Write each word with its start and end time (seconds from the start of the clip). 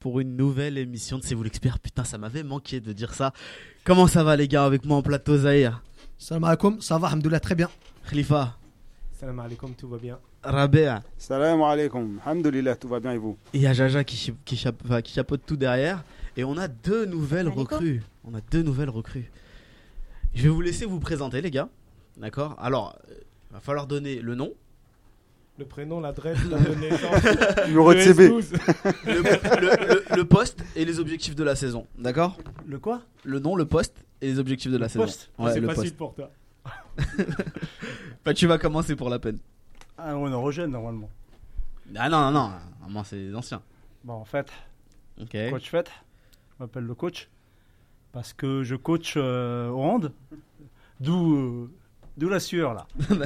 pour 0.00 0.20
une 0.20 0.36
nouvelle 0.36 0.78
émission 0.78 1.18
de 1.18 1.24
C'est 1.24 1.34
vous 1.34 1.42
l'expert. 1.42 1.78
Putain, 1.78 2.04
ça 2.04 2.18
m'avait 2.18 2.42
manqué 2.42 2.80
de 2.80 2.92
dire 2.92 3.14
ça. 3.14 3.32
Comment 3.84 4.06
ça 4.06 4.22
va 4.22 4.36
les 4.36 4.48
gars 4.48 4.64
avec 4.64 4.84
moi 4.84 4.96
en 4.98 5.02
plateau 5.02 5.36
Zahir 5.38 5.82
Salam 6.18 6.44
alaikum, 6.44 6.80
ça 6.80 6.98
va, 6.98 7.08
alhamdoulilah, 7.08 7.40
très 7.40 7.54
bien. 7.54 7.68
Khalifa 8.08 8.56
Salam 9.12 9.38
alaikum, 9.40 9.74
tout 9.74 9.88
va 9.88 9.98
bien. 9.98 10.18
Rabea 10.42 11.02
Salam 11.16 11.62
alaikum, 11.62 12.20
alhamdoulilah, 12.24 12.76
tout 12.76 12.88
va 12.88 13.00
bien 13.00 13.12
et 13.12 13.18
vous 13.18 13.36
et 13.52 13.58
il 13.58 13.62
y 13.62 13.66
a 13.66 13.72
Jaja 13.72 14.04
qui, 14.04 14.32
qui, 14.44 14.56
qui 14.56 15.12
chapeaute 15.12 15.42
tout 15.44 15.56
derrière. 15.56 16.04
Et 16.36 16.44
on 16.44 16.56
a 16.56 16.68
deux 16.68 17.04
nouvelles 17.06 17.46
Alaikum. 17.46 17.62
recrues. 17.62 18.02
On 18.24 18.34
a 18.34 18.40
deux 18.52 18.62
nouvelles 18.62 18.90
recrues. 18.90 19.30
Je 20.34 20.44
vais 20.44 20.48
vous 20.48 20.60
laisser 20.60 20.84
vous 20.86 21.00
présenter 21.00 21.40
les 21.40 21.50
gars. 21.50 21.68
D'accord? 22.16 22.54
Alors, 22.58 22.96
euh, 23.10 23.14
il 23.50 23.54
va 23.54 23.60
falloir 23.60 23.88
donner 23.88 24.20
le 24.20 24.36
nom, 24.36 24.52
Le 25.58 25.64
prénom, 25.64 26.00
l'adresse, 26.00 26.38
la 26.44 26.58
Numéro 27.66 27.92
de 27.92 27.98
le 27.98 28.04
CB. 28.04 28.28
S12. 28.28 28.52
le, 29.06 29.12
le- 29.12 29.94
le- 30.10 30.16
le 30.16 30.24
poste 30.24 30.62
et 30.76 30.84
les 30.84 31.00
objectifs 31.00 31.34
de 31.34 31.42
la 31.42 31.56
saison. 31.56 31.86
D'accord? 31.98 32.36
Le 32.66 32.78
quoi? 32.78 33.02
Le 33.24 33.40
nom, 33.40 33.56
le 33.56 33.64
poste 33.64 34.04
et 34.20 34.26
les 34.28 34.38
objectifs 34.38 34.70
de 34.70 34.76
la 34.78 34.88
saison. 34.88 35.04
Poste 35.04 35.30
Ouais, 35.38 35.52
C'est 35.52 35.60
le 35.60 35.66
facile 35.66 35.82
poste. 35.94 35.96
pour 35.96 36.14
toi. 36.14 36.30
Bah, 38.24 38.34
tu 38.34 38.46
vas 38.46 38.58
commencer 38.58 38.94
pour 38.94 39.08
la 39.08 39.18
peine. 39.18 39.38
Ah, 39.96 40.16
on 40.16 40.30
est 40.30 40.34
rejeune 40.34 40.70
normalement. 40.70 41.08
Ah 41.96 42.08
non, 42.08 42.20
non, 42.20 42.30
non. 42.30 42.50
Normalement, 42.80 43.04
c'est 43.04 43.16
les 43.16 43.34
anciens. 43.34 43.62
Bon, 44.04 44.14
en 44.14 44.24
fait, 44.24 44.48
Ok. 45.20 45.36
coach 45.50 45.70
fait, 45.70 45.90
je 45.90 46.62
m'appelle 46.62 46.84
le 46.84 46.94
coach 46.94 47.28
parce 48.12 48.32
que 48.32 48.62
je 48.62 48.76
coach 48.76 49.14
euh, 49.16 49.68
au 49.70 49.80
hand, 49.82 50.12
d'où 51.00 51.34
euh, 51.36 51.70
d'où 52.16 52.28
la 52.28 52.38
sueur 52.40 52.74
là. 52.74 52.86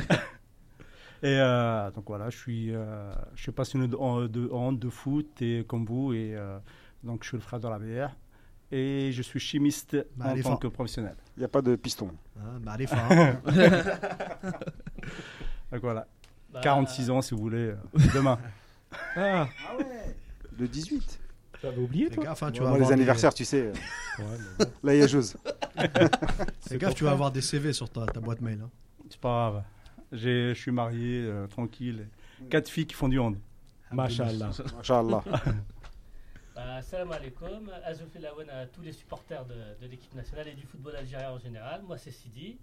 et 1.23 1.39
euh, 1.39 1.91
donc 1.93 2.05
voilà, 2.09 2.31
je 2.31 2.37
suis, 2.39 2.75
euh, 2.75 3.13
je 3.35 3.43
suis 3.43 3.53
passionné 3.53 3.87
de, 3.89 3.97
hand- 3.97 4.29
de 4.31 4.49
hand, 4.51 4.79
de 4.79 4.89
foot 4.91 5.41
et 5.41 5.65
comme 5.69 5.85
vous 5.85 6.13
et 6.13 6.35
euh, 6.37 6.59
donc 7.05 7.23
je 7.23 7.29
suis 7.29 7.37
le 7.37 7.43
frère 7.43 7.61
de 7.61 7.69
la 7.69 7.79
bière 7.79 8.17
et 8.71 9.11
je 9.13 9.23
suis 9.23 9.39
chimiste 9.41 9.97
Bah, 10.17 10.27
en 10.27 10.29
allez, 10.31 10.43
tant 10.43 10.57
que 10.57 10.67
professionnel. 10.67 11.15
Il 11.37 11.41
n'y 11.41 11.45
a 11.45 11.49
pas 11.49 11.63
de 11.63 11.77
piston. 11.77 12.11
Ah, 12.39 12.59
bah, 12.61 12.73
allez, 12.73 12.87
fin. 12.87 13.07
Donc 15.73 15.81
voilà, 15.83 16.07
Bah, 16.53 16.61
46 16.63 17.11
ans 17.11 17.23
si 17.23 17.35
vous 17.35 17.41
voulez, 17.41 17.75
demain. 18.15 18.39
Ah, 19.17 19.49
Le 20.59 20.69
18. 20.69 21.19
t'avais 21.63 21.79
oublié 21.81 22.09
Fais 22.11 22.17
toi 22.17 22.25
gaffe, 22.25 22.43
hein, 22.43 22.51
tu 22.53 22.61
Moi, 22.61 22.69
vas 22.71 22.77
les 22.77 22.83
avoir 22.83 22.89
des- 22.89 22.93
anniversaires, 22.93 23.33
tu 23.33 23.45
sais, 23.47 23.63
euh, 23.69 23.73
Ouais, 24.19 24.25
mais 24.59 24.67
là, 24.83 24.95
il 24.95 25.01
y 25.01 25.03
a 25.03 25.09
chose. 25.09 25.35
Fais 26.61 26.77
gaffe, 26.77 26.95
tu 26.95 27.05
vas 27.05 27.13
avoir 27.13 27.31
des 27.33 27.41
CV 27.41 27.73
sur 27.73 27.89
ta, 27.89 28.05
ta 28.05 28.21
boîte 28.21 28.43
mail. 28.43 28.61
hein. 28.63 28.69
C'est 29.09 29.19
pas 29.19 29.51
grave. 29.51 29.63
Je 30.13 30.53
suis 30.55 30.71
marié, 30.71 31.23
euh, 31.25 31.47
tranquille. 31.47 32.07
Quatre 32.51 32.69
filles 32.69 32.87
qui 32.87 32.95
font 32.95 33.09
du 33.09 33.19
hand. 33.19 33.37
Mashallah. 33.91 34.51
Inch'Allah. 34.79 35.25
Bah, 36.55 36.83
salam 36.83 37.11
alaikum, 37.13 37.71
Azouf 37.83 38.15
Lawan 38.21 38.51
à 38.51 38.67
tous 38.67 38.83
les 38.83 38.93
supporters 38.93 39.47
de, 39.47 39.55
de 39.81 39.91
l'équipe 39.91 40.15
nationale 40.15 40.49
et 40.49 40.53
du 40.53 40.67
football 40.67 40.95
algérien 40.97 41.31
en 41.31 41.39
général. 41.39 41.81
Moi, 41.83 41.97
c'est 41.97 42.11
Sidi. 42.11 42.59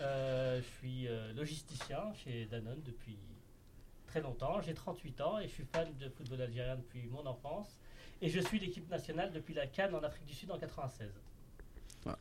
Euh, 0.00 0.60
je 0.60 0.78
suis 0.78 1.08
euh, 1.08 1.32
logisticien 1.32 2.12
chez 2.14 2.46
Danone 2.46 2.80
depuis 2.84 3.18
très 4.06 4.20
longtemps. 4.20 4.60
J'ai 4.60 4.74
38 4.74 5.20
ans 5.22 5.38
et 5.40 5.48
je 5.48 5.52
suis 5.54 5.64
fan 5.64 5.88
de 5.98 6.08
football 6.08 6.42
algérien 6.42 6.76
depuis 6.76 7.08
mon 7.08 7.26
enfance. 7.26 7.80
Et 8.22 8.28
je 8.28 8.38
suis 8.38 8.60
l'équipe 8.60 8.88
nationale 8.88 9.32
depuis 9.32 9.54
la 9.54 9.66
Cannes 9.66 9.94
en 9.96 10.04
Afrique 10.04 10.26
du 10.26 10.34
Sud 10.34 10.52
en 10.52 10.58
96. 10.58 11.08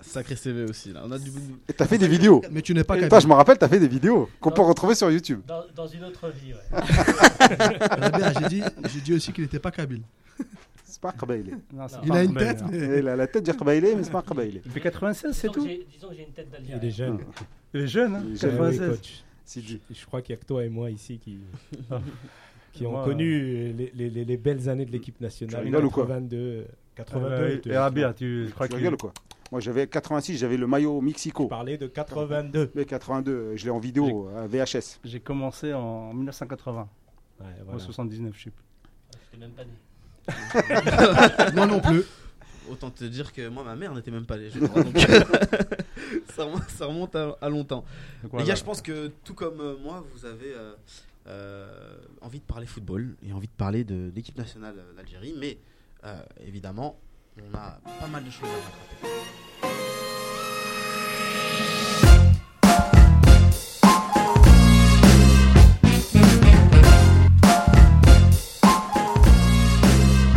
Sacré 0.01 0.35
CV 0.35 0.63
aussi. 0.63 0.91
Là. 0.93 1.03
On 1.05 1.11
a 1.11 1.19
du 1.19 1.29
Et 1.69 1.73
t'as 1.73 1.85
fait 1.85 1.97
des 1.97 2.07
vidéos. 2.07 2.41
Mais 2.51 2.61
tu 2.61 2.73
n'es 2.73 2.83
pas 2.83 2.97
kabyle. 2.99 3.19
je 3.21 3.27
me 3.27 3.33
rappelle, 3.33 3.57
t'as 3.57 3.67
fait 3.67 3.79
des 3.79 3.87
vidéos 3.87 4.29
qu'on 4.39 4.51
peut 4.51 4.61
retrouver 4.61 4.95
sur 4.95 5.11
YouTube. 5.11 5.41
Dans, 5.47 5.63
dans 5.75 5.87
une 5.87 6.03
autre 6.05 6.29
vie, 6.29 6.53
ouais. 6.53 6.59
Rabia, 7.99 8.33
J'ai 8.39 8.47
dit, 8.47 8.61
j'ai 8.93 9.01
dit 9.01 9.13
aussi 9.13 9.31
qu'il 9.33 9.43
n'était 9.43 9.59
pas 9.59 9.71
kabyle. 9.71 10.01
C'est 10.83 11.01
pas 11.01 11.13
c'est 11.19 11.97
Il 12.03 12.09
pas 12.09 12.15
a 12.17 12.23
une 12.23 12.33
tête, 12.35 12.61
hein. 12.61 12.69
mais. 12.71 12.99
Il 12.99 13.07
a 13.09 13.15
la 13.15 13.27
tête 13.27 13.43
du 13.45 13.53
Qabaïlé, 13.53 13.95
mais 13.95 14.03
c'est 14.03 14.11
pas 14.11 14.21
Qabaïlé. 14.21 14.61
Il 14.65 14.71
fait 14.71 14.79
96, 14.79 15.31
c'est 15.35 15.47
Disons 15.49 15.53
que 15.53 15.59
tout 15.59 15.65
j'ai- 15.67 15.87
Disons 15.91 16.07
que 16.09 16.15
j'ai 16.15 16.23
une 16.23 16.31
tête 16.33 16.47
Il 16.63 16.71
est 16.71 16.79
d'Algérien. 16.79 17.17
jeune. 17.17 17.19
Il 17.73 17.81
est 17.81 17.87
jeune, 17.87 18.15
hein 18.15 18.23
Il 18.27 18.33
est 18.33 18.37
jeune. 18.37 18.51
oui, 18.51 18.77
96. 18.77 18.89
coach. 18.97 19.23
Sidi. 19.43 19.81
Je 19.93 20.05
crois 20.05 20.21
qu'il 20.21 20.33
y 20.35 20.37
a 20.37 20.41
que 20.41 20.45
toi 20.45 20.63
et 20.63 20.69
moi 20.69 20.89
ici 20.89 21.19
qui, 21.19 21.37
Ah. 21.91 21.99
qui 22.71 22.85
ont 22.85 23.03
connu 23.03 23.73
les, 23.73 23.91
les- 23.93 24.09
les- 24.09 24.25
les 24.25 24.37
belles 24.37 24.69
années 24.69 24.85
de 24.85 24.91
l'équipe 24.91 25.19
nationale. 25.21 25.59
Tu 25.61 25.65
rigoles 25.65 25.85
ou 25.85 25.89
quoi 25.91 26.05
82, 26.05 26.65
82. 26.95 27.27
Euh, 27.35 27.59
tu- 27.61 27.69
Et 27.69 27.77
Rabia, 27.77 28.13
tu 28.13 28.45
je 28.47 28.53
crois 28.53 28.67
Tu 28.67 28.71
qu'il 28.75 28.77
rigoles 28.77 28.93
ou 28.93 28.97
quoi 28.97 29.13
Moi, 29.51 29.61
j'avais 29.61 29.87
86, 29.87 30.37
j'avais 30.37 30.57
le 30.57 30.67
maillot 30.67 31.01
Mexico. 31.01 31.43
Tu 31.43 31.49
parlais 31.49 31.77
de 31.77 31.87
82. 31.87 32.71
Mais 32.75 32.85
82, 32.85 33.55
je 33.55 33.65
l'ai 33.65 33.69
en 33.71 33.79
vidéo, 33.79 34.27
à 34.35 34.47
VHS. 34.47 34.99
J'ai 35.03 35.19
commencé 35.19 35.73
en 35.73 36.13
1980, 36.13 36.89
Ouais, 37.39 37.45
en 37.61 37.63
voilà. 37.65 37.79
79, 37.79 38.33
je 38.37 38.43
sais 38.45 38.49
plus. 38.49 38.63
Je 39.33 39.37
n'étais 39.37 39.45
même 39.47 39.51
pas 39.55 39.63
né. 41.49 41.51
Moi 41.55 41.65
non 41.67 41.79
plus. 41.79 42.01
Autant 42.71 42.89
te 42.89 43.03
dire 43.03 43.31
que 43.31 43.47
moi, 43.47 43.63
ma 43.63 43.75
mère 43.75 43.93
n'était 43.93 44.09
même 44.09 44.25
pas 44.25 44.37
légère. 44.37 44.61
donc 44.73 44.97
ça 46.35 46.45
remonte, 46.45 46.69
ça 46.69 46.85
remonte 46.87 47.15
à, 47.15 47.37
à 47.41 47.49
longtemps. 47.49 47.85
Donc 48.23 48.39
Les 48.39 48.45
gars, 48.47 48.55
je 48.55 48.63
pense 48.63 48.81
que 48.81 49.11
tout 49.23 49.35
comme 49.35 49.59
euh, 49.61 49.75
moi, 49.83 50.03
vous 50.15 50.25
avez 50.25 50.51
euh, 50.53 50.73
euh, 51.27 51.97
envie 52.21 52.39
de 52.39 52.45
parler 52.45 52.65
football 52.65 53.15
et 53.27 53.33
envie 53.33 53.47
de 53.47 53.53
parler 53.53 53.83
de 53.83 54.11
l'équipe 54.15 54.37
nationale 54.37 54.75
euh, 54.79 54.93
d'Algérie. 54.95 55.35
Mais 55.37 55.59
euh, 56.05 56.15
évidemment, 56.47 56.97
on 57.41 57.57
a 57.57 57.79
pas 57.99 58.07
mal 58.07 58.23
de 58.23 58.29
choses 58.29 58.47
à 58.47 58.53
rattraper. 58.53 59.07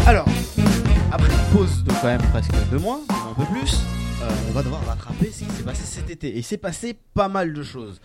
Alors, 0.07 0.27
après 1.13 1.29
une 1.33 1.57
pause 1.57 1.85
de 1.85 1.91
quand 1.91 2.05
même 2.05 2.23
presque 2.31 2.51
deux 2.71 2.79
mois, 2.79 3.01
un 3.11 3.35
peu 3.35 3.45
plus, 3.53 3.81
euh, 4.23 4.29
on 4.49 4.53
va 4.53 4.63
devoir 4.63 4.85
rattraper 4.87 5.31
ce 5.31 5.45
qui 5.45 5.51
s'est 5.51 5.63
passé 5.63 5.85
cet 5.85 6.11
été. 6.11 6.29
Et 6.29 6.39
il 6.39 6.45
s'est 6.45 6.57
passé 6.57 6.99
pas 7.15 7.29
mal 7.29 7.53
de 7.53 7.63
choses. 7.63 8.01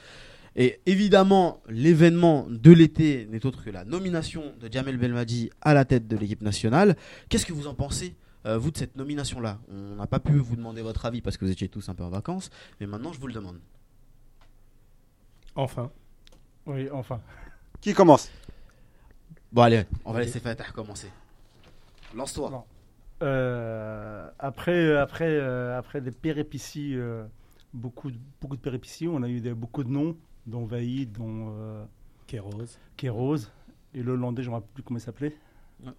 Et 0.55 0.81
évidemment, 0.85 1.63
l'événement 1.67 2.45
de 2.47 2.71
l'été 2.71 3.27
n'est 3.31 3.43
autre 3.43 3.63
que 3.63 3.71
la 3.71 3.85
nomination 3.85 4.53
de 4.61 4.71
Jamel 4.71 4.97
Belmadi 4.97 5.49
à 5.61 5.73
la 5.73 5.83
tête 5.83 6.07
de 6.07 6.15
l'équipe 6.15 6.43
nationale. 6.43 6.95
Qu'est-ce 7.27 7.47
que 7.47 7.53
vous 7.53 7.65
en 7.65 7.73
pensez, 7.73 8.15
euh, 8.45 8.57
vous, 8.57 8.71
de 8.71 8.77
cette 8.77 8.95
nomination-là 8.95 9.59
On 9.69 9.95
n'a 9.95 10.07
pas 10.07 10.19
pu 10.19 10.33
vous 10.33 10.55
demander 10.55 10.81
votre 10.81 11.05
avis 11.05 11.21
parce 11.21 11.37
que 11.37 11.45
vous 11.45 11.51
étiez 11.51 11.69
tous 11.69 11.87
un 11.89 11.95
peu 11.95 12.03
en 12.03 12.09
vacances, 12.09 12.49
mais 12.79 12.87
maintenant 12.87 13.13
je 13.13 13.19
vous 13.19 13.27
le 13.27 13.33
demande. 13.33 13.59
Enfin. 15.55 15.91
Oui, 16.65 16.89
enfin. 16.91 17.21
Qui 17.81 17.93
commence? 17.93 18.29
Bon, 19.51 19.61
allez, 19.61 19.83
on 20.05 20.11
va 20.13 20.21
laisser 20.21 20.39
Fatah 20.39 20.63
commencer. 20.71 21.11
Lance-toi. 22.15 22.65
Euh, 23.21 24.29
après, 24.39 24.95
après, 24.97 25.29
euh, 25.29 25.77
après 25.77 26.01
des 26.01 26.11
péripéties, 26.11 26.95
euh, 26.95 27.23
beaucoup, 27.73 28.11
de- 28.11 28.17
beaucoup 28.41 28.55
de 28.55 28.61
péripéties, 28.61 29.07
on 29.07 29.21
a 29.23 29.29
eu 29.29 29.39
des- 29.41 29.53
beaucoup 29.53 29.83
de 29.83 29.89
noms, 29.89 30.17
dont 30.47 30.65
Vaïd, 30.65 31.11
dont 31.11 31.53
euh, 31.55 31.85
Kéros. 32.27 32.77
Kéros, 32.97 33.37
et 33.93 34.01
le 34.01 34.13
Hollandais, 34.13 34.41
je 34.43 34.47
ne 34.49 34.51
me 34.51 34.55
rappelle 34.55 34.73
plus 34.73 34.83
comment 34.83 34.97
il 34.97 35.01
s'appelait. 35.01 35.35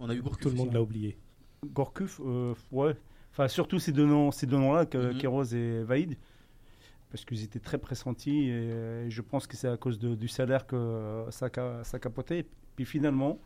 On 0.01 0.09
a 0.09 0.15
eu 0.15 0.23
Gourcuff 0.23 0.43
Tout 0.43 0.51
le 0.51 0.57
monde 0.57 0.73
l'a 0.73 0.83
oublié. 0.83 1.17
Gorkuf, 1.73 2.21
euh, 2.25 2.55
ouais. 2.73 2.95
Enfin, 3.33 3.49
surtout 3.49 3.79
ces 3.79 3.93
deux 3.93 4.07
noms, 4.07 4.31
ces 4.31 4.47
deux 4.47 4.57
noms-là, 4.57 4.87
que- 4.87 5.13
Mhm. 5.13 5.19
Kéros 5.19 5.45
et 5.45 5.83
Vaïd, 5.83 6.17
parce 7.11 7.25
qu'ils 7.25 7.43
étaient 7.43 7.59
très 7.61 7.79
pressentis, 7.79 8.49
et, 8.49 9.11
je 9.11 9.23
pense 9.23 9.47
que 9.47 9.57
c'est 9.57 9.69
à 9.69 9.77
cause 9.77 9.99
de- 9.99 10.15
du 10.15 10.29
salaire 10.29 10.67
que 10.67 11.25
ça, 11.31 11.49
ça 11.83 11.99
capotait. 11.99 12.47
Puis 12.77 12.85
finalement, 12.85 13.39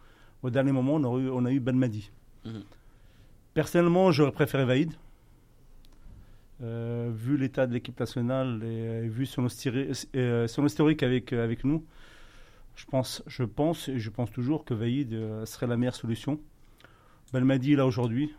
au 0.43 0.51
dernier 0.51 0.73
moment, 0.73 0.95
on 0.95 1.05
a 1.17 1.21
eu, 1.21 1.29
on 1.31 1.45
a 1.45 1.53
eu 1.53 1.61
Belmadi. 1.61 2.11
Mhm. 2.45 2.63
Personnellement, 3.55 4.11
j'aurais 4.13 4.33
préféré 4.33 4.65
Vaïd. 4.65 4.93
Euh, 6.61 7.11
vu 7.15 7.37
l'état 7.37 7.67
de 7.69 7.73
l'équipe 7.73 7.99
nationale 8.01 8.63
et 8.65 9.07
vu 9.09 9.27
son, 9.27 9.47
euh, 10.17 10.49
son 10.49 10.67
historique 10.67 11.03
avec, 11.05 11.33
euh, 11.33 11.45
avec 11.45 11.63
nous, 11.65 11.85
je 12.75 12.85
pense, 12.87 13.23
je 13.29 13.45
pense 13.45 13.89
et 13.89 13.99
je 14.01 14.11
pense 14.11 14.31
toujours 14.33 14.65
que 14.65 14.75
Vaïd 14.75 15.11
serait 15.45 15.67
la 15.69 15.77
meilleure 15.77 15.95
solution. 15.95 16.41
Belmadi 17.33 17.77
là 17.77 17.87
aujourd'hui. 17.87 18.35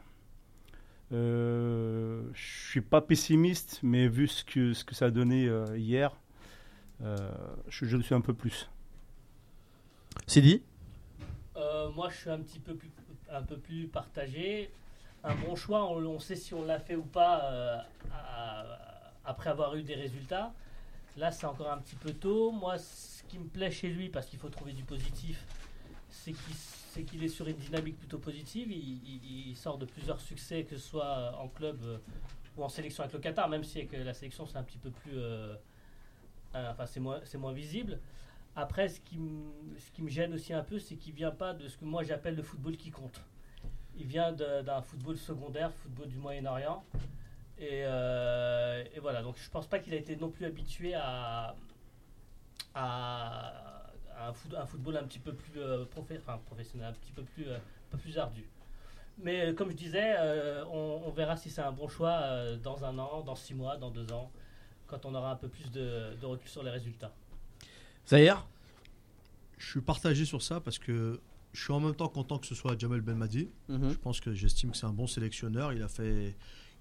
Euh, 1.12 2.24
je 2.34 2.70
suis 2.70 2.82
pas 2.82 3.02
pessimiste, 3.02 3.80
mais 3.82 4.08
vu 4.08 4.28
ce 4.28 4.44
que, 4.44 4.74
ce 4.74 4.84
que 4.86 4.94
ça 4.96 5.06
a 5.06 5.12
donné 5.12 5.48
euh, 5.48 5.78
hier, 5.78 6.16
euh, 7.02 7.32
je, 7.68 7.86
je 7.86 7.98
le 7.98 8.04
suis 8.04 8.14
un 8.16 8.22
peu 8.22 8.34
plus. 8.34 8.70
C'est 10.28 10.42
dit 10.42 10.62
Euh, 11.56 11.90
moi, 11.92 12.10
je 12.10 12.18
suis 12.18 12.30
un 12.30 12.40
petit 12.40 12.60
peu 12.60 12.76
plus, 12.76 12.92
un 13.32 13.42
peu 13.42 13.58
plus 13.58 13.88
partagé. 13.88 14.70
Un 15.24 15.36
bon 15.36 15.56
choix, 15.56 15.86
on, 15.92 15.98
on 16.06 16.20
sait 16.20 16.36
si 16.36 16.54
on 16.54 16.64
l'a 16.66 16.80
fait 16.80 16.96
ou 16.96 17.04
pas 17.04 17.44
euh, 17.46 17.78
à- 18.14 18.66
après 19.26 19.50
avoir 19.50 19.76
eu 19.76 19.84
des 19.84 19.96
résultats. 19.96 20.54
Là, 21.18 21.32
c'est 21.32 21.46
encore 21.46 21.72
un 21.72 21.78
petit 21.80 21.96
peu 21.96 22.12
tôt. 22.14 22.52
Moi, 22.52 22.78
ce 22.78 23.24
qui 23.24 23.40
me 23.40 23.48
plaît 23.48 23.72
chez 23.72 23.90
lui, 23.90 24.10
parce 24.10 24.28
qu'il 24.28 24.40
faut 24.40 24.50
trouver 24.50 24.74
du 24.74 24.84
positif, 24.84 25.44
c'est 26.10 26.32
qu'il 26.34 26.56
qu'il 27.06 27.24
est 27.24 27.30
sur 27.30 27.48
une 27.48 27.58
dynamique 27.58 27.98
plutôt 27.98 28.20
positive. 28.20 28.72
Il, 28.72 29.56
sort 29.56 29.78
de 29.78 29.86
plusieurs 29.86 30.22
succès, 30.22 30.64
que 30.64 30.78
ce 30.78 30.88
soit 30.90 31.36
en 31.38 31.48
club 31.48 31.78
euh, 31.84 31.98
ou 32.58 32.64
en 32.64 32.70
sélection 32.70 33.04
avec 33.04 33.14
le 33.14 33.20
Qatar, 33.20 33.50
même 33.50 33.64
si 33.64 33.80
avec 33.80 33.92
la 33.94 34.14
sélection, 34.14 34.46
c'est 34.46 34.58
un 34.58 34.64
petit 34.64 34.78
peu 34.78 34.90
plus. 34.90 35.18
euh, 35.18 35.56
euh, 36.56 36.72
enfin, 36.72 36.86
c'est 36.86 37.00
moins, 37.00 37.20
moins 37.38 37.54
visible. 37.54 38.00
Après, 38.56 38.90
ce 38.90 39.00
qui, 39.02 39.18
me- 39.18 40.10
gêne 40.10 40.34
aussi 40.34 40.54
un 40.54 40.64
peu, 40.64 40.80
c'est 40.80 40.96
qu'il 40.96 41.14
vient 41.14 41.32
pas 41.32 41.54
de 41.54 41.68
ce 41.68 41.78
que 41.78 41.86
moi 41.86 42.04
j'appelle 42.04 42.36
le 42.36 42.44
football 42.44 42.76
qui 42.78 42.90
compte. 42.92 43.22
Il 43.98 44.06
vient 44.06 44.32
d'un 44.32 44.82
football 44.82 45.18
secondaire, 45.18 45.72
football 45.74 46.08
du 46.08 46.18
Moyen-Orient. 46.18 46.84
Et, 47.58 47.84
euh, 47.86 48.84
et 48.96 49.00
voilà, 49.00 49.22
donc 49.22 49.36
je 49.38 49.50
pense 49.50 49.68
pas 49.68 49.80
qu'il 49.80 49.94
a 49.94 49.98
été 49.98 50.16
non 50.16 50.30
plus 50.30 50.46
habitué 50.46 50.94
à, 50.96 51.56
à 52.74 53.79
un, 54.28 54.34
foot- 54.34 54.56
un 54.56 54.66
football 54.66 54.98
un 54.98 55.04
petit 55.04 55.20
peu 55.20 55.34
plus 55.34 55.60
euh, 55.60 55.86
profé- 55.86 56.18
enfin, 56.20 56.38
professionnel, 56.46 56.88
un 56.90 56.94
petit 56.94 57.12
peu 57.12 57.24
plus, 57.24 57.48
euh, 57.48 57.58
un 57.58 57.90
peu 57.92 57.98
plus 57.98 58.18
ardu. 58.18 58.44
Mais 59.22 59.48
euh, 59.48 59.54
comme 59.54 59.70
je 59.72 59.76
disais, 59.76 60.16
euh, 60.18 60.64
on, 60.72 61.02
on 61.06 61.12
verra 61.12 61.36
si 61.38 61.50
c'est 61.50 61.62
un 61.62 61.72
bon 61.72 61.88
choix 61.88 62.12
euh, 62.22 62.58
dans 62.58 62.84
un 62.86 62.98
an, 63.00 63.22
dans 63.22 63.36
six 63.36 63.54
mois, 63.54 63.78
dans 63.78 63.92
deux 63.92 64.12
ans, 64.12 64.32
quand 64.88 65.06
on 65.06 65.14
aura 65.16 65.32
un 65.32 65.36
peu 65.36 65.48
plus 65.50 65.70
de, 65.72 66.16
de 66.20 66.26
recul 66.26 66.50
sur 66.50 66.64
les 66.64 66.72
résultats. 66.72 67.14
Zahir 68.08 68.46
Je 69.58 69.68
suis 69.70 69.82
partagé 69.82 70.26
sur 70.26 70.42
ça 70.42 70.60
parce 70.60 70.80
que 70.80 71.20
je 71.54 71.64
suis 71.64 71.74
en 71.74 71.80
même 71.80 71.96
temps 71.96 72.08
content 72.10 72.38
que 72.40 72.48
ce 72.48 72.56
soit 72.56 72.80
Jamel 72.80 73.02
Belmadi. 73.02 73.50
Mhm. 73.68 73.92
Je 73.92 73.98
pense 73.98 74.20
que 74.22 74.34
j'estime 74.34 74.72
que 74.72 74.78
c'est 74.78 74.86
un 74.86 74.94
bon 74.94 75.08
sélectionneur. 75.08 75.74
Il 75.74 75.82
a 75.84 75.88
fait, 75.88 76.36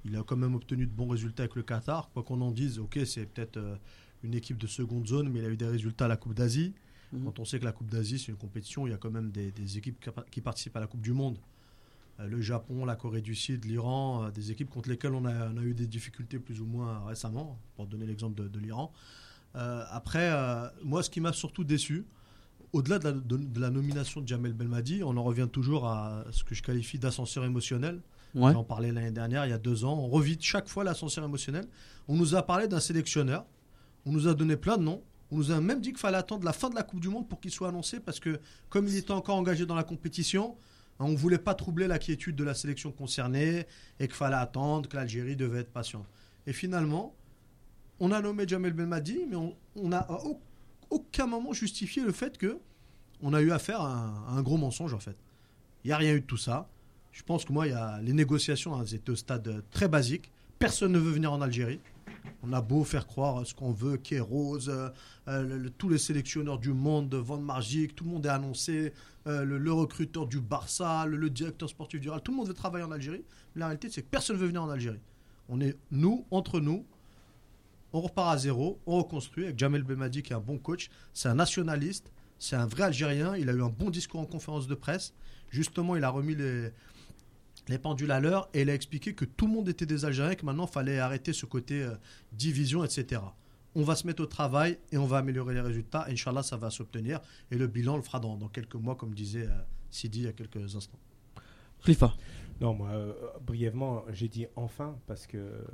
il 0.05 0.17
a 0.17 0.23
quand 0.23 0.37
même 0.37 0.55
obtenu 0.55 0.87
de 0.87 0.93
bons 0.93 1.08
résultats 1.08 1.43
avec 1.44 1.55
le 1.56 1.62
Qatar. 1.62 2.11
Quoi 2.11 2.23
qu'on 2.23 2.41
en 2.41 2.50
dise, 2.52 2.79
ok, 2.79 2.99
c'est 3.05 3.26
peut-être 3.26 3.56
euh, 3.56 3.76
une 4.23 4.34
équipe 4.34 4.58
de 4.58 4.67
seconde 4.67 5.06
zone, 5.06 5.29
mais 5.29 5.41
il 5.41 5.44
a 5.44 5.49
eu 5.49 5.56
des 5.56 5.67
résultats 5.67 6.05
à 6.05 6.08
la 6.08 6.17
Coupe 6.17 6.34
d'Asie. 6.34 6.73
Mhm. 7.12 7.25
Quand 7.25 7.38
on 7.38 7.44
sait 7.44 7.58
que 7.58 7.64
la 7.64 7.72
Coupe 7.72 7.90
d'Asie, 7.90 8.19
c'est 8.19 8.32
une 8.32 8.37
compétition, 8.38 8.87
il 8.87 8.90
y 8.90 8.93
a 8.93 8.99
quand 8.99 9.10
même 9.10 9.31
des, 9.31 9.50
des 9.50 9.78
équipes 9.78 9.99
qui 10.00 10.10
pa- 10.10 10.25
qui 10.31 10.40
participent 10.40 10.76
à 10.76 10.81
la 10.81 10.87
Coupe 10.87 11.00
du 11.00 11.12
Monde. 11.12 11.38
Euh, 12.20 12.26
le 12.26 12.40
Japon, 12.40 12.84
la 12.84 12.96
Corée 12.96 13.22
du 13.22 13.34
Sud, 13.34 13.64
l'Iran, 13.64 14.25
euh, 14.25 14.31
des 14.31 14.50
équipes 14.50 14.69
contre 14.70 14.88
lesquelles 14.90 15.14
on 15.14 15.25
a, 15.25 15.49
on 15.50 15.56
a 15.56 15.62
eu 15.62 15.72
des 15.75 15.87
difficultés 15.87 16.38
plus 16.38 16.60
ou 16.60 16.66
moins 16.66 17.05
récemment, 17.06 17.58
pour 17.76 17.87
donner 17.87 18.06
l'exemple 18.06 18.43
de, 18.43 18.49
de 18.49 18.58
l'Iran. 18.58 18.93
Euh, 19.56 19.84
après, 19.90 20.31
moi, 20.84 21.02
ce 21.02 21.08
qui 21.10 21.20
m'a 21.20 21.32
surtout 21.32 21.64
déçu, 21.64 22.05
au-delà 22.75 22.99
de 22.99 23.05
la, 23.05 23.12
de- 23.12 23.37
de 23.37 23.60
la 23.60 23.70
nomination 23.70 24.20
de 24.20 24.28
Jamel 24.28 24.52
Belmadi, 24.52 25.02
on 25.02 25.16
en 25.16 25.22
revient 25.22 25.49
toujours 25.50 25.87
à 25.87 26.25
ce 26.32 26.44
que 26.44 26.55
je 26.55 26.62
qualifie 26.62 26.99
d'ascenseur 26.99 27.44
émotionnel. 27.44 28.02
Ouais. 28.34 28.52
J'en 28.52 28.64
parlais 28.64 28.93
l'année 28.93 29.10
dernière, 29.10 29.46
il 29.46 29.50
y 29.50 29.55
a 29.55 29.58
deux 29.58 29.87
ans. 29.87 29.94
On 29.99 30.08
revit 30.08 30.37
chaque 30.40 30.69
fois 30.69 30.84
l'ascenseur 30.84 31.25
émotionnel. 31.25 31.66
On 32.08 32.16
nous 32.16 32.34
a 32.34 32.43
parlé 32.43 32.69
d'un 32.69 32.81
sélectionneur. 32.81 33.46
On 34.05 34.12
nous 34.12 34.28
a 34.28 34.34
donné 34.34 34.56
plein 34.58 34.76
de 34.76 34.82
noms. 34.82 35.02
On 35.30 35.36
nous 35.36 35.50
a 35.50 35.60
même 35.60 35.80
dit 35.80 35.90
qu'il 35.90 35.98
fallait 35.98 36.16
attendre 36.16 36.44
la 36.44 36.52
fin 36.52 36.70
de 36.70 36.75
la 36.75 36.82
Coupe 36.82 37.00
du 37.00 37.08
Monde 37.08 37.28
pour 37.28 37.40
qu'il 37.40 37.50
soit 37.50 37.69
annoncé 37.69 38.00
parce 38.00 38.19
que, 38.20 38.40
comme 38.70 38.86
il 38.86 38.96
était 38.96 39.10
encore 39.10 39.36
engagé 39.36 39.66
dans 39.66 39.75
la 39.75 39.84
compétition, 39.84 40.56
on 40.98 41.08
ne 41.10 41.16
voulait 41.16 41.38
pas 41.38 41.54
troubler 41.54 41.86
la 41.86 41.98
quiétude 41.98 42.34
de 42.34 42.44
la 42.44 42.54
sélection 42.54 42.90
concernée 42.90 43.66
et 44.00 44.06
qu'il 44.06 44.16
fallait 44.16 44.36
attendre, 44.36 44.88
que 44.88 44.96
l'Algérie 44.96 45.36
devait 45.36 45.60
être 45.60 45.70
patiente. 45.72 46.06
Et 46.46 46.52
finalement, 46.52 47.14
on 48.00 48.10
a 48.10 48.20
nommé 48.20 48.48
Jamel 48.48 48.72
Belmadi, 48.72 49.20
mais 49.28 49.36
on 49.36 49.88
n'a 49.88 49.98
à 49.98 50.25
au- 50.25 50.40
aucun 50.90 51.26
moment 51.26 51.52
justifié 51.52 52.02
le 52.02 52.12
fait 52.12 52.38
que 52.38 52.58
on 53.20 53.34
a 53.34 53.42
eu 53.42 53.50
affaire 53.52 53.81
à 53.81 53.92
un, 53.92 54.24
à 54.28 54.31
un 54.38 54.42
gros 54.42 54.56
mensonge 54.56 54.94
en 54.94 54.98
fait. 55.00 55.16
Il 55.84 55.88
n'y 55.88 55.92
a 55.92 55.96
rien 55.98 56.14
eu 56.14 56.20
de 56.20 56.26
tout 56.26 56.36
ça. 56.36 56.69
Je 57.12 57.22
pense 57.22 57.44
que 57.44 57.52
moi, 57.52 57.66
y 57.66 57.72
a, 57.72 58.00
les 58.00 58.12
négociations 58.12 58.74
hein, 58.76 58.84
étaient 58.84 59.10
au 59.10 59.16
stade 59.16 59.62
très 59.70 59.88
basique. 59.88 60.31
Personne 60.58 60.92
ne 60.92 60.98
veut 60.98 61.10
venir 61.10 61.32
en 61.32 61.40
Algérie. 61.40 61.81
On 62.43 62.53
a 62.53 62.61
beau 62.61 62.85
faire 62.85 63.06
croire 63.06 63.47
ce 63.47 63.55
qu'on 63.55 63.73
veut, 63.73 63.97
Kéros, 63.97 64.69
euh, 64.69 64.91
tous 65.76 65.88
les 65.88 65.99
sélectionneurs 65.99 66.59
du 66.59 66.73
monde, 66.73 67.15
Van 67.15 67.38
Margik, 67.38 67.94
tout 67.94 68.05
le 68.05 68.11
monde 68.11 68.26
est 68.26 68.31
annoncé, 68.31 68.93
euh, 69.26 69.44
le, 69.44 69.73
recruteur 69.73 70.26
du 70.26 70.41
Barça, 70.41 71.06
le, 71.06 71.31
directeur 71.31 71.69
sportif 71.69 72.00
du 72.00 72.09
Real, 72.09 72.23
tout 72.23 72.32
le 72.32 72.38
monde 72.38 72.49
veut 72.49 72.55
travailler 72.55 72.85
en 72.85 72.93
Algérie. 72.93 73.25
Mais 73.55 73.61
la 73.61 73.67
réalité, 73.67 73.88
c'est 73.91 74.03
que 74.03 74.09
personne 74.09 74.37
ne 74.37 74.41
veut 74.41 74.47
venir 74.47 74.62
en 74.62 74.70
Algérie. 74.70 75.00
On 75.49 75.61
est, 75.61 75.76
nous, 75.91 76.25
entre 76.31 76.61
nous, 76.61 76.85
on 77.93 78.00
repart 78.00 78.35
à 78.35 78.38
zéro, 78.38 78.79
on 78.87 78.99
reconstruit 78.99 79.44
avec 79.44 79.59
Jamel 79.59 79.82
Belmadi 79.82 80.23
qui 80.23 80.32
est 80.32 80.37
un 80.37 80.41
bon 80.41 80.59
coach. 80.59 80.91
C'est 81.15 81.29
un 81.29 81.35
nationaliste, 81.35 82.12
c'est 82.38 82.56
un 82.56 82.67
vrai 82.67 82.85
Algérien. 82.85 83.37
Il 83.37 83.49
a 83.49 83.53
eu 83.53 83.62
un 83.62 83.70
bon 83.70 83.91
discours 83.91 84.20
en 84.20 84.26
conférence 84.26 84.69
de 84.69 84.75
presse. 84.75 85.15
Justement, 85.50 85.97
il 85.97 86.05
a 86.05 86.11
remis 86.11 86.35
les, 86.35 86.70
les 87.69 87.79
pendules 87.79 88.11
à 88.11 88.20
l'heure 88.20 88.49
et 88.55 88.62
il 88.62 88.70
a 88.70 88.75
expliqué 88.75 89.15
que 89.15 89.25
tout 89.25 89.47
le 89.47 89.53
monde 89.53 89.69
était 89.69 89.87
des 89.87 90.05
Algériens, 90.05 90.35
que 90.35 90.44
maintenant 90.44 90.67
il 90.67 90.73
fallait 90.73 90.99
arrêter 90.99 91.32
ce 91.32 91.47
côté 91.47 91.82
euh, 91.82 91.94
division, 92.32 92.85
etc. 92.85 93.23
On 93.75 93.82
va 93.82 93.94
se 93.94 94.06
mettre 94.06 94.23
au 94.23 94.26
travail 94.26 94.79
et 94.91 94.99
on 94.99 95.06
va 95.06 95.19
améliorer 95.19 95.55
les 95.55 95.61
résultats. 95.61 96.06
Inch'Allah, 96.09 96.43
ça 96.43 96.56
va 96.56 96.70
s'obtenir. 96.70 97.20
Et 97.50 97.56
le 97.56 97.67
bilan, 97.67 97.94
on 97.94 97.97
le 97.97 98.03
fera 98.03 98.19
dans, 98.19 98.37
dans 98.37 98.49
quelques 98.49 98.75
mois, 98.75 98.97
comme 98.97 99.15
disait 99.15 99.47
euh, 99.47 99.59
Sidi 99.91 100.20
il 100.20 100.25
y 100.25 100.29
a 100.29 100.32
quelques 100.32 100.75
instants. 100.75 100.99
Khalifa. 101.85 102.15
Non, 102.61 102.75
moi, 102.75 102.91
euh, 102.91 103.12
brièvement, 103.41 104.05
j'ai 104.12 104.29
dit 104.29 104.47
enfin 104.56 104.99
parce 105.06 105.26
que 105.26 105.65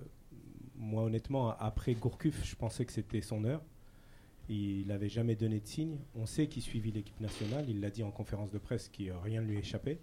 moi, 0.76 1.05
honnêtement, 1.05 1.56
après 1.58 1.94
Gourcuff, 1.94 2.44
je 2.44 2.55
pensais 2.56 2.85
que 2.85 2.93
c'était 2.93 3.23
son 3.23 3.44
heure. 3.44 3.62
Il 4.49 4.87
n'avait 4.88 5.08
jamais 5.08 5.37
donné 5.37 5.61
de 5.61 5.67
signe. 5.67 5.96
On 6.14 6.26
sait 6.26 6.49
qu'il 6.49 6.62
suivit 6.62 6.93
l'équipe 6.93 7.19
nationale. 7.20 7.64
Il 7.69 7.81
l'a 7.81 7.88
dit 7.88 8.02
en 8.02 8.11
conférence 8.11 8.50
de 8.50 8.58
presse 8.58 8.91
que 8.91 9.05
rien 9.23 9.41
ne 9.41 9.46
lui 9.46 9.58
échappait. 9.58 9.99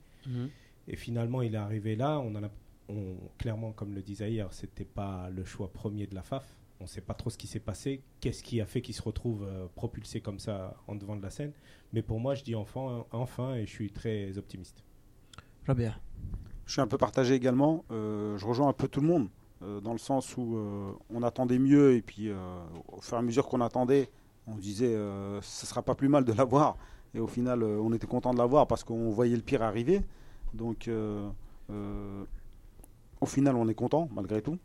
Et 0.88 0.96
finalement, 0.96 1.42
il 1.42 1.54
est 1.56 1.58
arrivé 1.58 1.96
là. 1.96 2.20
On 2.20 2.34
en 2.36 2.44
a, 2.44 2.50
on- 2.90 3.16
clairement, 3.38 3.72
comme 3.72 3.94
le 3.94 4.02
disait 4.02 4.32
hier, 4.32 4.52
c'était 4.52 4.86
pas 4.86 5.30
le 5.30 5.44
choix 5.46 5.72
premier 5.72 6.08
de 6.08 6.16
la 6.16 6.22
FAF. 6.24 6.58
On 6.80 6.86
ne 6.86 6.90
sait 6.90 7.02
pas 7.02 7.14
trop 7.14 7.30
ce 7.30 7.38
qui 7.38 7.46
s'est 7.48 7.60
passé. 7.60 8.02
Qu'est-ce 8.20 8.42
qui 8.44 8.60
a 8.60 8.66
fait 8.66 8.82
qu'il 8.82 8.96
se 8.96 9.02
retrouve 9.04 9.44
euh, 9.44 9.68
propulsé 9.76 10.20
comme 10.20 10.40
ça 10.40 10.76
en 10.88 10.96
devant 10.96 11.16
de 11.16 11.22
la 11.22 11.30
scène? 11.30 11.52
Mais 11.94 12.02
pour 12.02 12.20
moi, 12.20 12.34
je 12.34 12.44
dis 12.44 12.56
enfin, 12.56 13.06
enfin, 13.12 13.54
et 13.56 13.66
je 13.68 13.72
suis 13.72 13.92
très 13.92 14.38
optimiste. 14.38 14.84
Rabia. 15.68 15.96
Je 16.66 16.72
suis 16.74 16.82
un 16.82 16.88
peu 16.88 16.98
partagé 16.98 17.36
également. 17.36 17.86
Euh, 17.92 18.38
je 18.38 18.46
rejoins 18.46 18.70
un 18.70 18.74
peu 18.74 18.88
tout 18.88 19.02
le 19.02 19.08
monde, 19.08 19.28
euh, 19.62 19.80
dans 19.80 19.92
le 19.92 20.00
sens 20.00 20.36
où 20.38 20.56
euh, 20.58 20.92
on 21.12 21.22
attendait 21.22 21.60
mieux, 21.60 21.94
et 21.96 22.02
puis 22.02 22.30
euh, 22.30 22.36
au 22.92 23.02
fur 23.02 23.16
et 23.16 23.20
à 23.20 23.22
mesure 23.22 23.48
qu'on 23.48 23.62
attendait, 23.62 24.10
on 24.48 24.56
se 24.56 24.62
disait 24.62 24.96
euh, 24.96 25.40
ce 25.42 25.66
sera 25.68 25.84
pas 25.84 25.94
plus 25.94 26.08
mal 26.10 26.26
de 26.26 26.34
l'avoir. 26.34 26.78
Et 27.14 27.20
au 27.20 27.28
final, 27.28 27.62
euh, 27.62 27.80
on 27.80 27.94
était 27.94 28.08
content 28.08 28.34
de 28.34 28.40
l'avoir 28.40 28.66
parce 28.68 28.84
qu'on 28.84 29.12
voyait 29.12 29.36
le 29.36 29.42
pire 29.44 29.62
arriver. 29.62 30.02
Donc, 30.54 30.88
euh, 30.88 31.30
euh, 31.70 32.24
au 33.20 33.26
final, 33.26 33.56
on 33.56 33.68
est 33.68 33.74
content 33.76 34.10
malgré 34.14 34.42
tout. 34.42 34.58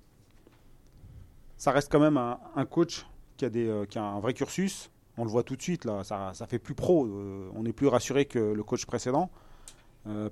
Ça 1.56 1.72
reste 1.72 1.90
quand 1.90 2.00
même 2.00 2.16
un, 2.18 2.66
coach 2.66 3.06
qui 3.36 3.44
a, 3.44 3.50
des, 3.50 3.66
euh, 3.66 3.86
qui 3.86 3.98
a 3.98 4.04
un 4.04 4.20
vrai 4.20 4.34
cursus. 4.34 4.90
On 5.16 5.24
le 5.24 5.30
voit 5.30 5.42
tout 5.42 5.56
de 5.56 5.62
suite, 5.62 5.84
là, 5.86 6.04
ça, 6.04 6.32
ça 6.34 6.46
fait 6.46 6.58
plus 6.58 6.74
pro. 6.74 7.08
On 7.54 7.64
est 7.64 7.72
plus 7.72 7.86
rassuré 7.86 8.26
que 8.26 8.38
le 8.38 8.62
coach 8.62 8.84
précédent. 8.84 9.30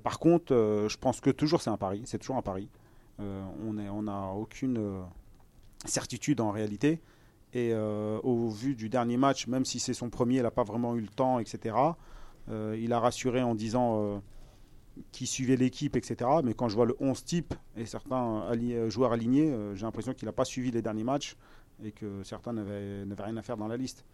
Par 0.03 0.19
contre, 0.19 0.53
je 0.87 0.97
pense 0.97 1.19
que 1.19 1.31
toujours 1.31 1.61
c'est 1.61 1.71
un 1.71 1.75
pari, 1.77 2.03
c'est 2.05 2.19
toujours 2.19 2.37
un 2.37 2.43
pari. 2.43 2.69
On 3.17 3.79
est- 3.79 3.89
on 3.89 4.03
n'a 4.03 4.27
aucune 4.27 5.03
certitude 5.85 6.39
en 6.39 6.51
réalité. 6.51 7.01
Et 7.53 7.73
au 7.73 8.47
vu 8.49 8.75
du 8.75 8.89
dernier 8.89 9.17
match, 9.17 9.47
même 9.47 9.65
si 9.65 9.79
c'est 9.79 9.95
son 9.95 10.11
premier, 10.11 10.35
il 10.35 10.43
n'a 10.43 10.51
pas 10.51 10.63
vraiment 10.63 10.95
eu 10.95 11.01
le 11.01 11.07
temps, 11.07 11.39
etc. 11.39 11.75
il 12.47 12.93
a 12.93 12.99
rassuré 12.99 13.41
en 13.41 13.55
disant 13.55 14.21
qu'il 15.11 15.27
suivait 15.27 15.55
l'équipe, 15.57 15.95
etc. 15.95 16.29
Mais 16.43 16.53
quand 16.53 16.69
je 16.69 16.75
vois 16.75 16.85
le 16.85 16.95
11 16.99 17.23
type 17.23 17.53
et 17.77 17.85
certains 17.85 18.43
euh, 18.53 18.89
joueurs 18.89 19.11
alignés, 19.11 19.51
euh, 19.51 19.75
j'ai 19.75 19.83
l'impression 19.85 20.13
qu'il 20.13 20.25
n'a 20.25 20.31
pas 20.31 20.45
suivi 20.45 20.71
les 20.71 20.81
derniers 20.81 21.03
matchs 21.03 21.35
et 21.83 21.91
que 21.91 22.23
certains 22.23 22.53
n'avaient 22.53 23.05
rien 23.19 23.37
à 23.37 23.41
faire 23.41 23.57
dans 23.57 23.67
la 23.67 23.77
liste. 23.77 24.05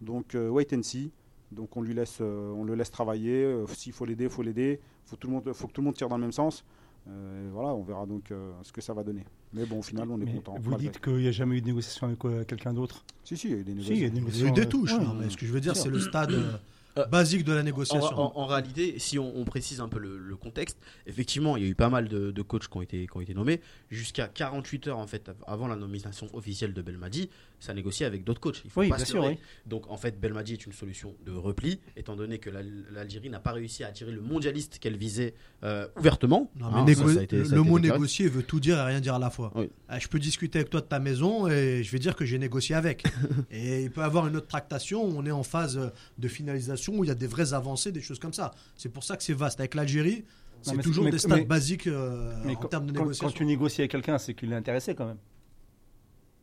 Donc 0.00 0.34
euh, 0.34 0.48
wait 0.48 0.72
and 0.74 0.82
see. 0.82 1.10
Donc 1.52 1.76
on 1.76 1.82
lui 1.82 1.94
laisse, 1.94 2.18
euh, 2.20 2.52
on 2.52 2.64
le 2.64 2.74
laisse 2.74 2.90
travailler. 2.90 3.44
Euh, 3.44 3.66
S'il 3.66 3.92
faut 3.92 4.04
l'aider, 4.04 4.24
il 4.24 4.30
faut 4.30 4.42
l'aider. 4.42 4.80
Faut 5.04 5.16
tout 5.16 5.26
le 5.26 5.34
monde, 5.34 5.52
faut 5.52 5.66
que 5.66 5.72
tout 5.72 5.80
le 5.80 5.86
monde 5.86 5.94
tire 5.96 6.08
dans 6.08 6.16
le 6.16 6.22
même 6.22 6.32
sens. 6.32 6.64
Euh, 7.08 7.48
voilà, 7.52 7.70
on 7.74 7.82
verra 7.82 8.06
donc 8.06 8.32
ce 8.62 8.72
que 8.72 8.80
ça 8.80 8.92
va 8.92 9.02
donner. 9.02 9.24
Mais 9.52 9.64
bon, 9.64 9.78
au 9.78 9.82
final, 9.82 10.08
on 10.10 10.20
est 10.20 10.24
Mais 10.26 10.34
content. 10.34 10.54
Vous 10.60 10.74
dites 10.76 11.00
qu'il 11.00 11.16
n'y 11.16 11.26
a 11.28 11.32
jamais 11.32 11.56
eu 11.56 11.60
de 11.60 11.66
négociation 11.66 12.06
avec 12.06 12.46
quelqu'un 12.46 12.72
d'autre? 12.72 13.04
Si, 13.24 13.36
si, 13.36 13.48
il 13.48 13.52
y 13.52 13.56
a 13.56 13.58
eu 13.58 13.64
des 13.64 13.82
Si, 13.82 13.88
il 13.92 13.98
y 14.02 14.04
a 14.04 14.10
négociations. 14.10 14.44
des 14.44 14.50
Il 14.52 14.56
y 14.56 14.60
a 14.60 14.62
eu 14.62 14.64
des 14.64 14.68
touches, 14.68 14.92
ouais. 14.92 15.04
non, 15.04 15.14
mais 15.14 15.28
ce 15.30 15.36
que 15.36 15.44
je 15.46 15.52
veux 15.52 15.60
dire, 15.60 15.74
c'est 15.76 15.88
le 15.88 15.98
stade 15.98 16.30
euh, 16.98 17.06
basique 17.06 17.44
de 17.44 17.52
la 17.52 17.62
négociation. 17.62 18.08
en- 18.18 18.32
en 18.36 18.46
réalité, 18.46 18.98
si 18.98 19.18
on, 19.18 19.36
on 19.36 19.44
précise 19.44 19.80
un 19.80 19.88
peu 19.88 19.98
le, 19.98 20.18
le 20.18 20.36
contexte, 20.36 20.78
effectivement, 21.06 21.56
il 21.56 21.62
y 21.62 21.66
a 21.66 21.68
eu 21.68 21.74
pas 21.74 21.88
mal 21.90 22.08
de, 22.08 22.30
de 22.30 22.42
coachs 22.42 22.68
qui 22.68 22.76
ont 22.76 22.82
été, 22.82 23.06
qui 23.06 23.16
ont 23.16 23.20
été 23.20 23.34
nommés. 23.34 23.60
Jusqu'à 23.90 24.28
48 24.28 24.88
heures 24.88 24.98
en 24.98 25.06
fait 25.06 25.28
av- 25.28 25.36
avant 25.46 25.68
la 25.68 25.76
nomination 25.76 26.28
officielle 26.32 26.74
de 26.74 26.82
Belmadi, 26.82 27.30
ça 27.60 27.72
négociait 27.74 28.06
avec 28.06 28.24
d'autres 28.24 28.40
coachs. 28.40 28.62
Il 28.64 28.70
faut 28.70 28.80
Oui, 28.80 28.88
pas 28.88 28.96
bien 28.96 29.04
se 29.04 29.12
sûr, 29.12 29.22
oui. 29.24 29.38
Donc 29.66 29.88
en 29.90 29.96
fait, 29.96 30.18
Belmadi 30.18 30.54
est 30.54 30.66
une 30.66 30.72
solution 30.72 31.14
de 31.24 31.30
repli, 31.32 31.78
étant 31.96 32.16
donné 32.16 32.38
que 32.38 32.50
l'Al- 32.50 32.86
l'Algérie 32.90 33.30
n'a 33.30 33.38
pas 33.38 33.52
réussi 33.52 33.84
à 33.84 33.88
attirer 33.88 34.10
le 34.12 34.20
mondialiste 34.20 34.78
qu'elle 34.78 34.96
visait 34.96 35.34
euh, 35.62 35.86
ouvertement. 35.98 36.50
Non, 36.56 36.66
Hein, 36.66 36.84
mais 36.86 36.94
ça, 36.94 37.02
négo- 37.04 37.14
ça 37.14 37.20
a 37.20 37.22
été- 37.22 37.36
le, 37.36 37.44
ça 37.44 37.56
mot 37.56 37.78
négocier 37.78 38.28
veut 38.28 38.42
tout 38.42 38.58
dire 38.60 38.78
et 38.78 38.82
rien 38.82 39.00
dire 39.00 39.14
à 39.14 39.18
la 39.18 39.30
fois. 39.30 39.52
Oui. 39.54 39.70
Ah, 39.88 39.98
Je 39.98 40.08
peux 40.08 40.18
discuter 40.18 40.58
avec 40.58 40.70
toi 40.70 40.80
de 40.80 40.86
ta 40.86 40.98
maison 40.98 41.46
et 41.48 41.82
je 41.84 41.90
vais 41.92 41.98
dire 41.98 42.16
que 42.16 42.24
j'ai 42.24 42.38
négocié 42.38 42.74
avec. 42.74 43.04
et 43.50 43.82
il 43.84 43.90
peut 43.90 44.00
y 44.00 44.04
avoir 44.04 44.26
une 44.26 44.36
autre 44.36 44.46
tractation 44.48 45.04
où 45.04 45.12
on 45.16 45.26
est 45.26 45.30
en 45.30 45.42
phase 45.42 45.76
euh, 45.76 45.90
de 46.18 46.28
finalisation 46.28 46.94
où 46.96 47.04
il 47.04 47.08
y 47.08 47.10
a 47.10 47.14
des 47.14 47.26
vraies 47.26 47.52
avancées, 47.52 47.92
des 47.92 48.00
choses 48.02 48.18
comme 48.18 48.32
ça. 48.32 48.52
C'est 48.76 48.88
pour 48.88 49.04
ça 49.04 49.16
que 49.16 49.22
c'est 49.22 49.34
vaste. 49.34 49.60
Avec 49.60 49.74
l'Algérie, 49.74 50.24
c'est 50.62 50.78
toujours 50.80 51.04
mais- 51.04 51.10
des 51.10 51.18
stades 51.18 51.40
mais- 51.40 51.44
basiques 51.44 51.86
euh, 51.86 52.34
Mais 52.46 52.56
en 52.56 52.60
quand, 52.60 52.68
termes 52.68 52.86
de 52.86 52.92
quand- 52.92 53.00
négociation. 53.00 53.28
quand 53.28 53.34
tu 53.34 53.44
négocies 53.44 53.82
avec 53.82 53.90
quelqu'un, 53.90 54.16
c'est 54.18 54.32
qu'il 54.34 54.50
est 54.50 54.56
intéressé 54.56 54.94
quand 54.94 55.06
même. 55.06 55.18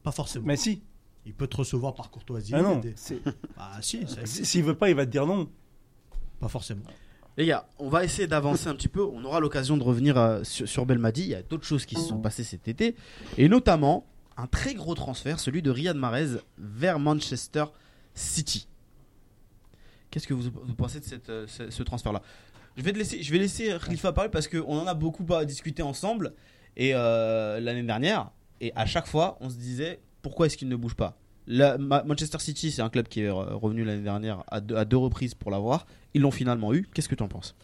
Pas 0.03 0.11
forcément. 0.11 0.45
Mais 0.45 0.55
si. 0.57 0.81
Il 1.27 1.33
peut 1.33 1.47
te 1.47 1.57
recevoir 1.57 1.93
par 1.93 2.09
courtoisie. 2.09 2.53
Ah 2.55 2.61
non. 2.61 2.77
des- 2.79 2.93
c'est- 2.95 3.19
Ah 3.57 3.77
si. 3.81 4.05
S'il 4.25 4.63
veut 4.63 4.75
pas, 4.75 4.89
il 4.89 4.95
va 4.95 5.05
te 5.05 5.11
dire 5.11 5.25
non. 5.27 5.49
Pas 6.39 6.47
forcément. 6.47 6.81
Les 7.35 7.45
gars, 7.45 7.67
on 7.77 7.89
va 7.89 8.03
essayer 8.03 8.27
d'avancer 8.27 8.67
un 8.67 8.73
petit 8.75 8.87
peu. 8.87 9.03
On 9.03 9.23
aura 9.25 9.39
l'occasion 9.39 9.77
de 9.77 9.83
revenir 9.83 10.17
euh, 10.17 10.43
sur, 10.43 10.67
sur 10.67 10.85
Belmadi. 10.85 11.21
Il 11.21 11.27
y 11.27 11.35
a 11.35 11.43
d'autres 11.43 11.65
choses 11.65 11.85
qui 11.85 11.95
se 11.95 12.01
sont 12.01 12.17
passées 12.19 12.43
cet 12.43 12.67
été. 12.67 12.95
Et 13.37 13.47
notamment, 13.49 14.07
un 14.37 14.47
très 14.47 14.73
gros 14.73 14.95
transfert, 14.95 15.39
celui 15.39 15.61
de 15.61 15.69
Riyad 15.69 15.95
Mahrez 15.97 16.37
vers 16.57 16.97
Manchester 16.97 17.65
City. 18.15 18.67
Qu'est-ce 20.09 20.27
que 20.27 20.33
vous, 20.33 20.49
vous 20.63 20.75
pensez 20.75 20.99
de 20.99 21.05
cette, 21.05 21.29
euh, 21.29 21.45
ce, 21.47 21.69
ce 21.69 21.83
transfert-là? 21.83 22.21
Je 22.77 22.81
vais 22.83 22.93
te 22.93 22.97
laisser, 22.97 23.21
je 23.21 23.31
vais 23.31 23.39
laisser 23.39 23.75
Khalifa 23.83 24.13
parler 24.13 24.29
parce 24.31 24.47
qu'on 24.47 24.79
en 24.79 24.87
a 24.87 24.93
beaucoup 24.93 25.23
pas 25.23 25.43
discuté 25.45 25.81
ensemble 25.83 26.33
et 26.75 26.91
euh, 26.93 27.59
l'année 27.59 27.81
dernière 27.83 28.29
et 28.61 28.71
à 28.75 28.85
chaque 28.85 29.07
fois 29.07 29.35
on 29.41 29.49
se 29.49 29.55
disait 29.55 29.99
pourquoi 30.21 30.47
est-ce 30.47 30.57
qu'il 30.57 30.69
ne 30.69 30.75
bouge 30.75 30.95
pas? 30.95 31.17
Manchester 31.47 32.39
City 32.39 32.71
c'est 32.71 32.81
un 32.81 32.89
club 32.89 33.07
qui 33.07 33.21
est 33.21 33.27
euh, 33.27 33.33
revenu 33.33 33.83
l'année 33.83 34.03
dernière 34.03 34.43
à 34.47 34.59
deux, 34.59 34.97
reprises 34.97 35.33
pour 35.33 35.51
l'avoir. 35.51 35.87
Ils 36.13 36.21
l'ont 36.21 36.31
finalement 36.31 36.73
eu. 36.73 36.87
Qu'est-ce 36.93 37.09
que 37.09 37.15
tu 37.15 37.23
en 37.23 37.27
penses 37.27 37.55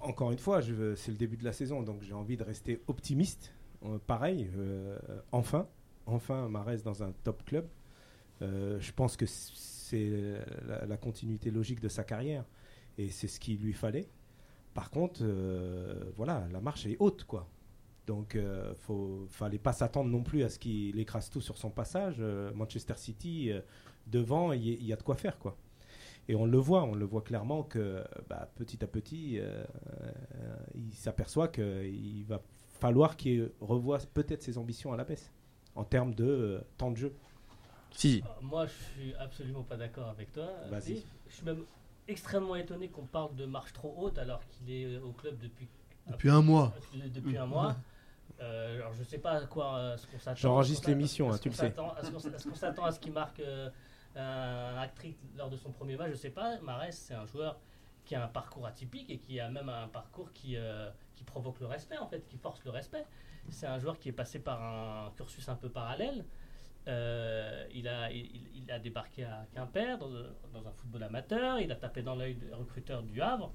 Encore 0.00 0.30
une 0.30 0.38
fois, 0.38 0.60
c'est 0.62 1.10
le 1.10 1.16
début 1.16 1.36
de 1.36 1.44
la 1.44 1.52
saison, 1.52 1.82
donc 1.82 2.02
j'ai 2.02 2.12
envie 2.12 2.36
de 2.36 2.44
rester 2.44 2.82
optimiste. 2.86 3.52
Euh, 3.84 3.98
pareil, 4.06 4.50
euh, 4.58 4.98
enfin, 5.32 5.66
enfin, 6.06 6.48
Marès 6.48 6.82
dans 6.82 7.02
un 7.02 7.12
top 7.24 7.44
club. 7.44 7.66
Je 8.40 8.92
pense 8.92 9.16
que 9.16 9.26
c'est 9.26 10.12
la, 10.86 10.96
continuité 10.96 11.50
logique 11.50 11.80
de 11.80 11.88
sa 11.88 12.04
carrière 12.04 12.44
et 12.96 13.08
c'est 13.08 13.26
ce 13.26 13.40
qu'il 13.40 13.58
lui 13.58 13.72
fallait. 13.72 14.08
Par 14.74 14.90
contre, 14.90 15.24
voilà, 16.16 16.46
la 16.52 16.60
marche 16.60 16.86
est 16.86 16.96
haute, 17.00 17.24
quoi. 17.24 17.48
Donc, 18.08 18.34
euh, 18.34 18.74
faut, 18.74 19.26
fallait 19.28 19.58
pas 19.58 19.72
s'attendre 19.72 20.10
non 20.10 20.22
plus 20.22 20.42
à 20.42 20.48
ce 20.48 20.58
qu'il 20.58 20.98
écrase 20.98 21.30
tout 21.30 21.40
sur 21.40 21.56
son 21.58 21.70
passage. 21.70 22.16
Euh, 22.18 22.50
Manchester 22.54 22.94
City, 22.96 23.52
euh, 23.52 23.60
devant, 24.06 24.52
il 24.52 24.66
y, 24.66 24.72
il 24.72 24.86
y 24.86 24.92
a 24.92 24.96
de 24.96 25.02
quoi 25.02 25.14
faire, 25.14 25.38
quoi. 25.38 25.56
Et 26.28 26.34
on 26.34 26.44
le 26.44 26.58
voit, 26.58 26.84
on 26.84 26.94
le 26.94 27.06
voit 27.06 27.22
clairement 27.22 27.62
que 27.62 28.04
bah, 28.28 28.50
petit 28.56 28.84
à 28.84 28.86
petit, 28.86 29.38
euh, 29.38 29.64
euh, 30.02 30.56
il 30.74 30.92
s'aperçoit 30.92 31.48
qu'il 31.48 32.24
va 32.26 32.42
falloir 32.80 33.16
qu'il 33.16 33.50
revoie 33.60 33.98
peut-être 34.12 34.42
ses 34.42 34.58
ambitions 34.58 34.92
à 34.92 34.96
la 34.96 35.04
baisse 35.04 35.32
en 35.74 35.84
termes 35.84 36.14
de 36.14 36.24
euh, 36.24 36.60
temps 36.76 36.90
de 36.90 36.98
jeu. 36.98 37.14
Si. 37.90 38.22
Moi, 38.42 38.66
je 38.66 38.72
suis 38.72 39.14
absolument 39.14 39.62
pas 39.62 39.78
d'accord 39.78 40.08
avec 40.08 40.30
toi. 40.32 40.50
Vas-y. 40.70 41.02
Je 41.28 41.34
suis 41.34 41.44
même 41.46 41.64
extrêmement 42.06 42.56
étonné 42.56 42.88
qu'on 42.88 43.06
parle 43.06 43.34
de 43.34 43.46
marche 43.46 43.72
trop 43.72 43.94
haute 43.96 44.18
alors 44.18 44.42
qu'il 44.48 44.70
est 44.70 44.98
au 44.98 45.12
club 45.12 45.38
depuis, 45.38 45.66
Depuis 46.06 46.28
un 46.28 46.42
mois. 46.42 46.74
Depuis 47.14 47.38
un 47.38 47.46
mois. 47.46 47.76
Euh, 48.40 48.76
alors, 48.76 48.92
je 48.94 49.02
sais 49.02 49.18
pas 49.18 49.32
à 49.32 49.46
quoi 49.46 49.76
euh, 49.76 49.96
ce 49.96 50.06
qu'on 50.06 50.18
s'attend. 50.18 50.36
J'enregistre 50.36 50.88
l'émission, 50.88 51.30
hein, 51.32 51.38
tu 51.38 51.48
le 51.48 51.54
sais. 51.54 51.62
s'attend- 51.68 51.96
Est-ce 51.96 52.48
qu'on 52.48 52.54
s'attend 52.54 52.84
à 52.84 52.92
ce 52.92 53.00
qu'il 53.00 53.12
marque 53.12 53.40
euh, 53.40 53.68
un 54.16 54.76
hat-trick 54.80 55.16
lors 55.36 55.50
de 55.50 55.56
son 55.56 55.70
premier 55.72 55.96
match 55.96 56.10
Je 56.10 56.16
sais 56.16 56.30
pas. 56.30 56.58
Marès, 56.60 56.96
c'est 56.96 57.14
un 57.14 57.26
joueur 57.26 57.58
qui 58.04 58.14
a 58.14 58.24
un 58.24 58.28
parcours 58.28 58.66
atypique 58.66 59.10
et 59.10 59.18
qui 59.18 59.38
a 59.40 59.48
même 59.50 59.68
un 59.68 59.88
parcours 59.88 60.32
qui, 60.32 60.56
euh, 60.56 60.88
qui 61.16 61.24
provoque 61.24 61.58
le 61.60 61.66
respect, 61.66 61.98
en 61.98 62.06
fait, 62.06 62.26
qui 62.28 62.38
force 62.38 62.64
le 62.64 62.70
respect. 62.70 63.04
C'est 63.50 63.66
un 63.66 63.78
joueur 63.78 63.98
qui 63.98 64.08
est 64.10 64.12
passé 64.12 64.38
par 64.38 64.62
un 64.62 65.10
cursus 65.16 65.48
un 65.48 65.56
peu 65.56 65.68
parallèle. 65.68 66.24
Euh, 66.86 67.66
il, 67.74 67.86
a, 67.88 68.10
il, 68.10 68.30
il 68.54 68.70
a 68.70 68.78
débarqué 68.78 69.24
à 69.24 69.46
Quimper 69.52 69.98
dans, 69.98 70.08
dans 70.08 70.66
un 70.68 70.72
football 70.72 71.02
amateur. 71.02 71.58
Il 71.60 71.70
a 71.72 71.74
tapé 71.76 72.02
dans 72.02 72.14
l'œil 72.14 72.34
des 72.36 72.52
recruteurs 72.54 73.02
du 73.02 73.20
Havre. 73.20 73.50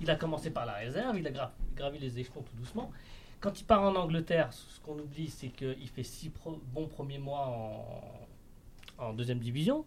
Il 0.00 0.08
a 0.10 0.14
commencé 0.16 0.50
par 0.50 0.64
la 0.66 0.74
réserve. 0.74 1.18
Il 1.18 1.26
a 1.26 1.30
gra- 1.30 1.50
gravi 1.74 1.98
les 1.98 2.18
échelons 2.18 2.42
tout 2.42 2.54
doucement. 2.56 2.92
Quand 3.40 3.60
il 3.60 3.64
part 3.64 3.82
en 3.82 3.94
Angleterre, 3.94 4.52
ce 4.52 4.80
qu'on 4.80 4.98
oublie, 4.98 5.28
c'est 5.28 5.48
qu'il 5.48 5.88
fait 5.88 6.02
six 6.02 6.28
pro- 6.28 6.60
bons 6.74 6.86
premiers 6.86 7.18
mois 7.18 7.46
en, 8.98 9.06
en 9.06 9.12
deuxième 9.12 9.38
division. 9.38 9.84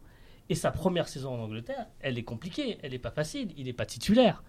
Et 0.49 0.55
sa 0.55 0.71
première 0.71 1.07
saison 1.07 1.33
en 1.33 1.43
Angleterre, 1.43 1.87
elle 2.01 2.17
est 2.17 2.23
compliquée, 2.23 2.77
elle 2.81 2.91
n'est 2.91 2.99
pas 2.99 3.11
facile, 3.11 3.49
il 3.57 3.65
n'est 3.65 3.73
pas 3.73 3.85
titulaire. 3.85 4.43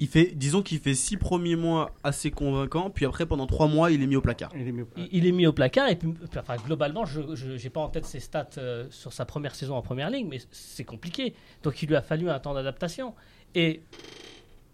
Il 0.00 0.06
fait, 0.06 0.26
disons 0.26 0.62
qu'il 0.62 0.78
fait 0.78 0.94
six 0.94 1.16
premiers 1.16 1.56
mois 1.56 1.92
assez 2.04 2.30
convaincants, 2.30 2.88
puis 2.88 3.04
après 3.04 3.26
pendant 3.26 3.48
trois 3.48 3.66
mois 3.66 3.90
il 3.90 4.00
est 4.00 4.06
mis 4.06 4.14
au 4.14 4.20
placard. 4.20 4.52
Il 4.54 4.68
est 4.68 4.70
mieux. 4.70 4.86
Il, 4.96 5.08
il 5.10 5.26
est 5.26 5.32
mis 5.32 5.44
au 5.44 5.52
placard 5.52 5.88
et 5.88 5.96
puis, 5.96 6.14
enfin, 6.36 6.54
globalement, 6.64 7.04
je 7.04 7.20
n'ai 7.20 7.70
pas 7.70 7.80
en 7.80 7.88
tête 7.88 8.06
ses 8.06 8.20
stats 8.20 8.48
euh, 8.58 8.86
sur 8.90 9.12
sa 9.12 9.24
première 9.24 9.56
saison 9.56 9.74
en 9.74 9.82
première 9.82 10.08
ligue, 10.08 10.28
mais 10.28 10.38
c'est 10.52 10.84
compliqué. 10.84 11.34
Donc 11.64 11.82
il 11.82 11.88
lui 11.88 11.96
a 11.96 12.02
fallu 12.02 12.30
un 12.30 12.38
temps 12.38 12.54
d'adaptation. 12.54 13.12
Et 13.56 13.82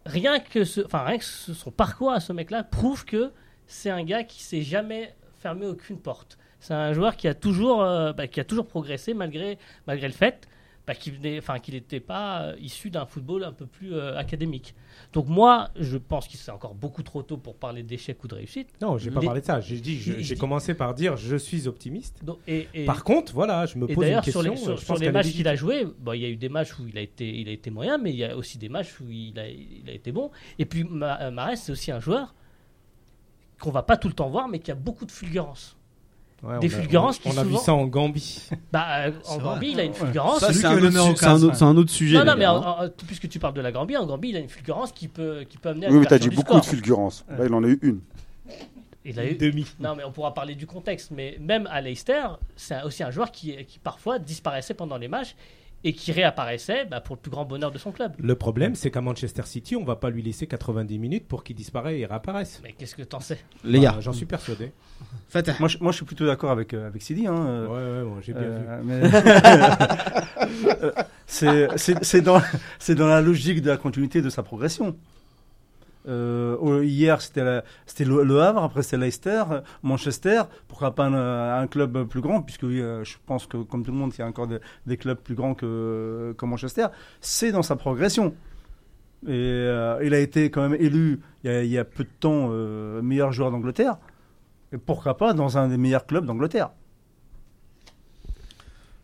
rien 0.06 0.38
que, 0.40 0.64
ce, 0.64 0.80
rien 0.92 1.18
que 1.18 1.24
son 1.24 1.70
parcours 1.70 2.12
à 2.12 2.20
ce 2.20 2.32
mec-là 2.32 2.64
prouve 2.64 3.04
que 3.04 3.32
c'est 3.66 3.90
un 3.90 4.04
gars 4.04 4.24
qui 4.24 4.42
s'est 4.42 4.62
jamais 4.62 5.14
fermé 5.40 5.66
aucune 5.66 5.98
porte. 5.98 6.38
C'est 6.60 6.74
un 6.74 6.92
joueur 6.92 7.16
qui 7.16 7.28
a 7.28 7.34
toujours, 7.34 7.82
euh, 7.82 8.12
bah, 8.12 8.26
qui 8.26 8.40
a 8.40 8.44
toujours 8.44 8.66
progressé 8.66 9.12
malgré, 9.14 9.58
malgré 9.86 10.06
le 10.06 10.14
fait 10.14 10.48
bah, 10.86 10.94
qu'il 10.94 11.14
n'était 11.20 12.00
pas 12.00 12.42
euh, 12.42 12.56
issu 12.60 12.90
d'un 12.90 13.06
football 13.06 13.42
un 13.44 13.52
peu 13.52 13.64
plus 13.64 13.94
euh, 13.94 14.18
académique. 14.18 14.74
Donc 15.14 15.28
moi, 15.28 15.70
je 15.76 15.96
pense 15.96 16.28
qu'il 16.28 16.38
c'est 16.38 16.50
encore 16.50 16.74
beaucoup 16.74 17.02
trop 17.02 17.22
tôt 17.22 17.38
pour 17.38 17.56
parler 17.56 17.82
d'échec 17.82 18.22
ou 18.22 18.28
de 18.28 18.34
réussite. 18.34 18.68
Non, 18.82 18.98
j'ai 18.98 19.10
pas 19.10 19.20
Les- 19.20 19.26
parlé 19.26 19.40
de 19.40 19.46
ça. 19.46 19.60
J'ai 19.60 19.80
dit, 19.80 20.36
commencé 20.38 20.74
par 20.74 20.92
dire, 20.94 21.16
je 21.16 21.36
suis 21.36 21.66
optimiste. 21.68 22.22
Donc, 22.22 22.38
et, 22.46 22.68
et- 22.74 22.84
Par 22.84 23.02
contre, 23.02 23.32
voilà, 23.32 23.64
je 23.64 23.78
me 23.78 23.86
pose 23.86 24.06
une 24.06 24.20
question. 24.20 24.42
sur 24.42 24.50
les, 24.50 24.56
sur, 24.78 24.84
pense 24.86 25.00
les 25.00 25.10
matchs 25.10 25.30
qu'il 25.32 25.48
a 25.48 25.52
légitime. 25.52 25.56
joué, 25.84 25.86
bon, 26.00 26.12
il 26.12 26.20
y 26.20 26.24
a 26.26 26.28
eu 26.28 26.36
des 26.36 26.50
matchs 26.50 26.78
où 26.78 26.86
il 26.86 26.98
a 26.98 27.00
été, 27.00 27.28
il 27.40 27.48
a 27.48 27.52
été 27.52 27.70
moyen, 27.70 27.96
mais 27.96 28.10
il 28.10 28.16
y 28.16 28.24
a 28.24 28.36
aussi 28.36 28.58
des 28.58 28.68
matchs 28.68 29.00
où 29.00 29.10
il 29.10 29.38
a, 29.38 29.48
il 29.48 29.84
a 29.88 29.92
été 29.92 30.12
bon. 30.12 30.30
Et 30.58 30.66
puis, 30.66 30.84
Ma- 30.84 31.18
euh, 31.22 31.30
Mahrez, 31.30 31.56
c'est 31.56 31.72
aussi 31.72 31.92
un 31.92 32.00
joueur 32.00 32.34
qu'on 33.60 33.70
va 33.70 33.82
pas 33.82 33.96
tout 33.96 34.08
le 34.08 34.14
temps 34.14 34.28
voir, 34.28 34.48
mais 34.48 34.58
qui 34.58 34.70
a 34.70 34.74
beaucoup 34.74 35.06
de 35.06 35.12
fulgurance. 35.12 35.76
Ouais, 36.46 36.58
des 36.60 36.66
on 36.68 36.78
a- 36.78 36.80
fulgurances 36.80 37.20
On, 37.24 37.30
qui 37.30 37.36
on 37.38 37.40
a 37.40 37.44
vu 37.44 37.56
ça 37.56 37.72
en 37.74 37.86
Gambie. 37.86 38.42
Bah, 38.72 38.86
euh, 39.06 39.12
en. 39.28 39.38
Gambie, 39.38 39.70
il 39.72 39.80
a 39.80 39.84
une 39.84 39.94
fulgurance. 39.94 40.40
Ça, 40.40 40.52
c'est 40.52 40.64
un, 40.66 40.72
autre 40.74 40.84
numéro 40.86 41.10
su- 41.10 41.16
c'est 41.16 41.24
un 41.26 41.28
15, 41.30 41.44
autre- 41.44 41.56
c'est 41.56 41.64
un 41.64 41.76
autre 41.76 41.90
sujet. 41.90 42.18
non, 42.18 42.24
non, 42.24 42.34
mais 42.36 42.46
en- 42.46 42.62
hein. 42.62 42.76
en- 42.86 43.04
puisque 43.06 43.28
tu 43.28 43.38
parles 43.38 43.54
de 43.54 43.60
la 43.60 43.72
Gambie, 43.72 43.96
en 43.96 44.06
Gambie, 44.06 44.28
il 44.30 44.36
a 44.36 44.40
une 44.40 44.48
fulgurance 44.48 44.92
qui 44.92 45.08
peut, 45.08 45.44
qui 45.48 45.58
peut 45.58 45.70
amener 45.70 45.86
à 45.86 45.90
Oui, 45.90 45.98
mais 45.98 46.06
t'as 46.06 46.18
dit 46.18 46.28
beaucoup 46.30 46.58
de 46.58 46.64
fulgurances. 46.64 47.24
Là, 47.28 47.44
il 47.46 47.54
en 47.54 47.64
a 47.64 47.68
eu 47.68 47.78
une. 47.82 48.00
Il 49.06 49.20
a 49.20 49.26
eu, 49.26 49.34
Demi. 49.34 49.66
Non, 49.80 49.94
mais 49.96 50.04
on 50.04 50.12
pourra 50.12 50.32
parler 50.32 50.54
du 50.54 50.66
contexte. 50.66 51.10
Mais 51.10 51.36
même 51.38 51.66
à 51.70 51.80
Leicester, 51.82 52.22
c'est 52.56 52.82
aussi 52.84 53.02
un 53.02 53.10
joueur 53.10 53.30
qui, 53.30 53.54
qui 53.66 53.78
parfois 53.78 54.18
disparaissait 54.18 54.72
pendant 54.74 54.96
les 54.96 55.08
matchs 55.08 55.36
et 55.84 55.92
qui 55.92 56.10
réapparaissait 56.12 56.86
bah, 56.86 57.00
pour 57.00 57.14
le 57.16 57.20
plus 57.20 57.30
grand 57.30 57.44
bonheur 57.44 57.70
de 57.70 57.78
son 57.78 57.92
club. 57.92 58.12
Le 58.18 58.34
problème, 58.34 58.74
c'est 58.74 58.90
qu'à 58.90 59.00
Manchester 59.02 59.42
City, 59.44 59.76
on 59.76 59.84
va 59.84 59.96
pas 59.96 60.10
lui 60.10 60.22
laisser 60.22 60.46
90 60.46 60.98
minutes 60.98 61.28
pour 61.28 61.44
qu'il 61.44 61.54
disparaisse 61.56 62.00
et 62.00 62.06
réapparaisse. 62.06 62.60
Mais 62.64 62.72
qu'est-ce 62.72 62.94
que 62.94 63.02
t'en 63.02 63.20
sais? 63.20 63.38
Les 63.64 63.78
Bah, 63.78 63.84
gars, 63.92 63.96
j'en 64.00 64.12
suis 64.12 64.26
persuadé. 64.26 64.72
Fatah. 65.28 65.54
Moi, 65.60 65.68
je, 65.68 65.78
moi, 65.80 65.92
je 65.92 65.96
suis 65.96 66.06
plutôt 66.06 66.26
d'accord 66.26 66.50
avec, 66.50 66.72
euh, 66.74 66.86
avec 66.88 67.02
Sidi. 67.02 67.26
Hein, 67.26 67.36
euh, 67.46 67.66
Ouais, 67.66 68.08
ouais, 68.08 68.14
bon, 68.14 68.20
j'ai 68.22 68.32
bien 68.32 68.42
vu. 68.42 68.48
Euh, 68.50 68.82
mais- 68.84 70.14
Euh, 70.82 70.92
c'est 71.26 71.68
c'est- 71.78 72.02
c'est 72.04 72.20
dans, 72.20 72.40
c'est 72.78 72.94
dans 72.94 73.06
la 73.08 73.20
logique 73.20 73.60
de 73.62 73.70
la 73.70 73.76
continuité 73.76 74.22
de 74.22 74.28
sa 74.30 74.42
progression. 74.42 74.96
Euh, 76.06 76.56
au- 76.58 76.82
hier, 76.82 77.20
c'était 77.22 77.42
le, 78.04 78.24
le 78.24 78.40
Havre, 78.42 78.62
après 78.62 78.82
c'est 78.82 78.98
Leicester, 78.98 79.42
Manchester. 79.82 80.42
Pourquoi 80.68 80.94
pas 80.94 81.06
un, 81.06 81.62
un 81.62 81.66
club 81.66 82.04
plus 82.04 82.20
grand, 82.20 82.42
puisque 82.42 82.64
euh, 82.64 83.02
je 83.04 83.16
pense 83.24 83.46
que, 83.46 83.56
comme 83.58 83.84
tout 83.84 83.90
le 83.92 83.96
monde, 83.96 84.12
il 84.14 84.18
y 84.18 84.22
a 84.22 84.26
encore 84.26 84.46
des, 84.46 84.58
des 84.86 84.96
clubs 84.98 85.18
plus 85.18 85.34
grands 85.34 85.54
que, 85.54 86.34
que 86.36 86.44
Manchester. 86.46 86.86
C'est 87.20 87.52
dans 87.52 87.62
sa 87.62 87.76
progression. 87.76 88.34
Et 89.26 89.30
euh, 89.30 89.98
il 90.04 90.12
a 90.12 90.18
été 90.18 90.50
quand 90.50 90.68
même 90.68 90.78
élu 90.78 91.20
il 91.42 91.50
y 91.50 91.54
a, 91.54 91.62
il 91.62 91.70
y 91.70 91.78
a 91.78 91.84
peu 91.86 92.04
de 92.04 92.10
temps 92.20 92.48
euh, 92.50 93.00
meilleur 93.00 93.32
joueur 93.32 93.50
d'Angleterre. 93.50 93.96
Et 94.72 94.76
pourquoi 94.76 95.16
pas 95.16 95.32
dans 95.32 95.56
un 95.56 95.68
des 95.68 95.78
meilleurs 95.78 96.04
clubs 96.04 96.26
d'Angleterre 96.26 96.70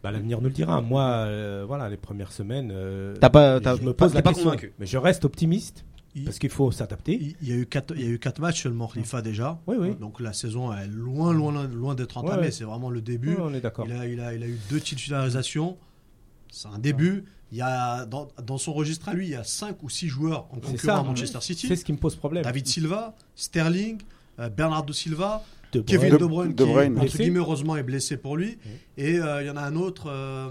Bah, 0.02 0.10
L'avenir 0.10 0.38
nous 0.40 0.48
le 0.48 0.52
dira. 0.54 0.80
Moi, 0.80 1.02
euh, 1.02 1.64
voilà, 1.66 1.88
les 1.88 1.96
premières 1.96 2.32
semaines, 2.32 2.70
euh, 2.72 3.14
pas- 3.16 3.60
je 3.76 3.82
me 3.82 3.92
pose 3.92 4.10
t'es 4.10 4.16
la 4.18 4.22
pas 4.22 4.30
question. 4.30 4.50
convaincu. 4.50 4.72
Mais 4.78 4.86
je 4.86 4.98
reste 4.98 5.24
optimiste 5.24 5.84
Il, 6.16 6.24
parce 6.24 6.38
qu'il 6.40 6.50
faut 6.50 6.72
s'adapter. 6.72 7.14
il- 7.14 7.36
il 7.40 7.48
y 7.48 7.52
a 7.52 7.56
eu 7.56 7.66
quatre, 7.66 7.94
il 7.96 8.02
y 8.02 8.06
a 8.06 8.08
eu 8.08 8.18
quatre 8.18 8.40
matchs 8.40 8.62
seulement, 8.64 8.88
Khalifa 8.88 9.22
déjà. 9.22 9.60
Oui, 9.68 9.76
oui. 9.78 9.94
Donc 9.94 10.18
la 10.20 10.32
saison 10.32 10.72
est 10.72 10.88
loin, 10.88 11.32
loin, 11.32 11.66
loin 11.68 11.94
d'être 11.94 12.16
entamée. 12.18 12.36
Ouais, 12.36 12.42
ouais. 12.46 12.50
C'est 12.50 12.64
vraiment 12.64 12.90
le 12.90 13.00
début. 13.00 13.36
On 13.38 13.54
est 13.54 13.60
d'accord. 13.60 13.86
Il 13.86 13.92
a, 13.92 14.06
il, 14.06 14.20
a, 14.20 14.34
il 14.34 14.42
a 14.42 14.46
eu 14.48 14.58
deux 14.70 14.80
titularisations. 14.80 15.76
C'est 16.50 16.68
un 16.68 16.78
début. 16.78 17.24
Il 17.52 17.58
y 17.58 17.62
a, 17.62 18.06
dans, 18.06 18.28
dans 18.44 18.58
son 18.58 18.72
registre 18.72 19.08
à 19.08 19.14
lui, 19.14 19.26
il 19.26 19.30
y 19.30 19.34
a 19.36 19.44
cinq 19.44 19.82
ou 19.82 19.88
six 19.88 20.08
joueurs 20.08 20.46
en 20.52 20.56
concurrent 20.60 20.78
ça. 20.78 20.98
à 20.98 21.02
Manchester 21.02 21.40
City. 21.40 21.66
C'est 21.68 21.76
ce 21.76 21.84
qui 21.84 21.92
me 21.92 21.98
pose 21.98 22.16
problème. 22.16 22.42
David 22.44 22.66
Silva, 22.66 23.14
Sterling, 23.36 23.98
euh, 24.38 24.48
Bernardo 24.48 24.92
Silva, 24.92 25.44
De 25.72 25.80
Kevin 25.80 26.16
Bruyne. 26.16 26.54
De 26.54 26.64
Bruyne, 26.64 26.94
qui, 26.94 27.00
entre 27.02 27.16
guillemets, 27.18 27.38
heureusement, 27.38 27.76
est 27.76 27.82
blessé 27.84 28.16
pour 28.16 28.36
lui. 28.36 28.58
Oui. 28.64 28.70
Et 29.04 29.18
euh, 29.20 29.42
il 29.42 29.46
y 29.46 29.50
en 29.50 29.56
a 29.56 29.62
un 29.62 29.76
autre. 29.76 30.08
euh, 30.10 30.48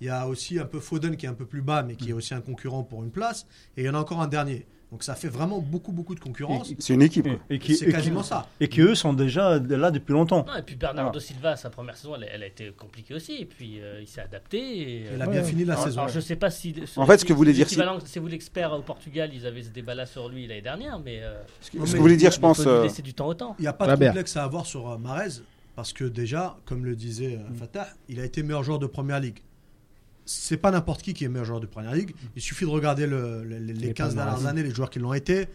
il 0.00 0.06
y 0.06 0.10
a 0.10 0.26
aussi 0.28 0.58
un 0.58 0.64
peu 0.64 0.80
Foden 0.80 1.16
qui 1.16 1.26
est 1.26 1.28
un 1.28 1.34
peu 1.34 1.46
plus 1.46 1.62
bas, 1.62 1.84
mais 1.84 1.94
qui 1.94 2.10
est 2.10 2.12
aussi 2.12 2.34
un 2.34 2.40
concurrent 2.40 2.82
pour 2.82 3.04
une 3.04 3.10
place. 3.10 3.46
Et 3.76 3.82
il 3.82 3.86
y 3.86 3.88
en 3.88 3.94
a 3.94 3.98
encore 3.98 4.20
un 4.20 4.26
dernier. 4.26 4.66
Donc 4.92 5.02
ça 5.04 5.14
fait 5.14 5.28
vraiment 5.28 5.58
beaucoup, 5.60 5.90
beaucoup 5.90 6.14
de 6.14 6.20
concurrence. 6.20 6.70
C'est 6.78 6.92
une 6.92 7.00
équipe. 7.00 7.26
et, 7.26 7.30
et 7.30 7.38
C'est 7.48 7.54
et 7.54 7.58
qui- 7.58 7.86
quasiment 7.92 8.22
ça. 8.22 8.46
et 8.60 8.68
qui, 8.68 8.82
eux, 8.82 8.94
sont 8.94 9.14
déjà 9.14 9.58
là 9.58 9.90
depuis 9.90 10.12
longtemps. 10.12 10.44
Non, 10.46 10.54
et 10.54 10.60
puis 10.62 10.76
Bernardo 10.76 11.18
Silva, 11.18 11.56
sa 11.56 11.70
première 11.70 11.96
saison, 11.96 12.14
elle, 12.16 12.24
a- 12.24 12.34
elle 12.34 12.42
a 12.42 12.46
été 12.46 12.70
compliquée 12.72 13.14
aussi. 13.14 13.36
Et 13.40 13.46
puis 13.46 13.80
euh, 13.80 14.02
il 14.02 14.06
s'est 14.06 14.20
adapté. 14.20 14.58
Et, 14.58 15.06
euh, 15.06 15.12
Il 15.16 15.22
a 15.22 15.26
Ouais. 15.26 15.32
bien 15.32 15.42
fini 15.42 15.64
la 15.64 15.72
alors, 15.72 15.84
saison. 15.86 16.00
alors, 16.02 16.12
je 16.12 16.20
sais 16.20 16.36
pas 16.36 16.50
si. 16.50 16.74
En 16.96 17.06
fait, 17.06 17.16
ce 17.16 17.24
que 17.24 17.32
vous 17.32 17.38
voulez 17.38 17.54
dire, 17.54 17.66
si. 17.68 17.80
C'est 18.04 18.20
vous 18.20 18.26
l'expert 18.26 18.72
au 18.74 18.82
Portugal, 18.82 19.30
ils 19.32 19.46
avaient 19.46 19.62
ce 19.62 19.70
débat-là 19.70 20.04
sur 20.04 20.28
lui 20.28 20.46
l'année 20.46 20.60
dernière, 20.60 20.98
mais. 21.00 21.20
euh, 21.22 21.40
Ce 21.62 21.70
que 21.70 21.78
vous 21.78 21.86
voulez 21.96 22.18
dire, 22.18 22.30
je 22.30 22.36
il 22.36 22.40
pense. 22.40 22.60
euh, 22.66 22.82
laisser 22.82 23.00
du 23.00 23.14
temps 23.14 23.28
au 23.28 23.34
temps. 23.34 23.56
Il 23.58 23.62
n'y 23.62 23.68
a 23.68 23.72
pas 23.72 23.96
de 23.96 24.04
complexe 24.04 24.36
à 24.36 24.44
avoir 24.44 24.66
sur 24.66 24.90
euh, 24.90 24.98
Mahrez, 24.98 25.40
parce 25.74 25.94
que 25.94 26.04
déjà, 26.04 26.58
comme 26.66 26.84
le 26.84 26.94
disait 26.96 27.36
euh, 27.40 27.54
Fatah, 27.58 27.88
il 28.10 28.20
a 28.20 28.26
été 28.26 28.42
meilleur 28.42 28.62
joueur 28.62 28.78
de 28.78 28.86
Première 28.86 29.20
Ligue. 29.20 29.38
C'est 30.24 30.56
pas 30.56 30.70
n'importe 30.70 31.02
qui 31.02 31.14
qui 31.14 31.24
est 31.24 31.28
meilleur 31.28 31.44
joueur 31.44 31.60
de 31.60 31.66
Première 31.66 31.94
Ligue. 31.94 32.14
Il 32.36 32.42
suffit 32.42 32.64
de 32.64 32.70
regarder 32.70 33.06
le- 33.06 33.42
le- 33.44 33.58
les, 33.58 33.72
les 33.72 33.86
Les 33.88 33.92
15 33.94 34.14
dernières 34.14 34.46
années, 34.46 34.62
les 34.62 34.70
joueurs 34.70 34.90
qui 34.90 34.98
l'ont 35.00 35.12
été. 35.14 35.48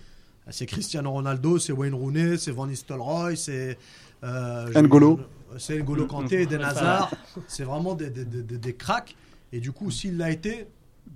C'est 0.50 0.65
Cristiano 0.65 1.12
Ronaldo, 1.12 1.59
c'est 1.59 1.74
Wayne 1.74 1.93
Rooney, 1.93 2.38
c'est 2.38 2.51
Van 2.51 2.67
Nistelrooy, 2.67 3.36
c'est 3.36 3.77
euh, 4.24 4.81
N'Golo. 4.81 5.19
c'est 5.57 5.77
N'Golo 5.77 6.05
Kanté, 6.05 6.41
Eden 6.43 6.62
Hazard. 6.63 7.12
C'est 7.47 7.63
vraiment 7.63 7.95
des, 7.95 8.09
des, 8.09 8.25
des- 8.25 8.43
des- 8.43 8.57
des 8.57 8.74
cracks. 8.75 9.15
Et 9.51 9.59
du 9.59 9.71
coup, 9.71 9.91
s'il 9.91 10.17
l'a 10.17 10.31
été, 10.31 10.67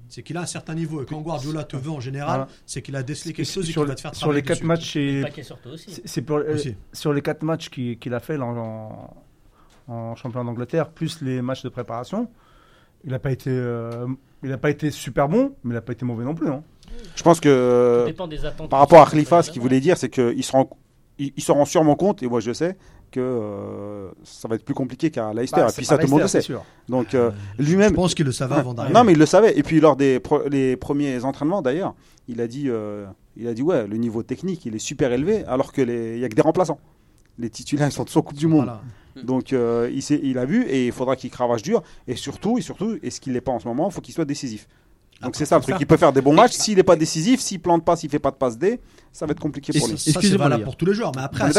C'est 0.07 0.23
qu'il 0.23 0.35
a 0.37 0.41
un 0.41 0.45
certain 0.45 0.73
niveau. 0.75 1.01
Et 1.01 1.05
quand 1.05 1.19
Guardiola 1.21 1.63
te 1.65 1.75
veut 1.77 1.91
en 1.91 1.99
général, 1.99 2.39
Voilà. 2.41 2.47
c'est 2.65 2.81
qu'il 2.81 2.95
a 2.95 3.03
décelé 3.03 3.33
quelque 3.33 3.45
chose 3.51 3.67
et 3.69 3.71
sur, 3.71 3.81
qu'il 3.81 3.89
va 3.89 3.95
te 3.95 4.01
faire 4.01 4.15
sur 4.15 4.31
les 4.31 4.41
travailler 4.41 4.59
quatre 4.59 4.67
matchs, 4.67 4.95
Le 4.95 5.25
c'est- 6.05 6.21
pour 6.21 6.37
euh, 6.37 6.57
sur 6.93 7.11
les 7.13 7.21
quatre 7.21 7.43
matchs 7.43 7.69
qu'il 7.69 7.97
qu'il 7.99 8.13
a 8.13 8.19
fait 8.21 8.37
là, 8.37 8.45
en, 8.45 9.13
en 9.87 10.15
championnat 10.15 10.45
d'Angleterre, 10.45 10.89
plus 10.89 11.21
les 11.21 11.41
matchs 11.41 11.63
de 11.63 11.69
préparation, 11.69 12.29
il 13.03 13.11
n'a 13.11 13.19
pas 13.19 13.31
été, 13.31 13.49
euh, 13.51 14.05
il 14.43 14.51
a 14.51 14.57
pas 14.57 14.69
été 14.69 14.91
super 14.91 15.27
bon, 15.29 15.53
mais 15.63 15.71
il 15.71 15.73
n'a 15.73 15.81
pas 15.81 15.93
été 15.93 16.05
mauvais 16.05 16.23
non 16.25 16.35
plus. 16.35 16.47
hein. 16.49 16.63
Je 17.15 17.23
pense 17.23 17.39
que 17.39 18.05
des 18.29 18.45
attentes. 18.45 18.69
par 18.69 18.79
rapport 18.79 19.01
à 19.01 19.09
Khalifa, 19.09 19.41
ce 19.43 19.51
qu'il 19.51 19.61
voulait 19.61 19.79
dire, 19.79 19.97
c'est 19.97 20.09
qu'il 20.09 20.43
se 20.43 20.51
rend, 20.51 20.69
il, 21.17 21.31
il 21.35 21.41
se 21.43 21.51
rend 21.51 21.65
sûrement 21.65 21.95
compte, 21.95 22.21
et 22.21 22.27
moi 22.27 22.39
je 22.41 22.51
sais, 22.53 22.77
que 23.11 23.19
euh, 23.19 24.09
ça 24.23 24.47
va 24.47 24.55
être 24.55 24.63
plus 24.65 24.73
compliqué 24.73 25.09
qu'à 25.09 25.33
Leicester. 25.33 25.61
Bah, 25.61 25.67
et 25.69 25.73
puis 25.73 25.85
ça, 25.85 25.97
tout 25.97 26.05
le 26.05 26.11
monde 26.11 26.21
le 26.21 26.27
sait. 26.27 26.41
Donc 26.89 27.13
euh, 27.13 27.31
Je 27.59 27.65
lui-même, 27.69 27.93
pense 27.93 28.13
qu'il 28.13 28.25
le 28.25 28.31
savait 28.31 28.55
avant 28.55 28.73
d'arriver. 28.73 28.93
Non, 28.93 29.03
mais 29.03 29.13
il 29.13 29.17
le 29.19 29.25
savait. 29.25 29.57
Et 29.57 29.63
puis 29.63 29.79
lors 29.79 29.95
des 29.95 30.19
pro- 30.19 30.47
les 30.47 30.77
premiers 30.77 31.23
entraînements, 31.25 31.61
d'ailleurs, 31.61 31.93
il 32.27 32.39
a 32.41 32.47
dit, 32.47 32.65
euh, 32.69 33.05
il 33.35 33.47
a 33.47 33.53
dit 33.53 33.61
ouais, 33.63 33.87
le 33.87 33.97
niveau 33.97 34.23
technique, 34.23 34.65
il 34.65 34.75
est 34.75 34.79
super 34.79 35.11
élevé, 35.11 35.43
alors 35.45 35.73
que 35.73 35.81
les, 35.81 36.15
il 36.15 36.19
y 36.19 36.25
a 36.25 36.29
que 36.29 36.35
des 36.35 36.41
remplaçants. 36.41 36.79
Les 37.37 37.49
titulaires, 37.49 37.87
ils 37.87 37.91
sont 37.93 38.05
tous 38.05 38.17
en 38.17 38.21
Coupe 38.21 38.37
du 38.37 38.47
Monde. 38.47 38.65
Voilà. 38.65 38.81
Donc 39.23 39.53
euh, 39.53 39.91
il, 39.93 40.37
a 40.37 40.45
vu 40.45 40.63
et 40.67 40.87
il 40.87 40.91
faudra 40.91 41.15
qu'il 41.15 41.29
cravache 41.29 41.61
dur. 41.61 41.83
Et 42.07 42.15
surtout, 42.15 42.57
et 42.57 42.61
surtout, 42.61 42.97
et 43.03 43.09
ce 43.09 43.19
qu'il 43.19 43.33
n'est 43.33 43.41
pas 43.41 43.51
en 43.51 43.59
ce 43.59 43.67
moment, 43.67 43.89
il 43.89 43.93
faut 43.93 44.01
qu'il 44.01 44.13
soit 44.13 44.25
décisif. 44.25 44.67
Donc 45.21 45.33
Ah, 45.35 45.37
c'est 45.37 45.45
ça 45.45 45.57
le 45.57 45.61
truc. 45.61 45.75
ça. 45.75 45.77
Il 45.79 45.85
peut 45.85 45.97
faire 45.97 46.11
des 46.13 46.21
bons 46.21 46.33
matchs. 46.33 46.53
S'il 46.53 46.77
n'est 46.77 46.83
pas 46.83 46.95
décisif, 46.95 47.39
s'il 47.41 47.59
plante 47.59 47.85
pas, 47.85 47.95
s'il 47.95 48.09
fait 48.09 48.17
pas 48.19 48.31
de 48.31 48.37
passe 48.37 48.57
D, 48.57 48.79
ça 49.11 49.27
va 49.27 49.33
être 49.33 49.39
compliqué 49.39 49.71
pour 49.77 49.87
lui. 49.87 49.93
Excusez-moi, 49.93 50.49
gars. 50.49 50.59
pour 50.59 50.75
tous 50.75 50.85
les 50.85 50.95
joueurs. 50.95 51.11
Mais 51.15 51.21
après, 51.21 51.51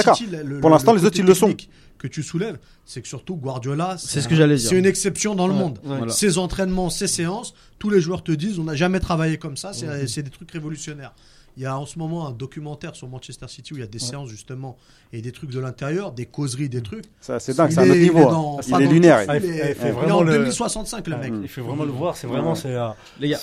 Pour 0.60 0.70
l'instant, 0.70 0.92
le 0.92 0.98
les 0.98 1.04
autres, 1.04 1.18
ils 1.18 1.24
le 1.24 1.34
sont. 1.34 1.54
Que 1.98 2.08
tu 2.08 2.24
soulèves, 2.24 2.58
c'est 2.84 3.00
que 3.00 3.06
surtout 3.06 3.36
Guardiola, 3.36 3.94
C'est 3.96 4.20
ce 4.20 4.26
que 4.26 4.34
j'allais 4.34 4.56
dire. 4.56 4.68
C'est 4.70 4.76
une 4.76 4.86
exception 4.86 5.36
dans 5.36 5.46
le 5.46 5.52
Ouais, 5.52 5.58
monde. 5.60 5.78
ouais. 5.84 5.98
Voilà. 5.98 6.12
Ses 6.12 6.36
entraînements, 6.38 6.90
ses 6.90 7.06
séances, 7.06 7.54
tous 7.78 7.90
les 7.90 8.00
joueurs 8.00 8.24
te 8.24 8.32
disent 8.32 8.58
on 8.58 8.64
n'a 8.64 8.74
jamais 8.74 8.98
travaillé 8.98 9.38
comme 9.38 9.56
ça, 9.56 9.72
c'est 9.72 10.08
c'est 10.08 10.24
des 10.24 10.30
trucs 10.30 10.50
révolutionnaires. 10.50 11.14
Il 11.56 11.62
y 11.62 11.66
a 11.66 11.78
en 11.78 11.84
ce 11.84 11.98
moment 11.98 12.26
un 12.26 12.32
documentaire 12.32 12.96
sur 12.96 13.08
Manchester 13.08 13.46
City 13.48 13.74
où 13.74 13.76
il 13.76 13.80
y 13.80 13.82
a 13.82 13.86
des 13.86 13.98
séances 13.98 14.28
justement 14.30 14.76
et 15.12 15.20
des 15.20 15.32
trucs 15.32 15.50
de 15.50 15.60
l'intérieur, 15.60 16.12
des 16.12 16.24
causeries, 16.26 16.68
des 16.70 16.80
trucs. 16.82 17.04
Ça, 17.20 17.38
C'est 17.40 17.54
dingue, 17.54 17.70
Il 17.70 17.74
c'est 17.74 17.80
un 17.80 17.84
autre 17.84 17.94
il 17.96 18.00
est 18.00 18.04
niveau. 18.04 18.30
dans- 18.30 18.58
hein. 18.58 18.60
Il 18.66 18.74
est 18.74 18.78
le 18.86 18.92
lunaire. 18.92 19.22
il 19.36 19.44
il 19.44 19.50
est- 19.50 19.76
il 20.06 20.12
en 20.12 20.22
le- 20.22 20.32
2065 20.38 21.06
le 21.08 21.16
mec. 21.18 21.32
Il 21.42 21.48
fait 21.48 21.60
vraiment 21.60 21.84
le 21.84 21.90
voir, 21.92 22.16
c'est 22.16 22.26
vraiment 22.26 22.54
c'est 22.54 22.74
euh, 22.74 22.88
Les 23.20 23.28
gars, 23.28 23.38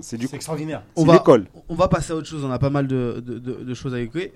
C'est 0.00 0.16
du 0.16 0.26
extraordinaire. 0.32 0.82
on 0.96 1.04
va, 1.04 1.22
on 1.68 1.74
va 1.74 1.88
passer 1.88 2.12
à 2.12 2.16
autre 2.16 2.28
chose. 2.28 2.44
On 2.44 2.50
a 2.50 2.58
pas 2.58 2.70
mal 2.70 2.86
de, 2.86 3.22
de, 3.24 3.38
de- 3.38 3.64
de 3.64 3.74
choses 3.74 3.92
à 3.94 4.00
écouter. 4.00 4.32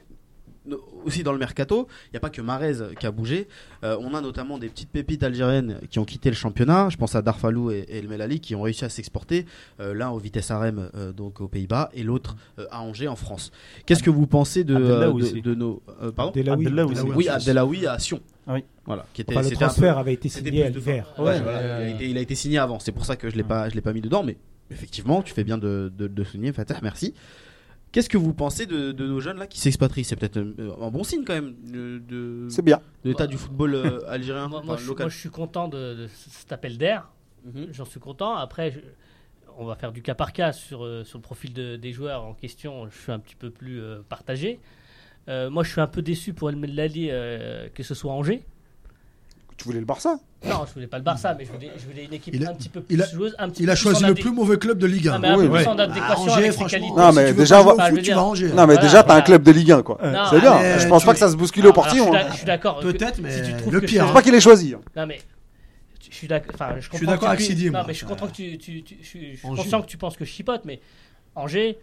Aussi 1.04 1.23
dans 1.23 1.33
le 1.33 1.38
mercato, 1.38 1.88
il 2.06 2.11
n'y 2.12 2.16
a 2.16 2.21
pas 2.21 2.30
que 2.30 2.40
Marez 2.40 2.73
qui 2.99 3.06
a 3.06 3.11
bougé. 3.11 3.49
Euh, 3.83 3.99
on 4.00 4.14
a 4.14 4.23
notamment 4.23 4.56
des 4.59 4.68
petites 4.71 4.88
pépites 4.88 5.23
algériennes 5.23 5.78
qui 5.90 5.99
ont 5.99 6.06
quitté 6.06 6.30
le 6.30 6.35
championnat. 6.37 6.88
Je 6.88 6.97
pense 6.97 7.14
à 7.14 7.21
Darfalou 7.21 7.71
et, 7.71 7.80
et 7.88 7.99
El 7.99 8.09
Melali 8.09 8.40
qui 8.40 8.54
ont 8.54 8.62
réussi 8.62 8.85
à 8.85 8.88
s'exporter. 8.88 9.44
Euh, 9.80 9.92
L'un 9.92 10.09
au 10.11 10.18
Vitesse 10.18 10.50
Arem, 10.50 10.88
euh, 10.94 11.12
donc 11.12 11.42
aux 11.42 11.49
Pays-Bas, 11.49 11.90
et 11.92 12.02
l'autre 12.02 12.37
euh, 12.59 12.64
à 12.71 12.80
Angers 12.80 13.09
en 13.09 13.16
France. 13.16 13.52
Qu'est-ce 13.85 14.02
que 14.02 14.09
vous 14.11 14.26
pensez 14.26 14.64
de, 14.64 14.75
euh, 14.75 15.12
de, 15.42 15.54
nos. 15.54 15.83
euh, 16.02 16.11
pardon 16.12 16.33
Abdellaoui. 16.40 16.94
Oui, 17.14 17.28
à 17.28 17.35
Abdellaoui 17.35 17.87
à 17.87 17.99
Sion. 17.99 18.21
Ah 18.47 18.54
oui. 18.54 18.64
Voilà, 18.87 19.04
qui 19.12 19.21
était, 19.23 19.33
Enfin, 19.33 19.42
le 19.42 19.47
un 19.49 19.50
peu- 19.50 19.56
transfert 19.56 19.99
avait 19.99 20.14
été 20.14 20.28
signé 20.30 20.64
à 20.64 20.68
l'hiver. 20.71 21.12
Ouais, 21.18 21.25
Ouais, 21.25 21.40
voilà, 21.40 21.59
ouais, 21.59 21.90
il, 21.90 21.92
a 21.92 21.94
été, 21.97 22.09
il 22.11 22.18
a 22.18 22.21
été 22.21 22.35
signé 22.35 22.59
avant, 22.59 22.78
c'est 22.78 22.92
pour 22.92 23.04
ça 23.04 23.16
que 23.16 23.28
je 23.30 23.37
l'ai 23.37 23.42
pas, 23.42 23.68
je 23.68 23.75
l'ai 23.75 23.80
pas 23.83 23.92
mis 23.92 24.00
dedans, 24.02 24.23
mais 24.23 24.37
effectivement, 24.71 25.21
tu 25.23 25.33
fais 25.35 25.44
bien 25.44 25.59
de, 25.59 25.92
de, 25.97 26.06
de 26.09 26.25
souligner, 26.25 26.52
Fatah, 26.52 26.78
merci. 26.83 27.12
Qu'est-ce 27.95 28.09
que 28.09 28.19
vous 28.19 28.35
pensez 28.35 28.67
de, 28.67 28.91
de 28.91 29.07
nos 29.07 29.21
jeunes 29.21 29.39
là 29.39 29.47
qui 29.47 29.61
s'expatrient? 29.61 30.03
C'est 30.03 30.17
peut-être 30.17 30.39
euh, 30.39 30.75
un 30.81 30.91
bon 30.91 31.05
signe 31.05 31.23
quand 31.25 31.35
même 31.35 31.55
de, 31.63 31.99
de, 31.99 32.49
C'est 32.51 32.61
bien. 32.63 32.81
de 33.05 33.11
l'état 33.11 33.29
du 33.29 33.37
football 33.39 33.75
euh, 33.77 34.01
algérien, 34.09 34.49
Moi, 34.49 34.77
je, 34.77 34.87
local. 34.89 35.05
moi, 35.05 35.11
je 35.11 35.17
suis 35.19 35.31
content 35.31 35.69
de, 35.69 35.95
de 35.95 36.09
cet 36.09 36.51
appel 36.51 36.77
d'air. 36.77 37.09
Mhm. 37.45 37.69
J'en 37.71 37.85
suis 37.85 38.01
content. 38.01 38.35
Après, 38.35 38.73
je- 38.73 38.81
on 39.59 39.65
va 39.65 39.77
faire 39.77 39.93
du 39.93 40.03
cas 40.03 40.17
par 40.17 40.33
cas 40.33 40.51
sur, 40.53 40.85
euh, 40.85 41.05
sur 41.05 41.19
le 41.19 41.23
profil 41.23 41.53
de- 41.53 41.77
des 41.77 41.93
joueurs 41.93 42.25
en 42.25 42.35
question. 42.35 42.89
Je 42.91 42.99
suis 43.01 43.13
un 43.13 43.21
petit 43.21 43.37
peu 43.37 43.51
plus 43.51 43.81
euh, 43.81 44.01
partagé. 44.09 44.59
Euh, 45.29 45.49
moi, 45.49 45.63
je 45.63 45.71
suis 45.71 45.81
un 45.81 45.87
peu 45.87 46.03
déçu 46.03 46.35
pour 46.35 46.51
El 46.51 46.57
Mellali 46.57 47.09
euh, 47.13 47.69
que 47.73 47.85
ce 47.85 47.95
soit 47.95 48.13
Angers. 48.13 48.43
Tu 49.57 49.65
voulais 49.65 49.79
le 49.79 49.85
Barça 49.87 50.19
Non, 50.45 50.65
je 50.69 50.75
voulais 50.75 50.87
pas 50.88 50.99
le 50.99 51.05
Barça, 51.05 51.33
mais 51.38 51.45
je 51.45 51.53
voulais, 51.53 51.71
je 51.79 51.87
voulais 51.87 52.05
une 52.07 52.12
équipe 52.12 52.35
Il 52.35 52.45
a- 52.45 52.51
un 52.51 52.55
petit 52.55 52.69
peu 52.69 52.83
il 52.90 52.97
plus 52.97 53.03
a- 53.05 53.07
joueuse, 53.11 53.37
un 53.38 53.49
petit 53.49 53.62
Il 53.62 53.71
a 53.71 53.75
plus 53.75 53.83
choisi 53.83 54.05
le 54.05 54.14
plus 54.14 54.33
mauvais 54.33 54.59
club 54.59 54.79
de 54.79 54.87
Ligue 54.87 55.09
1. 55.09 55.12
Ah, 55.14 55.19
mais 55.21 55.29
un 55.29 55.37
Oui, 55.38 55.45
peu 55.45 55.51
plus 55.53 55.61
oui. 55.61 55.67
en 55.69 55.79
adéquation 55.79 56.07
Ah, 56.09 56.21
Angers, 56.21 56.33
avec 56.33 56.45
ses 56.47 56.53
franchement, 56.59 56.69
qualités. 56.79 57.01
Non, 57.01 57.11
si 57.12 57.17
mais 57.17 57.33
déjà, 57.33 57.62
foot, 57.62 57.77
tu 58.03 58.12
vas 58.12 58.23
Angers. 58.25 58.49
Non, 58.49 58.55
mais 58.55 58.64
Voilà, 58.64 58.81
déjà, 58.83 59.03
t'as 59.05 59.14
un 59.17 59.21
club 59.23 59.43
de 59.45 59.51
Ligue 59.53 59.71
1, 59.73 59.83
quoi. 59.83 59.99
Non, 60.05 60.25
C'est 60.29 60.40
bien. 60.40 60.59
mais 60.59 60.79
Je 60.81 60.88
pense 60.88 61.05
pas 61.05 61.12
que 61.12 61.19
ça 61.21 61.31
se 61.31 61.37
bouscule 61.37 61.67
au 61.69 61.73
portillon. 61.73 62.12
hein. 62.14 62.27
Je 62.33 62.37
suis 62.37 62.45
d'accord. 62.47 62.81
Peut-être, 62.81 63.19
mais 63.21 63.31
le 63.71 63.81
pire, 63.81 64.03
je- 64.03 64.09
C'est 64.09 64.12
pas 64.12 64.23
qu'il 64.23 64.35
est 64.35 64.40
choisi. 64.40 64.75
hein. 64.75 64.81
Non 64.97 65.07
mais 65.07 65.21
je 66.11 66.14
suis 66.14 66.27
d'accord. 66.29 66.51
Enfin, 66.55 66.75
je, 66.81 67.25
avec 67.27 67.40
Sidi, 67.40 67.71
Non 67.71 67.83
mais 67.87 67.93
je 67.93 67.99
suis 67.99 68.07
content 68.07 68.27
que 68.27 68.33
tu, 68.33 68.59
tu, 68.59 68.83
tu- 68.83 68.97
je 69.01 69.07
suis, 69.07 69.33
je 69.33 69.37
suis 69.38 69.47
Angers. 69.49 69.62
conscient 69.62 69.83
que 69.83 69.87
tu 69.87 69.97
penses 69.97 70.17
que 70.17 70.25
je 70.25 70.31
chipote, 70.31 70.62
mais 70.64 70.81
Angers, 71.37 71.79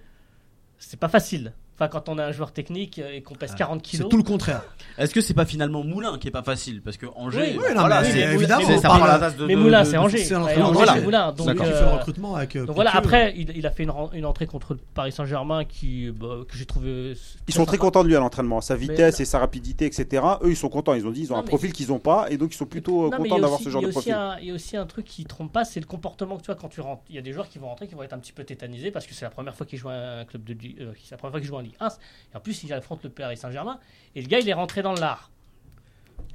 c'est 0.77 0.99
pas 0.99 1.09
facile. 1.09 1.53
Enfin, 1.81 1.89
quand 1.89 2.09
on 2.09 2.19
a 2.19 2.25
un 2.27 2.31
joueur 2.31 2.51
technique 2.51 2.99
euh, 2.99 3.11
et 3.11 3.21
qu'on 3.23 3.33
pèse 3.33 3.55
40 3.55 3.81
C'est 3.83 3.97
kilos. 3.97 4.09
tout 4.09 4.17
le 4.17 4.21
contraire. 4.23 4.61
Est-ce 4.99 5.15
que 5.15 5.19
c'est 5.21 5.33
pas 5.33 5.45
finalement 5.45 5.83
Moulin 5.83 6.19
qui 6.19 6.27
est 6.27 6.31
pas 6.31 6.43
facile? 6.43 6.79
Parce 6.83 6.95
que 6.95 7.07
Angers, 7.15 7.39
Oui, 7.39 7.59
oui, 7.59 7.73
non, 7.73 7.79
voilà, 7.81 8.01
mais 8.01 8.11
c'est 8.11 8.19
évidemment, 8.35 8.65
c'est- 8.67 8.75
on 8.75 8.81
ça 8.81 8.87
parle- 8.89 8.99
prend 8.99 9.07
la 9.07 9.17
tasse 9.19 9.35
de 9.37 9.45
mais 9.47 9.55
de- 9.55 9.59
Moulin, 9.59 9.83
c'est 9.83 9.97
Angers. 9.97 10.17
c'est 10.19 10.35
Voilà. 10.35 10.93
c'est 10.93 11.01
Moulin. 11.01 11.31
Donc, 11.31 11.47
euh, 11.49 11.55
fait 11.55 11.81
le 11.85 11.91
recrutement 11.97 12.35
avec. 12.35 12.55
euh, 12.55 12.65
donc 12.67 12.75
voilà. 12.75 12.95
Après, 12.95 13.33
il, 13.35 13.57
il 13.57 13.65
a 13.65 13.71
fait 13.71 13.81
une, 14.13 14.25
entrée 14.25 14.45
contre 14.45 14.73
le 14.75 14.79
Paris 14.93 15.11
Saint-Germain 15.11 15.65
qui, 15.65 16.11
bah, 16.11 16.41
que 16.47 16.55
j'ai 16.55 16.65
trouvé. 16.65 17.13
Ils 17.47 17.53
sont 17.53 17.65
très 17.65 17.77
sympa. 17.77 17.87
contents 17.87 18.03
de 18.03 18.09
lui 18.09 18.15
à 18.15 18.19
l'entraînement. 18.19 18.61
Sa 18.61 18.75
vitesse 18.75 19.19
et 19.19 19.25
sa 19.25 19.39
rapidité, 19.39 19.85
etc. 19.87 20.23
Eux, 20.43 20.51
ils 20.51 20.55
sont 20.55 20.69
contents. 20.69 20.93
Ils 20.93 21.07
ont 21.07 21.11
dit, 21.11 21.21
ils 21.21 21.33
ont 21.33 21.35
Non, 21.37 21.41
un 21.41 21.45
profil 21.45 21.73
qu'ils 21.73 21.87
n'ont 21.87 21.97
pas. 21.97 22.27
Et 22.29 22.37
donc, 22.37 22.53
ils 22.53 22.57
sont 22.57 22.67
plutôt 22.67 23.05
euh, 23.05 23.09
il 23.11 23.17
contents 23.17 23.37
a 23.37 23.41
d'avoir 23.41 23.59
ce 23.59 23.69
genre 23.69 23.81
il 23.81 23.87
de 23.87 23.91
profil. 23.91 24.15
Il 24.41 24.47
y 24.47 24.51
a 24.51 24.53
aussi 24.53 24.77
un 24.77 24.85
truc 24.85 25.05
qui 25.05 25.25
trompe 25.25 25.51
pas, 25.51 25.65
c'est 25.65 25.79
le 25.79 25.87
comportement 25.87 26.35
que 26.37 26.41
tu 26.43 26.47
vois 26.47 26.55
quand 26.55 26.69
tu 26.69 26.81
rentres. 26.81 27.01
Il 27.09 27.15
y 27.15 27.19
a 27.19 27.23
des 27.23 27.33
joueurs 27.33 27.49
qui 27.49 27.57
vont 27.57 27.69
rentrer 27.69 27.87
qui 27.87 27.95
vont 27.95 28.03
être 28.03 28.13
un 28.13 28.19
petit 28.19 28.33
peu 28.33 28.43
tétanisés 28.43 28.91
parce 28.91 29.07
que 29.07 29.15
c'est 29.15 29.25
la 29.25 29.31
première 29.31 29.55
fois 29.55 29.65
qu'ils 29.65 29.79
jouent 29.79 29.89
à 29.89 30.19
un 30.19 30.25
club 30.25 30.43
de 30.43 30.53
euh, 30.53 30.91
c'est 31.03 31.11
la 31.11 31.17
première 31.17 31.31
fois 31.31 31.39
qu'ils 31.39 31.47
jouent 31.49 31.55
en 31.55 31.61
Ligue 31.61 31.70
1. 31.79 31.87
Et 31.87 32.37
en 32.37 32.39
plus, 32.39 32.63
ils 32.63 32.73
affrontent 32.73 33.01
le 33.03 33.09
Paris 33.09 33.37
Saint-Germain. 33.37 33.79
Et 34.15 34.21
le 34.21 34.27
gars, 34.27 34.39
il 34.39 34.47
est 34.49 34.53
rentré 34.53 34.81
dans 34.81 34.93
l'art. 34.93 35.29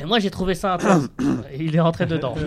Et 0.01 0.05
moi, 0.05 0.19
j'ai 0.19 0.31
trouvé 0.31 0.55
ça 0.55 0.75
intense. 0.75 1.05
et 1.53 1.63
il 1.65 1.75
est 1.75 1.81
rentré 1.81 2.07
dedans. 2.07 2.35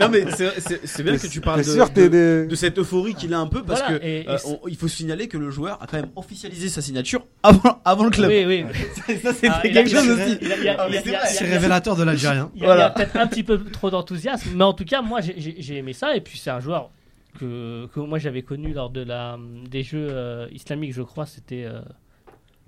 Non 0.00 0.08
mais 0.08 0.24
c'est- 0.32 1.02
bien 1.02 1.16
que 1.16 1.26
tu 1.26 1.40
parles 1.40 1.58
de, 1.60 1.70
sûr, 1.70 1.92
t'es 1.92 2.08
de- 2.08 2.42
des- 2.42 2.46
de 2.46 2.54
cette 2.54 2.78
euphorie 2.78 3.14
qu'il 3.14 3.32
a 3.34 3.38
un 3.38 3.46
peu 3.46 3.62
parce 3.62 3.80
Voilà, 3.80 3.98
que 3.98 4.04
et- 4.04 4.20
et 4.22 4.28
euh, 4.28 4.36
on- 4.46 4.68
il 4.68 4.76
faut 4.76 4.88
signaler 4.88 5.28
que 5.28 5.36
le 5.38 5.50
joueur 5.50 5.82
a 5.82 5.86
quand 5.86 5.96
même 5.96 6.10
officialisé 6.16 6.68
sa 6.68 6.82
signature 6.82 7.24
avant, 7.42 7.80
avant 7.84 8.04
le 8.04 8.10
club. 8.10 8.30
Oui, 8.30 8.44
oui. 8.46 9.16
ça 9.22 9.32
c'était 9.32 9.48
Ah, 9.50 9.60
il 9.64 9.72
quelque 9.72 9.88
il 9.90 9.94
chose 9.96 10.04
il 10.06 10.10
a- 10.10 10.14
aussi. 10.24 10.38
il 10.42 10.52
a- 10.52 10.56
il 10.56 10.68
a- 10.68 10.76
Ah, 10.78 10.86
mais 10.90 11.02
il 11.04 11.14
a- 11.14 11.26
c'est 11.26 11.44
il 11.44 11.48
il 11.48 11.52
révélateur 11.52 11.96
de 11.96 12.02
l'Algérien. 12.02 12.50
Il 12.54 12.62
y 12.62 12.66
a, 12.66 12.88
il 12.88 12.94
peut-être 12.94 13.16
un 13.16 13.26
petit 13.26 13.42
peu 13.44 13.62
trop 13.64 13.90
d'enthousiasme, 13.90 14.50
mais 14.54 14.64
en 14.64 14.72
tout 14.72 14.84
cas, 14.84 15.02
moi 15.02 15.20
j'ai 15.20 15.76
aimé 15.76 15.92
ça. 15.92 16.16
Et 16.16 16.20
puis 16.20 16.38
c'est 16.38 16.50
un 16.50 16.60
joueur 16.60 16.90
que, 17.38 17.86
que 17.86 18.00
moi 18.00 18.18
j'avais 18.18 18.42
connu 18.42 18.72
lors 18.72 18.90
de 18.90 19.02
la, 19.02 19.38
des 19.68 19.82
Jeux 19.82 20.08
euh, 20.10 20.48
islamiques, 20.52 20.92
je 20.94 21.02
crois. 21.02 21.26
C'était. 21.26 21.64
euh, 21.64 21.80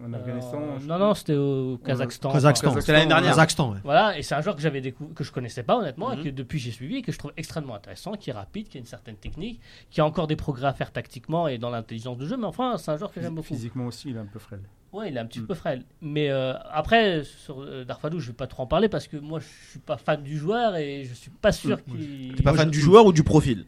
En 0.05 0.13
Afghanistan. 0.13 0.61
euh, 0.61 0.79
je- 0.79 0.87
non, 0.87 0.99
non, 0.99 1.15
c'était 1.15 1.35
au 1.37 1.79
Kazakhstan. 1.83 2.31
Kazakhstan. 2.31 2.75
C'était 2.81 2.93
l'année 2.93 3.07
dernière. 3.07 3.31
Kazakhstan, 3.31 3.73
ouais. 3.73 3.79
Voilà, 3.83 4.19
et 4.19 4.23
c'est 4.23 4.35
un 4.35 4.43
joueur 4.43 4.55
que 4.55 4.61
j'avais 4.61 4.83
décou- 4.83 5.13
que 5.15 5.25
je 5.25 5.33
connaissais 5.33 5.63
pas 5.63 5.79
honnêtement, 5.79 6.11
Mhm. 6.15 6.21
et 6.21 6.23
que 6.25 6.29
depuis 6.29 6.59
j'ai 6.59 6.71
suivi, 6.71 6.97
et 6.97 7.03
que 7.03 7.13
je 7.13 7.19
trouve 7.19 7.33
extrêmement 7.39 7.75
intéressant, 7.75 8.13
qui 8.13 8.29
est 8.29 8.35
rapide, 8.35 8.69
qui 8.69 8.77
a 8.77 8.81
une 8.81 8.87
certaine 8.87 9.17
technique, 9.17 9.59
qui 9.91 10.03
a 10.03 10.05
encore 10.05 10.27
des 10.27 10.37
progrès 10.37 10.67
à 10.67 10.75
faire 10.75 10.93
tactiquement 10.93 11.49
et 11.49 11.57
dans 11.57 11.71
l'intelligence 11.71 12.19
de 12.19 12.27
jeu, 12.27 12.37
mais 12.37 12.45
enfin 12.45 12.77
c'est 12.77 12.91
un 12.91 12.99
joueur 12.99 13.11
que 13.11 13.23
j'aime 13.23 13.35
beaucoup. 13.37 13.47
Physiquement 13.49 13.87
aussi, 13.87 14.11
il 14.11 14.17
est 14.17 14.21
un 14.21 14.27
peu 14.27 14.39
frêle. 14.39 14.61
Ouais, 14.93 15.09
il 15.11 15.17
est 15.17 15.21
un 15.21 15.27
petit 15.27 15.41
Mm. 15.41 15.47
peu 15.47 15.55
frêle. 15.55 15.83
Mais 16.03 16.31
euh, 16.31 16.53
après, 16.71 17.25
sur 17.25 17.63
euh, 17.63 17.85
Darfalou, 17.85 18.19
je 18.21 18.29
vais 18.29 18.33
pas 18.37 18.47
trop 18.47 18.63
en 18.65 18.67
parler 18.67 18.89
parce 18.91 19.09
que 19.09 19.17
moi, 19.17 19.41
je 19.41 19.47
suis 19.71 19.79
pas 19.79 19.97
fan 19.97 20.23
du 20.23 20.37
joueur 20.39 20.77
et 20.77 21.05
je 21.05 21.15
suis 21.15 21.31
pas 21.31 21.53
sûr 21.53 21.83
qu'il. 21.85 22.35
T'es 22.37 22.43
pas 22.43 22.51
Moi, 22.53 22.59
fan 22.59 22.69
je- 22.69 22.73
du 22.73 22.81
joueur 22.81 23.05
ou 23.07 23.13
du 23.15 23.23
profil? 23.25 23.65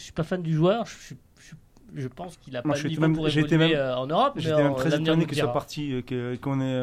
Je 0.00 0.04
suis 0.04 0.12
pas 0.12 0.22
fan 0.24 0.40
du 0.42 0.54
joueur. 0.54 0.86
Je, 0.86 0.96
suis- 0.96 1.16
je, 1.38 1.54
je 2.02 2.08
pense 2.08 2.38
qu'il 2.38 2.56
a 2.56 2.62
Moi, 2.64 2.74
pas 2.74 2.80
le 2.82 2.88
niveau 2.88 3.00
même- 3.02 3.14
pour 3.14 3.28
évoluer 3.28 3.56
même- 3.58 3.72
euh, 3.74 3.96
en 3.96 4.06
Europe. 4.06 4.32
J'étais 4.36 4.56
même 4.62 4.74
très 4.74 4.98
étonné 4.98 5.26
qu'il 5.26 5.36
soit 5.36 5.52
parti, 5.52 6.02
euh, 6.12 6.36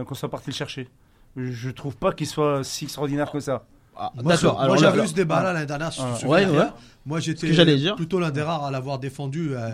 qu'on 0.03 0.13
soit 0.15 0.29
parti 0.29 0.51
le 0.51 0.55
chercher. 0.55 0.87
Je 1.35 1.69
trouve 1.71 1.97
pas 1.97 2.13
qu'il 2.13 2.27
soit 2.27 2.63
si 2.63 2.85
extraordinaire 2.85 3.31
que 3.31 3.39
ça. 3.39 3.65
Ah, 3.99 4.11
Moi, 4.21 4.33
D'accord. 4.35 4.77
j'avais 4.77 5.03
eu 5.03 5.07
ce 5.07 5.13
débat-là 5.13 5.53
l'année 5.53 5.65
dernière. 5.65 5.91
si 5.91 5.99
te 6.01 6.25
Ouais, 6.25 6.45
ouais. 6.45 6.65
Moi, 7.05 7.19
j'étais 7.21 7.47
que 7.47 7.53
j'allais 7.53 7.77
dire. 7.77 7.95
plutôt 7.95 8.19
l'un 8.19 8.31
des 8.31 8.41
rares 8.41 8.65
à 8.65 8.71
l'avoir 8.71 8.99
défendu. 8.99 9.55
euh, 9.55 9.69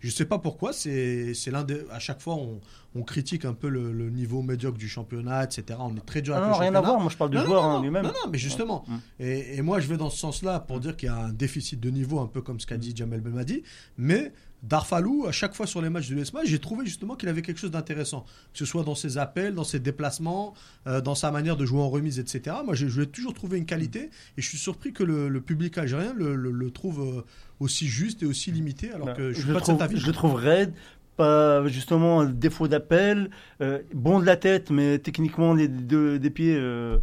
je 0.00 0.10
sais 0.10 0.26
pas 0.26 0.38
pourquoi. 0.38 0.72
C'est 0.74 1.32
c'est 1.34 1.50
l'un 1.50 1.64
des. 1.64 1.82
À 1.90 1.98
chaque 1.98 2.20
fois, 2.20 2.34
on, 2.34 2.60
on 2.94 3.02
critique 3.02 3.46
un 3.46 3.54
peu 3.54 3.68
le, 3.70 3.90
le 3.90 4.10
niveau 4.10 4.42
médiocre 4.42 4.76
du 4.76 4.86
championnat, 4.88 5.44
etc. 5.44 5.78
On 5.80 5.96
est 5.96 6.04
très 6.04 6.20
dur 6.20 6.34
Ah 6.34 6.38
avec 6.40 6.50
non, 6.50 6.56
le 6.58 6.60
rien 6.62 6.74
à 6.74 6.80
voir. 6.82 7.00
Moi, 7.00 7.10
je 7.10 7.16
parle 7.16 7.30
du 7.30 7.36
Non, 7.36 7.42
non, 7.44 7.48
joueur 7.48 7.62
non, 7.62 7.72
non, 7.76 7.82
lui-même. 7.82 8.02
Non, 8.04 8.10
non, 8.10 8.30
mais 8.30 8.36
justement. 8.38 8.84
Et, 9.18 9.56
et 9.56 9.62
moi, 9.62 9.80
je 9.80 9.88
vais 9.88 9.96
dans 9.96 10.10
ce 10.10 10.18
sens-là 10.18 10.60
pour 10.60 10.78
dire 10.78 10.94
qu'il 10.96 11.06
y 11.08 11.10
a 11.12 11.16
un 11.16 11.32
déficit 11.32 11.80
de 11.80 11.88
niveau, 11.88 12.20
un 12.20 12.26
peu 12.26 12.42
comme 12.42 12.60
ce 12.60 12.66
qu'a 12.66 12.76
dit 12.76 12.92
Jamel 12.94 13.22
Belmadi. 13.22 13.62
Mais 13.96 14.32
Darfalou, 14.68 15.26
à 15.28 15.32
chaque 15.32 15.54
fois 15.54 15.66
sur 15.66 15.82
les 15.82 15.90
matchs 15.90 16.08
de 16.08 16.14
l'ESMA, 16.14 16.40
j'ai 16.44 16.58
trouvé 16.58 16.86
justement 16.86 17.16
qu'il 17.16 17.28
avait 17.28 17.42
quelque 17.42 17.58
chose 17.60 17.70
d'intéressant. 17.70 18.24
Que 18.52 18.58
ce 18.58 18.64
soit 18.64 18.82
dans 18.82 18.94
ses 18.94 19.18
appels, 19.18 19.54
dans 19.54 19.64
ses 19.64 19.78
déplacements, 19.78 20.54
euh, 20.86 21.00
dans 21.00 21.14
sa 21.14 21.30
manière 21.30 21.56
de 21.56 21.66
jouer 21.66 21.80
en 21.80 21.90
remise, 21.90 22.18
etc. 22.18 22.56
Moi, 22.64 22.74
je 22.74 22.86
lui 22.86 23.02
ai 23.02 23.06
toujours 23.06 23.34
trouvé 23.34 23.58
une 23.58 23.66
qualité. 23.66 24.10
Et 24.38 24.42
je 24.42 24.48
suis 24.48 24.58
surpris 24.58 24.92
que 24.92 25.04
le, 25.04 25.28
le 25.28 25.40
public 25.40 25.76
algérien 25.78 26.14
le, 26.16 26.34
le- 26.34 26.50
le 26.50 26.70
trouve 26.70 27.00
euh, 27.18 27.22
aussi 27.60 27.86
juste 27.88 28.22
et 28.22 28.26
aussi 28.26 28.50
limité. 28.52 28.90
Alors 28.92 29.06
Bah, 29.08 29.12
que 29.12 29.32
je 29.32 29.38
suis 29.40 29.46
le 29.48 29.52
pas 29.54 29.60
de 29.60 29.64
trouve, 29.64 29.74
cet 29.76 29.82
avis. 29.82 29.98
je 30.00 30.06
le 30.06 30.12
trouve 30.12 30.34
raide, 30.34 30.72
pas 31.16 31.66
justement 31.68 32.24
défaut 32.24 32.66
d'appel, 32.66 33.30
euh, 33.60 33.80
bon 33.92 34.18
de 34.18 34.24
la 34.26 34.36
tête, 34.36 34.70
mais 34.70 34.98
techniquement 34.98 35.54
des, 35.54 35.68
de- 35.68 36.16
des 36.16 36.30
pieds. 36.30 36.56
euh, 36.58 36.98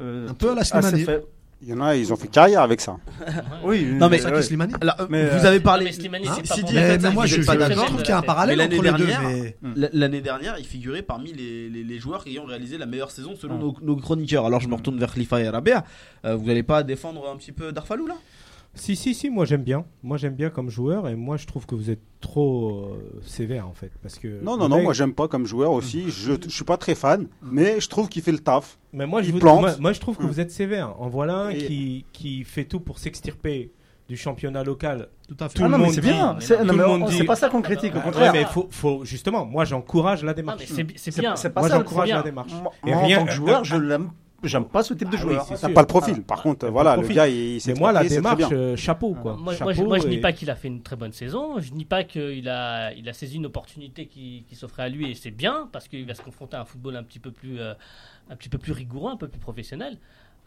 Un 0.00 0.34
peu 0.34 0.50
à 0.52 0.54
la 0.54 0.64
Slimani. 0.64 1.04
Il 1.64 1.68
y 1.68 1.72
en 1.74 1.80
a, 1.80 1.94
ils 1.94 2.12
ont 2.12 2.16
fait 2.16 2.26
carrière 2.26 2.60
avec 2.62 2.80
ça. 2.80 2.96
Oui, 3.62 3.84
Non, 3.84 4.08
mais- 4.08 4.18
Saki 4.18 4.34
ouais. 4.34 4.42
Slimani 4.42 4.74
Alors, 4.80 4.96
euh, 5.00 5.06
Mais, 5.08 5.28
vous 5.30 5.44
euh, 5.44 5.48
avez 5.48 5.60
parlé. 5.60 5.84
mais 5.84 5.92
Slimani, 5.92 6.26
Hein, 6.26 6.32
c'est 6.42 6.48
pas 6.48 6.72
mais, 6.72 6.98
mais 6.98 7.08
vous 7.08 7.12
moi, 7.12 7.26
je, 7.26 7.36
pas 7.46 7.52
je- 7.54 7.58
d'accord. 7.58 7.82
je 7.84 7.86
trouve 7.86 8.00
qu'il 8.02 8.08
y 8.08 8.12
a 8.12 8.18
un 8.18 8.20
Mais 8.20 8.26
parallèle 8.26 8.58
l'année 8.58 8.74
entre 8.78 8.84
les 8.84 8.90
deux. 8.98 9.06
dernière, 9.06 9.22
mais- 9.22 9.56
L- 9.76 9.90
L'année 9.92 10.20
dernière, 10.20 10.56
il 10.58 10.64
figurait 10.64 11.02
parmi 11.02 11.32
les, 11.32 11.68
les- 11.68 11.84
les 11.84 11.98
joueurs 12.00 12.24
qui 12.24 12.36
ont 12.40 12.44
réalisé 12.46 12.78
la 12.78 12.86
meilleure 12.86 13.12
saison 13.12 13.36
selon 13.40 13.56
Mm. 13.56 13.60
nos, 13.60 13.76
nos 13.80 13.96
chroniqueurs. 13.96 14.44
Alors 14.44 14.58
je 14.60 14.66
me 14.68 14.74
retourne 14.74 14.98
vers 14.98 15.12
Khalifa 15.14 15.40
et 15.40 15.48
Rabea. 15.48 15.84
Euh, 16.24 16.34
vous 16.34 16.46
n'allez 16.46 16.64
pas 16.64 16.82
défendre 16.82 17.30
un 17.32 17.36
petit 17.36 17.52
peu 17.52 17.70
Darfalou 17.70 18.06
là? 18.08 18.16
Si, 18.74 18.96
si, 18.96 19.14
si, 19.14 19.28
moi 19.28 19.44
j'aime 19.44 19.62
bien. 19.62 19.84
Moi 20.02 20.16
j'aime 20.16 20.34
bien 20.34 20.48
comme 20.48 20.70
joueur 20.70 21.06
et 21.08 21.14
moi 21.14 21.36
je 21.36 21.46
trouve 21.46 21.66
que 21.66 21.74
vous 21.74 21.90
êtes 21.90 22.00
trop 22.20 22.86
euh, 22.94 23.20
sévère 23.26 23.68
en 23.68 23.74
fait. 23.74 23.90
Parce 24.02 24.18
que 24.18 24.42
Non, 24.42 24.56
non, 24.56 24.68
non, 24.68 24.76
mec- 24.76 24.84
moi 24.84 24.92
j'aime 24.94 25.12
pas 25.12 25.28
comme 25.28 25.44
joueur 25.46 25.72
aussi. 25.72 26.04
Je, 26.10 26.32
je 26.42 26.48
suis 26.50 26.64
pas 26.64 26.78
très 26.78 26.94
fan, 26.94 27.28
mais 27.42 27.80
je 27.80 27.88
trouve 27.88 28.08
qu'il 28.08 28.22
fait 28.22 28.32
le 28.32 28.38
taf. 28.38 28.78
Mais 28.94 29.06
moi 29.06 29.20
je, 29.22 29.30
vous- 29.30 29.38
plante. 29.40 29.60
moi, 29.60 29.74
moi, 29.78 29.92
je 29.92 30.00
trouve 30.00 30.16
que 30.16 30.22
vous 30.24 30.40
êtes 30.40 30.50
sévère. 30.50 30.98
En 31.00 31.08
voilà 31.08 31.34
un 31.36 31.48
Et- 31.50 31.58
qui, 31.58 32.04
qui 32.12 32.44
fait 32.44 32.64
tout 32.64 32.80
pour 32.80 32.98
s'extirper 32.98 33.72
du 34.08 34.16
championnat 34.16 34.64
local. 34.64 35.08
Tout 35.28 35.36
à 35.40 35.48
fait. 35.48 35.54
Tout 35.54 35.62
Ah 35.64 35.66
le 35.68 35.72
non, 35.72 35.78
mais 35.78 35.84
monde 35.86 35.96
bien. 36.00 36.34
mais 36.34 36.40
C'est 36.40 36.64
monde 36.64 37.04
c'est 37.10 37.16
dit- 37.20 37.24
pas 37.24 37.36
ça 37.36 37.48
qu'on 37.50 37.62
critique, 37.62 37.92
au 37.94 37.98
Ouais, 37.98 38.02
contraire. 38.04 38.32
mais 38.32 38.44
faut, 38.44 38.68
faut 38.70 39.04
justement, 39.04 39.44
moi 39.46 39.64
j'encourage 39.66 40.24
la 40.24 40.32
démarche. 40.34 40.60
mais 40.76 40.86
c'est 40.96 41.18
bien. 41.20 41.36
c'est 41.36 41.50
pas 41.50 41.60
Moi 41.60 41.68
ça 41.70 41.78
le 41.78 41.84
j'encourage 41.84 42.08
la 42.10 42.22
démarche. 42.22 42.52
Moi, 42.52 42.72
Et 42.86 42.90
moi, 42.90 43.02
rien- 43.04 43.18
en 43.18 43.20
tant 43.20 43.26
que 43.26 43.32
joueur, 43.32 43.64
je 43.64 43.76
l'aime. 43.76 44.10
J'aime 44.44 44.64
pas 44.64 44.82
ce 44.82 44.94
type 44.94 45.08
de 45.08 45.16
Ah 45.16 45.24
oui, 45.24 45.32
joueur. 45.32 45.46
c'est 45.46 45.56
T'as 45.58 45.68
pas 45.68 45.82
le 45.82 45.86
profil. 45.86 46.22
Par 46.22 46.42
contre, 46.42 46.66
voilà, 46.68 46.96
le 46.96 47.06
gars, 47.06 47.28
il 47.28 47.60
s'est 47.60 47.74
moi 47.74 47.92
la 47.92 48.04
démarche, 48.04 48.42
euh, 48.52 48.76
chapeau 48.76 49.14
quoi. 49.14 49.36
Moi, 49.36 49.54
je, 49.54 49.62
moi, 49.62 49.98
je 49.98 50.18
pas 50.20 50.32
qu'il 50.32 50.50
a 50.50 50.56
fait 50.56 50.68
une 50.68 50.82
très 50.82 50.96
bonne 50.96 51.12
saison. 51.12 51.60
Je 51.60 51.70
dis 51.72 51.84
pas 51.84 52.04
qu'il 52.04 52.48
a, 52.48 52.92
il 52.92 53.08
a 53.08 53.12
saisi 53.12 53.36
une 53.36 53.46
opportunité 53.46 54.06
qui, 54.06 54.44
qui 54.48 54.54
s'offrait 54.56 54.82
à 54.84 54.88
lui 54.88 55.10
et 55.10 55.14
c'est 55.14 55.30
bien 55.30 55.68
parce 55.72 55.86
qu'il 55.88 56.06
va 56.06 56.14
se 56.14 56.22
confronter 56.22 56.56
à 56.56 56.62
un 56.62 56.64
football 56.64 56.96
un 56.96 57.02
petit 57.04 57.18
peu 57.20 57.30
plus, 57.30 57.60
euh, 57.60 57.74
un 58.30 58.36
petit 58.36 58.48
peu 58.48 58.58
plus 58.58 58.72
rigoureux, 58.72 59.12
un 59.12 59.16
peu 59.16 59.28
plus 59.28 59.40
professionnel. 59.40 59.98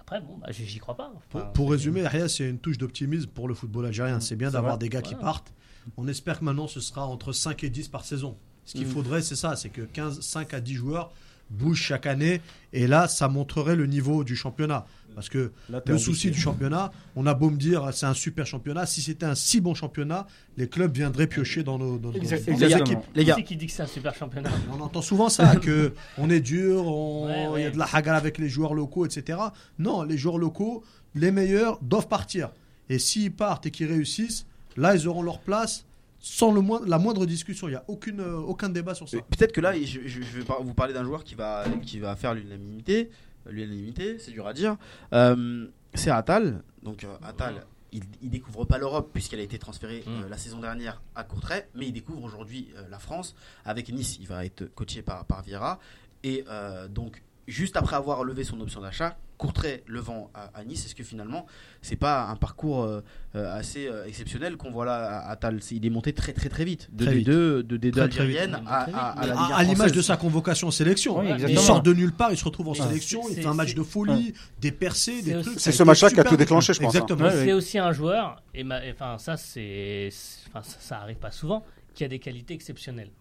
Après, 0.01 0.19
bon, 0.21 0.37
bah, 0.39 0.47
j'y 0.51 0.77
crois 0.79 0.95
pas. 0.95 1.11
Pour, 1.29 1.41
Enfin, 1.41 1.49
pour 1.53 1.65
c'est- 1.67 1.71
résumer, 1.73 2.01
Yahya, 2.01 2.27
c'est 2.29 2.47
une 2.49 2.59
touche 2.59 2.77
d'optimisme 2.77 3.29
pour 3.29 3.47
le 3.47 3.53
football 3.55 3.85
algérien. 3.87 4.19
C'est 4.19 4.35
bien 4.35 4.51
d'avoir 4.51 4.77
des 4.77 4.89
gars 4.89 5.01
qui 5.01 5.15
partent. 5.15 5.51
On 5.97 6.07
espère 6.07 6.39
que 6.39 6.45
maintenant 6.45 6.67
ce 6.67 6.79
sera 6.79 7.05
entre 7.07 7.31
5 7.31 7.63
et 7.63 7.69
10 7.69 7.87
par 7.87 8.05
saison. 8.05 8.35
Ce 8.65 8.73
qu'il 8.73 8.87
Mm. 8.87 8.91
faudrait, 8.91 9.21
c'est 9.21 9.35
ça 9.35 9.55
c'est 9.55 9.69
que 9.69 9.81
15, 9.81 10.19
5 10.21 10.53
à 10.53 10.59
10 10.59 10.73
joueurs 10.75 11.11
bougent 11.49 11.81
chaque 11.81 12.05
année. 12.05 12.41
Et 12.73 12.87
là, 12.87 13.07
ça 13.07 13.27
montrerait 13.27 13.75
le 13.75 13.85
niveau 13.87 14.23
du 14.23 14.35
championnat. 14.35 14.85
Parce 15.13 15.29
que 15.29 15.53
Là, 15.69 15.81
le 15.85 15.97
souci 15.97 16.29
du 16.29 16.37
championnat, 16.37 16.91
on 17.15 17.25
a 17.25 17.33
beau 17.33 17.49
me 17.49 17.55
dire 17.55 17.89
c'est 17.93 18.05
un 18.05 18.13
super 18.13 18.45
championnat. 18.45 18.85
Si 18.85 19.01
c'était 19.01 19.25
un 19.25 19.33
si 19.35 19.61
bon 19.61 19.73
championnat, 19.73 20.27
les 20.57 20.67
clubs 20.67 20.93
viendraient 20.93 21.27
piocher 21.27 21.63
dans 21.63 21.77
nos, 21.77 21.97
dans 21.97 22.09
nos- 22.11 22.15
Exact- 22.15 22.45
dans 22.45 22.51
nos 22.51 22.63
exactement. 22.63 22.99
équipes. 22.99 23.09
Les 23.15 23.23
gars, 23.23 23.35
c'est 23.37 23.43
qui 23.43 23.55
dit 23.55 23.67
que 23.67 23.71
c'est 23.71 23.83
un 23.83 23.87
super 23.87 24.13
championnat 24.13 24.49
On 24.77 24.81
entend 24.81 25.01
souvent 25.01 25.29
ça, 25.29 25.55
que 25.55 25.93
on 26.17 26.29
est 26.29 26.41
dur, 26.41 26.85
on- 26.85 27.29
il 27.29 27.49
Ouais, 27.53 27.63
y 27.63 27.65
a 27.65 27.71
de 27.71 27.77
la 27.77 27.87
hagala 27.93 28.17
avec 28.17 28.37
les 28.37 28.49
joueurs 28.49 28.73
locaux, 28.73 29.05
etc. 29.05 29.39
Non, 29.79 30.03
les 30.03 30.17
joueurs 30.17 30.37
locaux, 30.37 30.83
les 31.13 31.31
meilleurs, 31.31 31.79
doivent 31.81 32.09
partir. 32.09 32.49
Et 32.89 32.99
s'ils 32.99 33.31
partent 33.31 33.65
et 33.67 33.71
qu'ils 33.71 33.87
réussissent, 33.87 34.45
là, 34.75 34.95
ils 34.95 35.07
auront 35.07 35.23
leur 35.23 35.39
place 35.39 35.85
sans 36.27 36.51
le 36.51 36.59
moindre- 36.61 36.87
la 36.87 36.97
moindre 36.97 37.27
discussion. 37.27 37.67
Il 37.67 37.71
n'y 37.71 37.77
a 37.77 37.83
aucune, 37.87 38.19
euh, 38.19 38.37
aucun 38.37 38.69
débat 38.69 38.95
sur 38.95 39.07
ça. 39.07 39.17
Euh, 39.17 39.21
Peut-être 39.29 39.51
que 39.51 39.61
là, 39.61 39.73
je, 39.79 39.85
je- 39.85 40.21
je 40.23 40.39
vais 40.39 40.45
vous 40.61 40.73
parler 40.73 40.91
d'un 40.91 41.03
joueur 41.03 41.23
qui 41.23 41.35
va, 41.35 41.65
qui 41.83 41.99
va 41.99 42.15
faire 42.15 42.33
l'unanimité. 42.33 43.11
L'unanimité, 43.47 44.17
c'est 44.17 44.31
dur 44.31 44.47
à 44.47 44.53
dire. 44.53 44.75
Euh, 45.13 45.67
c'est 45.93 46.09
Atal. 46.09 46.63
Donc 46.81 47.03
euh, 47.03 47.15
Atal, 47.23 47.65
il, 47.91 48.01
il 48.23 48.31
découvre 48.31 48.65
pas 48.65 48.79
l'Europe 48.79 49.11
puisqu'elle 49.13 49.39
a 49.39 49.43
été 49.43 49.59
transférée 49.59 50.03
euh, 50.07 50.25
Mm. 50.25 50.29
la 50.29 50.37
saison 50.39 50.59
dernière 50.59 50.99
à 51.13 51.23
Courtrai, 51.23 51.67
mais 51.75 51.85
il 51.87 51.93
découvre 51.93 52.23
aujourd'hui 52.23 52.69
euh, 52.75 52.81
la 52.89 52.97
France 52.97 53.35
avec 53.63 53.89
Nice. 53.93 54.17
Il 54.19 54.27
va 54.27 54.45
être 54.45 54.65
coaché 54.73 55.03
par, 55.03 55.25
par 55.25 55.43
Vieira. 55.43 55.79
Et 56.23 56.43
euh, 56.49 56.87
donc, 56.87 57.21
juste 57.47 57.77
après 57.77 57.97
avoir 57.97 58.23
levé 58.23 58.43
son 58.43 58.59
option 58.61 58.81
d'achat, 58.81 59.15
Courtrai 59.37 59.83
le 59.85 59.99
vend 59.99 60.29
à, 60.33 60.49
à 60.57 60.63
Nice. 60.63 60.85
Est-ce 60.85 60.95
que 60.95 61.03
finalement, 61.03 61.45
c'est 61.81 61.97
pas 61.97 62.25
un 62.27 62.35
parcours 62.37 62.83
euh, 62.83 63.01
euh, 63.35 63.53
assez 63.53 63.87
euh, 63.87 64.05
exceptionnel 64.05 64.55
qu'on 64.55 64.71
voit 64.71 64.85
là 64.85 65.19
à 65.19 65.29
Atal 65.31 65.61
C'est- 65.61 65.75
Il 65.75 65.85
est 65.85 65.89
monté 65.89 66.13
très 66.13 66.31
très 66.31 66.47
très 66.47 66.63
vite. 66.63 66.87
De 66.93 67.03
Très 67.05 67.15
D2, 67.15 67.17
vite. 67.17 67.27
de 67.67 67.77
D2 67.77 67.91
Très, 67.91 68.07
très 68.09 68.25
vite. 68.27 68.37
algérienne 68.39 68.59
à, 68.65 68.83
à- 68.83 69.09
à 69.11 69.53
À, 69.53 69.55
à 69.57 69.63
l'image 69.63 69.91
de 69.91 70.01
sa 70.01 70.15
convocation 70.15 70.69
en 70.69 70.71
sélection. 70.71 71.19
Oui, 71.19 71.27
il 71.49 71.59
sort 71.59 71.81
de 71.81 71.91
nulle 71.93 72.13
part, 72.13 72.31
il 72.31 72.37
se 72.37 72.45
retrouve 72.45 72.69
en 72.69 72.71
Mais 72.71 72.79
sélection, 72.79 73.23
c'est- 73.23 73.33
il 73.33 73.41
fait 73.41 73.45
un 73.47 73.53
match 73.53 73.75
de 73.75 73.83
folie, 73.83 74.33
des 74.61 74.71
percées, 74.71 75.21
des 75.21 75.31
C'est 75.31 75.41
trucs. 75.41 75.59
C'est 75.59 75.71
ce 75.73 75.83
match-là 75.83 76.11
qui 76.11 76.19
a 76.19 76.23
tout 76.23 76.37
déclenché, 76.37 76.73
je 76.73 76.79
pense, 76.79 76.95
hein. 76.95 76.99
Exactement. 77.01 77.29
C'est 77.29 77.51
aussi 77.53 77.77
un 77.77 77.91
joueur, 77.91 78.41
et, 78.53 78.63
ma- 78.63 78.85
et 78.85 78.91
enfin 78.93 79.17
ça 79.17 79.35
c'est, 79.35 80.07
c'est- 80.11 80.47
enfin, 80.49 80.63
ça, 80.63 80.77
ça 80.79 80.97
arrive 81.01 81.17
pas 81.17 81.31
souvent, 81.31 81.63
qui 81.93 82.03
a 82.05 82.07
des 82.07 82.19
qualités 82.19 82.53
exceptionnelles. 82.53 83.11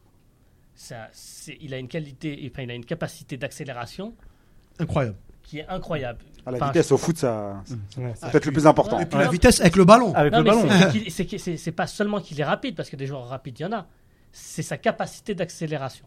Ça, 0.76 1.08
il 1.60 1.72
a 1.74 1.78
une 1.78 1.88
qualité, 1.88 2.48
enfin 2.52 2.62
il 2.62 2.70
a 2.70 2.74
une 2.74 2.84
capacité 2.84 3.36
d'accélération 3.36 4.14
Incroyable. 4.80 5.16
Qui 5.44 5.60
est 5.60 5.68
incroyable. 5.68 6.24
À 6.46 6.50
la 6.50 6.56
Enfin, 6.56 6.66
vitesse 6.66 6.90
au 6.92 6.98
foot, 6.98 7.16
ça, 7.16 7.62
Ouais, 7.96 8.12
c'est 8.16 8.30
peut-être 8.30 8.44
le 8.46 8.52
plus 8.52 8.66
important. 8.66 8.98
Et 8.98 9.06
puis 9.06 9.18
la 9.18 9.28
vitesse 9.28 9.60
avec 9.60 9.76
le 9.76 9.84
ballon. 9.84 10.12
Avec 10.14 10.32
Non, 10.32 10.38
le 10.40 10.44
mais 10.44 10.50
ballon. 10.50 10.90
c'est- 11.08 11.72
pas 11.72 11.86
seulement 11.86 12.20
qu'il 12.20 12.38
est 12.40 12.44
rapide, 12.44 12.74
parce 12.74 12.90
que 12.90 12.96
des 12.96 13.06
joueurs 13.06 13.26
rapides, 13.28 13.58
il 13.60 13.62
y 13.62 13.66
en 13.66 13.72
a. 13.72 13.86
C'est 14.32 14.62
sa 14.62 14.76
capacité 14.76 15.34
d'accélération. 15.34 16.06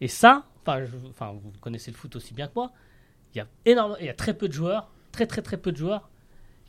Et 0.00 0.08
ça, 0.08 0.44
enfin, 0.62 0.84
je- 0.84 1.08
enfin, 1.10 1.32
vous 1.32 1.52
connaissez 1.60 1.90
le 1.90 1.96
foot 1.96 2.16
aussi 2.16 2.32
bien 2.32 2.46
que 2.48 2.54
moi. 2.56 2.72
Il 3.34 3.38
y 3.38 3.40
a 3.42 3.46
énorme, 3.66 3.96
il 4.00 4.06
y 4.06 4.08
a 4.08 4.14
très 4.14 4.34
peu 4.34 4.48
de 4.48 4.52
joueurs, 4.52 4.90
très 5.12 5.26
très 5.26 5.42
très 5.42 5.56
peu 5.58 5.70
de 5.70 5.76
joueurs 5.76 6.08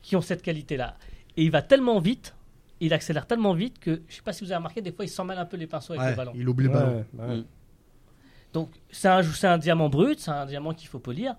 qui 0.02 0.16
ont 0.16 0.22
cette 0.22 0.42
qualité-là. 0.44 0.98
Et 1.38 1.44
il 1.46 1.50
va 1.52 1.62
tellement 1.62 2.00
vite, 2.00 2.36
il 2.82 2.94
accélère 2.94 3.26
tellement 3.26 3.54
vite 3.54 3.80
que 3.80 4.02
je 4.10 4.16
sais 4.16 4.22
pas 4.22 4.34
si 4.34 4.44
vous 4.44 4.52
avez 4.52 4.58
remarqué, 4.58 4.82
des 4.82 4.92
fois 4.92 5.06
il 5.06 5.10
s'en 5.10 5.24
mêle 5.24 5.38
un 5.40 5.46
peu 5.46 5.56
les 5.58 5.66
pinceaux 5.68 5.94
avec 5.94 6.04
Ouais, 6.04 6.10
le 6.12 6.16
ballon. 6.18 6.32
il 6.36 6.48
oublie 6.50 6.66
le 6.68 6.74
ballon. 6.74 7.06
Ouais, 7.14 7.26
ouais. 7.26 7.36
Mm. 7.38 7.46
Donc 8.54 8.70
c'est 8.92 9.08
un, 9.08 9.24
c'est 9.24 9.48
un 9.48 9.58
diamant 9.58 9.90
brut, 9.90 10.20
c'est 10.20 10.32
un 10.32 10.46
diamant 10.46 10.74
qu'il 10.74 10.90
faut 10.90 11.00
polir. 11.00 11.36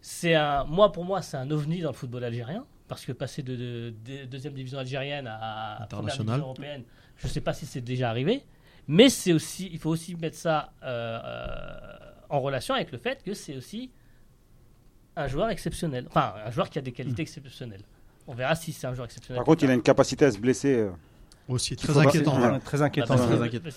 C'est 0.00 0.34
un, 0.34 0.64
moi 0.64 0.92
pour 0.92 1.04
moi 1.04 1.20
c'est 1.22 1.36
un 1.36 1.50
ovni 1.50 1.80
dans 1.82 1.90
le 1.90 1.94
football 1.96 2.24
algérien 2.24 2.64
parce 2.88 3.04
que 3.04 3.12
passer 3.12 3.42
de, 3.42 3.54
de- 3.56 3.94
de- 4.04 4.24
deuxième 4.24 4.54
division 4.54 4.78
algérienne 4.78 5.26
à 5.28 5.86
première 5.90 6.14
International. 6.14 6.26
division 6.26 6.44
européenne, 6.44 6.82
je 7.16 7.28
sais 7.28 7.40
pas 7.40 7.52
si 7.52 7.66
c'est 7.66 7.80
déjà 7.82 8.08
arrivé, 8.10 8.42
mais 8.88 9.08
c'est 9.08 9.32
aussi, 9.32 9.68
il 9.72 9.78
faut 9.78 9.90
aussi 9.90 10.16
mettre 10.16 10.36
ça 10.36 10.72
euh, 10.82 11.20
euh, 11.24 11.96
en 12.28 12.40
relation 12.40 12.74
avec 12.74 12.90
le 12.92 12.98
fait 12.98 13.22
que 13.22 13.34
c'est 13.34 13.56
aussi 13.56 13.90
un 15.16 15.26
joueur 15.28 15.50
exceptionnel, 15.50 16.06
enfin 16.08 16.34
un 16.44 16.50
joueur 16.50 16.70
qui 16.70 16.78
a 16.78 16.82
des 16.82 16.92
qualités 16.92 17.22
exceptionnelles. 17.22 17.82
On 18.26 18.34
verra 18.34 18.54
si 18.54 18.72
c'est 18.72 18.86
un 18.86 18.94
joueur 18.94 19.04
exceptionnel. 19.06 19.38
Par 19.38 19.44
contre, 19.44 19.64
il 19.64 19.70
a 19.70 19.74
une 19.74 19.82
capacité 19.82 20.24
à 20.24 20.30
se 20.30 20.38
blesser. 20.38 20.74
euh, 20.76 20.90
Aussi, 21.50 21.74
très 21.74 21.98
inquiétant. 21.98 22.40
Ouais, 22.40 22.58
Très 22.64 22.80
inquiétant. 22.80 23.16
parce 23.16 23.26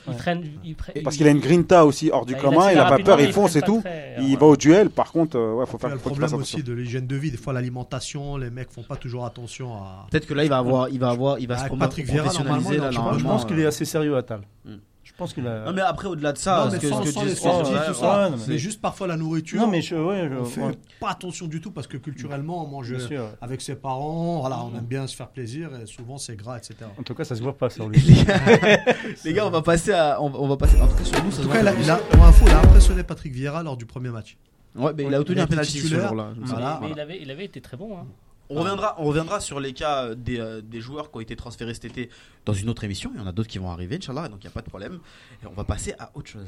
qu'il 0.02 0.16
traîne- 0.16 0.44
il 0.64 0.76
pré- 0.76 1.02
Parce 1.04 1.16
il- 1.16 1.18
qu'il 1.18 1.28
a 1.28 1.32
une 1.32 1.40
grinta 1.40 1.86
aussi 1.86 2.12
hors 2.12 2.26
du 2.26 2.34
bah, 2.34 2.40
commun, 2.40 2.58
il 2.72 2.78
accélère 2.78 2.86
a 2.86 2.90
pas 2.90 3.00
peur, 3.04 3.20
il 3.20 3.34
fonce 3.34 3.56
et 3.56 3.62
tout. 3.64 3.82
très- 3.82 4.16
Il 4.20 4.34
ouais. 4.34 4.40
va 4.40 4.46
au 4.46 4.56
duel, 4.56 4.90
par 4.92 5.12
contre, 5.12 5.38
euh, 5.38 5.54
ouais, 5.56 5.66
faut 5.66 5.78
Il 5.78 5.80
y 5.80 5.82
faire 5.82 5.90
a 5.90 5.94
le 5.94 6.00
faut 6.00 6.10
problème 6.12 6.34
aussi 6.36 6.62
de 6.64 6.72
l'hygiène 6.72 7.08
de 7.08 7.16
vie. 7.16 7.32
Des 7.32 7.38
fois, 7.38 7.52
l'alimentation, 7.52 8.38
les 8.38 8.50
mecs 8.52 8.72
font 8.72 8.84
pas 8.84 8.96
toujours 8.96 9.26
attention 9.26 9.74
à. 9.74 10.06
Peut-être 10.12 10.28
que 10.28 10.34
là, 10.36 10.44
il 10.44 10.50
va 10.50 10.58
avoir, 10.60 10.90
il 10.90 11.00
va 11.00 11.10
avoir, 11.10 11.40
il 11.40 11.48
va 11.48 11.58
se 11.58 11.70
Patrick 11.76 12.06
Vieira, 12.06 12.32
normalement, 12.32 12.70
là, 12.70 12.76
Je 12.76 12.80
pense- 12.82 12.94
je 12.94 13.00
normalement, 13.00 13.30
pense 13.30 13.46
qu'il 13.46 13.60
est 13.60 13.66
assez 13.66 13.86
sérieux, 13.86 14.16
Atal. 14.16 14.42
Hmm. 14.66 14.76
Je 15.04 15.12
pense 15.18 15.34
qu'il 15.34 15.46
a. 15.46 15.66
Non 15.66 15.74
mais 15.74 15.82
après 15.82 16.08
au-delà 16.08 16.32
de 16.32 16.38
ça, 16.38 16.64
Non, 16.64 16.70
ce 16.72 16.76
mais 16.76 16.82
que, 16.82 16.88
sans- 16.90 17.02
ce 17.02 17.08
que 17.08 17.12
sans 17.12 17.22
tu- 17.22 17.28
les 17.28 17.36
sans- 17.36 17.44
sorties, 17.52 17.74
ouais, 17.74 17.80
tout 17.86 17.92
ouais, 17.92 17.94
ça. 17.96 18.18
ouais, 18.24 18.30
non, 18.32 18.38
mais- 18.38 18.44
C'est 18.46 18.58
juste 18.58 18.82
parfois 18.82 19.06
la 19.08 19.18
nourriture. 19.18 19.60
Non, 19.62 19.68
mais 19.68 19.82
je, 19.82 19.96
ouais, 19.96 20.30
je- 20.30 20.36
on 20.38 20.46
fait 20.46 20.62
ouais, 20.62 20.78
pas 21.00 21.10
attention 21.12 21.48
du 21.48 21.60
tout 21.62 21.72
parce 21.72 21.88
que 21.88 21.98
culturellement, 21.98 22.64
on 22.64 22.68
mange 22.68 22.96
avec 23.42 23.62
ses 23.62 23.76
parents. 23.76 24.40
Voilà, 24.40 24.64
on 24.64 24.76
aime 24.78 24.86
bien 24.86 25.06
se 25.08 25.16
faire 25.16 25.28
plaisir 25.30 25.70
et 25.82 25.86
souvent 25.86 26.18
c'est 26.18 26.36
gras, 26.36 26.58
etc. 26.58 26.76
En 26.98 27.04
tout 27.04 27.14
cas, 27.14 27.26
ça 27.26 27.36
se 27.36 27.42
voit 27.44 27.58
pas 27.58 27.70
sur 27.70 27.88
lui. 27.90 28.02
Les 29.26 29.34
gars, 29.34 29.46
on 29.46 29.50
va 29.52 29.62
passer 29.62 29.92
à, 29.94 30.22
on, 30.22 30.32
on 30.34 30.48
va 30.48 30.58
passer. 30.58 30.80
En 30.82 30.88
tout 30.88 30.96
cas 30.96 31.04
sur 31.04 31.24
nous, 31.24 31.32
ça 31.32 31.38
En 31.40 31.42
se 31.42 31.42
tout 31.44 31.48
voit 31.50 31.58
cas, 31.58 31.62
il 31.64 31.68
a, 31.68 31.74
pas. 31.74 31.80
il 31.82 31.92
a- 31.92 31.96
pour 31.98 32.24
info, 32.26 32.46
il 32.48 32.54
a 32.54 32.60
impressionné 32.60 33.04
Patrick 33.04 33.34
Vieira 33.34 33.62
lors 33.64 33.78
du 33.78 33.86
premier 33.86 34.10
match. 34.10 34.38
Ouais, 34.76 34.92
mais 34.98 35.04
il 35.06 35.14
a 35.14 35.20
obtenu 35.20 35.40
un 35.42 35.48
penalty 35.48 35.80
ce 35.82 35.88
jour-là. 35.88 36.30
Mais- 36.36 36.48
souviens. 36.48 36.56
Voilà. 36.56 36.80
mais 36.82 36.90
il 36.92 37.00
avait, 37.00 37.20
il 37.22 37.30
avait 37.30 37.46
été 37.46 37.62
très 37.62 37.78
bon. 37.78 37.96
hein. 37.98 38.06
On 38.50 38.62
reviendra, 38.62 39.40
sur 39.40 39.60
les 39.60 39.74
cas 39.74 40.06
euh, 40.06 40.16
des, 40.16 40.40
euh, 40.40 40.62
des 40.62 40.82
joueurs 40.82 41.12
qui 41.12 41.18
ont 41.18 41.22
été 41.22 41.36
transférés 41.36 41.74
cet 41.74 41.86
été 41.86 42.10
dans 42.46 42.54
une 42.54 42.70
autre 42.70 42.84
émission. 42.84 43.12
Il 43.14 43.20
y 43.20 43.24
en 43.24 43.28
a 43.28 43.32
d'autres 43.32 43.50
qui 43.50 43.58
vont 43.58 43.72
arriver, 43.72 43.96
Inch'Allah, 43.96 44.28
donc 44.28 44.40
il 44.42 44.48
n'y 44.48 44.52
a 44.52 44.54
pas 44.54 44.62
de 44.62 44.70
problème. 44.70 45.00
Et 45.44 45.48
on 45.48 45.54
va 45.54 45.64
passer 45.64 45.94
à 45.98 46.12
autre 46.14 46.30
chose. 46.30 46.48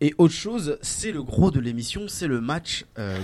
Et 0.00 0.14
autre 0.18 0.34
chose, 0.34 0.78
c'est 0.82 1.10
le 1.10 1.22
gros 1.22 1.50
de 1.50 1.58
l'émission, 1.58 2.06
c'est 2.06 2.26
le 2.28 2.40
match 2.40 2.84
euh, 2.98 3.18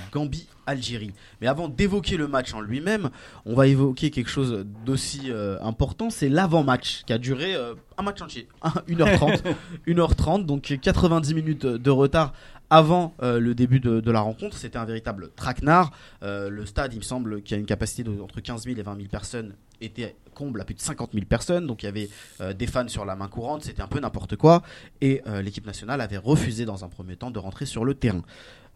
Gambie-Algérie. 0.67 1.13
Mais 1.41 1.47
avant 1.47 1.69
d'évoquer 1.69 2.17
le 2.17 2.29
match 2.29 2.55
en 2.55 2.61
lui-même, 2.61 3.11
on 3.47 3.55
va 3.55 3.67
évoquer 3.67 4.11
quelque 4.11 4.31
chose 4.31 4.65
d'aussi 4.85 5.31
euh, 5.31 5.59
important, 5.61 6.11
c'est 6.11 6.29
l'avant-match 6.29 7.03
qui 7.07 7.13
a 7.13 7.19
duré 7.19 7.55
euh, 7.55 7.75
un 7.99 8.03
match 8.03 8.21
entier, 8.23 8.49
1h30, 8.89 9.43
1h30, 9.87 10.47
donc 10.47 10.79
90 10.81 11.35
minutes 11.35 11.67
de 11.67 11.91
retard 11.91 12.33
avant 12.71 13.15
euh, 13.23 13.39
le 13.39 13.55
début 13.55 13.81
de, 13.81 14.01
de 14.01 14.11
la 14.11 14.21
rencontre. 14.21 14.57
C'était 14.57 14.79
un 14.79 14.85
véritable 14.85 15.31
traquenard. 15.37 15.91
Le 16.23 16.65
stade, 16.65 16.95
il 16.95 16.99
me 16.99 17.03
semble, 17.03 17.43
qui 17.43 17.55
a 17.55 17.57
une 17.57 17.67
capacité 17.67 18.03
de, 18.03 18.21
entre 18.21 18.41
15 18.41 18.65
000 18.65 18.79
et 18.79 18.83
20 18.83 18.97
000 18.97 19.09
personnes, 19.09 19.55
était 19.85 20.17
comble 20.35 20.61
à 20.61 20.65
plus 20.65 20.75
de 20.75 20.81
50 20.81 21.13
000 21.13 21.27
personnes. 21.27 21.67
Donc 21.67 21.83
il 21.83 21.87
y 21.87 21.89
avait 21.89 22.09
euh, 22.41 22.53
des 22.53 22.67
fans 22.67 22.89
sur 22.89 23.05
la 23.05 23.17
main 23.17 23.29
courante, 23.29 23.65
c'était 23.65 23.83
un 23.83 23.89
peu 23.89 24.01
n'importe 24.01 24.37
quoi. 24.37 24.63
Et 25.01 25.23
euh, 25.27 25.43
l'équipe 25.43 25.67
nationale 25.67 26.01
avait 26.01 26.17
refusé 26.17 26.65
dans 26.65 26.85
un 26.85 26.89
premier 26.89 27.17
temps 27.17 27.31
de 27.31 27.39
rentrer 27.39 27.67
sur 27.67 27.85
le 27.85 27.95
terrain. 27.95 28.23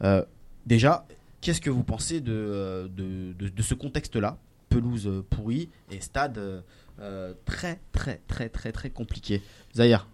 Euh, 0.03 0.25
déjà, 0.67 1.07
qu'est-ce 1.47 1.61
que 1.61 1.71
vous 1.71 1.85
pensez 1.85 2.21
de, 2.21 2.33
euh, 2.33 2.89
de, 2.89 3.33
de- 3.35 3.49
de 3.49 3.63
ce 3.63 3.75
contexte-là 3.75 4.37
Pelouse 4.69 5.07
euh, 5.07 5.23
pourrie 5.31 5.69
et 5.93 6.01
stade 6.01 6.39
euh, 6.39 6.61
euh, 6.99 7.35
très 7.45 7.81
très 7.93 8.21
très 8.27 8.49
très 8.49 8.73
très 8.73 8.91
compliqué? 8.91 9.43
Zahir 9.75 10.09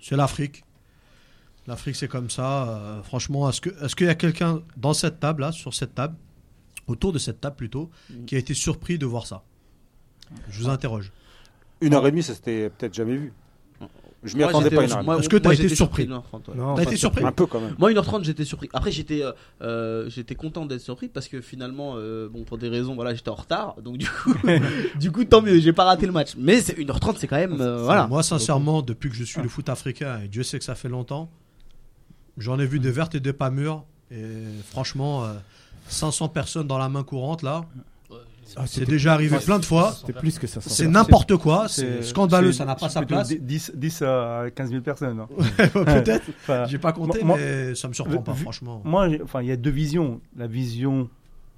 C'est 0.00 0.16
l'Afrique. 0.16 0.64
L'Afrique, 1.68 1.94
c'est 1.96 2.08
comme 2.08 2.28
ça. 2.28 2.68
euh, 2.68 3.02
franchement, 3.04 3.48
est-ce 3.48 3.60
que- 3.60 3.70
est-ce 3.84 3.94
qu'il 3.96 4.06
y 4.08 4.10
a 4.10 4.14
quelqu'un 4.16 4.62
dans 4.76 4.92
cette 4.94 5.20
table, 5.20 5.42
là, 5.42 5.52
sur 5.52 5.72
cette 5.72 5.94
table, 5.94 6.16
autour 6.88 7.12
de 7.12 7.18
cette 7.18 7.40
table 7.40 7.56
plutôt, 7.56 7.88
Mm. 8.10 8.24
qui 8.26 8.34
a 8.34 8.38
été 8.38 8.52
surpris 8.52 8.98
de 8.98 9.06
voir 9.06 9.26
ça? 9.26 9.44
Je 10.50 10.58
vous 10.60 10.68
interroge. 10.68 11.12
Une 11.80 11.94
heure 11.94 12.06
et 12.06 12.10
demie, 12.10 12.22
ça 12.22 12.34
s'était 12.34 12.68
peut-être 12.70 12.94
jamais 12.94 13.16
vu. 13.16 13.32
Je 14.24 14.36
m'y 14.36 14.42
attendais 14.42 14.70
pas 14.70 14.84
une 14.84 14.90
heure 14.90 15.18
Est-ce 15.20 15.28
que 15.28 15.36
t'as 15.36 15.52
été 15.52 15.68
surpris 15.74 16.06
de 16.06 16.12
1h30, 16.12 16.22
ouais. 16.48 16.54
Non, 16.56 16.74
T'as 16.74 16.82
été 16.82 16.96
surpris 16.96 17.24
Un 17.24 17.32
peu 17.32 17.46
quand 17.46 17.60
même. 17.60 17.74
Moi, 17.78 17.92
1h30, 17.92 18.24
j'étais 18.24 18.44
surpris. 18.44 18.68
Après, 18.72 18.90
j'étais 18.90 19.22
euh, 19.22 19.32
euh, 19.62 20.08
j'étais 20.08 20.34
content 20.34 20.66
d'être 20.66 20.80
surpris 20.80 21.08
parce 21.08 21.28
que 21.28 21.40
finalement, 21.40 21.94
euh, 21.96 22.28
bon, 22.28 22.44
pour 22.44 22.58
des 22.58 22.68
raisons, 22.68 22.94
voilà, 22.94 23.14
j'étais 23.14 23.28
en 23.28 23.34
retard. 23.34 23.76
Donc, 23.82 23.98
du 23.98 24.08
coup, 24.08 24.34
du 24.98 25.12
coup 25.12 25.24
tant 25.24 25.42
mieux, 25.42 25.58
j'ai 25.60 25.72
pas 25.72 25.84
raté 25.84 26.06
le 26.06 26.12
match. 26.12 26.34
Mais 26.38 26.60
c'est 26.60 26.78
1h30, 26.78 27.16
c'est 27.18 27.26
quand 27.26 27.36
même. 27.36 27.60
euh, 27.60 27.82
voilà. 27.84 28.06
Moi, 28.06 28.22
sincèrement, 28.22 28.82
depuis 28.82 29.10
que 29.10 29.16
je 29.16 29.24
suis 29.24 29.40
le 29.42 29.48
foot 29.48 29.68
africain, 29.68 30.20
et 30.24 30.28
Dieu 30.28 30.42
sait 30.42 30.58
que 30.58 30.64
ça 30.64 30.74
fait 30.74 30.88
longtemps, 30.88 31.30
j'en 32.38 32.58
ai 32.58 32.66
vu 32.66 32.80
des 32.80 32.90
vertes 32.90 33.14
et 33.14 33.20
des 33.20 33.32
pas 33.32 33.50
mûres. 33.50 33.84
Et 34.10 34.24
franchement, 34.70 35.24
euh, 35.24 35.32
500 35.88 36.28
personnes 36.28 36.66
dans 36.66 36.78
la 36.78 36.88
main 36.88 37.02
courante, 37.02 37.42
là, 37.42 37.64
Ah, 38.56 38.66
c'est 38.66 38.84
déjà 38.86 39.12
arrivé 39.14 39.36
plein 39.38 39.58
de 39.58 39.64
fois. 39.64 39.92
C'était 39.98 40.12
plus 40.12 40.38
que 40.38 40.46
ça. 40.46 40.60
C'est 40.60 40.86
n'importe 40.88 41.36
quoi, 41.36 41.66
c'est 41.68 42.02
scandaleux, 42.02 42.52
c'est- 42.52 42.58
ça 42.58 42.64
n'a 42.64 42.74
pas 42.74 42.88
c'est 42.88 42.94
sa 42.94 43.02
place. 43.02 43.32
10, 43.32 43.72
10 43.74 44.02
à 44.02 44.44
15 44.54 44.70
000 44.70 44.82
personnes. 44.82 45.20
hein. 45.20 45.28
Peut-être, 45.72 46.24
Enfin, 46.42 46.64
j'ai 46.66 46.78
pas 46.78 46.92
compté, 46.92 47.22
moi- 47.24 47.36
mais 47.38 47.74
ça 47.74 47.88
me 47.88 47.92
surprend 47.94 48.16
vu- 48.18 48.22
pas, 48.22 48.34
franchement. 48.34 48.80
Moi, 48.84 49.08
enfin, 49.22 49.42
il 49.42 49.48
y 49.48 49.52
a 49.52 49.56
deux 49.56 49.70
visions. 49.70 50.20
La 50.36 50.46
vision, 50.46 51.08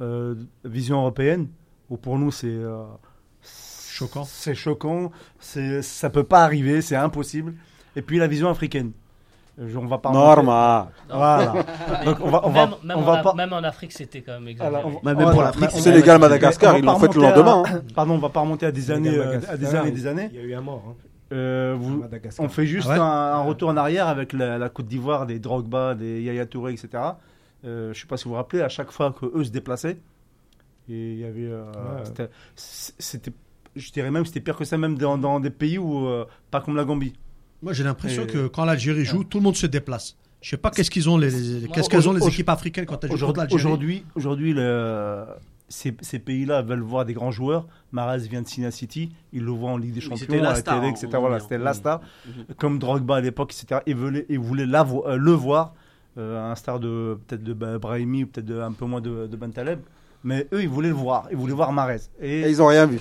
euh, 0.01 0.35
vision 0.65 0.99
européenne, 0.99 1.49
où 1.91 1.97
pour 1.97 2.19
nous 2.19 2.31
c'est 2.33 2.47
euh, 2.49 2.83
Choquant. 3.91 4.25
C'est 4.25 4.55
choquant. 4.55 5.11
C'est, 5.41 5.81
ça 5.83 6.11
peut 6.11 6.25
pas 6.25 6.45
arriver, 6.45 6.83
c'est 6.83 6.97
impossible. 6.97 7.55
Et 7.95 8.03
puis 8.03 8.19
la 8.19 8.27
vision 8.27 8.51
africaine. 8.51 8.93
Je- 9.59 9.79
on 9.79 9.87
va 9.87 9.99
pas. 9.99 10.11
remonter- 10.11 10.37
Normal. 10.45 10.87
Voilà. 11.09 11.53
Donc 12.05 12.17
on 12.21 12.29
va, 12.31 12.47
on 12.47 12.51
va, 12.51 12.67
même, 12.67 12.75
même 12.85 12.97
on 12.99 13.01
en, 13.01 13.05
va 13.05 13.13
Af- 13.21 13.23
pas. 13.23 13.35
même 13.35 13.53
en 13.55 13.65
Afrique, 13.65 13.93
c'était 13.93 14.21
quand 14.21 14.39
même. 14.41 14.55
Alors, 14.61 14.91
va- 15.03 15.15
même 15.15 15.31
pour 15.31 15.43
l'Afrique, 15.43 15.71
Sénégal, 15.71 16.21
Madagascar, 16.21 16.77
ils 16.79 16.85
l'ont 16.85 16.99
fait 16.99 17.15
le 17.15 17.25
à- 17.25 17.31
lendemain. 17.37 17.63
hein. 17.67 17.81
Pardon, 17.95 18.15
on 18.15 18.19
va 18.19 18.29
pas 18.29 18.41
remonter 18.41 18.67
à 18.67 18.73
des 18.73 18.91
années, 18.91 19.17
euh, 19.17 19.41
à 19.49 19.57
des 19.57 19.75
années, 19.75 19.89
et 19.89 19.93
des 19.93 20.07
années. 20.07 20.29
Il 20.33 20.37
y 20.37 20.41
a 20.41 20.45
eu 20.45 20.55
un 20.55 20.61
mort. 20.61 20.83
hein, 20.89 20.95
Euh, 21.33 21.73
à 21.73 21.77
vous, 21.77 22.05
on 22.39 22.49
fait 22.49 22.67
juste 22.67 22.87
Ah 22.89 22.93
ouais 22.95 22.99
un, 23.01 23.03
un 23.03 23.41
retour 23.43 23.71
en 23.71 23.77
arrière 23.77 24.07
avec 24.07 24.33
la, 24.33 24.59
la 24.59 24.69
Côte 24.69 24.87
d'Ivoire, 24.87 25.27
des 25.27 25.39
Drogba, 25.41 25.95
des 25.97 26.23
Yaya 26.23 26.47
Touré, 26.47 26.73
etc. 26.73 26.89
Euh, 27.65 27.93
je 27.93 28.01
sais 28.01 28.07
pas 28.07 28.17
si 28.17 28.25
vous 28.25 28.31
vous 28.31 28.37
rappelez, 28.37 28.63
à 28.63 28.69
chaque 28.69 28.93
fois 28.93 29.13
que 29.19 29.27
eux 29.35 29.43
se 29.43 29.51
déplaçaient, 29.51 29.99
et 30.89 31.13
il 31.15 31.19
y 31.19 31.25
avait, 31.25 31.49
euh, 31.51 31.65
Ouais. 31.73 32.05
c'était- 32.05 32.31
c'était, 32.55 33.33
je 33.75 33.91
dirais 33.91 34.11
même, 34.13 34.25
c'était 34.25 34.39
pire 34.41 34.55
que 34.57 34.65
ça, 34.65 34.79
même 34.79 34.97
dans, 34.99 35.19
dans 35.19 35.41
des 35.41 35.51
pays 35.51 35.79
où, 35.79 36.07
euh, 36.07 36.27
pas 36.53 36.61
comme 36.61 36.77
la 36.77 36.85
Gambie. 36.85 37.15
Moi, 37.67 37.73
j'ai 37.73 37.83
l'impression 37.83 38.23
Et- 38.23 38.27
que 38.29 38.47
quand 38.47 38.65
l'Algérie 38.65 39.05
joue, 39.05 39.25
tout 39.25 39.39
le 39.39 39.43
monde 39.43 39.57
se 39.57 39.67
déplace. 39.67 40.17
Je 40.41 40.51
sais 40.51 40.57
pas 40.57 40.71
qu'est-ce 40.71 40.89
qu'ils 40.89 41.11
ont 41.11 41.19
les, 41.19 41.33
qu'est-ce 41.75 41.91
qu'elles 41.91 42.09
ont 42.09 42.13
les 42.13 42.25
équipes 42.25 42.49
africaines 42.49 42.87
quand 42.87 43.03
elles 43.03 43.11
jouent 43.11 43.27
contre 43.27 43.41
Aujourd'hui, 43.41 43.43
l'Algérie. 43.57 43.65
aujourd'hui, 43.65 44.05
aujourd'hui, 44.15 44.53
le- 44.55 45.25
ces, 45.69 45.97
ces 46.01 46.21
pays-là 46.21 46.63
veulent 46.63 46.79
voir 46.83 47.05
des 47.05 47.13
grands 47.13 47.33
joueurs. 47.33 47.67
Mahrez 47.91 48.19
vient 48.29 48.41
de 48.43 48.47
signer 48.47 48.69
à 48.69 48.71
City, 48.71 49.11
ils 49.33 49.43
le 49.43 49.51
voient 49.51 49.73
en 49.73 49.79
Ligue 49.79 49.95
des 49.95 50.01
Champions, 50.01 50.27
la 50.41 50.51
à 50.51 50.53
la 50.53 50.55
star, 50.61 50.79
télé, 50.81 50.91
etc. 50.93 51.09
Voilà, 51.19 51.41
c'était 51.41 51.59
la 51.59 51.73
star. 51.75 52.03
Mhm. 52.25 52.55
Comme 52.57 52.79
Drogba 52.79 53.17
à 53.17 53.21
l'époque, 53.21 53.53
etc. 53.53 53.81
Ils 53.89 53.97
voulaient, 53.97 54.27
ils 54.29 54.39
voulaient 54.39 54.65
la 54.67 54.85
vo- 54.85 55.05
euh, 55.09 55.17
le 55.17 55.33
voir, 55.33 55.75
euh, 56.19 56.53
un 56.53 56.55
star 56.55 56.79
de 56.79 57.19
peut-être 57.27 57.43
de 57.43 57.53
Brahimi 57.79 58.23
ou 58.23 58.27
peut-être 58.29 58.53
un 58.61 58.71
peu 58.71 58.85
moins 58.85 59.01
de, 59.01 59.27
de 59.27 59.37
Bentaleb. 59.37 59.81
Mais 60.23 60.47
eux, 60.53 60.63
ils 60.63 60.69
voulaient 60.69 60.91
le 60.91 60.95
voir, 60.95 61.27
ils 61.33 61.37
voulaient 61.37 61.53
voir 61.55 61.73
Mahrez. 61.73 62.03
Et 62.21 62.43
Et 62.43 62.49
ils 62.51 62.63
ont 62.63 62.69
rien 62.69 62.87
vu. 62.87 63.01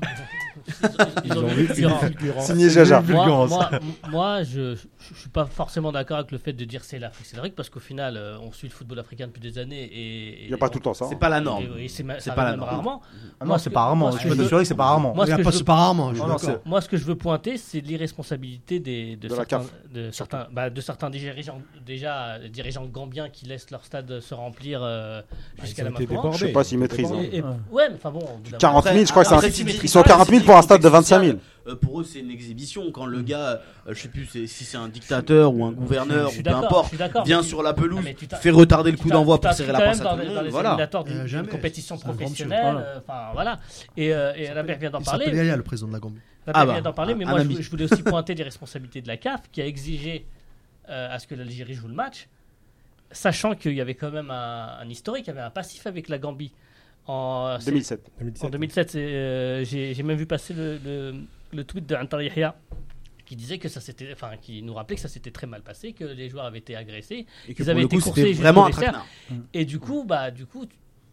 Ils 1.24 1.38
ont 1.38 1.46
vu. 1.46 1.68
Signé 2.40 2.70
Jaja. 2.70 3.00
Moi, 3.00 3.06
Fulgurance. 3.06 3.50
moi, 3.50 3.70
moi, 4.10 4.42
je, 4.42 4.74
je 4.74 5.14
suis 5.20 5.28
pas 5.28 5.46
forcément 5.46 5.92
d'accord 5.92 6.18
avec 6.18 6.30
le 6.32 6.38
fait 6.38 6.52
de 6.52 6.64
dire 6.64 6.84
c'est 6.84 6.98
l'Afrique. 6.98 7.26
C'est 7.26 7.36
l'Afrique 7.36 7.54
parce 7.54 7.68
qu'au 7.70 7.80
final, 7.80 8.16
euh, 8.16 8.36
on 8.42 8.52
suit 8.52 8.68
le 8.68 8.72
football 8.74 8.98
africain 8.98 9.26
depuis 9.26 9.40
des 9.40 9.58
années 9.58 9.82
et 9.84 10.42
Il 10.44 10.48
n'y 10.48 10.54
a 10.54 10.58
pas 10.58 10.68
tout 10.68 10.78
le 10.78 10.84
temps 10.84 10.94
ça. 10.94 11.06
C'est 11.08 11.18
pas 11.18 11.28
la 11.28 11.40
norme. 11.40 11.64
Et, 11.78 11.84
et 11.84 11.88
c'est 11.88 12.02
ma- 12.02 12.14
C'est 12.20 12.30
ça 12.30 12.32
pas 12.32 12.44
la 12.44 12.56
norme. 12.56 12.68
rarement. 12.70 13.00
Ah 13.40 13.44
Moi, 13.44 13.54
non, 13.54 13.58
ce 13.58 13.64
c'est 13.64 13.70
que- 13.70 13.74
pas 13.74 13.80
rarement. 13.82 14.08
moi, 14.10 14.18
ce 14.18 14.22
Je 14.22 14.28
peux 14.28 14.36
t'assurer 14.36 14.62
que 14.62 14.68
c'est 14.68 14.74
pas 14.74 14.84
rarement. 14.84 15.14
Moi, 15.14 15.26
c'est 15.26 15.64
pas 15.64 15.74
rarement. 15.74 16.12
Moi, 16.64 16.80
ce 16.80 16.88
que 16.88 16.96
je 16.96 17.04
veux 17.04 17.16
pointer, 17.16 17.56
c'est 17.56 17.80
l'irresponsabilité 17.80 18.80
des, 18.80 19.16
de, 19.16 19.28
certains, 19.28 19.44
CAF, 19.44 19.66
de, 19.92 20.10
certains, 20.10 20.46
bah, 20.52 20.70
de 20.70 20.80
certains 20.80 21.10
dirigeants, 21.10 21.60
déjà, 21.84 22.34
euh, 22.34 22.48
dirigeants 22.48 22.84
gambiens 22.86 23.28
qui 23.28 23.46
laissent 23.46 23.70
leur 23.70 23.84
stade 23.84 24.20
se 24.20 24.34
remplir 24.34 24.80
euh, 24.82 25.20
jusqu'à 25.62 25.84
la 25.84 25.90
main. 25.90 25.98
Je 26.32 26.38
sais 26.46 26.52
pas 26.52 26.64
s'ils 26.64 26.78
maîtrisent, 26.78 27.08
débordé. 27.08 27.26
Et- 27.32 27.36
et- 27.38 27.42
Ouais. 27.42 27.48
ouais, 27.72 27.88
mais 27.88 27.94
enfin 27.96 28.10
bon. 28.10 28.20
au 28.20 28.38
bout 28.38 28.50
d'un 28.50 28.58
40 28.58 28.84
000, 28.84 28.98
je 29.04 29.10
crois 29.10 29.24
que 29.24 29.28
c'est 29.28 29.62
un- 29.62 29.66
Ils 29.82 29.88
sont 29.88 30.02
40 30.02 30.28
000 30.28 30.41
pour 30.42 30.56
un 30.56 30.62
stade 30.62 30.82
de 30.82 30.88
25 30.88 31.24
000. 31.24 31.38
Euh, 31.68 31.76
pour 31.76 32.00
eux, 32.00 32.04
c'est 32.04 32.18
une 32.18 32.30
exhibition. 32.30 32.90
Quand 32.90 33.06
le 33.06 33.22
gars, 33.22 33.60
euh, 33.86 33.94
je 33.94 34.00
sais 34.02 34.08
plus 34.08 34.26
si 34.26 34.48
c'est 34.64 34.76
un 34.76 34.88
dictateur 34.88 35.54
ou 35.54 35.64
un 35.64 35.70
gouverneur 35.72 36.30
Je 36.30 36.40
ou 36.40 36.42
peu 36.42 36.50
importe, 36.50 36.92
vient 37.24 37.42
sur 37.42 37.62
la 37.62 37.72
pelouse, 37.72 38.04
Ah, 38.32 38.36
fait 38.36 38.50
retarder 38.50 38.90
le 38.90 38.96
coup 38.96 39.08
d'envoi 39.10 39.40
pour 39.40 39.52
serrer 39.52 39.72
la 39.72 39.80
pince 39.80 40.00
à 40.00 40.10
tout 40.12 40.18
les- 40.18 40.24
le 40.28 40.34
monde. 40.34 40.44
les 40.44 40.50
Voilà. 40.50 40.70
éliminatoires 40.70 41.04
Euh, 41.08 41.44
compétition 41.44 41.96
professionnelle. 41.98 42.76
euh, 42.78 42.98
Enfin 42.98 43.28
voilà. 43.32 43.60
Et, 43.96 44.06
et 44.06 44.54
Lambert 44.54 44.78
vient 44.78 44.90
d'en 44.90 44.98
Il 45.00 45.04
parler. 45.04 45.24
s'appelle 45.26 45.38
Yaya, 45.38 45.56
le 45.56 45.62
président 45.62 45.88
de 45.88 45.92
la 45.92 46.00
Gambie. 46.00 46.18
Lambert 46.46 46.60
Ah 46.62 46.66
bah, 46.66 46.72
vient 46.72 46.82
d'en 46.82 46.92
parler, 46.92 47.14
mais 47.14 47.24
moi 47.24 47.38
je, 47.44 47.62
je 47.62 47.70
voulais 47.70 47.84
aussi 47.92 48.02
pointer 48.02 48.34
des 48.34 48.42
responsabilités 48.42 49.00
de 49.00 49.06
la 49.08 49.16
CAF 49.16 49.42
qui 49.52 49.62
a 49.62 49.66
exigé 49.66 50.26
euh, 50.90 51.14
à 51.14 51.20
ce 51.20 51.28
que 51.28 51.36
l'Algérie 51.36 51.74
joue 51.74 51.86
le 51.86 51.94
match, 51.94 52.26
sachant 53.12 53.54
qu'il 53.54 53.74
y 53.74 53.80
avait 53.80 53.94
quand 53.94 54.10
même 54.10 54.32
un, 54.32 54.78
un 54.80 54.88
historique, 54.88 55.26
il 55.26 55.28
y 55.28 55.30
avait 55.30 55.40
un 55.42 55.50
passif 55.50 55.86
avec 55.86 56.08
la 56.08 56.18
Gambie. 56.18 56.50
En, 57.06 57.56
c'est- 57.58 57.70
2007. 57.70 58.10
2017. 58.18 58.46
en 58.46 58.50
2007, 58.50 58.90
c'est, 58.90 58.98
euh, 59.00 59.64
j'ai 59.64 60.02
même 60.02 60.16
vu 60.16 60.26
passer 60.26 60.54
le, 60.54 60.78
le, 60.84 61.14
le 61.52 61.64
tweet 61.64 61.86
de 61.86 61.94
Antar 61.96 62.22
Yahya 62.22 62.54
qui 63.24 63.34
disait 63.36 63.58
que 63.58 63.68
ça 63.68 63.80
s'était, 63.80 64.10
enfin, 64.12 64.32
qui 64.40 64.62
nous 64.62 64.74
rappelait 64.74 64.96
que 64.96 65.02
ça 65.02 65.08
s'était 65.08 65.30
très 65.30 65.46
mal 65.46 65.62
passé, 65.62 65.92
que 65.94 66.04
les 66.04 66.28
joueurs 66.28 66.44
avaient 66.44 66.58
été 66.58 66.76
agressés, 66.76 67.26
Et 67.48 67.54
que 67.54 67.62
Ils 67.62 67.64
pour 67.66 67.70
avaient 67.70 67.82
été 67.84 67.96
coup, 67.96 68.02
coursés 68.02 68.32
vraiment 68.34 68.68
traquenard. 68.70 69.06
et 69.54 69.64
du 69.64 69.78
coup, 69.78 70.04
bah, 70.04 70.30
du 70.30 70.44
coup, 70.46 70.66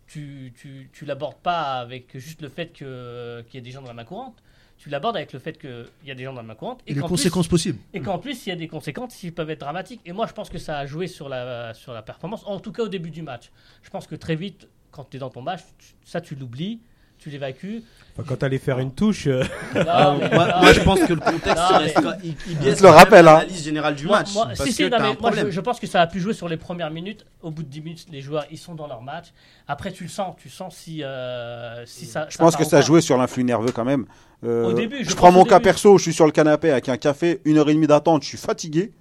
tu, 0.06 0.54
tu, 0.60 0.90
tu 0.92 1.06
l'abordes 1.06 1.38
pas 1.42 1.80
avec 1.80 2.18
juste 2.18 2.42
le 2.42 2.50
fait 2.50 2.74
que 2.74 3.42
qu'il 3.44 3.60
y 3.60 3.62
a 3.62 3.64
des 3.64 3.72
gens 3.72 3.82
dans 3.82 3.88
la 3.88 3.94
main 3.94 4.04
courante. 4.06 4.36
Tu 4.78 4.90
l'abordes 4.90 5.18
avec 5.18 5.34
le 5.34 5.40
fait 5.40 5.58
qu'il 5.60 5.86
y 6.06 6.12
a 6.12 6.16
des 6.16 6.24
gens 6.24 6.32
dans 6.34 6.42
la 6.42 6.48
main 6.48 6.56
courante 6.56 6.82
Et 6.88 6.92
et 6.92 6.94
les 6.96 7.02
qu'en 7.02 7.08
plus, 7.08 7.14
conséquences 7.16 7.48
possibles. 7.50 7.80
et 7.94 8.00
qu'en 8.02 8.18
plus, 8.18 8.46
il 8.46 8.50
y 8.50 8.52
a 8.52 8.56
des 8.56 8.68
conséquences 8.70 9.14
qui 9.16 9.30
peuvent 9.32 9.50
être 9.50 9.60
dramatiques. 9.60 10.00
Et 10.06 10.14
moi, 10.14 10.26
je 10.26 10.34
pense 10.34 10.50
que 10.50 10.58
ça 10.58 10.78
a 10.80 10.86
joué 10.86 11.08
sur 11.08 11.28
la, 11.30 11.74
sur 11.74 11.94
la 11.94 12.02
performance, 12.02 12.44
en 12.46 12.60
tout 12.60 12.72
cas 12.72 12.84
au 12.84 12.88
début 12.88 13.12
du 13.12 13.22
match. 13.22 13.52
Je 13.84 13.90
pense 13.90 14.08
que 14.08 14.16
très 14.16 14.36
vite, 14.36 14.68
quand 14.92 15.06
tu 15.10 15.18
es 15.18 15.20
dans 15.20 15.30
ton 15.30 15.42
match, 15.42 15.62
tu- 15.78 15.94
ça, 16.06 16.22
tu 16.22 16.36
l'oublies, 16.36 16.80
tu 17.18 17.30
l'évacues. 17.30 17.84
Enfin, 18.14 18.24
quand 18.28 18.38
t'allais 18.38 18.58
faire 18.60 18.80
une 18.80 18.94
touche, 18.94 19.28
euh, 19.28 19.44
Non, 19.76 20.18
mais- 20.20 20.30
Moi, 20.34 20.48
non, 20.48 20.60
moi, 20.62 20.74
je 20.74 20.80
pense 20.82 21.00
que 21.02 21.14
le 21.14 21.20
contexte 21.20 21.58
Non, 21.72 21.78
reste 21.78 21.96
mais- 21.98 22.04
quand- 22.04 22.14
il, 22.24 22.36
il 22.48 22.58
biaise 22.58 22.78
le 22.78 22.82
quand 22.88 22.90
même 22.92 22.98
rappelle, 22.98 23.28
hein. 23.28 23.34
l'analyse 23.34 23.64
générale 23.64 23.96
du 23.96 24.06
Moi- 24.08 24.20
match. 24.20 24.34
moi- 24.34 24.46
parce 24.48 24.64
si, 24.64 24.72
si, 24.72 24.78
que 24.78 24.84
non, 24.86 24.90
t'as 24.92 24.98
mais 25.00 25.04
un 25.04 25.08
moi, 25.08 25.16
je, 25.16 25.18
problème. 25.36 25.50
je 25.52 25.60
pense 25.62 25.80
que 25.80 25.88
ça 25.88 26.02
a 26.02 26.08
pu 26.08 26.20
jouer 26.22 26.34
sur 26.34 26.48
les 26.48 26.56
premières 26.58 26.92
minutes. 26.92 27.26
Au 27.42 27.52
bout 27.52 27.64
de 27.64 27.68
10 27.68 27.82
minutes, 27.82 28.06
les 28.12 28.22
joueurs, 28.22 28.46
ils 28.52 28.58
sont 28.58 28.74
dans 28.74 28.88
leur 28.88 29.02
match. 29.02 29.28
Après, 29.68 29.92
tu 29.92 30.04
le 30.04 30.10
sens, 30.10 30.36
tu 30.42 30.50
sens 30.50 30.76
si, 30.76 31.04
euh, 31.04 31.86
si 31.86 32.06
ça. 32.06 32.28
Je 32.30 32.38
pense 32.38 32.56
que 32.56 32.64
ça 32.64 32.78
a 32.78 32.82
joué 32.82 33.02
sur 33.02 33.18
l'influx 33.18 33.44
nerveux 33.44 33.72
quand 33.74 33.86
même. 33.86 34.06
Euh, 34.46 34.66
Au 34.66 34.74
début, 34.74 35.04
je 35.04 35.14
prends 35.16 35.32
mon 35.34 35.44
cas 35.44 35.56
début. 35.60 35.64
perso, 35.66 35.98
je 35.98 36.04
suis 36.04 36.14
sur 36.14 36.26
le 36.26 36.32
canapé 36.32 36.72
avec 36.72 36.88
un 36.88 36.96
café, 36.98 37.42
une 37.44 37.58
heure 37.58 37.70
et 37.70 37.74
demie 37.74 37.88
d'attente, 37.88 38.24
je 38.24 38.30
suis 38.30 38.38
fatigué. 38.38 38.92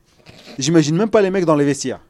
J'imagine 0.58 0.96
même 0.96 1.10
pas 1.10 1.22
les 1.22 1.30
mecs 1.30 1.44
dans 1.44 1.54
les 1.54 1.64
vestiaires. 1.64 2.00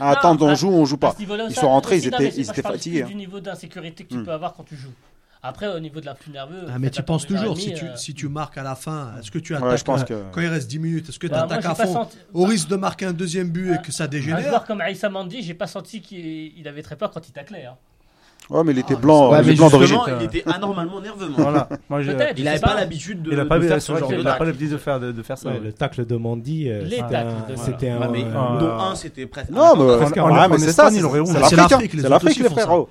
À 0.00 0.04
Non, 0.06 0.10
attendre, 0.10 0.46
on 0.46 0.50
à- 0.50 0.54
joue, 0.54 0.70
on 0.70 0.84
joue 0.84 0.96
pas. 0.96 1.14
Ils 1.20 1.54
sont 1.54 1.68
rentrés, 1.68 1.98
ils 1.98 2.06
étaient- 2.08 2.32
ils 2.36 2.48
étaient 2.50 2.62
fatigués, 2.62 3.02
plus 3.02 3.10
du 3.10 3.14
niveau 3.16 3.40
d'insécurité 3.40 4.04
que 4.04 4.08
tu 4.08 4.16
Hmm. 4.18 4.24
peux 4.24 4.32
avoir 4.32 4.54
quand 4.54 4.64
tu 4.64 4.76
joues. 4.76 4.92
Après, 5.46 5.68
au 5.68 5.78
niveau 5.78 6.00
de 6.00 6.06
l'influx 6.06 6.32
nerveux. 6.32 6.64
Ah, 6.72 6.78
mais 6.78 6.88
tu 6.88 7.02
penses 7.02 7.26
toujours, 7.26 7.56
si 7.58 7.74
tu, 7.74 7.84
euh, 7.84 7.96
si 7.96 8.14
tu 8.14 8.28
marques 8.28 8.56
à 8.56 8.62
la 8.62 8.74
fin, 8.74 9.12
est-ce 9.20 9.30
que 9.30 9.38
tu 9.38 9.52
Ouais, 9.52 9.58
attaques 9.62 9.78
je 9.78 9.84
pense 9.84 10.00
euh, 10.00 10.04
que. 10.04 10.22
quand 10.32 10.40
il 10.40 10.46
reste 10.48 10.68
10 10.68 10.78
minutes 10.78 11.10
Est-ce 11.10 11.18
que 11.18 11.26
tu 11.26 11.32
bah, 11.34 11.44
moi, 11.46 11.56
attaques 11.58 11.66
à 11.66 11.74
fond 11.86 11.92
senti- 11.92 12.16
au 12.32 12.44
risque 12.44 12.68
de 12.68 12.76
marquer 12.76 13.04
un 13.04 13.12
deuxième 13.12 13.50
but 13.50 13.74
et 13.74 13.78
que 13.82 13.92
ça 13.92 14.04
Un 14.04 14.08
dégénère 14.08 14.40
joueur 14.48 14.64
comme 14.64 14.80
Aïssa 14.80 15.10
Mandi, 15.10 15.42
j'ai 15.42 15.52
pas 15.52 15.66
senti 15.66 16.00
qu'il 16.00 16.58
il 16.58 16.66
avait 16.66 16.82
très 16.82 16.96
peur 16.96 17.10
quand 17.10 17.28
il 17.28 17.32
taclait. 17.32 17.66
hein. 17.66 17.76
Ouais, 18.50 18.62
mais 18.62 18.72
il 18.72 18.78
était 18.78 18.94
blanc, 18.96 19.30
Ouais, 19.32 19.40
il 19.40 19.46
mais 19.46 19.54
blanc 19.54 19.70
d'origine. 19.70 19.96
justement, 19.96 20.18
il 20.20 20.24
était 20.26 20.42
anormalement 20.50 21.00
nerveux. 21.00 21.28
moi. 21.28 21.42
voilà. 21.42 21.68
Moi, 21.88 22.02
je- 22.02 22.12
Peut-être. 22.12 22.38
Il 22.38 22.44
je 22.44 22.48
avait 22.48 22.58
sais 22.58 22.62
pas 22.62 22.74
l'habitude 22.74 23.22
de, 23.22 23.32
il 23.32 23.40
a 23.40 23.44
de 23.44 23.48
pas, 23.48 23.60
faire 23.60 23.70
c'est 23.80 23.80
ce 23.80 23.92
vrai 23.92 24.00
genre 24.00 24.08
qu'il 24.10 24.18
de 24.18 24.22
a 24.22 24.24
pas 24.24 24.30
tacle. 24.32 24.44
l'habitude 24.46 24.70
de 24.70 24.76
faire, 24.76 25.00
de, 25.00 25.12
de 25.12 25.22
faire 25.22 25.38
ça. 25.38 25.48
ouais, 25.48 25.60
le 25.60 25.72
tacle 25.72 26.04
de 26.06 26.16
Mandy, 26.16 26.68
euh, 26.68 26.82
Les 26.84 26.90
c'était 26.96 27.00
tacles 27.08 27.16
un- 27.16 27.52
de- 27.52 27.56
c'était 27.58 27.88
un. 27.90 28.00
Ouais, 28.00 28.08
mais 28.12 28.22
dont 28.24 28.70
un, 28.78 28.94
c'était 28.94 29.26
presque. 29.26 29.50
Non, 29.50 29.74
mais, 29.76 29.82
intense. 29.82 29.98
Parce 29.98 30.12
qu'en- 30.12 30.30
ouais, 30.34 30.38
en 30.40 30.48
mais 30.50 30.58
c'est 30.58 30.68
Espagne, 30.68 30.94
ça, 30.94 31.00
c'est 31.00 31.04
honte. 31.06 31.26
c'est 31.26 31.32
C'est 31.32 31.40
l'Afrique, 31.40 31.56
l'Afrique, 31.56 31.72
hein. 31.72 31.78
les 31.80 31.88
c'est 31.88 31.98
autres 31.98 32.10
l'Afrique, 32.10 32.30
aussi 32.30 32.42
les 32.42 32.48
font 32.50 32.54
ça. 32.56 32.60
frères. 32.62 32.74
oh. 32.78 32.88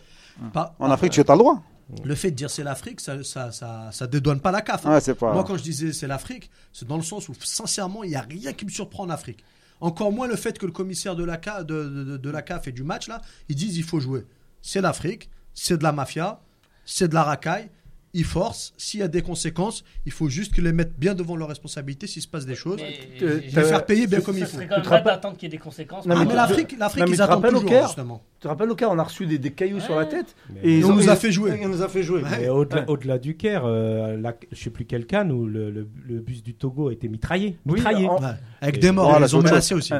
Pas- 0.51 0.75
En 0.79 0.89
Afrique, 0.91 1.11
tu 1.11 1.19
as 1.19 1.23
le 1.31 1.37
droit. 1.37 1.61
Le 2.03 2.15
fait 2.15 2.31
de 2.31 2.35
dire 2.35 2.49
c'est 2.49 2.63
l'Afrique, 2.63 2.99
ça, 3.01 3.23
ça, 3.23 3.51
ça, 3.51 3.89
ça 3.91 4.07
dédouane 4.07 4.39
pas 4.39 4.51
la 4.51 4.61
CAF. 4.61 4.85
hein. 4.87 4.93
Ouais, 4.93 5.01
c'est 5.01 5.13
pas. 5.13 5.31
Moi, 5.33 5.43
quand 5.43 5.55
je 5.57 5.61
disais 5.63 5.93
c'est 5.93 6.07
l'Afrique, 6.07 6.49
c'est 6.71 6.87
dans 6.87 6.97
le 6.97 7.03
sens 7.03 7.29
où, 7.29 7.33
sincèrement, 7.43 8.03
il 8.03 8.09
n'y 8.09 8.15
a 8.15 8.21
rien 8.27 8.53
qui 8.53 8.65
me 8.65 8.71
surprend 8.71 9.03
en 9.03 9.09
Afrique. 9.11 9.43
Encore 9.81 10.11
moins 10.11 10.27
le 10.27 10.35
fait 10.37 10.57
que 10.57 10.65
le 10.65 10.71
commissaire 10.71 11.15
de 11.15 11.23
la, 11.23 11.37
CAF, 11.37 11.65
de, 11.65 11.83
de- 11.83 12.17
de 12.17 12.29
la 12.31 12.41
CAF 12.41 12.67
et 12.67 12.71
du 12.71 12.83
match, 12.83 13.07
là, 13.07 13.21
ils 13.49 13.55
disent 13.55 13.77
il 13.77 13.83
faut 13.83 13.99
jouer. 13.99 14.25
C'est 14.61 14.81
l'Afrique, 14.81 15.29
c'est 15.53 15.77
de 15.77 15.83
la 15.83 15.91
mafia, 15.91 16.39
c'est 16.85 17.07
de 17.07 17.13
la 17.13 17.23
racaille. 17.23 17.69
ils 18.15 18.23
forcent. 18.25 18.75
S'il 18.77 18.99
y 18.99 19.03
a 19.03 19.07
des 19.07 19.23
conséquences, 19.23 19.83
il 20.05 20.11
faut 20.11 20.29
juste 20.29 20.53
qu'ils 20.53 20.65
les 20.65 20.71
mettent 20.71 20.99
bien 20.99 21.15
devant 21.15 21.35
leurs 21.35 21.47
responsabilités 21.47 22.05
s'il 22.05 22.21
se 22.21 22.27
passe 22.27 22.45
des 22.45 22.53
choses. 22.53 22.79
Euh, 23.23 23.39
Les 23.41 23.49
faire 23.49 23.83
payer 23.87 24.05
bien 24.05 24.21
comme 24.21 24.37
il 24.37 24.45
faut. 24.45 24.53
serait 24.53 24.67
quand 24.67 24.75
même 24.75 24.85
vrai 24.85 25.01
d'attendre 25.03 25.35
qu'il 25.35 25.47
y 25.47 25.51
ait 25.51 25.57
des 25.57 25.63
conséquences. 25.63 26.05
Non, 26.05 26.13
Ah, 26.15 26.19
mais 26.23 26.29
tu- 26.29 26.35
l'Afrique, 26.35 26.75
l'Afrique, 26.77 26.99
Non, 26.99 27.05
mais 27.05 27.09
ils 27.09 27.13
tu 27.13 27.17
te 27.17 27.23
attendent 27.23 27.35
rappelles 27.37 27.55
au 27.55 27.59
toujours, 27.61 27.69
Caire 27.71 27.87
justement. 27.87 28.21
Tu 28.35 28.39
te 28.43 28.47
rappelles 28.49 28.69
au 28.69 28.75
cas, 28.75 28.87
on 28.89 28.99
a 28.99 29.03
reçu 29.03 29.25
des, 29.25 29.39
des 29.39 29.49
cailloux 29.49 29.79
sur 29.79 29.95
la 29.95 30.05
tête 30.05 30.35
Mais- 30.53 30.59
et 30.61 30.77
ils 30.77 30.85
on 30.85 30.91
ont- 30.91 30.95
nous 30.95 31.09
a 31.09 31.15
fait 31.15 31.31
jouer. 31.31 31.59
On 31.63 31.67
nous 31.69 31.81
a 31.81 31.89
fait 31.89 32.03
jouer. 32.03 32.21
Mais 32.29 32.49
au-delà, 32.49 32.81
Ouais. 32.81 32.87
au-delà 32.87 33.17
du 33.17 33.35
Caire, 33.35 33.63
euh, 33.65 34.15
la- 34.15 34.35
je 34.51 34.61
sais 34.63 34.69
plus 34.69 34.85
quel 34.85 35.07
canne 35.07 35.31
où 35.31 35.47
le, 35.47 35.71
le- 35.71 35.87
le 36.07 36.19
bus 36.19 36.43
du 36.43 36.53
Togo 36.53 36.89
a 36.89 36.93
été 36.93 37.07
mitraillé. 37.07 37.57
Oui, 37.65 37.73
mitraillé. 37.77 38.07
en- 38.07 38.21
Ouais. 38.21 38.29
Avec 38.61 38.77
Et- 38.77 38.79
des 38.79 38.91
morts, 38.91 39.17
ils 39.19 39.27
c'est 39.27 39.33
ont 39.35 39.41
menacé 39.41 39.73
aussi. 39.73 39.91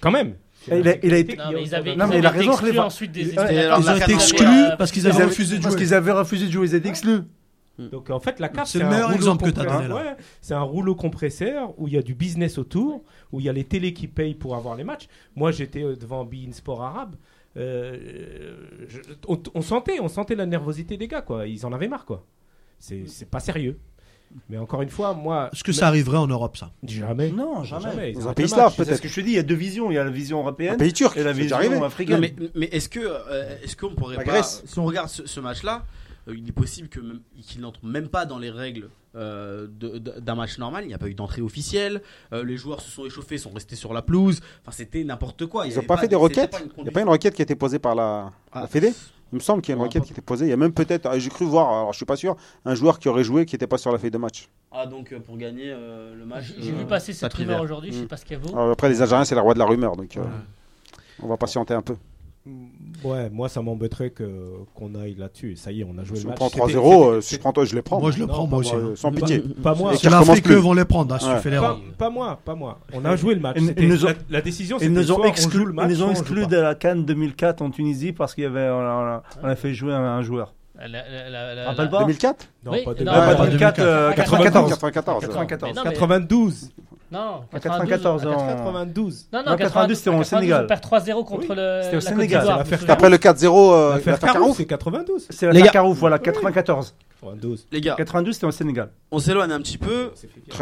Quand 0.00 0.10
même. 0.10 0.34
Et 0.70 0.78
il 0.80 0.88
a- 0.88 0.96
il 1.02 1.14
a 1.14 1.18
été- 1.18 1.36
Non, 1.36 1.44
mais 1.52 1.62
ils 1.62 1.74
avaient, 1.74 1.96
Non, 1.96 2.06
ils 2.06 2.08
mais 2.10 2.18
il 2.18 2.26
a 2.26 2.28
été 2.30 2.38
raison, 2.38 2.50
exclus 2.52 2.66
Khalifa. 2.68 2.84
ensuite 2.86 3.12
des 3.12 3.20
Ils- 3.20 3.26
éliminatoires. 3.28 3.52
Ils 3.52 3.82
Ils 3.84 3.88
ont 3.90 3.94
Ils 3.96 4.02
été 4.02 4.12
exclus 4.12 4.46
euh, 4.46 4.76
parce 4.76 4.90
qu'ils 4.92 5.02
Ils 5.02 5.08
avaient 5.08 5.24
refusé 5.24 5.56
de 5.58 5.62
Parce 5.62 5.74
jouer. 5.74 5.82
qu'ils 5.84 5.94
avaient 5.94 6.12
refusé 6.12 6.46
de 6.46 6.50
jouer, 6.52 6.66
ils 6.68 6.74
étaient 6.74 6.88
exclus. 6.88 7.20
Donc 7.78 8.10
en 8.10 8.18
fait, 8.18 8.40
la 8.40 8.48
CAF, 8.48 8.66
C'est 8.68 8.80
le 8.80 8.86
un 8.86 8.90
meilleur 8.90 9.04
rouleau 9.06 9.16
exemple 9.16 9.44
que 9.44 9.50
t'as 9.50 9.60
compresseur. 9.64 9.88
donné, 9.88 10.04
là. 10.04 10.10
Ouais, 10.12 10.16
c'est 10.40 10.54
un 10.54 10.62
rouleau 10.62 10.96
compresseur 10.96 11.74
où 11.78 11.86
il 11.86 11.94
y 11.94 11.96
a 11.96 12.02
du 12.02 12.14
business 12.14 12.58
autour, 12.58 13.04
où 13.30 13.38
il 13.38 13.46
y 13.46 13.48
a 13.48 13.52
les 13.52 13.62
télés 13.64 13.92
qui 13.92 14.08
payent 14.08 14.34
pour 14.34 14.56
avoir 14.56 14.74
les 14.74 14.82
matchs. 14.82 15.06
Moi, 15.36 15.52
j'étais 15.52 15.84
euh, 15.84 15.94
devant 15.94 16.24
Bein 16.24 16.50
Sport 16.52 16.82
Arabe. 16.82 17.14
euh, 17.56 18.56
je- 18.88 19.00
on, 19.26 19.40
on 19.54 19.62
sentait, 19.62 19.98
on 20.00 20.08
sentait 20.08 20.34
la 20.34 20.46
nervosité 20.46 20.96
des 20.96 21.08
gars, 21.08 21.22
quoi. 21.22 21.46
Ils 21.46 21.64
en 21.66 21.72
avaient 21.72 21.88
marre, 21.88 22.04
quoi. 22.04 22.24
C'est 22.78 23.04
c'est 23.08 23.28
pas 23.28 23.40
sérieux. 23.40 23.78
Mais 24.50 24.58
encore 24.58 24.82
une 24.82 24.88
fois, 24.90 25.14
moi, 25.14 25.48
Est-ce 25.52 25.64
que 25.64 25.72
ça 25.72 25.86
arriverait 25.88 26.18
en 26.18 26.26
Europe, 26.26 26.56
ça 26.56 26.70
jamais. 26.84 27.30
Non, 27.30 27.64
jamais. 27.64 28.12
Dans 28.12 28.28
un 28.28 28.34
pays 28.34 28.48
slave, 28.48 28.64
match. 28.66 28.74
C'est 28.76 28.82
ce 28.84 28.88
peut-être. 28.88 29.00
que 29.02 29.08
je 29.08 29.14
te 29.14 29.20
dis, 29.20 29.30
il 29.30 29.36
y 29.36 29.38
a 29.38 29.42
deux 29.42 29.54
visions. 29.54 29.90
Il 29.90 29.94
y 29.94 29.98
a 29.98 30.04
la 30.04 30.10
vision 30.10 30.38
Un 30.38 30.42
européenne 30.42 30.76
pays 30.76 30.92
turc, 30.92 31.16
et 31.16 31.22
la 31.24 31.32
vision 31.32 31.58
Non, 31.70 31.82
africaine. 31.84 32.20
mais, 32.20 32.34
mais 32.54 32.66
est-ce 32.66 32.88
que 32.88 33.00
euh, 33.00 33.56
est-ce 33.62 33.76
qu'on 33.76 33.94
pourrait 33.94 34.16
La 34.16 34.24
pas 34.24 34.30
Grèce. 34.32 34.62
si 34.66 34.78
on 34.78 34.84
regarde 34.84 35.08
ce, 35.08 35.26
ce 35.26 35.40
match-là, 35.40 35.84
euh, 36.28 36.34
il 36.36 36.46
est 36.48 36.52
possible 36.52 36.88
qu'il 36.88 37.60
n'entre 37.60 37.84
même 37.84 38.08
pas 38.08 38.26
dans 38.26 38.38
les 38.38 38.50
règles 38.50 38.90
euh, 39.16 39.66
d'un 39.68 40.34
match 40.34 40.58
normal. 40.58 40.84
Il 40.84 40.88
n'y 40.88 40.94
a 40.94 40.98
pas 40.98 41.08
eu 41.08 41.14
d'entrée 41.14 41.40
officielle. 41.42 42.02
euh, 42.34 42.44
les 42.44 42.56
joueurs 42.58 42.80
se 42.82 42.90
sont 42.90 43.06
échauffés, 43.06 43.38
sont 43.38 43.50
restés 43.50 43.76
sur 43.76 43.94
la 43.94 44.02
pelouse. 44.02 44.40
Enfin, 44.62 44.72
c'était 44.72 45.02
n'importe 45.04 45.46
quoi. 45.46 45.66
Il 45.66 45.72
Ils 45.72 45.76
n'ont 45.76 45.82
pas 45.82 45.96
fait 45.96 46.08
des 46.08 46.16
requêtes 46.16 46.50
pas 46.50 46.58
Il 46.76 46.82
n'y 46.82 46.88
a 46.90 46.92
pas 46.92 47.00
une 47.00 47.08
requête 47.08 47.34
qui 47.34 47.42
a 47.42 47.44
été 47.44 47.54
posée 47.56 47.78
par 47.78 47.94
la, 47.94 48.30
Ah. 48.52 48.60
la 48.62 48.66
Fédé 48.66 48.92
Il 49.32 49.36
me 49.36 49.40
semble 49.40 49.60
qu'il 49.62 49.72
y 49.72 49.74
a 49.74 49.76
une 49.76 49.82
requête 49.82 50.04
qui 50.04 50.12
été 50.12 50.22
posée. 50.22 50.46
Il 50.46 50.48
y 50.48 50.52
a 50.52 50.56
même 50.56 50.72
peut-être, 50.72 51.06
ah, 51.06 51.18
j'ai 51.18 51.28
cru 51.28 51.44
voir, 51.44 51.68
alors 51.68 51.92
je 51.92 51.98
suis 51.98 52.06
pas 52.06 52.16
sûr, 52.16 52.36
un 52.64 52.74
joueur 52.74 52.98
qui 52.98 53.08
aurait 53.08 53.24
joué 53.24 53.44
qui 53.44 53.54
n'était 53.54 53.66
pas 53.66 53.76
sur 53.78 53.92
la 53.92 53.98
feuille 53.98 54.10
de 54.10 54.16
match. 54.18 54.48
Ah 54.72 54.86
donc 54.86 55.12
euh, 55.12 55.20
pour 55.20 55.36
gagner 55.36 55.70
euh, 55.70 56.14
le 56.14 56.24
match. 56.24 56.54
J'ai 56.58 56.72
euh, 56.72 56.76
vu 56.76 56.84
passer 56.86 57.12
cette 57.12 57.32
rumeur 57.34 57.60
aujourd'hui, 57.60 57.92
je 57.92 57.98
Mm. 57.98 58.00
sais 58.02 58.06
pas 58.06 58.16
ce 58.16 58.24
qu'elle 58.24 58.38
vaut. 58.38 58.56
Alors, 58.56 58.70
après, 58.70 58.88
les 58.88 59.02
Algériens, 59.02 59.24
c'est 59.24 59.34
la 59.34 59.42
roi 59.42 59.54
de 59.54 59.58
la 59.58 59.66
rumeur, 59.66 59.96
donc 59.96 60.16
euh, 60.16 60.20
Ouais. 60.22 60.26
on 61.22 61.28
va 61.28 61.36
patienter 61.36 61.74
un 61.74 61.82
peu. 61.82 61.96
Ouais, 63.04 63.28
moi, 63.30 63.48
ça 63.48 63.60
m'embêterait 63.60 64.10
que 64.10 64.24
qu'on 64.74 64.94
aille 64.94 65.14
là-dessus. 65.18 65.56
Ça 65.56 65.70
y 65.70 65.80
est, 65.82 65.84
on 65.84 65.98
a 65.98 66.04
joué 66.04 66.16
Si 66.16 66.22
le 66.22 66.28
on 66.28 66.30
match. 66.30 66.36
prend 66.38 66.48
C'était- 66.48 66.58
3-0, 66.60 67.04
euh, 67.04 67.20
c'était- 67.20 67.26
si 67.26 67.34
je 67.34 67.40
prends 67.40 67.52
toi, 67.52 67.64
je 67.64 67.74
les 67.74 67.82
prends. 67.82 68.00
Moi, 68.00 68.10
je 68.10 68.18
le 68.18 68.26
prends, 68.26 68.44
pas 68.44 68.50
moi 68.50 68.58
aussi. 68.60 68.74
moi, 68.74 68.82
hein. 68.84 68.92
sans 68.96 69.12
pitié. 69.12 69.38
Pas 69.62 69.74
moi. 69.74 69.92
Et 69.92 69.96
C'est 69.96 70.00
qui 70.00 70.06
recommence 70.08 70.28
l'Afrique, 70.28 70.44
plus. 70.44 70.54
eux 70.54 70.58
vont 70.58 70.72
les 70.72 70.84
prendre, 70.86 71.14
hein, 71.14 71.18
si 71.18 71.26
Ouais. 71.26 71.34
tu 71.36 71.40
fais 71.42 71.48
Pas, 71.50 71.54
l'erreur. 71.56 71.80
pas 71.98 72.10
moi, 72.10 72.38
pas 72.44 72.54
moi. 72.54 72.78
On 72.94 73.04
a 73.04 73.16
joué 73.16 73.34
le 73.34 73.40
match. 73.40 73.56
Ils- 73.60 73.66
C'était- 73.66 73.82
ils 73.82 73.88
nous 73.88 74.04
ont- 74.04 74.08
la, 74.08 74.14
la 74.30 74.40
décision, 74.40 74.76
Ils 74.78 74.80
c'était 74.84 74.92
nous 74.94 75.12
ont 75.12 75.20
on 75.20 75.24
exclus, 75.24 75.64
le 75.66 75.72
match, 75.72 75.86
ils 75.90 75.98
nous 75.98 76.02
ont 76.04 76.14
pas. 76.14 76.46
de 76.46 76.56
la 76.56 76.74
Cannes 76.74 77.04
2004 77.04 77.60
en 77.62 77.70
Tunisie 77.70 78.12
parce 78.12 78.34
qu'il 78.34 78.44
y 78.44 78.46
avait, 78.46 78.68
on 78.70 78.80
a, 78.80 79.22
on 79.42 79.46
a 79.46 79.56
fait 79.56 79.74
jouer 79.74 79.92
un, 79.92 80.02
un 80.02 80.22
joueur. 80.22 80.54
La- 80.80 80.86
la- 80.86 81.02
la- 81.30 81.54
la- 81.56 81.64
Rappelle 81.66 81.84
la- 81.86 81.90
pas 81.90 81.98
2004 82.00 82.48
Non, 82.64 82.70
Oui, 82.72 82.78
pas 82.84 82.90
non, 82.92 82.96
de- 82.98 83.04
pas 83.04 83.12
Ah, 83.12 83.34
pas 83.34 83.44
2004, 83.46 83.78
euh, 83.80 84.12
94. 84.12 84.70
94. 84.70 85.20
94. 85.26 85.74
Non, 85.76 85.82
mais- 85.84 85.90
92. 85.92 86.70
Non, 87.10 87.42
94 87.50 88.22
92. 88.22 88.26
en- 88.26 88.46
92. 88.46 89.28
Non, 89.32 89.38
non, 89.44 89.50
Non, 89.52 89.56
90, 89.56 89.94
c'était 89.96 90.10
au 90.10 90.12
92, 90.12 90.26
Sénégal. 90.28 90.64
On 90.64 90.66
perd 90.68 90.80
3-0 90.82 91.24
contre 91.24 91.48
Oui, 91.50 91.56
le. 91.56 91.80
c'était 91.82 91.96
au 91.96 92.00
Sénégal, 92.00 92.46
l'affaire 92.46 92.80
Après 92.90 93.08
le 93.10 93.16
4-0, 93.16 93.72
euh, 93.72 93.94
L'affaire 93.94 94.12
l'affaire 94.14 94.32
Carouf, 94.34 94.56
c'est 94.56 94.66
92. 94.66 95.26
C'est 95.30 95.46
Les 95.52 95.60
la 95.60 95.66
gars. 95.66 95.70
Carouf, 95.72 95.98
voilà, 95.98 96.18
94. 96.18 96.94
92. 97.20 97.66
Les 97.72 97.80
gars, 97.80 97.94
92, 97.96 98.34
c'était 98.34 98.46
au 98.46 98.50
Sénégal. 98.50 98.90
on 99.10 99.18
s'éloigne 99.18 99.50
un 99.52 99.60
petit 99.60 99.78
peu. 99.78 100.12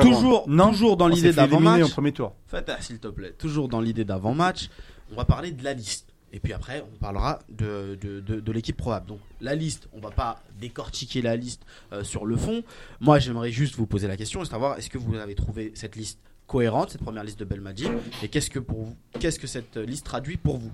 Toujours, 0.00 0.44
Non. 0.48 0.70
toujours 0.70 0.96
dans 0.96 1.08
l'idée 1.08 1.32
d'avant-match. 1.32 1.82
au 1.82 1.88
premier 1.88 2.12
tour. 2.12 2.32
Faites, 2.46 2.68
ah, 2.70 2.76
s'il 2.80 2.98
te 2.98 3.08
plaît, 3.08 3.32
toujours 3.36 3.68
dans 3.68 3.80
l'idée 3.80 4.04
d'avant-match, 4.04 4.70
on 5.12 5.16
va 5.16 5.24
parler 5.24 5.50
de 5.50 5.62
la 5.64 5.74
liste. 5.74 6.06
Et 6.32 6.40
puis 6.40 6.52
après, 6.52 6.84
on 6.92 6.98
parlera 6.98 7.38
de, 7.48 7.96
de, 8.02 8.20
de- 8.20 8.40
de 8.40 8.52
l'équipe 8.52 8.76
probable. 8.76 9.06
Donc 9.06 9.20
la 9.40 9.54
liste, 9.54 9.88
on 9.96 10.00
va 10.00 10.10
pas 10.10 10.36
décortiquer 10.60 11.22
la 11.22 11.36
liste 11.36 11.62
euh, 11.92 12.04
sur 12.04 12.26
le 12.26 12.36
fond. 12.36 12.62
Moi, 13.00 13.18
j'aimerais 13.20 13.50
juste 13.52 13.76
vous 13.76 13.86
poser 13.86 14.06
la 14.08 14.16
question, 14.16 14.42
et 14.42 14.44
savoir 14.44 14.76
est-ce 14.76 14.90
que 14.90 14.98
vous 14.98 15.14
avez 15.14 15.34
trouvé 15.34 15.72
cette 15.74 15.94
liste 15.96 16.18
cohérente, 16.46 16.90
cette 16.90 17.02
première 17.02 17.24
liste 17.24 17.38
de 17.40 17.44
Belmadi, 17.44 17.86
et 18.22 18.28
qu'est-ce 18.28 18.50
que 18.50 18.58
pour 18.58 18.78
vous, 18.82 18.96
qu'est-ce 19.18 19.38
que 19.38 19.46
cette 19.46 19.76
liste 19.76 20.04
traduit 20.06 20.36
pour 20.36 20.58
vous? 20.58 20.70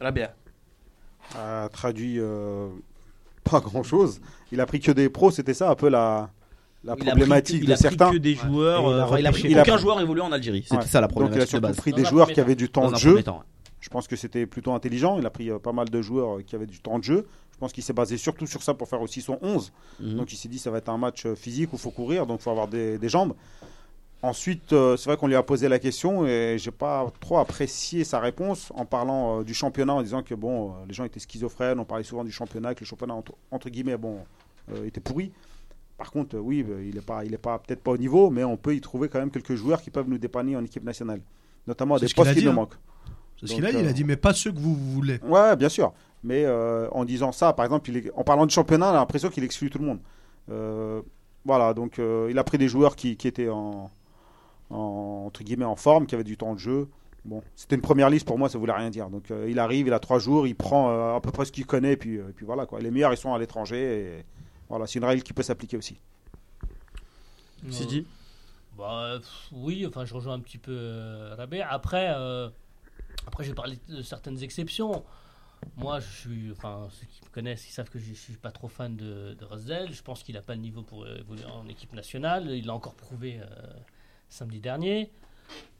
Rabia. 0.00 0.34
a 1.36 1.68
traduit 1.70 2.18
euh, 2.18 2.68
pas 3.44 3.60
grand 3.60 3.82
chose. 3.82 4.20
Il 4.52 4.60
a 4.60 4.66
pris 4.66 4.80
que 4.80 4.90
des 4.92 5.08
pros, 5.08 5.30
c'était 5.30 5.54
ça 5.54 5.70
un 5.70 5.74
peu 5.74 5.88
la, 5.88 6.30
la 6.84 6.94
Il 6.98 7.02
a 7.02 7.06
problématique 7.12 7.60
que- 7.60 7.66
de 7.66 7.70
il 7.70 7.72
a 7.72 7.76
pris 7.76 7.82
certains. 7.82 8.10
que 8.10 8.16
des 8.16 8.34
joueurs. 8.34 8.80
Et 8.82 8.86
il 8.86 9.00
a 9.00 9.12
euh, 9.14 9.18
il 9.20 9.26
a 9.26 9.32
pris 9.32 9.42
il 9.50 9.58
a 9.58 9.62
aucun 9.62 9.72
pris- 9.74 9.82
joueur 9.82 10.00
évolué 10.00 10.22
en 10.22 10.32
Algérie. 10.32 10.62
C'était 10.64 10.76
Ouais. 10.76 10.86
ça 10.86 11.00
la 11.00 11.06
Donc 11.06 11.16
il 11.16 11.18
a 11.18 11.26
problématique 11.26 11.42
de 11.46 11.50
surtout 11.50 11.62
base. 11.68 11.76
pris 11.76 11.92
des 11.92 12.04
joueurs 12.04 12.32
qui 12.32 12.40
avaient 12.40 12.54
du 12.56 12.68
temps 12.68 12.86
Dans 12.86 12.92
de 12.92 12.96
jeu. 12.96 13.10
premier 13.10 13.22
temps, 13.24 13.38
ouais. 13.38 13.44
Je 13.80 13.88
pense 13.88 14.06
que 14.08 14.16
c'était 14.16 14.44
plutôt 14.46 14.72
intelligent. 14.72 15.18
Il 15.18 15.24
a 15.26 15.30
pris 15.30 15.50
euh, 15.50 15.58
pas 15.58 15.72
mal 15.72 15.88
de 15.88 16.02
joueurs 16.02 16.38
euh, 16.38 16.42
qui 16.42 16.54
avaient 16.54 16.66
du 16.66 16.80
temps 16.80 16.98
de 16.98 17.04
jeu. 17.04 17.26
Je 17.52 17.58
pense 17.58 17.72
qu'il 17.72 17.82
s'est 17.84 17.92
basé 17.92 18.16
surtout 18.16 18.46
sur 18.46 18.62
ça 18.62 18.74
pour 18.74 18.88
faire 18.88 19.00
aussi 19.00 19.20
son 19.22 19.38
11. 19.42 19.72
Mhm. 20.00 20.16
Donc 20.16 20.32
il 20.32 20.36
s'est 20.36 20.48
dit 20.48 20.58
ça 20.58 20.70
va 20.70 20.78
être 20.78 20.88
un 20.88 20.98
match 20.98 21.26
euh, 21.26 21.34
physique 21.34 21.72
où 21.72 21.76
il 21.76 21.78
faut 21.80 21.90
courir, 21.90 22.26
donc 22.26 22.40
il 22.40 22.42
faut 22.42 22.50
avoir 22.50 22.68
des, 22.68 22.98
des 22.98 23.08
jambes. 23.08 23.34
Ensuite, 24.22 24.74
euh, 24.74 24.98
c'est 24.98 25.08
vrai 25.08 25.16
qu'on 25.16 25.28
lui 25.28 25.34
a 25.34 25.42
posé 25.42 25.66
la 25.68 25.78
question 25.78 26.26
et 26.26 26.56
j'ai 26.58 26.70
pas 26.70 27.10
trop 27.20 27.38
apprécié 27.38 28.04
sa 28.04 28.20
réponse 28.20 28.70
en 28.74 28.84
parlant 28.84 29.40
euh, 29.40 29.44
du 29.44 29.54
championnat, 29.54 29.94
en 29.94 30.02
disant 30.02 30.22
que 30.22 30.34
bon, 30.34 30.70
euh, 30.70 30.72
les 30.86 30.92
gens 30.92 31.04
étaient 31.04 31.20
schizophrènes, 31.20 31.80
on 31.80 31.86
parlait 31.86 32.04
souvent 32.04 32.22
du 32.22 32.30
championnat, 32.30 32.74
que 32.74 32.80
le 32.80 32.86
championnat 32.86 33.14
entre, 33.14 33.32
entre 33.50 33.70
guillemets 33.70 33.96
bon 33.96 34.18
euh, 34.72 34.86
était 34.86 35.00
pourri. 35.00 35.32
Par 35.96 36.10
contre, 36.10 36.36
euh, 36.36 36.40
oui, 36.40 36.66
euh, 36.68 36.84
il 36.86 36.98
est 36.98 37.04
pas, 37.04 37.24
il 37.24 37.32
est 37.32 37.38
pas 37.38 37.58
peut-être 37.58 37.82
pas 37.82 37.92
au 37.92 37.96
niveau, 37.96 38.28
mais 38.28 38.44
on 38.44 38.58
peut 38.58 38.74
y 38.74 38.80
trouver 38.82 39.08
quand 39.08 39.18
même 39.18 39.30
quelques 39.30 39.54
joueurs 39.54 39.80
qui 39.80 39.88
peuvent 39.88 40.08
nous 40.08 40.18
dépanner 40.18 40.54
en 40.54 40.62
équipe 40.62 40.84
nationale, 40.84 41.22
notamment 41.66 41.96
des 41.96 42.08
ce 42.08 42.14
postes 42.14 42.34
qui 42.34 42.44
nous 42.44 42.50
hein. 42.50 42.54
manquent. 42.54 42.76
C'est 43.40 43.46
ce 43.46 43.54
qu'il 43.54 43.64
a 43.64 43.72
dit. 43.72 43.78
Il 43.78 43.88
a 43.88 43.92
dit, 43.94 44.04
mais 44.04 44.16
pas 44.16 44.34
ceux 44.34 44.52
que 44.52 44.58
vous 44.58 44.74
voulez. 44.74 45.18
Ouais, 45.22 45.56
bien 45.56 45.70
sûr. 45.70 45.94
Mais 46.22 46.46
en 46.46 47.06
disant 47.06 47.32
ça, 47.32 47.54
par 47.54 47.64
exemple, 47.64 47.88
il 47.88 47.96
est- 47.96 48.10
en 48.14 48.22
parlant 48.22 48.44
du 48.44 48.52
championnat, 48.52 48.88
on 48.88 48.90
a 48.90 48.96
l'impression 48.96 49.30
qu'il 49.30 49.44
exclut 49.44 49.70
tout 49.70 49.78
le 49.78 49.86
monde. 49.86 51.02
Voilà, 51.46 51.72
donc 51.72 51.98
il 51.98 52.38
a 52.38 52.44
pris 52.44 52.58
des 52.58 52.68
joueurs 52.68 52.96
qui, 52.96 53.16
qui 53.16 53.26
étaient 53.26 53.48
en, 53.48 53.90
en- 54.70 55.24
entre 55.26 55.42
guillemets 55.42 55.64
en 55.64 55.76
forme, 55.76 56.06
qui 56.06 56.14
avaient 56.14 56.24
du 56.24 56.36
temps 56.36 56.54
de 56.54 56.58
jeu. 56.58 56.88
Bon, 57.24 57.42
c'était 57.54 57.74
une 57.76 57.82
première 57.82 58.08
liste 58.08 58.26
pour 58.26 58.38
moi, 58.38 58.48
ça 58.48 58.56
voulait 58.58 58.72
rien 58.72 58.88
dire. 58.90 59.10
Donc 59.10 59.30
euh, 59.30 59.46
il 59.50 59.58
arrive, 59.58 59.86
il 59.86 59.92
a 59.92 59.98
trois 59.98 60.18
jours, 60.18 60.46
il 60.46 60.54
prend 60.56 60.90
euh, 60.90 61.16
à 61.16 61.20
peu 61.20 61.30
près 61.30 61.44
ce 61.44 61.52
qu'il 61.52 61.66
connaît, 61.66 61.92
et 61.92 61.96
puis, 61.96 62.16
euh, 62.16 62.30
et 62.30 62.32
puis 62.32 62.46
voilà 62.46 62.64
quoi. 62.66 62.80
Les 62.80 62.90
meilleurs, 62.90 63.12
ils 63.12 63.18
sont 63.18 63.34
à 63.34 63.38
l'étranger. 63.38 64.18
Et 64.18 64.24
voilà, 64.70 64.86
c'est 64.86 64.98
une 64.98 65.04
règle 65.04 65.22
qui 65.22 65.32
peut 65.34 65.42
s'appliquer 65.42 65.76
aussi. 65.76 65.98
Sidi 67.70 68.06
Bah, 68.78 69.16
pff, 69.18 69.48
oui, 69.52 69.84
enfin, 69.86 70.04
je 70.06 70.14
rejoins 70.14 70.34
un 70.34 70.40
petit 70.40 70.56
peu 70.58 70.72
euh, 70.74 71.34
Rabé. 71.36 71.60
Après, 71.60 72.12
euh, 72.16 72.48
après 73.26 73.44
j'ai 73.44 73.52
parlé 73.52 73.78
de 73.88 74.00
certaines 74.02 74.42
exceptions. 74.42 75.04
Moi, 75.76 76.00
je 76.00 76.08
suis, 76.08 76.50
enfin, 76.52 76.88
ceux 76.90 77.04
qui 77.06 77.20
me 77.22 77.28
connaissent, 77.34 77.68
ils 77.68 77.72
savent 77.72 77.90
que 77.90 77.98
je, 77.98 78.06
je 78.06 78.18
suis 78.18 78.32
pas 78.38 78.50
trop 78.50 78.68
fan 78.68 78.96
de, 78.96 79.34
de 79.34 79.44
Rosdell. 79.44 79.92
Je 79.92 80.02
pense 80.02 80.22
qu'il 80.22 80.34
n'a 80.36 80.40
pas 80.40 80.54
le 80.54 80.62
niveau 80.62 80.80
pour 80.82 81.06
évoluer 81.06 81.44
en 81.44 81.68
équipe 81.68 81.92
nationale. 81.92 82.48
Il 82.50 82.64
l'a 82.66 82.72
encore 82.74 82.94
prouvé 82.94 83.40
euh, 83.40 83.44
samedi 84.30 84.60
dernier. 84.60 85.10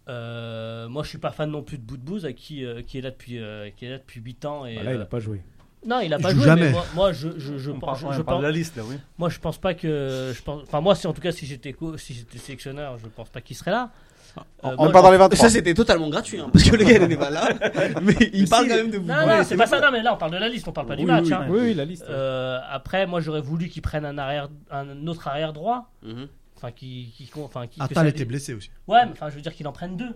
Euh, 0.08 0.88
moi, 0.88 1.02
je 1.02 1.08
suis 1.08 1.18
pas 1.18 1.30
fan 1.30 1.50
non 1.50 1.62
plus 1.62 1.78
de 1.78 1.82
Boudbouz, 1.82 2.24
à 2.26 2.32
qui, 2.32 2.64
euh, 2.64 2.82
qui 2.82 2.98
est 2.98 3.00
là 3.00 3.10
depuis, 3.10 3.38
euh, 3.38 3.70
qui 3.76 3.84
est 3.86 3.90
là 3.90 3.98
depuis 3.98 4.20
8 4.20 4.44
ans. 4.44 4.66
Et, 4.66 4.76
Ah, 4.78 4.82
là, 4.82 4.90
il 4.92 4.96
euh, 4.96 4.98
n'a 4.98 5.04
pas 5.04 5.20
joué. 5.20 5.40
non, 5.86 6.00
il 6.00 6.12
a 6.12 6.16
Il 6.18 6.22
pas 6.22 6.34
joué. 6.34 6.42
jamais. 6.44 6.62
Mais 6.62 6.70
moi, 6.72 6.84
moi, 6.94 7.12
je, 7.12 7.28
je, 7.38 7.58
je 7.58 7.70
On 7.70 7.78
pense, 7.78 8.00
parle, 8.02 8.14
je- 8.14 8.20
on 8.20 8.24
parle 8.24 8.38
pense- 8.38 8.42
la 8.42 8.50
liste, 8.50 8.76
là, 8.76 8.82
oui. 8.86 8.96
moi, 9.18 9.28
je 9.28 9.38
pense 9.38 9.58
pas 9.58 9.74
que. 9.74 10.32
Je 10.34 10.42
pense, 10.42 10.62
enfin, 10.64 10.80
moi, 10.80 10.94
si, 10.96 11.06
en 11.06 11.12
tout 11.12 11.20
cas, 11.22 11.32
si 11.32 11.46
j'étais 11.46 11.74
si 11.98 12.14
j'étais 12.14 12.38
sélectionneur, 12.38 12.98
je 12.98 13.06
pense 13.06 13.28
pas 13.28 13.40
qu'il 13.40 13.56
serait 13.56 13.70
là. 13.70 13.90
Euh, 14.38 14.42
En- 14.62 14.74
moi, 14.76 14.84
Même 14.84 14.92
pas 14.92 15.02
dans 15.02 15.10
les 15.10 15.16
23. 15.18 15.48
Ça 15.48 15.52
c'était 15.52 15.74
totalement 15.74 16.08
gratuit, 16.08 16.38
hein, 16.38 16.48
parce 16.52 16.68
que 16.68 16.76
le 16.76 16.84
gars 16.84 16.98
il 16.98 17.02
n'est 17.08 17.16
pas 17.16 17.30
là, 17.30 17.48
mais 18.02 18.14
il 18.32 18.48
parle 18.48 18.68
quand 18.68 18.76
même 18.76 18.90
de 18.90 18.98
vous. 18.98 19.04
Non, 19.06 19.26
non, 19.26 19.42
c'est 19.44 19.56
pas 19.56 19.66
ça. 19.66 19.80
Non, 19.80 19.88
mais 19.90 20.02
là, 20.02 20.14
on 20.14 20.16
parle 20.18 20.30
de 20.32 20.36
la 20.38 20.48
liste, 20.48 20.66
on 20.68 20.72
parle 20.72 20.86
pas 20.86 20.94
du 20.96 21.04
match. 21.04 21.24
oui, 21.26 21.32
hein. 21.32 21.46
oui, 21.48 21.58
oui, 21.62 21.74
la 21.74 21.84
liste. 21.84 22.04
Euh, 22.08 22.58
après, 22.70 23.06
moi, 23.08 23.20
j'aurais 23.20 23.40
voulu 23.40 23.68
qu'il 23.68 23.82
prenne 23.82 24.04
un 24.04 24.18
arrière, 24.18 24.48
un 24.70 25.06
autre 25.08 25.26
arrière 25.28 25.52
droit. 25.52 25.90
Mhm. 26.04 26.28
Enfin, 26.62 26.72
qui, 26.72 27.10
qui, 27.16 27.30
enfin, 27.40 27.66
qui. 27.66 27.78
que 27.78 27.84
Attal 27.84 28.04
ça- 28.04 28.08
était 28.10 28.26
blessé 28.26 28.52
aussi. 28.52 28.70
Ouais, 28.86 29.06
mais 29.06 29.12
enfin, 29.12 29.30
je 29.30 29.36
veux 29.36 29.40
dire 29.40 29.54
qu'il 29.54 29.66
en 29.66 29.72
prenne 29.72 29.96
deux. 29.96 30.14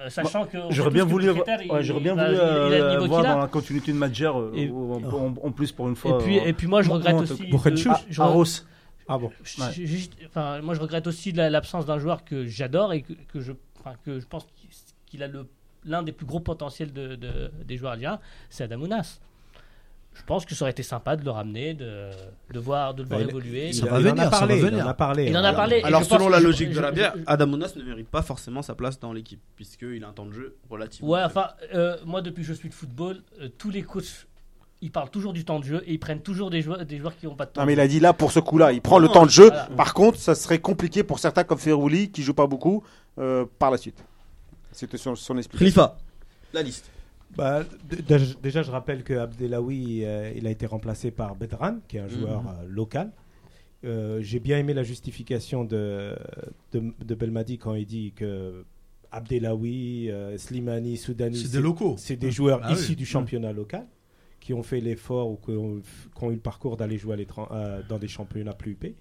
Euh, 0.00 0.08
sachant 0.08 0.46
que. 0.46 0.56
on 0.56 0.70
sait 0.70 0.74
J'aurais 0.76 0.90
bien 0.90 1.04
que 1.04 1.10
voulu, 1.10 1.30
ouais, 1.30 1.82
j'aurais 1.82 2.00
bien 2.00 2.14
voulu 2.14 2.24
euh, 2.38 2.98
voir 3.06 3.20
qu'il 3.20 3.26
a. 3.30 3.34
dans 3.34 3.40
la 3.40 3.46
continuité 3.48 3.92
de 3.92 3.98
Madjer, 3.98 4.30
euh, 4.34 4.50
Et- 4.54 4.70
en, 4.70 5.02
en- 5.04 5.34
en 5.42 5.50
plus 5.52 5.70
pour 5.70 5.88
une 5.90 5.96
fois. 5.96 6.18
Et 6.18 6.24
puis, 6.24 6.38
euh, 6.38 6.44
et 6.44 6.52
puis 6.54 6.66
moi, 6.66 6.80
je 6.80 6.90
regrette 6.90 7.16
aussi. 7.20 7.46
Bourrenchou. 7.48 7.90
de- 7.90 8.20
Ross. 8.22 8.66
Ah 9.08 9.18
bon 9.18 9.26
Ouais. 9.58 9.72
juste- 9.72 10.14
enfin, 10.26 10.62
moi, 10.62 10.74
je 10.74 10.80
regrette 10.80 11.06
aussi 11.06 11.32
la- 11.32 11.50
l'absence 11.50 11.84
d'un 11.84 11.98
joueur 11.98 12.24
que 12.24 12.46
j'adore 12.46 12.94
et 12.94 13.02
que, 13.02 13.12
que 13.28 13.40
je, 13.40 13.52
enfin, 13.80 13.96
que 14.06 14.18
je 14.20 14.26
pense 14.26 14.46
qu'il- 14.56 14.70
qu'il 15.04 15.22
a 15.22 15.28
l'un 15.84 16.02
des 16.02 16.12
plus 16.12 16.24
gros 16.24 16.40
potentiels 16.40 16.92
de, 16.94 17.16
de- 17.16 17.50
des 17.66 17.76
joueurs 17.76 17.92
algériens, 17.92 18.20
c'est 18.48 18.64
Adamounas. 18.64 19.20
Je 20.14 20.22
pense 20.24 20.44
que 20.44 20.54
ça 20.54 20.64
aurait 20.64 20.72
été 20.72 20.82
sympa 20.82 21.16
de 21.16 21.24
le 21.24 21.30
ramener, 21.30 21.74
de, 21.74 22.10
de 22.52 22.58
voir, 22.60 22.94
de 22.94 23.02
le 23.02 23.08
voir 23.08 23.20
il- 23.22 23.28
évoluer. 23.30 23.72
Ça 23.72 23.86
il, 23.86 23.90
va 23.90 24.00
il 24.00 24.06
en 24.06 24.10
venir, 24.10 24.22
a 24.22 24.24
ça 24.30 24.30
parlé, 24.30 24.54
va 24.54 24.60
il 24.60 24.70
venir. 24.70 24.86
en 24.86 24.88
a 24.88 24.94
parlé. 24.94 25.26
Il 25.28 25.36
en 25.36 25.40
a 25.42 25.48
Alors, 25.48 25.56
parlé. 25.56 25.82
Alors 25.82 26.04
selon 26.04 26.28
la 26.28 26.36
que 26.36 26.42
je- 26.42 26.46
logique 26.48 26.70
de 26.70 26.80
la 26.80 26.90
bière, 26.92 27.14
je- 27.16 27.22
Adamounas 27.26 27.72
ne 27.76 27.82
mérite 27.82 28.08
pas 28.08 28.22
forcément 28.22 28.62
sa 28.62 28.74
place 28.74 29.00
dans 29.00 29.12
l'équipe, 29.12 29.40
puisqu'il 29.56 30.04
a 30.04 30.08
un 30.08 30.12
temps 30.12 30.26
de 30.26 30.32
jeu 30.32 30.56
relativement. 30.70 31.10
Ouais, 31.10 31.22
enfin, 31.24 31.48
euh, 31.74 31.96
moi 32.04 32.20
depuis 32.22 32.42
que 32.42 32.48
je 32.48 32.52
suis 32.52 32.68
de 32.68 32.74
football, 32.74 33.22
euh, 33.40 33.48
tous 33.56 33.70
les 33.70 33.82
coachs 33.82 34.26
ils 34.84 34.90
parlent 34.90 35.10
toujours 35.10 35.32
du 35.32 35.44
temps 35.44 35.60
de 35.60 35.64
jeu 35.64 35.82
et 35.86 35.92
ils 35.92 35.98
prennent 35.98 36.22
toujours 36.22 36.50
des 36.50 36.60
joueurs, 36.60 36.84
des 36.84 36.98
joueurs 36.98 37.16
qui 37.16 37.26
n'ont 37.26 37.36
pas 37.36 37.46
de 37.46 37.50
temps. 37.52 37.60
Non, 37.60 37.66
mais 37.68 37.74
il 37.74 37.80
a 37.80 37.86
dit 37.86 38.00
là, 38.00 38.12
pour 38.12 38.32
ce 38.32 38.40
coup-là, 38.40 38.72
il 38.72 38.82
prend 38.82 38.98
le 38.98 39.06
temps 39.08 39.24
de 39.24 39.30
jeu. 39.30 39.46
voilà. 39.48 39.68
Par 39.76 39.94
contre, 39.94 40.18
ça 40.18 40.34
serait 40.34 40.58
compliqué 40.58 41.04
pour 41.04 41.20
certains 41.20 41.44
comme 41.44 41.58
Ferrouli 41.58 42.10
qui 42.10 42.22
joue 42.24 42.34
pas 42.34 42.48
beaucoup 42.48 42.82
euh, 43.18 43.44
par 43.60 43.70
la 43.70 43.78
suite. 43.78 44.02
C'était 44.72 44.98
son, 44.98 45.14
son 45.14 45.38
explication. 45.38 45.64
Khalifa, 45.82 45.96
la 46.52 46.62
liste. 46.62 46.90
Bah, 47.36 47.64
déjà, 48.42 48.62
je 48.62 48.70
rappelle 48.70 49.02
que 49.04 49.14
Abdelawi, 49.14 50.04
euh, 50.04 50.32
il 50.36 50.46
a 50.46 50.50
été 50.50 50.66
remplacé 50.66 51.10
par 51.10 51.34
Bedran, 51.34 51.78
qui 51.88 51.96
est 51.96 52.00
un 52.00 52.08
joueur 52.08 52.42
Mhm. 52.42 52.48
euh, 52.48 52.66
local. 52.68 53.12
Euh, 53.84 54.20
J'ai 54.20 54.38
bien 54.38 54.58
aimé 54.58 54.74
la 54.74 54.82
justification 54.82 55.64
de, 55.64 56.14
de, 56.72 56.82
de 57.04 57.14
Belmadi 57.14 57.58
quand 57.58 57.74
il 57.74 57.86
dit 57.86 58.12
que 58.14 58.64
Abdelawi, 59.10 60.10
Slimani, 60.36 60.96
Soudani, 60.96 61.36
C'est 61.36 61.52
des 61.52 61.60
locaux. 61.62 61.96
c'est 61.98 62.16
des 62.16 62.30
joueurs 62.30 62.60
Ah 62.62 62.72
issus 62.72 62.90
oui. 62.90 62.96
du 62.96 63.06
championnat 63.06 63.52
local 63.52 63.86
qui 64.40 64.54
ont 64.54 64.62
fait 64.62 64.80
l'effort 64.80 65.30
ou 65.30 65.36
qui 65.36 65.50
ont, 65.52 65.80
qui 66.16 66.24
ont 66.24 66.30
eu 66.30 66.34
le 66.34 66.40
parcours 66.40 66.76
d'aller 66.76 66.98
jouer 66.98 67.26
à 67.50 67.82
dans 67.82 67.98
des 67.98 68.08
championnats 68.08 68.54
plus 68.54 68.72
huppés. 68.72 68.94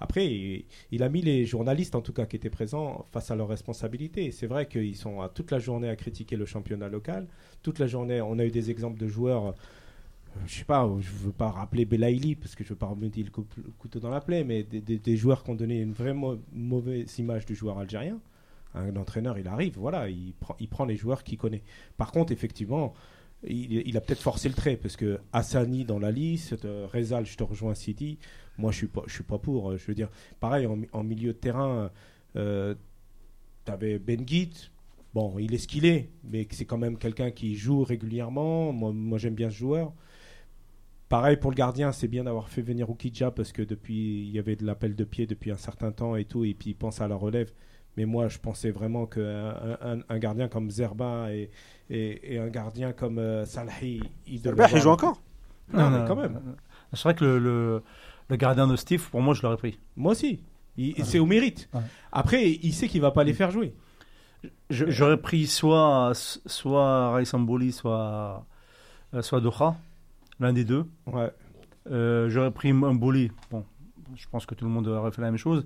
Après, 0.00 0.26
il, 0.26 0.64
il 0.92 1.02
a 1.02 1.08
mis 1.08 1.22
les 1.22 1.44
journalistes, 1.44 1.94
en 1.96 2.00
tout 2.02 2.12
cas, 2.12 2.24
qui 2.24 2.36
étaient 2.36 2.50
présents, 2.50 3.04
face 3.10 3.30
à 3.32 3.36
leurs 3.36 3.48
responsabilités. 3.48 4.30
C'est 4.30 4.46
vrai 4.46 4.66
qu'ils 4.68 4.94
sont 4.96 5.20
à 5.20 5.28
toute 5.28 5.50
la 5.50 5.58
journée 5.58 5.88
à 5.88 5.96
critiquer 5.96 6.36
le 6.36 6.46
championnat 6.46 6.88
local. 6.88 7.26
Toute 7.62 7.78
la 7.78 7.86
journée, 7.86 8.20
on 8.20 8.38
a 8.38 8.44
eu 8.44 8.50
des 8.50 8.70
exemples 8.70 8.98
de 8.98 9.08
joueurs. 9.08 9.46
euh, 9.46 9.52
je 10.46 10.54
sais 10.54 10.64
pas, 10.64 10.88
je 11.00 11.10
veux 11.10 11.32
pas 11.32 11.50
rappeler 11.50 11.84
Belaïli 11.84 12.34
parce 12.36 12.54
que 12.54 12.62
je 12.64 12.70
veux 12.70 12.76
pas 12.76 12.86
remettre 12.86 13.18
le, 13.18 13.30
couteau 13.78 13.98
dans 13.98 14.10
la 14.10 14.20
plaie, 14.20 14.44
mais 14.44 14.62
des, 14.62 15.16
joueurs 15.16 15.42
qui 15.42 15.50
ont 15.50 15.54
donné 15.54 15.80
une 15.80 15.92
vraie 15.92 16.14
mau- 16.14 16.38
mauvaise 16.52 17.18
image 17.18 17.46
du 17.46 17.54
joueur 17.54 17.78
algérien. 17.78 18.18
Un 18.74 18.94
entraîneur, 18.96 19.38
il 19.38 19.48
arrive, 19.48 19.78
voilà, 19.78 20.08
il 20.08 20.34
prend, 20.38 20.54
il 20.60 20.68
prend 20.68 20.84
les 20.84 20.96
joueurs 20.96 21.24
qu'il 21.24 21.38
connaît. 21.38 21.62
Par 21.96 22.12
contre, 22.12 22.32
effectivement, 22.32 22.94
il, 23.44 23.96
a 23.96 24.00
peut-être 24.00 24.20
forcé 24.20 24.48
le 24.48 24.54
trait 24.54 24.76
parce 24.76 24.96
que 24.96 25.20
Hassani 25.32 25.84
dans 25.84 25.98
la 25.98 26.10
liste, 26.10 26.64
euh, 26.64 26.86
Rezal, 26.92 27.24
je 27.24 27.36
te 27.36 27.42
rejoins 27.42 27.74
Sidi, 27.74 28.18
moi 28.58 28.70
je 28.72 28.78
suis 28.78 28.90
suis 29.06 29.24
pas 29.24 29.38
pour. 29.38 29.70
euh, 29.70 29.76
Je 29.78 29.86
veux 29.86 29.94
dire, 29.94 30.10
pareil 30.40 30.66
en 30.92 31.02
milieu 31.02 31.32
de 31.32 31.38
terrain, 31.38 31.90
euh, 32.36 32.74
tu 33.64 33.72
avais 33.72 33.98
Ben 33.98 34.22
Guit. 34.22 34.70
Bon, 35.18 35.36
il 35.40 35.52
est 35.52 35.58
ce 35.58 35.66
qu'il 35.66 35.84
est, 35.84 36.10
mais 36.22 36.46
c'est 36.52 36.64
quand 36.64 36.78
même 36.78 36.96
quelqu'un 36.96 37.32
qui 37.32 37.56
joue 37.56 37.82
régulièrement. 37.82 38.72
Moi, 38.72 38.92
moi 38.92 39.18
j'aime 39.18 39.34
bien 39.34 39.50
ce 39.50 39.56
joueur. 39.56 39.92
Pareil 41.08 41.36
pour 41.38 41.50
le 41.50 41.56
gardien, 41.56 41.90
c'est 41.90 42.06
bien 42.06 42.22
d'avoir 42.22 42.48
fait 42.48 42.62
venir 42.62 42.88
Ukidja 42.88 43.32
parce 43.32 43.50
que 43.50 43.62
depuis 43.62 44.26
il 44.28 44.30
y 44.30 44.38
avait 44.38 44.54
de 44.54 44.64
l'appel 44.64 44.94
de 44.94 45.02
pied 45.02 45.26
depuis 45.26 45.50
un 45.50 45.56
certain 45.56 45.90
temps 45.90 46.14
et 46.14 46.24
tout, 46.24 46.44
et 46.44 46.54
puis 46.54 46.70
il 46.70 46.74
pense 46.74 47.00
à 47.00 47.08
la 47.08 47.16
relève. 47.16 47.50
Mais 47.96 48.04
moi, 48.04 48.28
je 48.28 48.38
pensais 48.38 48.70
vraiment 48.70 49.06
qu'un 49.06 49.56
un, 49.82 49.98
un 50.08 50.18
gardien 50.20 50.46
comme 50.46 50.70
Zerba 50.70 51.34
et, 51.34 51.50
et, 51.90 52.34
et 52.34 52.38
un 52.38 52.48
gardien 52.48 52.92
comme 52.92 53.18
euh, 53.18 53.44
Salahi, 53.44 54.00
il 54.28 54.40
devait 54.40 54.66
il 54.72 54.80
joue 54.80 54.90
encore? 54.90 55.20
Non, 55.72 55.90
mais 55.90 56.06
quand 56.06 56.14
même. 56.14 56.40
C'est 56.92 57.02
vrai 57.02 57.14
que 57.16 57.24
le, 57.24 57.38
le, 57.40 57.82
le 58.28 58.36
gardien 58.36 58.68
de 58.68 58.76
Steve, 58.76 59.04
pour 59.10 59.20
moi, 59.20 59.34
je 59.34 59.42
l'aurais 59.42 59.56
pris. 59.56 59.80
Moi 59.96 60.12
aussi. 60.12 60.44
Il- 60.76 61.04
C'est 61.04 61.18
au 61.18 61.26
mérite. 61.26 61.68
Ouais. 61.74 61.80
Après, 62.12 62.48
il 62.52 62.72
sait 62.72 62.86
qu'il 62.86 63.00
va 63.00 63.10
pas 63.10 63.24
les 63.24 63.32
faire 63.34 63.50
jouer. 63.50 63.74
J'aurais 64.70 65.16
pris 65.16 65.46
soit, 65.46 66.12
soit 66.14 67.10
Raïs 67.10 67.32
Amboli, 67.34 67.72
soit, 67.72 68.44
euh, 69.14 69.22
soit 69.22 69.40
Doha, 69.40 69.76
l'un 70.40 70.52
des 70.52 70.64
deux. 70.64 70.84
Ouais. 71.06 71.32
Euh, 71.90 72.28
j'aurais 72.28 72.50
pris 72.50 72.72
Mboli. 72.72 73.32
Bon, 73.50 73.64
je 74.14 74.26
pense 74.30 74.44
que 74.46 74.54
tout 74.54 74.64
le 74.64 74.70
monde 74.70 74.86
aurait 74.88 75.10
fait 75.10 75.22
la 75.22 75.30
même 75.30 75.38
chose. 75.38 75.64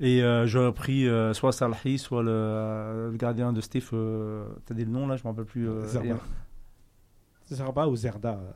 Et 0.00 0.22
euh, 0.22 0.46
j'aurais 0.46 0.72
pris 0.72 1.06
euh, 1.06 1.34
soit 1.34 1.52
Salahi, 1.52 1.98
soit 1.98 2.22
le, 2.22 3.10
le 3.12 3.16
gardien 3.18 3.52
de 3.52 3.60
Steve. 3.60 3.90
T'as 4.64 4.74
dit 4.74 4.84
le 4.86 4.90
nom 4.90 5.06
là, 5.06 5.16
je 5.16 5.22
me 5.24 5.28
rappelle 5.28 5.44
plus. 5.44 5.68
Zerba. 5.84 6.16
Zerba 7.50 7.86
ou 7.86 7.96
Zerda 7.96 8.32
Zer- 8.32 8.54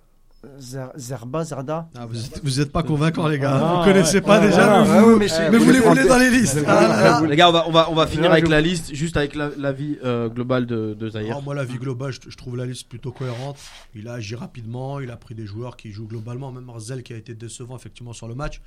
Zerba, 0.96 1.44
Zerda. 1.44 1.88
Ah, 1.96 2.06
vous, 2.06 2.16
êtes, 2.24 2.40
vous 2.42 2.60
êtes 2.60 2.72
pas 2.72 2.82
convaincants, 2.82 3.28
les 3.28 3.38
gars. 3.38 3.52
Ah, 3.54 3.76
vous 3.78 3.84
connaissez 3.84 4.16
ouais. 4.16 4.20
pas 4.22 4.40
Ouais, 4.40 4.46
déjà, 4.48 4.82
ouais, 4.82 5.00
vous, 5.02 5.18
mais 5.18 5.58
vous 5.58 5.70
les 5.72 5.80
voulez 5.80 6.06
dans 6.06 6.18
les 6.18 6.30
listes. 6.30 6.58
Ah 6.66 6.82
là 6.88 7.20
là. 7.20 7.26
Les 7.26 7.36
gars, 7.36 7.48
on 7.48 7.52
va, 7.52 7.68
on 7.68 7.72
va, 7.72 7.90
on 7.90 7.94
va 7.94 8.06
finir 8.06 8.30
avec 8.32 8.48
la 8.48 8.60
liste, 8.60 8.94
juste 8.94 9.16
avec 9.16 9.34
la- 9.34 9.50
l'avis 9.58 9.98
euh, 10.04 10.28
global 10.28 10.66
de, 10.66 10.94
de 10.94 11.08
Zahir. 11.08 11.36
Ah, 11.38 11.42
moi, 11.44 11.54
la 11.54 11.64
vie 11.64 11.78
globale, 11.78 12.12
je, 12.12 12.20
je 12.28 12.36
trouve 12.36 12.56
la 12.56 12.66
liste 12.66 12.88
plutôt 12.88 13.12
cohérente. 13.12 13.58
Il 13.94 14.08
a 14.08 14.14
agi 14.14 14.34
rapidement, 14.34 15.00
il 15.00 15.10
a 15.10 15.16
pris 15.16 15.34
des 15.34 15.46
joueurs 15.46 15.76
qui 15.76 15.90
jouent 15.92 16.06
globalement, 16.08 16.52
même 16.52 16.64
Marzel 16.64 17.02
qui 17.02 17.12
a 17.12 17.16
été 17.16 17.34
décevant 17.34 17.76
effectivement 17.76 18.12
sur 18.12 18.28
le 18.28 18.34
match. 18.34 18.60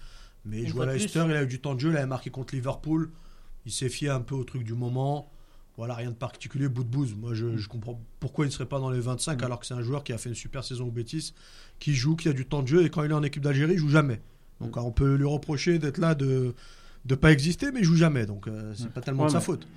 Mais 0.45 0.61
il 0.61 0.67
joue 0.69 0.81
à 0.81 0.85
Leicester, 0.85 1.23
il 1.27 1.35
a 1.35 1.43
eu 1.43 1.47
du 1.47 1.59
temps 1.59 1.75
de 1.75 1.79
jeu, 1.79 1.91
il 1.91 1.97
avait 1.97 2.05
marqué 2.05 2.29
contre 2.29 2.55
Liverpool. 2.55 3.09
Il 3.65 3.71
s'est 3.71 3.89
fié 3.89 4.09
un 4.09 4.21
peu 4.21 4.33
au 4.35 4.43
truc 4.45 4.63
du 4.63 4.73
moment. 4.73 5.29
Voilà, 5.77 5.93
rien 5.93 6.09
de 6.09 6.15
particulier, 6.15 6.67
bout 6.67 6.83
de 6.83 6.89
bouse. 6.89 7.15
Moi, 7.15 7.33
je, 7.35 7.55
je 7.55 7.67
comprends 7.69 8.01
pourquoi 8.19 8.45
il 8.45 8.47
ne 8.47 8.51
serait 8.53 8.65
pas 8.65 8.79
dans 8.79 8.89
les 8.89 8.99
25 8.99 9.41
alors 9.43 9.59
que 9.59 9.65
c'est 9.67 9.75
un 9.75 9.81
joueur 9.83 10.03
qui 10.03 10.11
a 10.11 10.17
fait 10.17 10.29
une 10.29 10.35
super 10.35 10.63
saison 10.63 10.87
au 10.87 10.91
Betis, 10.91 11.33
qui 11.79 11.93
joue, 11.93 12.15
qui 12.15 12.27
a 12.29 12.33
du 12.33 12.45
temps 12.47 12.63
de 12.63 12.67
jeu 12.67 12.83
et 12.83 12.89
quand 12.89 13.03
il 13.03 13.11
est 13.11 13.13
en 13.15 13.21
équipe 13.23 13.43
d'Algérie, 13.43 13.73
il 13.73 13.77
joue 13.79 13.89
jamais. 13.89 14.19
Donc 14.59 14.75
on 14.75 14.91
peut 14.91 15.13
lui 15.15 15.25
reprocher 15.25 15.77
d'être 15.77 15.99
là, 15.99 16.15
de 16.15 16.55
ne 17.07 17.15
pas 17.15 17.31
exister, 17.31 17.71
mais 17.71 17.81
il 17.81 17.85
joue 17.85 17.95
jamais. 17.95 18.25
Donc 18.25 18.47
euh, 18.47 18.73
c'est 18.75 18.89
pas 18.89 19.01
tellement 19.01 19.23
Ouais, 19.23 19.27
de 19.27 19.33
sa 19.33 19.37
mais- 19.37 19.43
faute. 19.45 19.67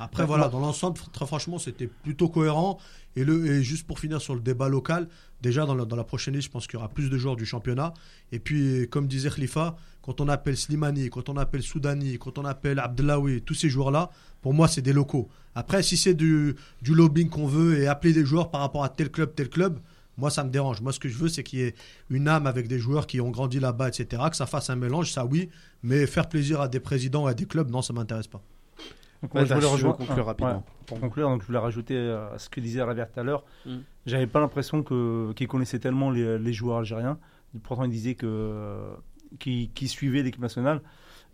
Après, 0.00 0.24
voilà, 0.24 0.48
dans 0.48 0.60
l'ensemble, 0.60 0.96
très 1.12 1.26
franchement, 1.26 1.58
c'était 1.58 1.88
plutôt 1.88 2.28
cohérent. 2.28 2.78
Et, 3.16 3.24
le, 3.24 3.46
et 3.48 3.64
juste 3.64 3.84
pour 3.84 3.98
finir 3.98 4.20
sur 4.20 4.36
le 4.36 4.40
débat 4.40 4.68
local, 4.68 5.08
déjà 5.42 5.66
dans 5.66 5.74
la, 5.74 5.84
dans 5.86 5.96
la 5.96 6.04
prochaine 6.04 6.34
liste, 6.34 6.46
je 6.46 6.52
pense 6.52 6.68
qu'il 6.68 6.74
y 6.74 6.76
aura 6.76 6.88
plus 6.88 7.10
de 7.10 7.18
joueurs 7.18 7.34
du 7.34 7.44
championnat. 7.44 7.94
Et 8.30 8.38
puis, 8.38 8.86
comme 8.90 9.08
disait 9.08 9.28
Khalifa, 9.28 9.76
quand 10.08 10.22
on 10.22 10.28
appelle 10.28 10.56
Slimani, 10.56 11.10
quand 11.10 11.28
on 11.28 11.36
appelle 11.36 11.62
Soudani, 11.62 12.16
quand 12.18 12.38
on 12.38 12.46
appelle 12.46 12.78
Abdelawi, 12.78 13.42
tous 13.42 13.52
ces 13.52 13.68
joueurs-là, 13.68 14.08
pour 14.40 14.54
moi, 14.54 14.66
c'est 14.66 14.80
des 14.80 14.94
locaux. 14.94 15.28
Après, 15.54 15.82
si 15.82 15.98
c'est 15.98 16.14
du, 16.14 16.56
du 16.80 16.94
lobbying 16.94 17.28
qu'on 17.28 17.46
veut 17.46 17.78
et 17.78 17.88
appeler 17.88 18.14
des 18.14 18.24
joueurs 18.24 18.50
par 18.50 18.62
rapport 18.62 18.82
à 18.84 18.88
tel 18.88 19.10
club, 19.10 19.34
tel 19.34 19.50
club, 19.50 19.78
moi, 20.16 20.30
ça 20.30 20.44
me 20.44 20.48
dérange. 20.48 20.80
Moi, 20.80 20.94
ce 20.94 20.98
que 20.98 21.10
je 21.10 21.18
veux, 21.18 21.28
c'est 21.28 21.42
qu'il 21.42 21.58
y 21.58 21.62
ait 21.62 21.74
une 22.08 22.26
âme 22.26 22.46
avec 22.46 22.68
des 22.68 22.78
joueurs 22.78 23.06
qui 23.06 23.20
ont 23.20 23.28
grandi 23.28 23.60
là-bas, 23.60 23.88
etc., 23.88 24.22
que 24.30 24.36
ça 24.36 24.46
fasse 24.46 24.70
un 24.70 24.76
mélange, 24.76 25.12
ça 25.12 25.26
oui. 25.26 25.50
Mais 25.82 26.06
faire 26.06 26.26
plaisir 26.26 26.62
à 26.62 26.68
des 26.68 26.80
présidents 26.80 27.28
et 27.28 27.32
à 27.32 27.34
des 27.34 27.44
clubs, 27.44 27.70
non, 27.70 27.82
ça 27.82 27.92
m'intéresse 27.92 28.28
pas. 28.28 28.40
Donc, 29.20 29.44
je 29.46 29.52
voulais 29.52 29.66
rejoindre- 29.66 29.98
conclure 29.98 30.24
rapidement. 30.24 30.52
ouais, 30.54 30.62
pour 30.86 31.00
conclure, 31.00 31.28
donc 31.28 31.42
je 31.42 31.46
voulais 31.48 31.58
rajouter 31.58 31.96
euh, 31.96 32.34
à 32.34 32.38
ce 32.38 32.48
que 32.48 32.60
disait 32.60 32.80
Rabert 32.82 33.12
tout 33.12 33.20
à 33.20 33.24
l'heure. 33.24 33.44
Mm. 33.66 33.76
J'avais 34.06 34.26
pas 34.26 34.40
l'impression 34.40 34.82
que 34.82 35.34
qu'il 35.34 35.48
connaissait 35.48 35.80
tellement 35.80 36.10
les, 36.10 36.38
les 36.38 36.52
joueurs 36.54 36.78
algériens. 36.78 37.18
Pourtant, 37.62 37.84
il 37.84 37.90
disait 37.90 38.14
que 38.14 38.80
qui 39.38 39.70
qui 39.74 39.88
suivait 39.88 40.22
l'équipe 40.22 40.40
nationale. 40.42 40.80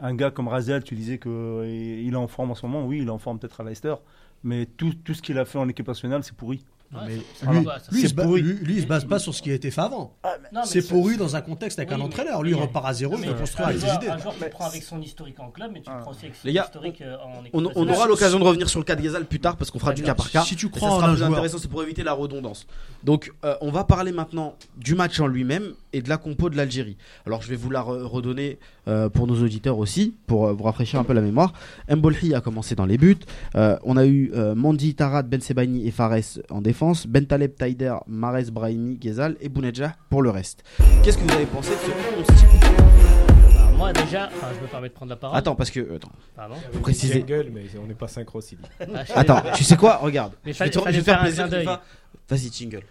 Un 0.01 0.15
gars 0.15 0.31
comme 0.31 0.49
Razel, 0.49 0.83
tu 0.83 0.95
disais 0.97 1.19
que 1.19 1.29
euh, 1.29 2.01
il 2.05 2.13
est 2.13 2.17
en 2.17 2.27
forme 2.29 2.51
en 2.51 2.55
ce 2.55 2.67
moment. 2.67 2.85
Oui, 2.85 2.99
il 3.03 3.07
est 3.07 3.11
en 3.11 3.19
forme 3.19 3.39
peut-être 3.39 3.61
à 3.61 3.65
Leicester, 3.65 3.95
mais 4.43 4.67
tout, 4.67 4.93
tout 5.05 5.15
ce 5.15 5.23
qu'il 5.23 5.39
a 5.39 5.45
fait 5.45 5.59
en 5.59 5.69
équipe 5.69 5.87
nationale, 5.87 6.25
c'est 6.25 6.35
pourri. 6.35 6.65
Ouais, 6.93 7.01
mais 7.09 7.17
ça- 7.35 7.47
ça 7.47 7.53
lui- 7.53 7.65
va, 7.65 7.79
ça- 7.81 7.91
Lui, 7.91 8.09
se 8.09 8.15
ba- 8.15 8.23
pourri. 8.25 8.43
lui- 8.43 8.55
lui, 8.65 8.77
il 8.77 8.83
se 8.83 8.87
base 8.87 9.05
pas 9.05 9.19
sur 9.19 9.35
ce 9.35 9.43
qui 9.43 9.51
a 9.51 9.55
été 9.55 9.71
fait 9.73 9.81
avant. 9.81 10.15
Mais 10.53 10.61
C'est 10.65 10.81
ça- 10.81 10.95
pourri 10.95 11.17
dans 11.17 11.35
un 11.35 11.41
contexte 11.41 11.79
avec 11.81 11.89
Oui, 11.91 11.97
un 11.97 12.01
entraîneur. 12.01 12.43
Lui, 12.43 12.51
il 12.51 12.55
repart 12.57 12.87
à 12.87 12.93
zéro, 12.93 13.17
il 13.21 13.35
construire 13.35 13.69
avec 13.69 13.81
ses 13.81 13.95
idées. 13.95 14.09
Un 14.09 14.19
joueur, 14.19 14.35
tu 14.41 14.49
prends 14.51 14.67
avec 14.67 14.83
son 14.83 15.01
historique 15.01 15.41
en 15.41 15.49
club, 15.51 15.71
mais 15.73 15.81
tu 15.81 15.91
Ah. 15.91 15.99
prends 16.03 16.11
aussi 16.13 16.27
avec 16.27 16.37
son 16.37 16.49
gars, 16.53 16.65
historique 16.67 17.01
euh, 17.01 17.17
en 17.25 17.41
équipe 17.41 17.51
On, 17.55 17.65
on 17.75 17.89
aura 17.89 18.07
l'occasion 18.07 18.39
de 18.39 18.45
revenir 18.45 18.69
sur 18.69 18.79
le 18.79 18.85
cas 18.85 18.95
de 18.95 19.03
Gazal 19.03 19.25
plus 19.27 19.41
tard 19.41 19.57
parce 19.57 19.71
qu'on 19.73 19.79
fera 19.81 19.93
Très 19.93 20.03
du 20.03 20.07
cas 20.07 20.15
par 20.15 20.31
cas. 20.31 20.43
Si 20.43 20.55
tu 20.57 20.67
ça 20.67 20.73
crois 20.73 20.91
en 20.91 20.97
sera 20.99 21.07
un 21.07 21.11
plus 21.13 21.19
joueur, 21.19 21.31
intéressant, 21.33 21.59
c'est 21.59 21.69
pour 21.71 21.83
éviter 21.83 22.03
la 22.05 22.13
redondance. 22.13 22.67
Donc, 23.03 23.33
euh, 23.45 23.57
on 23.61 23.71
va 23.73 23.83
parler 23.85 24.13
maintenant 24.13 24.55
du 24.77 24.95
match 24.95 25.19
en 25.19 25.27
lui-même 25.27 25.73
et 25.95 26.03
de 26.03 26.09
la 26.09 26.17
compo 26.19 26.51
de 26.51 26.57
l'Algérie. 26.57 26.97
Alors, 27.27 27.41
je 27.43 27.49
vais 27.49 27.57
vous 27.57 27.71
la 27.71 27.81
re- 27.81 28.03
redonner 28.03 28.59
euh, 28.89 29.09
pour 29.09 29.27
nos 29.27 29.41
auditeurs 29.43 29.79
aussi, 29.79 30.15
pour 30.27 30.47
euh, 30.49 30.53
vous 30.53 30.65
rafraîchir 30.65 30.99
un 31.01 31.05
peu 31.05 31.13
la 31.13 31.21
mémoire. 31.21 31.53
Mbolhi 31.89 32.35
a 32.35 32.41
commencé 32.41 32.75
dans 32.75 32.87
les 32.87 32.99
buts. 32.99 33.17
Euh, 33.55 33.77
on 33.85 33.97
a 33.97 34.05
eu 34.07 34.31
euh, 34.35 34.55
Mandi, 34.55 34.95
Tarad, 34.95 35.29
Ben 35.29 35.41
Sebaini 35.41 35.87
et 35.87 35.91
Fares 35.91 36.39
en 36.51 36.61
défense. 36.61 37.07
Ben 37.07 37.25
Taleb, 37.27 37.55
Taider, 37.57 37.95
Mares, 38.07 38.51
Brahimi, 38.53 38.97
Ghezal 38.97 39.37
et 39.41 39.49
Bounedjah 39.49 39.95
pour 40.11 40.23
le 40.23 40.31
reste. 40.31 40.65
Qu'est-ce 41.03 41.19
que 41.19 41.23
vous 41.23 41.35
avez 41.35 41.47
pensé 41.47 41.71
de 41.71 41.77
ce 41.77 42.19
11 42.33 42.39
type 42.39 42.49
Bah, 42.61 43.71
moi, 43.77 43.93
déjà, 43.93 44.27
enfin, 44.35 44.49
je 44.57 44.63
me 44.63 44.67
permets 44.69 44.89
de 44.89 44.95
prendre 44.95 45.11
la 45.11 45.17
parole. 45.17 45.37
Attends, 45.39 45.55
parce 45.55 45.71
que. 45.71 45.95
Attends, 45.97 46.11
Pardon? 46.37 46.55
Faut 46.73 46.79
préciser. 46.81 47.25
Mais 47.29 47.65
on 47.83 47.87
n'est 47.87 47.95
pas 47.95 48.09
synchro, 48.09 48.41
Sidi. 48.41 48.63
Ah, 48.81 49.03
attends 49.15 49.43
tu 49.55 49.65
sais 49.65 49.77
quoi? 49.77 49.97
Regarde. 49.97 50.33
Mais 50.45 50.53
je 50.53 50.59
vais 50.59 50.71
fallait- 50.71 50.71
te, 50.71 50.79
je 50.79 50.85
fallait 50.85 50.97
vais 50.97 50.99
te 51.01 51.05
faire 51.05 51.15
faire 51.35 51.45
un 51.45 51.49
plaisir. 51.49 51.81
Vas-y, 52.29 52.51
jingle. 52.53 52.83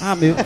Ah, 0.00 0.16
mais. 0.20 0.34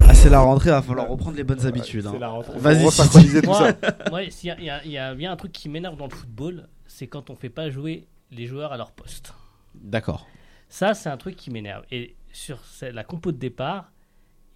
ah, 0.00 0.14
c'est 0.14 0.30
la 0.30 0.40
rentrée, 0.40 0.70
il 0.70 0.72
va 0.72 0.82
falloir 0.82 1.08
reprendre 1.08 1.36
les 1.36 1.44
bonnes 1.44 1.64
habitudes. 1.66 2.06
hein. 2.06 2.10
C'est 2.12 2.18
la 2.18 2.28
rentrée. 2.28 2.58
Vas-y, 2.58 2.80
Faut 2.80 2.86
resynchroniser 2.86 3.42
tout 3.42 3.54
ça. 3.54 3.72
moi, 4.10 4.22
y 4.22 4.28
il 4.42 4.46
y, 4.64 4.70
a- 4.70 4.84
il 4.84 4.90
y 4.90 4.98
a 4.98 5.14
bien 5.14 5.32
un 5.32 5.36
truc 5.36 5.52
qui 5.52 5.68
m'énerve 5.68 5.96
dans 5.96 6.06
le 6.06 6.14
football, 6.14 6.68
c'est 6.86 7.06
quand 7.06 7.30
on 7.30 7.36
fait 7.36 7.50
pas 7.50 7.70
jouer 7.70 8.06
les 8.30 8.46
joueurs 8.46 8.72
à 8.72 8.76
leur 8.76 8.92
poste. 8.92 9.34
D'accord. 9.74 10.26
Ça, 10.68 10.94
c'est 10.94 11.08
un 11.08 11.16
truc 11.16 11.36
qui 11.36 11.50
m'énerve. 11.50 11.84
Et 11.90 12.16
sur 12.32 12.58
la 12.82 13.04
compo 13.04 13.32
de 13.32 13.36
départ, 13.38 13.90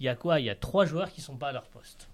il 0.01 0.07
y 0.07 0.09
a 0.09 0.15
quoi? 0.15 0.41
Il 0.41 0.47
y 0.47 0.51
a 0.51 0.55
trois 0.55 0.85
joueurs 0.87 1.11
qui 1.11 1.21
sont 1.21 1.37
pas 1.37 1.49
à 1.49 1.53
leur 1.53 1.67
poste. 1.69 2.09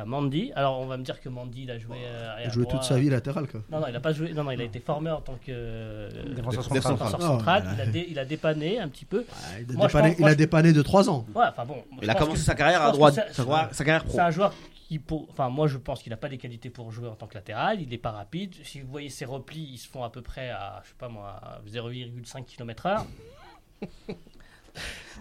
T'as 0.00 0.06
Mandy. 0.06 0.50
Alors, 0.56 0.80
on 0.80 0.86
va 0.86 0.96
me 0.96 1.02
dire 1.02 1.20
que 1.20 1.28
Mandy, 1.28 1.64
il 1.64 1.70
a 1.70 1.78
joué. 1.78 1.98
euh, 2.06 2.34
Il 2.40 2.46
a 2.46 2.48
joué 2.50 2.64
toute 2.66 2.82
sa 2.84 2.98
vie 2.98 3.10
latéral, 3.10 3.46
quoi. 3.46 3.60
Non, 3.70 3.80
non, 3.80 3.86
il 3.88 3.94
a 3.96 4.00
pas 4.00 4.12
joué. 4.12 4.32
Non, 4.32 4.44
non, 4.44 4.50
il 4.50 4.60
a 4.60 4.64
été 4.64 4.80
formé 4.80 5.10
en 5.10 5.20
tant 5.20 5.34
que 5.34 5.50
euh, 5.50 6.08
Défenseur 6.34 6.64
central. 6.64 6.82
défenseur 6.82 7.08
Ah, 7.14 7.20
central. 7.20 7.64
Il 7.74 7.80
a, 7.82 7.86
dé- 7.86 8.06
il 8.10 8.18
a 8.18 8.24
dépanné 8.24 8.78
un 8.80 8.88
petit 8.88 9.04
peu. 9.04 9.18
Ouais, 9.18 9.24
il 9.68 9.74
a 9.74 9.76
Moi, 9.76 9.86
dépanné, 9.88 10.08
pense- 10.08 10.18
il 10.18 10.20
moi, 10.22 10.28
a 10.28 10.32
je- 10.32 10.38
dépanné 10.38 10.72
de 10.72 10.80
3 10.82 11.10
ans. 11.10 11.26
Ouais, 11.34 11.44
enfin 11.48 11.64
bon. 11.66 11.84
Il 12.00 12.08
a 12.08 12.14
commencé 12.14 12.38
que- 12.38 12.44
sa 12.46 12.54
carrière 12.54 12.82
à 12.82 12.92
droite, 12.92 13.14
sa, 13.14 13.44
carrière- 13.44 13.68
sa 13.74 13.84
carrière 13.84 14.04
pro. 14.04 14.14
C'est 14.14 14.20
un 14.20 14.30
joueur 14.30 14.54
pour- 15.06 15.26
enfin, 15.30 15.50
moi, 15.50 15.68
je 15.68 15.76
pense 15.76 16.02
qu'il 16.02 16.10
n'a 16.10 16.16
pas 16.16 16.28
les 16.28 16.38
qualités 16.38 16.70
pour 16.70 16.90
jouer 16.90 17.08
en 17.08 17.14
tant 17.14 17.26
que 17.26 17.34
latéral. 17.34 17.80
Il 17.82 17.90
n'est 17.90 17.98
pas 17.98 18.10
rapide. 18.12 18.54
Si 18.64 18.80
vous 18.80 18.88
voyez 18.90 19.10
ses 19.10 19.24
replis, 19.26 19.68
ils 19.74 19.78
se 19.78 19.86
font 19.88 20.02
à 20.02 20.08
peu 20.10 20.22
près 20.22 20.48
à, 20.50 20.80
je 20.82 20.88
sais 20.88 20.94
pas 20.98 21.08
moi, 21.08 21.38
à 21.42 21.60
0,5 21.68 22.44
km/h. 22.46 23.04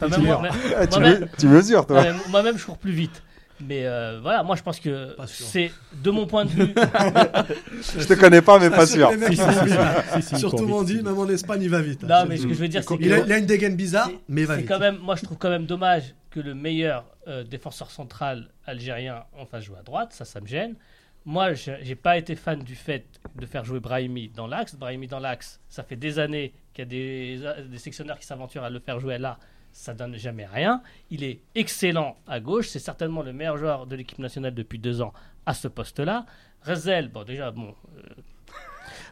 Enfin, 0.01 0.17
moi- 0.19 0.41
Ah, 0.77 0.87
tu, 0.87 0.99
tu 1.39 1.47
mesures, 1.47 1.85
toi. 1.85 2.03
Moi-même, 2.29 2.57
je 2.57 2.65
cours 2.65 2.77
plus 2.77 2.91
vite. 2.93 3.21
Mais 3.61 3.85
euh, 3.85 4.19
voilà, 4.21 4.43
moi, 4.43 4.55
je 4.55 4.63
pense 4.63 4.79
que 4.79 5.15
c'est, 5.27 5.71
de 6.01 6.11
mon 6.11 6.25
point 6.25 6.45
de 6.45 6.49
vue, 6.49 6.73
Je 7.97 8.05
te 8.05 8.13
connais 8.13 8.41
pas, 8.41 8.57
mais 8.59 8.69
pas 8.69 8.85
sûr. 8.85 9.11
Surtout. 10.37 10.65
Mandy, 10.65 11.01
même 11.03 11.17
en 11.17 11.27
Espagne, 11.27 11.61
il 11.63 11.69
va 11.69 11.81
vite. 11.81 12.03
non, 12.03 12.25
mais 12.27 12.37
ce 12.37 12.47
que 12.47 12.53
je 12.53 12.59
veux 12.59 12.67
dire, 12.67 12.83
c'est 12.83 12.95
Il 12.99 13.13
a, 13.13 13.37
une 13.37 13.45
dégaine 13.45 13.75
bizarre, 13.75 14.09
mais 14.27 14.41
il 14.41 14.47
va 14.47 14.55
vite. 14.57 14.67
quand 14.67 14.79
même, 14.79 14.97
moi, 14.97 15.15
je 15.15 15.23
trouve 15.23 15.37
quand 15.37 15.49
même 15.49 15.65
dommage 15.65 16.15
que 16.29 16.39
le 16.39 16.53
meilleur 16.53 17.05
euh, 17.27 17.43
défenseur 17.43 17.91
central 17.91 18.49
algérien 18.65 19.23
en 19.37 19.45
fasse 19.45 19.63
jouer 19.63 19.77
à 19.79 19.83
droite. 19.83 20.13
Ça, 20.13 20.25
ça 20.25 20.39
me 20.39 20.47
gêne. 20.47 20.75
Moi, 21.25 21.53
j'ai 21.53 21.95
pas 21.95 22.17
été 22.17 22.35
fan 22.35 22.59
du 22.63 22.75
fait 22.75 23.05
de 23.35 23.45
faire 23.45 23.65
jouer 23.65 23.79
Brahimi 23.79 24.29
dans 24.29 24.47
l'axe. 24.47 24.75
Brahimi 24.75 25.07
dans 25.07 25.19
l'axe, 25.19 25.59
ça 25.69 25.83
fait 25.83 25.97
des 25.97 26.17
années 26.17 26.53
qu'il 26.73 26.83
y 26.83 26.87
a 26.87 26.89
des, 26.89 27.67
des 27.69 27.77
sectionneurs 27.77 28.17
qui 28.19 28.25
s'aventurent 28.25 28.63
à 28.63 28.69
le 28.69 28.79
faire 28.79 28.99
jouer 28.99 29.17
là. 29.17 29.37
Ça 29.71 29.93
donne 29.93 30.15
jamais 30.15 30.45
rien. 30.45 30.81
Il 31.09 31.23
est 31.23 31.39
excellent 31.55 32.17
à 32.27 32.39
gauche. 32.39 32.67
C'est 32.69 32.79
certainement 32.79 33.21
le 33.23 33.33
meilleur 33.33 33.57
joueur 33.57 33.85
de 33.87 33.95
l'équipe 33.95 34.19
nationale 34.19 34.53
depuis 34.53 34.79
deux 34.79 35.01
ans 35.01 35.13
à 35.45 35.53
ce 35.53 35.67
poste-là. 35.67 36.25
Rezel, 36.63 37.09
bon, 37.09 37.23
déjà, 37.23 37.51
bon, 37.51 37.73
euh, 37.97 38.01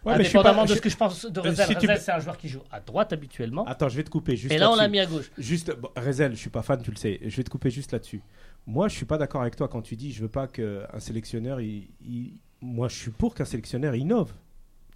Ouais, 0.06 0.18
mais 0.18 0.24
je 0.24 0.30
suis 0.30 0.34
pas- 0.34 0.40
indépendamment 0.42 0.66
de 0.66 0.76
ce 0.76 0.82
que 0.82 0.90
je 0.90 0.98
pense 0.98 1.26
de 1.26 1.40
Euh, 1.40 1.44
Rezel, 1.44 1.66
si 1.68 1.76
tu- 1.76 1.88
Rezel, 1.88 2.00
c'est 2.00 2.12
un 2.12 2.20
joueur 2.20 2.38
qui 2.38 2.50
joue 2.50 2.62
à 2.72 2.80
droite 2.80 3.14
habituellement. 3.14 3.66
Attends, 3.66 3.90
je 3.90 3.98
vais 3.98 4.04
te 4.04 4.10
couper 4.10 4.36
juste 4.36 4.54
Et 4.54 4.58
là, 4.58 4.72
on 4.72 4.76
l'a 4.76 4.88
mis 4.88 5.00
à 5.00 5.06
gauche. 5.06 5.32
Juste, 5.38 5.76
bon, 5.76 5.90
Rezel, 5.96 6.32
je 6.34 6.38
suis 6.40 6.50
pas 6.50 6.62
fan, 6.62 6.82
tu 6.82 6.92
le 6.92 6.98
sais. 6.98 7.20
Je 7.24 7.36
vais 7.36 7.44
te 7.44 7.50
couper 7.50 7.70
juste 7.70 7.92
là-dessus. 7.92 8.22
Moi, 8.66 8.88
je 8.90 8.96
suis 8.96 9.06
pas 9.06 9.18
d'accord 9.18 9.42
avec 9.42 9.56
toi 9.56 9.68
quand 9.68 9.82
tu 9.82 9.96
dis 9.96 10.12
je 10.12 10.22
veux 10.22 10.28
pas 10.30 10.48
qu'un 10.48 11.00
sélectionneur. 11.00 11.62
il- 11.62 11.88
il- 12.06 12.34
Moi, 12.62 12.88
je 12.90 12.96
suis 12.96 13.12
pour 13.12 13.36
qu'un 13.36 13.46
sélectionneur 13.46 13.96
innove. 13.96 14.34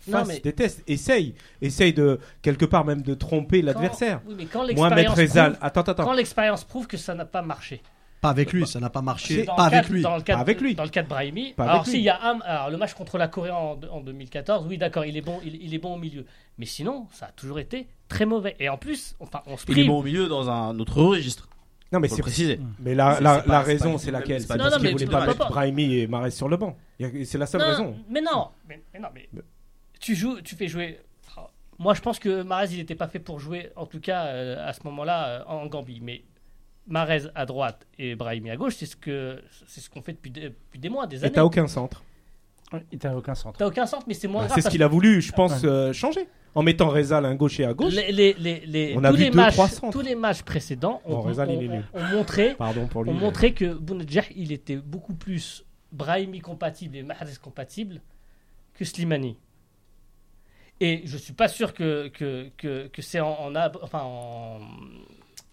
Non, 0.07 0.19
Fasse 0.19 0.27
mais- 0.29 0.39
des 0.39 0.53
tests, 0.53 0.83
essaye, 0.87 1.35
essaye 1.61 1.93
de 1.93 2.19
quelque 2.41 2.65
part 2.65 2.85
même 2.85 3.01
de 3.01 3.13
tromper 3.13 3.61
l'adversaire. 3.61 4.21
Quand- 4.23 4.29
Oui, 4.29 4.35
mais 4.37 4.45
quand 4.45 4.63
l'expérience 4.63 5.17
Rezal, 5.17 5.51
prouve, 5.53 5.65
attends, 5.65 5.81
attends, 5.81 6.03
quand 6.05 6.13
l'expérience 6.13 6.63
prouve 6.63 6.87
que 6.87 6.97
ça 6.97 7.13
n'a 7.13 7.25
pas 7.25 7.41
marché. 7.41 7.81
Pas 8.19 8.29
avec 8.29 8.53
lui, 8.53 8.67
ça 8.67 8.79
n'a 8.79 8.91
pas 8.91 9.01
marché. 9.01 9.45
Dans 9.45 9.55
Pas 9.55 9.69
le 9.69 9.75
avec 9.75 9.81
cadre- 9.83 9.93
lui. 9.95 10.01
Dans 10.03 10.15
le 10.15 10.21
cadre, 10.21 10.37
Pas 10.37 10.41
avec 10.41 10.61
lui. 10.61 10.75
Dans 10.75 10.83
le 10.83 10.89
cas 10.89 11.01
de 11.01 11.07
Brahimi. 11.07 11.53
Pas 11.53 11.63
alors, 11.63 11.75
avec 11.77 11.85
lui. 11.87 11.91
s'il 11.93 12.01
y 12.01 12.09
a 12.09 12.19
un, 12.23 12.39
alors, 12.41 12.69
le 12.69 12.77
match 12.77 12.93
contre 12.93 13.17
la 13.17 13.27
Corée 13.27 13.49
en, 13.49 13.79
en 13.91 13.99
2014, 14.01 14.67
oui, 14.67 14.77
d'accord, 14.77 15.05
il 15.05 15.17
est 15.17 15.21
bon, 15.21 15.39
il, 15.43 15.55
il 15.63 15.73
est 15.73 15.79
bon 15.79 15.95
au 15.95 15.97
milieu. 15.97 16.25
Mais 16.59 16.67
sinon, 16.67 17.07
ça 17.11 17.25
a 17.27 17.31
toujours 17.31 17.57
été 17.59 17.87
très 18.07 18.25
mauvais. 18.25 18.55
Et 18.59 18.69
en 18.69 18.77
plus, 18.77 19.15
enfin, 19.19 19.41
on 19.47 19.57
se 19.57 19.65
Il 19.67 19.71
est 19.71 19.73
prive. 19.73 19.87
bon 19.87 19.99
au 19.99 20.03
milieu 20.03 20.27
dans 20.27 20.49
un 20.51 20.77
autre 20.79 21.01
registre. 21.01 21.47
Non, 21.91 21.99
mais 21.99 22.07
c'est 22.09 22.21
préciser. 22.21 22.59
Mais 22.79 22.93
la, 22.95 23.15
pas 23.45 23.59
raison, 23.61 23.97
c'est 23.97 24.11
laquelle? 24.11 24.39
c'est 24.41 24.47
parce 24.47 24.77
qu'il 24.77 24.91
voulait 24.91 25.05
pas 25.07 25.25
mettre 25.25 25.49
Brahimi 25.49 25.95
et 25.95 26.07
Marais 26.07 26.29
sur 26.31 26.47
le 26.47 26.57
banc. 26.57 26.77
C'est 27.25 27.37
la 27.39 27.47
seule 27.47 27.61
non, 27.61 27.67
raison. 27.67 27.95
Mais 28.07 28.21
non, 28.21 28.49
mais, 28.69 28.81
mais 28.93 28.99
non, 28.99 29.07
mais 29.15 29.27
tu 30.01 30.15
joues, 30.15 30.41
tu 30.41 30.55
fais 30.55 30.67
jouer. 30.67 30.99
Moi, 31.79 31.93
je 31.95 32.01
pense 32.01 32.19
que 32.19 32.43
Marez, 32.43 32.67
il 32.71 32.77
n'était 32.77 32.95
pas 32.95 33.07
fait 33.07 33.19
pour 33.19 33.39
jouer, 33.39 33.69
en 33.75 33.85
tout 33.87 33.99
cas 33.99 34.25
euh, 34.27 34.67
à 34.67 34.73
ce 34.73 34.81
moment-là, 34.83 35.27
euh, 35.27 35.43
en 35.47 35.65
Gambie. 35.67 35.99
Mais 36.01 36.23
Marez 36.87 37.23
à 37.33 37.45
droite 37.45 37.87
et 37.97 38.15
Brahimi 38.15 38.49
à 38.51 38.55
gauche, 38.57 38.75
c'est 38.75 38.85
ce 38.85 38.95
que 38.95 39.41
c'est 39.67 39.81
ce 39.81 39.89
qu'on 39.89 40.01
fait 40.01 40.13
depuis 40.13 40.29
des, 40.31 40.41
depuis 40.49 40.79
des 40.79 40.89
mois, 40.89 41.07
des 41.07 41.21
Et 41.21 41.23
années. 41.23 41.31
t'as 41.33 41.43
aucun 41.43 41.67
centre. 41.67 42.03
Il 42.91 42.99
n'a 43.03 43.15
aucun 43.17 43.35
centre. 43.35 43.57
T'as 43.57 43.67
aucun 43.67 43.85
sens, 43.85 44.03
mais 44.07 44.13
c'est 44.13 44.27
moins 44.27 44.41
Bah, 44.43 44.47
grave. 44.47 44.55
c'est 44.59 44.61
ce 44.65 44.69
qu'il 44.69 44.81
a 44.83 44.87
voulu, 44.87 45.21
je 45.21 45.31
pense, 45.33 45.61
Ouais. 45.63 45.67
euh, 45.69 45.93
changer. 45.93 46.27
En 46.55 46.63
mettant 46.63 46.89
Rezal 46.89 47.25
un 47.25 47.35
gauche 47.35 47.59
et 47.59 47.65
à 47.65 47.73
gauche. 47.73 47.93
Les, 47.93 48.11
les, 48.11 48.33
les, 48.33 48.59
les- 48.65 48.93
On 48.97 49.03
a 49.03 49.09
tous, 49.11 49.17
vu 49.17 49.23
les 49.25 49.29
deux, 49.29 49.35
matchs, 49.37 49.53
trois 49.53 49.67
centres. 49.69 49.91
tous 49.97 50.05
les 50.05 50.15
matchs 50.15 50.41
précédents 50.43 51.01
ont, 51.05 51.21
Rezal, 51.21 51.49
montré, 52.13 52.55
Pardon 52.55 52.87
pour 52.87 53.03
lui. 53.03 53.09
ont 53.09 53.13
mais- 53.13 53.19
montré 53.19 53.53
que 53.53 53.73
Bounedjah, 53.73 54.23
il 54.35 54.51
était 54.51 54.75
beaucoup 54.77 55.13
plus 55.15 55.65
Brahimi 55.93 56.39
compatible 56.39 56.95
et 56.97 57.03
Mahrez 57.03 57.33
compatible 57.41 58.01
que 58.73 58.83
Slimani. 58.85 59.37
Et 60.81 61.03
je 61.05 61.15
suis 61.15 61.33
pas 61.33 61.47
sûr 61.47 61.73
que, 61.73 62.09
que, 62.09 62.49
que, 62.57 62.87
que 62.87 63.01
c'est 63.01 63.19
en, 63.21 63.29
en, 63.39 63.55
ab- 63.55 63.77
enfin, 63.83 64.01
en, 64.01 64.59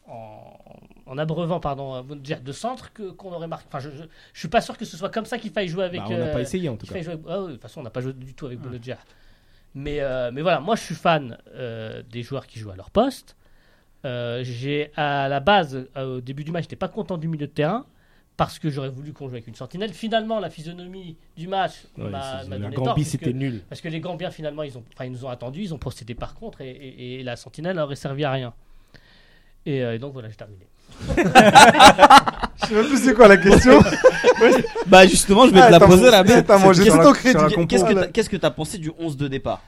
en, 0.09 0.59
en 1.07 1.19
abreuvant 1.19 1.61
pardon, 1.61 2.03
Bounedjah 2.03 2.41
de 2.41 2.53
centre 2.53 2.93
que, 2.93 3.11
qu'on 3.11 3.33
aurait 3.33 3.47
marqué. 3.47 3.67
Enfin, 3.69 3.79
je, 3.79 3.91
je, 3.91 4.05
je 4.33 4.39
suis 4.39 4.49
pas 4.49 4.61
sûr 4.63 4.77
que 4.79 4.85
ce 4.87 4.97
soit 4.97 5.11
comme 5.11 5.27
ça 5.27 5.39
qu'il 5.39 5.53
faille 5.53 5.69
jouer 5.69 5.85
avec. 5.85 6.01
Bah, 6.01 6.07
on 6.09 6.19
n'a 6.19 6.25
euh, 6.25 6.33
pas 6.33 6.41
essayé 6.41 6.69
en 6.69 6.77
tout 6.77 6.87
cas. 6.87 7.01
jouer- 7.03 7.19
ah 7.29 7.43
oui, 7.43 7.49
de 7.49 7.53
toute 7.53 7.63
façon, 7.63 7.81
on 7.81 7.85
n'a 7.85 7.91
pas 7.91 8.01
joué 8.01 8.15
du 8.15 8.35
tout 8.35 8.47
avec 8.47 8.59
Bounedjah. 8.59 8.99
Mais, 9.75 10.01
euh, 10.01 10.31
mais 10.33 10.41
voilà, 10.41 10.61
moi 10.61 10.77
je 10.77 10.83
suis 10.83 10.95
fan 10.95 11.37
euh, 11.55 12.03
des 12.11 12.23
joueurs 12.23 12.47
qui 12.47 12.59
jouent 12.59 12.71
à 12.71 12.77
leur 12.77 12.91
poste. 12.91 13.37
Euh, 14.07 14.41
j'ai 14.43 14.93
à 14.97 15.29
la 15.29 15.41
base, 15.41 15.87
euh, 15.97 16.17
au 16.17 16.21
début 16.23 16.43
du 16.43 16.53
match, 16.53 16.65
j'étais 16.65 16.77
pas 16.77 16.89
content 16.89 17.19
du 17.19 17.29
milieu 17.29 17.47
de 17.47 17.53
terrain 17.53 17.85
parce 18.39 18.59
que 18.59 18.71
j'aurais 18.71 18.89
voulu 18.89 19.13
qu'on 19.13 19.27
joue 19.29 19.35
avec 19.35 19.47
une 19.49 19.55
sentinelle. 19.57 19.93
Finalement, 19.93 20.39
la 20.41 20.49
physionomie 20.49 21.17
du 21.37 21.47
match 21.49 21.73
Ouais, 21.99 22.09
m'a 22.09 22.45
donné 22.45 22.75
tort. 22.75 22.97
C'était 23.05 23.33
nul. 23.35 23.61
parce 23.69 23.83
que 23.83 23.89
les 23.89 24.01
Gambiens, 24.01 24.31
finalement, 24.31 24.63
ils, 24.63 24.79
ont, 24.79 24.85
enfin, 24.95 25.05
ils 25.05 25.13
nous 25.13 25.25
ont 25.27 25.29
attendus, 25.29 25.61
ils 25.63 25.75
ont 25.75 25.79
procédé 25.79 26.15
par 26.15 26.35
contre, 26.35 26.61
et, 26.63 26.71
et- 26.71 27.21
et 27.21 27.23
la 27.23 27.37
sentinelle 27.37 27.79
aurait 27.79 27.97
servi 27.97 28.25
à 28.25 28.31
rien. 28.31 28.55
Et, 29.67 29.83
euh, 29.85 29.95
et 29.95 29.99
donc 29.99 30.15
voilà, 30.15 30.29
j'ai 30.31 30.37
terminé. 30.37 30.67
Je 32.63 32.67
sais 32.67 32.75
même 32.75 32.87
plus 32.87 32.99
c'est 32.99 33.15
quoi 33.15 33.29
la 33.29 33.37
question. 33.37 33.81
Bah 34.87 35.07
justement, 35.07 35.47
je 35.47 35.53
vais 35.53 35.61
Ah, 35.61 35.67
te 35.67 35.73
la 35.73 35.81
poser 35.81 36.11
là. 36.11 36.23
qu'est-ce 36.25 36.43
que- 36.43 37.89
la- 37.89 37.95
là. 37.95 38.01
t'as- 38.07 38.13
qu'est-ce 38.13 38.31
que 38.31 38.37
t'as 38.37 38.51
pensé 38.51 38.79
du 38.79 38.91
11 38.99 39.17
de 39.17 39.27
départ 39.29 39.63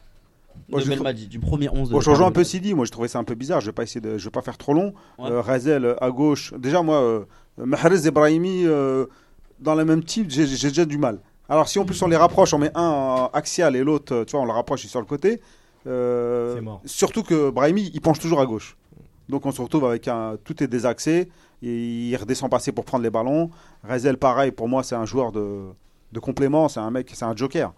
Moi, 0.68 0.80
je 0.80 0.90
trouve- 0.92 1.12
du 1.12 1.38
premier 1.40 1.68
11 1.68 1.88
de 1.88 1.92
Bon, 1.94 1.98
rejoins 1.98 2.28
un 2.28 2.30
peu 2.32 2.44
Sidi. 2.44 2.72
Moi, 2.74 2.84
je 2.86 2.90
trouvais 2.92 3.08
ça 3.08 3.18
un 3.18 3.24
peu 3.24 3.34
bizarre. 3.34 3.60
Je 3.60 3.66
vais 3.66 3.72
pas 3.72 3.82
essayer 3.82 4.00
de, 4.00 4.16
je 4.16 4.24
vais 4.24 4.30
pas 4.30 4.42
faire 4.42 4.56
trop 4.58 4.72
long. 4.74 4.94
Ouais. 5.18 5.28
Euh, 5.30 5.40
Razel 5.40 5.84
euh, 5.84 5.94
à 6.04 6.10
gauche. 6.10 6.54
Déjà, 6.56 6.82
moi, 6.82 7.00
euh, 7.02 7.24
Mahrez 7.64 8.06
et 8.06 8.10
Brahimi 8.10 8.64
euh, 8.64 9.06
dans 9.58 9.74
le 9.74 9.84
même 9.84 10.02
type, 10.04 10.30
j'ai 10.30 10.46
déjà 10.46 10.84
du 10.84 10.98
mal. 10.98 11.18
Alors, 11.48 11.68
si 11.68 11.78
en 11.78 11.84
plus 11.84 12.00
on 12.02 12.06
les 12.06 12.16
rapproche, 12.16 12.54
on 12.54 12.58
met 12.58 12.70
un 12.74 13.28
axial 13.32 13.74
et 13.76 13.82
l'autre, 13.82 14.24
tu 14.24 14.32
vois, 14.32 14.40
on 14.40 14.46
le 14.46 14.52
rapproche 14.52 14.84
il 14.84 14.88
sur 14.88 15.00
le 15.00 15.06
côté. 15.06 15.40
euh, 15.86 16.54
C'est 16.54 16.60
mort. 16.60 16.80
Surtout 16.84 17.22
que 17.22 17.50
Brahimi, 17.50 17.90
il 17.92 18.00
penche 18.00 18.18
toujours 18.20 18.40
à 18.40 18.46
gauche. 18.46 18.76
Donc, 19.28 19.46
on 19.46 19.50
se 19.52 19.60
retrouve 19.60 19.84
avec 19.84 20.06
un, 20.08 20.36
tout 20.42 20.62
est 20.62 20.66
désaxé. 20.68 21.28
Il 21.62 22.16
redescend 22.16 22.50
passer 22.50 22.72
pour 22.72 22.84
prendre 22.84 23.02
les 23.04 23.10
ballons. 23.10 23.50
Razel, 23.82 24.16
pareil. 24.16 24.50
Pour 24.50 24.68
moi, 24.68 24.82
c'est 24.82 24.94
un 24.94 25.04
joueur 25.04 25.32
de, 25.32 25.66
de 26.12 26.20
complément. 26.20 26.68
C'est 26.68 26.80
un 26.80 26.90
mec, 26.90 27.10
c'est 27.12 27.24
un 27.24 27.36
joker. 27.36 27.72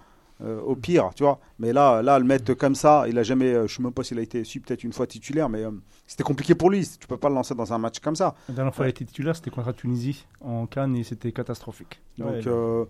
Euh, 0.45 0.61
au 0.61 0.75
pire, 0.75 1.11
tu 1.15 1.23
vois. 1.23 1.39
Mais 1.61 1.73
là, 1.73 2.03
là, 2.03 2.19
le 2.19 2.25
mettre 2.25 2.53
comme 2.55 2.75
ça, 2.75 3.05
il 3.09 3.17
a 3.17 3.23
jamais. 3.23 3.53
euh, 3.55 3.69
je 3.69 3.77
sais 3.77 3.83
même 3.83 3.93
pas 3.93 4.03
s'il 4.03 4.19
a 4.19 4.23
été 4.23 4.43
su 4.43 4.59
peut-être 4.61 4.83
une 4.83 4.93
fois 4.93 5.07
titulaire, 5.07 5.49
mais 5.49 5.63
euh, 5.63 5.71
c'était 6.07 6.25
compliqué 6.25 6.57
pour 6.57 6.69
lui. 6.69 6.85
Tu 7.01 7.07
peux 7.07 7.17
pas 7.17 7.29
le 7.29 7.37
lancer 7.37 7.55
dans 7.55 7.73
un 7.73 7.79
match 7.79 8.01
comme 8.01 8.17
ça. 8.17 8.35
La 8.49 8.55
dernière 8.57 8.75
fois, 8.75 8.87
il 8.87 8.89
a 8.89 8.91
été 8.91 9.05
titulaire, 9.05 9.37
c'était 9.37 9.51
contre 9.51 9.69
la 9.69 9.73
Tunisie 9.73 10.27
en 10.41 10.67
Cannes 10.67 10.97
et 10.97 11.05
c'était 11.05 11.31
catastrophique. 11.31 12.01
Donc, 12.19 12.29
Ouais, 12.45 12.87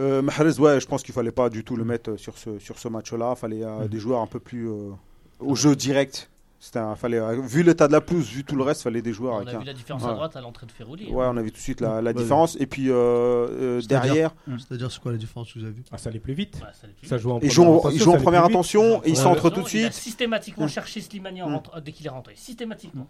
euh, 0.00 0.22
Mahrez, 0.22 0.58
ouais, 0.60 0.80
je 0.80 0.86
pense 0.86 1.02
qu'il 1.02 1.12
fallait 1.12 1.32
pas 1.32 1.50
du 1.50 1.64
tout 1.64 1.76
le 1.76 1.84
mettre 1.84 2.16
sur 2.16 2.38
ce 2.38 2.58
sur 2.58 2.78
ce 2.78 2.88
match-là. 2.88 3.34
Il 3.36 3.38
fallait 3.38 3.64
Mhm. 3.66 3.88
des 3.88 3.98
joueurs 3.98 4.20
un 4.20 4.26
peu 4.26 4.38
plus 4.40 4.68
au 5.40 5.54
jeu 5.54 5.74
direct. 5.76 6.30
C'était 6.60 6.80
un- 6.80 6.96
fallait, 6.96 7.18
euh, 7.20 7.40
vu 7.40 7.62
l'état 7.62 7.86
de 7.86 7.92
la 7.92 8.00
pelouse, 8.00 8.28
vu 8.30 8.42
tout 8.42 8.56
le 8.56 8.64
reste, 8.64 8.80
il 8.80 8.84
fallait 8.84 9.00
des 9.02 9.12
joueurs 9.12 9.34
On 9.34 9.36
avec 9.38 9.54
a 9.54 9.56
un- 9.56 9.60
vu 9.60 9.64
la 9.66 9.72
différence 9.72 10.02
ouais. 10.02 10.10
à 10.10 10.14
droite 10.14 10.34
à 10.34 10.40
l'entrée 10.40 10.66
de 10.66 10.72
Ferrouli. 10.72 11.06
Ouais, 11.08 11.24
on 11.28 11.36
a 11.36 11.42
vu 11.42 11.52
tout 11.52 11.56
de 11.58 11.62
suite 11.62 11.80
la, 11.80 12.02
la 12.02 12.10
Ouais. 12.10 12.14
différence. 12.14 12.56
Et 12.60 12.66
puis 12.66 12.90
euh, 12.90 12.94
euh, 12.96 13.80
derrière, 13.82 14.34
C'est-à-dire, 14.58 14.90
c'est 14.90 15.00
quoi 15.00 15.12
la 15.12 15.18
différence 15.18 15.52
que 15.52 15.58
vous 15.60 15.64
avez 15.64 15.74
vu 15.74 15.84
Ah, 15.92 15.98
ça 15.98 16.10
allait 16.10 16.18
plus 16.18 16.34
vite. 16.34 16.56
Ça 16.56 16.66
allait 16.82 16.94
plus 16.94 17.06
Ça 17.06 17.16
vite. 17.16 17.22
joue 17.22 17.30
en 17.30 17.36
ils 17.40 17.48
première 17.48 17.52
jouent, 17.52 17.90
ils 17.92 18.00
jouent 18.00 18.12
en 18.12 18.20
première 18.20 18.44
intention 18.44 19.02
et 19.04 19.10
ils 19.10 19.22
Non, 19.22 19.34
tout 19.36 19.50
de 19.50 19.54
Il 19.56 19.60
a 19.60 19.64
suite. 19.68 19.92
systématiquement 19.92 20.64
Mm. 20.64 20.68
cherché 20.68 21.00
Slimani 21.00 21.42
en 21.42 21.46
rentrant- 21.46 21.80
dès 21.80 21.92
qu'il 21.92 22.04
est 22.06 22.10
rentré. 22.10 22.32
Systématiquement. 22.36 23.06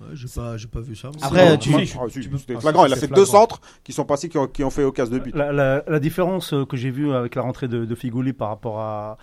Ouais, 0.00 0.08
j'ai 0.14 0.28
pas, 0.28 0.56
j'ai 0.56 0.68
pas 0.68 0.80
vu 0.80 0.94
ça. 0.94 1.10
Après, 1.22 1.58
tu- 1.58 1.70
Ah, 1.74 1.78
tu 2.08 2.22
C'était 2.22 2.54
ah, 2.56 2.60
flagrant. 2.60 2.86
Il 2.86 2.92
a 2.92 2.96
fait 2.96 3.08
deux 3.08 3.24
centres 3.26 3.60
qui 3.82 3.92
sont 3.92 4.04
passés, 4.04 4.28
qui 4.28 4.38
ont, 4.38 4.46
qui 4.46 4.62
ont 4.62 4.70
fait 4.70 4.84
occasion 4.84 5.14
de 5.14 5.18
but. 5.20 5.34
La, 5.34 5.52
la- 5.52 5.82
la 5.86 5.98
différence 6.00 6.54
que 6.68 6.76
j'ai 6.76 6.90
vue 6.90 7.12
avec 7.12 7.34
la 7.34 7.42
rentrée 7.42 7.66
de, 7.68 7.84
de 7.84 7.94
Figouli 7.96 8.32
par 8.32 8.48
rapport 8.50 8.78
à, 8.80 9.18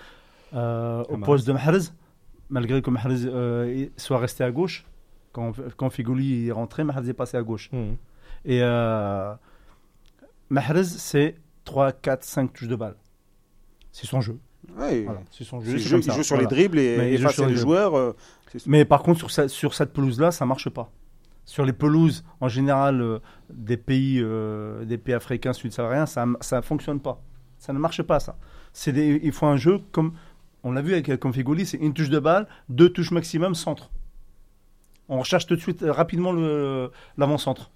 euh, 0.53 1.03
au 1.09 1.17
poste 1.17 1.47
de 1.47 1.53
Mahrez, 1.53 1.79
malgré 2.51 2.81
que 2.83 2.89
Mahrez 2.91 3.25
euh, 3.25 3.73
il 3.75 3.91
soit 4.01 4.19
resté 4.19 4.43
à 4.43 4.51
gauche, 4.51 4.85
quand, 5.31 5.53
quand 5.77 5.89
Figouli 5.89 6.47
est 6.49 6.51
rentré, 6.51 6.83
Mahrez 6.83 7.09
est 7.09 7.13
passé 7.13 7.37
à 7.37 7.41
gauche. 7.41 7.69
Mhm. 7.71 7.95
Et 8.45 8.59
euh, 8.61 9.33
Mahrez, 10.49 10.83
c'est 10.83 11.35
3, 11.65 11.91
4, 11.93 12.23
5 12.23 12.53
touches 12.53 12.67
de 12.67 12.75
balle. 12.75 12.95
C'est 13.91 14.05
son 14.07 14.21
jeu. 14.21 14.37
Ouais. 14.77 15.03
Voilà, 15.03 15.21
c'est 15.31 15.43
son 15.43 15.59
Il 15.61 15.71
jeu. 15.71 15.77
joue, 15.77 15.97
il 15.97 16.03
ça. 16.03 16.13
joue 16.13 16.23
sur 16.23 16.35
Voilà. 16.35 16.49
les 16.49 16.55
dribbles 16.55 16.79
et, 16.79 16.97
Mais 16.97 17.09
il 17.09 17.13
et 17.15 17.17
joue 17.17 17.23
face 17.25 17.35
sur 17.35 17.45
à 17.45 17.47
les 17.47 17.55
joueurs. 17.55 17.95
euh, 17.97 18.15
c'est- 18.51 18.67
Mais 18.67 18.85
par 18.85 19.01
contre, 19.03 19.19
sur, 19.19 19.31
cette- 19.31 19.49
sur 19.49 19.73
cette 19.73 19.91
pelouse-là, 19.93 20.31
ça 20.31 20.45
marche 20.45 20.69
pas. 20.69 20.91
Sur 21.45 21.65
les 21.65 21.73
pelouses, 21.73 22.23
en 22.39 22.47
général, 22.47 23.01
euh, 23.01 23.19
des, 23.49 23.77
pays, 23.77 24.19
euh, 24.21 24.85
des 24.85 24.97
pays 24.97 25.15
africains, 25.15 25.53
sud-sahariens, 25.53 26.05
ça 26.05 26.25
ne 26.25 26.61
fonctionne 26.61 26.99
pas. 26.99 27.21
Ça 27.57 27.73
ne 27.73 27.79
marche 27.79 28.01
pas, 28.03 28.19
ça. 28.19 28.37
C'est 28.73 28.91
des- 28.93 29.19
il 29.23 29.31
faut 29.31 29.47
un 29.47 29.57
jeu 29.57 29.79
comme. 29.91 30.13
On 30.63 30.71
l'a 30.71 30.81
vu 30.81 30.93
avec 30.93 31.17
comme 31.19 31.33
Figoli, 31.33 31.65
c'est 31.65 31.77
une 31.77 31.93
touche 31.93 32.09
de 32.09 32.19
balle, 32.19 32.47
deux 32.69 32.89
touches 32.89 33.11
maximum, 33.11 33.55
centre. 33.55 33.89
On 35.09 35.19
recherche 35.19 35.47
tout 35.47 35.55
de 35.55 35.61
suite 35.61 35.83
euh, 35.83 35.91
rapidement 35.91 36.31
l'avant-centre. 37.17 37.71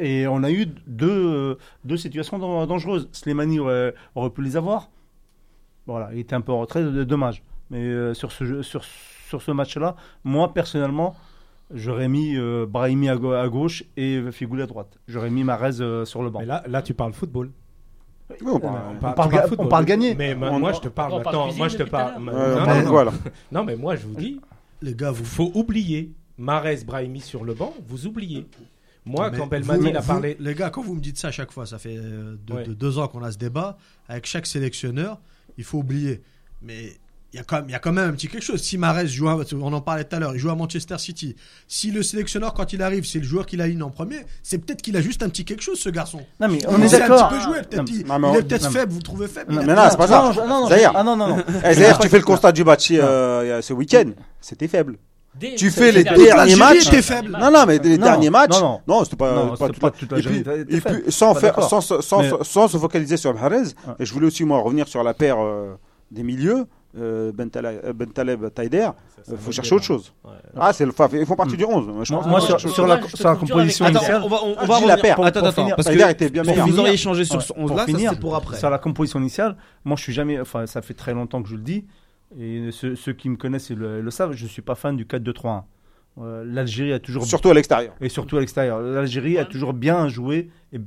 Et 0.00 0.26
on 0.28 0.42
a 0.44 0.50
eu 0.50 0.66
deux, 0.86 1.10
euh, 1.10 1.54
situations 1.96 2.38
dan- 2.38 2.66
dangereuses. 2.66 3.08
Slimani 3.12 3.58
aurait, 3.58 3.94
aurait 4.14 4.30
pu 4.30 4.42
les 4.42 4.56
avoir. 4.56 4.88
Voilà, 5.86 6.10
il 6.12 6.20
était 6.20 6.34
un 6.34 6.40
peu 6.40 6.52
en 6.52 6.60
retrait, 6.60 6.82
dommage. 7.04 7.42
Mais 7.70 7.82
euh, 7.82 8.14
sur 8.14 8.32
ce, 8.32 9.50
match-là, 9.50 9.96
moi 10.24 10.54
personnellement, 10.54 11.14
j'aurais 11.72 12.08
mis 12.08 12.36
euh, 12.36 12.66
Brahimi 12.66 13.08
à, 13.08 13.16
gau- 13.16 13.32
à 13.32 13.48
gauche 13.48 13.84
et 13.96 14.22
Figouli 14.32 14.62
à 14.62 14.66
droite. 14.66 14.98
J'aurais 15.08 15.30
mis 15.30 15.44
Marez 15.44 15.80
euh, 15.80 16.04
sur 16.04 16.22
le 16.22 16.30
banc. 16.30 16.40
Mais 16.40 16.46
là, 16.46 16.82
tu 16.82 16.94
parles 16.94 17.12
football. 17.12 17.50
Oui, 18.30 18.36
on, 18.52 18.60
parle, 18.60 18.74
On 18.90 18.96
on 18.96 18.98
parle- 19.00 19.14
parle 19.14 19.14
tu 19.14 19.16
parles 19.16 19.30
ga- 19.32 19.48
football. 19.48 19.66
on 19.66 19.68
parle 19.68 19.84
gagner. 19.86 20.14
Mais 20.14 20.34
ma- 20.34 20.50
On- 20.52 20.58
moi, 20.58 20.72
je 20.72 20.80
te 20.80 20.88
parle 20.88 21.16
maintenant. 21.16 21.52
Moi, 21.54 21.68
je 21.68 21.76
te 21.78 21.82
parle. 21.84 22.22
non, 22.22 22.32
on 22.32 22.34
mais 22.58 22.64
parle- 22.66 22.84
non. 22.84 22.90
voilà. 22.90 23.12
Non, 23.52 23.64
mais 23.64 23.76
moi, 23.76 23.96
je 23.96 24.06
vous 24.06 24.14
dis, 24.14 24.40
Les 24.82 24.94
gars, 24.94 25.10
vous 25.10 25.24
faut 25.24 25.50
oublier 25.54 26.12
Marez, 26.36 26.84
Brahimi 26.86 27.20
sur 27.20 27.44
le 27.44 27.52
banc. 27.54 27.74
Vous 27.88 28.06
oubliez. 28.06 28.46
Moi, 29.04 29.30
Mais 29.30 29.38
quand 29.38 29.46
Belmadi 29.48 29.88
il 29.88 29.96
a 29.96 30.00
vous- 30.00 30.06
parlé. 30.06 30.36
Les 30.38 30.54
gars, 30.54 30.70
quand 30.70 30.82
vous 30.82 30.94
me 30.94 31.00
dites 31.00 31.18
ça 31.18 31.28
à 31.28 31.30
chaque 31.32 31.50
fois, 31.50 31.66
ça 31.66 31.78
fait 31.78 31.96
euh, 31.96 32.36
de- 32.46 32.52
Ouais. 32.52 32.62
de 32.64 32.74
deux 32.74 32.98
ans 32.98 33.08
qu'on 33.08 33.22
a 33.24 33.32
ce 33.32 33.38
débat, 33.38 33.76
avec 34.08 34.26
chaque 34.26 34.46
sélectionneur, 34.46 35.18
il 35.56 35.64
faut 35.64 35.78
oublier. 35.78 36.20
Mais 36.62 36.92
il 37.34 37.36
y, 37.36 37.40
a 37.40 37.42
quand 37.44 37.56
même- 37.56 37.66
il 37.68 37.72
y 37.72 37.74
a 37.74 37.78
quand 37.78 37.92
même 37.92 38.08
un 38.08 38.12
petit 38.12 38.26
quelque 38.26 38.42
chose. 38.42 38.62
Si 38.62 38.78
Mahrez 38.78 39.06
joue, 39.06 39.28
à- 39.28 39.36
on 39.60 39.72
en 39.74 39.80
parlait 39.82 40.04
tout 40.04 40.16
à 40.16 40.18
l'heure, 40.18 40.34
il 40.34 40.38
joue 40.38 40.48
à 40.50 40.54
Manchester 40.54 40.96
City. 40.98 41.36
Si 41.66 41.90
le 41.90 42.02
sélectionneur, 42.02 42.54
quand 42.54 42.72
il 42.72 42.80
arrive, 42.82 43.04
c'est 43.04 43.18
le 43.18 43.24
joueur 43.24 43.44
qu'il 43.44 43.60
aligne 43.60 43.82
en 43.82 43.90
premier, 43.90 44.16
c'est 44.42 44.56
peut-être 44.58 44.80
qu'il 44.80 44.96
a 44.96 45.02
juste 45.02 45.22
un 45.22 45.28
petit 45.28 45.44
quelque 45.44 45.62
chose, 45.62 45.78
ce 45.78 45.90
garçon. 45.90 46.20
Non, 46.40 46.48
mais 46.48 46.58
on 46.66 46.78
Il 46.78 46.84
est 46.84 46.98
d'accord. 46.98 47.24
un 47.24 47.28
petit 47.28 47.34
peu 47.36 47.40
jouer, 47.44 47.58
peut-être 47.62 47.76
Non, 47.76 47.84
il, 48.16 48.20
non, 48.22 48.32
il 48.34 48.38
est 48.38 48.42
peut-être 48.44 48.70
faible, 48.70 48.92
vous 48.92 48.98
le 48.98 49.02
trouvez 49.04 49.28
faible. 49.28 49.52
Non, 49.52 49.60
il 49.60 49.66
mais 49.66 49.74
non, 49.74 49.82
c'est 49.90 49.96
pas 49.98 50.06
ça. 50.06 50.30
petit 50.30 50.38
Non, 50.38 50.68
ah. 50.70 51.70
Eh, 51.70 51.74
tu 52.00 52.08
fais 52.08 52.18
le 52.18 52.24
constat 52.24 52.52
du 52.52 52.64
match 52.64 52.88
euh, 52.92 53.56
il 53.58 53.62
ce 53.62 53.72
week-end. 53.74 54.10
C'était 54.40 54.68
faible. 54.68 54.96
Tu 55.56 55.70
fais 55.70 55.92
les 55.92 56.02
derniers 56.04 56.56
matchs. 56.56 56.88
faible. 57.02 57.36
Non, 57.38 57.50
non, 57.50 57.64
mais 57.66 57.78
les 57.78 57.98
Non, 57.98 58.06
derniers 58.06 58.30
matchs. 58.30 58.58
non, 58.58 58.60
non. 58.60 58.80
Non, 58.88 59.04
c'était 59.04 59.16
pas, 59.16 59.34
Non, 59.34 59.56
pas 59.56 59.68
pas 59.68 59.90
toute 59.90 60.12
et 60.12 60.22
puis- 60.22 60.44
et 61.06 61.10
sans, 61.10 61.34
faire, 61.34 61.62
sans, 61.62 61.80
sans, 61.80 62.00
sans, 62.00 62.22
Mais- 62.22 62.30
sans 62.42 62.66
se 62.68 62.76
focaliser 62.78 63.16
sur 63.16 63.34
Mahrez, 63.34 63.58
Ouais. 63.58 63.66
et 64.00 64.04
je 64.06 64.12
voulais 64.14 64.26
aussi 64.26 64.44
moi 64.44 64.58
revenir 64.60 64.88
sur 64.88 65.04
la 65.04 65.14
paire 65.14 65.36
euh, 65.38 65.74
des 66.10 66.22
milieux, 66.24 66.66
euh, 66.96 67.32
Bentaleb, 67.32 67.80
euh, 67.84 67.92
Bentaleb, 67.92 68.48
Taider. 68.54 68.88
Il 69.30 69.36
faut 69.36 69.52
chercher 69.52 69.74
autre 69.74 69.84
chose. 69.84 70.12
Ouais. 70.24 70.30
Ah, 70.56 70.72
c'est 70.72 70.86
le, 70.86 70.92
ils 71.12 71.26
font 71.26 71.36
partie 71.36 71.56
du 71.56 71.64
11. 71.64 71.86
Moi, 71.86 72.04
je 72.04 72.12
Moi, 72.12 72.22
pense 72.22 72.30
moi, 72.30 72.40
que- 72.56 72.68
sur, 72.68 72.86
la, 72.86 73.00
sur 73.08 73.38
composition 73.38 73.84
avec- 73.84 73.96
initiale, 73.96 74.16
Attends, 74.16 74.26
on 74.26 74.28
va, 74.28 74.78
on, 74.82 74.86
la 74.86 74.96
paire. 74.96 75.16
Pour- 75.16 75.26
Attends, 75.26 75.52
finir. 75.52 75.76
parce 75.76 75.88
que 75.88 76.10
était 76.10 76.30
bien 76.30 76.42
meilleur. 76.42 76.66
vous 76.66 76.78
auriez 76.78 76.94
échangé 76.94 77.24
sur 77.24 77.42
ce 77.42 77.52
pour 77.52 77.62
11 77.64 77.70
là, 77.76 77.84
c'est 77.86 78.20
pour 78.20 78.34
après. 78.36 78.56
sur 78.56 78.70
la 78.70 78.78
composition 78.78 79.20
initiale, 79.20 79.56
moi 79.84 79.96
je 79.96 80.02
suis 80.02 80.12
jamais, 80.12 80.40
enfin 80.40 80.66
ça 80.66 80.80
fait 80.80 80.94
très 80.94 81.12
longtemps 81.12 81.42
que 81.42 81.48
je 81.48 81.56
le 81.56 81.62
dis, 81.62 81.84
et 82.38 82.70
ceux, 82.72 82.96
ceux 82.96 83.12
qui 83.12 83.28
me 83.28 83.36
connaissent 83.36 83.70
le, 83.70 84.00
le 84.00 84.10
savent, 84.10 84.32
je 84.32 84.46
suis 84.46 84.62
pas 84.62 84.74
fan 84.74 84.96
du 84.96 85.04
4-2-3-1. 85.04 85.64
Euh, 86.20 86.44
L'Algérie 86.46 86.92
a 86.92 86.98
toujours 86.98 87.24
Surtout 87.26 87.50
à 87.50 87.54
l'extérieur. 87.54 87.92
et 88.00 88.08
surtout 88.08 88.36
à 88.38 88.40
l'extérieur. 88.40 88.80
L'Algérie 88.80 89.38
a 89.38 89.44
toujours 89.44 89.72
bien 89.72 90.08
joué 90.08 90.50
et 90.72 90.80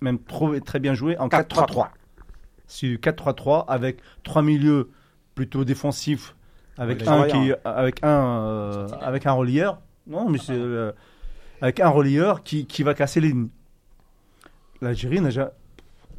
même 0.00 0.18
trop, 0.18 0.58
très 0.60 0.78
bien 0.78 0.94
joué 0.94 1.16
en 1.18 1.28
4-3-3. 1.28 1.88
C'est 2.66 2.86
du 2.86 2.98
4-3-3 2.98 3.64
avec 3.66 3.98
trois 4.24 4.42
milieux 4.42 4.90
plutôt 5.38 5.64
défensifs, 5.64 6.34
avec 6.78 7.00
Ouais, 7.02 7.08
un 7.08 7.26
qui, 7.28 7.52
avec 7.64 8.00
un, 8.02 8.40
euh, 8.40 8.88
avec 9.00 9.24
un 9.24 9.30
relieur. 9.32 9.78
Non, 10.08 10.28
mais 10.28 10.38
c'est 10.38 10.50
euh, 10.52 10.90
avec 11.60 11.78
un 11.78 11.90
relieur 11.90 12.42
qui, 12.42 12.66
qui 12.66 12.82
va 12.82 12.92
casser 12.92 13.20
les 13.20 13.28
lignes. 13.28 13.50
L'Algérie 14.82 15.20
n'a 15.20 15.30
ja- 15.30 15.52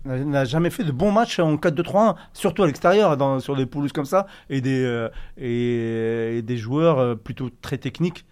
n'a 0.06 0.24
n'a 0.24 0.46
jamais 0.46 0.70
fait 0.70 0.86
de 0.86 0.94
bons 0.94 1.12
matchs 1.12 1.40
en 1.40 1.58
4-2-3-1, 1.58 2.16
surtout 2.32 2.64
à 2.64 2.68
l'extérieur, 2.68 3.18
sur 3.42 3.58
des 3.58 3.66
pelouses 3.66 3.92
comme 3.92 4.06
ça, 4.06 4.26
et 4.50 4.62
des, 4.62 4.82
euh, 4.86 5.10
et, 5.38 6.38
et 6.38 6.42
des 6.42 6.56
joueurs 6.58 7.00
euh, 7.00 7.16
plutôt 7.16 7.50
très 7.62 7.78
techniques, 7.78 8.26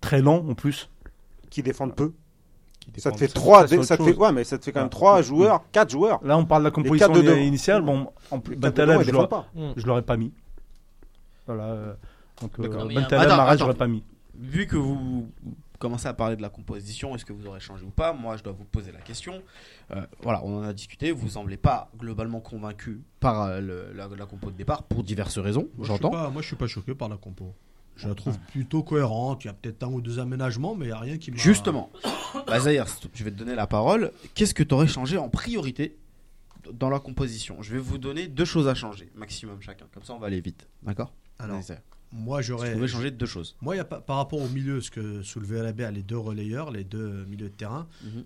très 0.00 0.20
lents 0.20 0.44
en 0.48 0.54
plus. 0.54 0.90
Qui 1.48 1.62
défendent 1.62 1.94
peu. 1.94 2.10
Qui 2.92 3.00
Ça 3.00 3.10
te 3.12 3.16
fait 3.18 3.28
ça, 3.28 3.34
3 3.34 3.68
c'est 3.68 3.76
autre 3.78 3.86
ça 3.86 3.96
te 3.96 4.02
fait, 4.02 4.14
ouais, 4.16 4.32
mais 4.32 4.44
ça 4.44 4.58
te 4.58 4.64
fait 4.64 4.72
quand 4.72 4.80
même 4.80 4.86
Ouais. 4.86 4.90
3 4.90 5.22
joueurs, 5.22 5.62
4 5.72 5.90
joueurs. 5.90 6.20
Là, 6.24 6.36
on 6.38 6.44
parle 6.44 6.62
de 6.62 6.68
la 6.68 6.70
composition 6.70 7.12
de 7.12 7.22
devant. 7.22 7.36
initiale. 7.36 7.82
Bon, 7.82 8.08
en 8.30 8.40
plus, 8.40 8.54
ils 8.56 8.62
je 8.62 8.68
défendent 8.70 9.06
l'aurais- 9.12 9.28
pas. 9.28 9.46
je 9.76 9.86
l'aurais 9.86 10.02
pas 10.02 10.16
mis. 10.16 10.32
Voilà. 11.46 11.64
euh, 11.64 11.94
donc, 12.40 12.50
euh, 12.60 12.64
Attends, 12.64 12.86
Mahrez, 13.18 13.26
attends. 13.50 13.56
j'aurais 13.58 13.74
pas 13.74 13.86
mis. 13.86 14.02
Vu 14.36 14.66
que 14.66 14.76
vous 14.76 15.28
commencez 15.78 16.08
à 16.08 16.14
parler 16.14 16.36
de 16.36 16.42
la 16.42 16.48
composition, 16.48 17.14
est-ce 17.14 17.24
que 17.24 17.32
vous 17.32 17.46
aurez 17.46 17.60
changé 17.60 17.84
ou 17.84 17.90
pas? 17.90 18.12
Moi, 18.12 18.36
je 18.36 18.42
dois 18.42 18.52
vous 18.54 18.64
poser 18.64 18.90
la 18.92 19.00
question. 19.00 19.42
Euh, 19.94 20.00
voilà, 20.22 20.40
on 20.44 20.58
en 20.58 20.62
a 20.62 20.72
discuté. 20.72 21.12
Vous 21.12 21.28
semblez 21.28 21.56
pas 21.58 21.90
globalement 21.98 22.40
convaincu 22.40 23.00
par 23.20 23.42
euh, 23.42 23.60
le- 23.60 23.92
la, 23.94 24.08
la 24.08 24.26
compo 24.26 24.50
de 24.50 24.56
départ 24.56 24.82
pour 24.84 25.02
diverses 25.04 25.38
raisons. 25.38 25.68
Je 25.78 25.84
J'entends. 25.84 26.30
Moi, 26.30 26.40
je 26.42 26.46
suis 26.46 26.56
pas 26.56 26.66
choqué 26.66 26.94
par 26.94 27.08
la 27.08 27.16
compo. 27.16 27.52
Je 27.96 28.08
la 28.08 28.14
trouve 28.14 28.38
plutôt 28.50 28.82
cohérente. 28.82 29.44
Il 29.44 29.46
y 29.46 29.50
a 29.50 29.54
peut-être 29.54 29.82
un 29.84 29.88
ou 29.88 30.00
deux 30.00 30.18
aménagements, 30.18 30.74
mais 30.74 30.86
il 30.86 30.88
n'y 30.88 30.94
a 30.94 30.98
rien 30.98 31.16
qui 31.18 31.30
m'a. 31.30 31.36
Justement, 31.36 31.90
bah, 32.46 32.60
Zahir, 32.60 32.86
je 33.12 33.24
vais 33.24 33.30
te 33.30 33.36
donner 33.36 33.54
la 33.54 33.66
parole. 33.66 34.10
Qu'est-ce 34.34 34.54
que 34.54 34.62
tu 34.62 34.74
aurais 34.74 34.88
changé 34.88 35.16
en 35.16 35.28
priorité 35.28 35.96
dans 36.72 36.90
la 36.90 36.98
composition? 36.98 37.62
Je 37.62 37.72
vais 37.72 37.78
vous 37.78 37.98
donner 37.98 38.26
deux 38.26 38.44
choses 38.44 38.66
à 38.68 38.74
changer, 38.74 39.10
maximum 39.14 39.60
chacun. 39.60 39.86
Comme 39.94 40.02
ça, 40.02 40.12
on 40.14 40.18
va 40.18 40.26
aller 40.26 40.40
vite. 40.40 40.66
D'accord? 40.82 41.12
Alors, 41.38 41.60
moi, 42.12 42.40
Je 42.42 42.48
j'aurais. 42.48 42.72
pouvais 42.72 42.88
changer 42.88 43.10
deux 43.10 43.26
choses. 43.26 43.56
Moi, 43.60 43.76
y 43.76 43.78
a 43.80 43.84
par 43.84 44.16
rapport 44.16 44.40
au 44.40 44.48
milieu, 44.48 44.80
ce 44.80 44.90
que 44.90 45.22
soulevait 45.22 45.68
RB, 45.70 45.80
les 45.92 46.02
deux 46.02 46.18
relayeurs, 46.18 46.70
les 46.70 46.84
deux 46.84 47.24
milieux 47.26 47.48
de 47.48 47.54
terrain, 47.54 47.86
Mhm. 48.04 48.24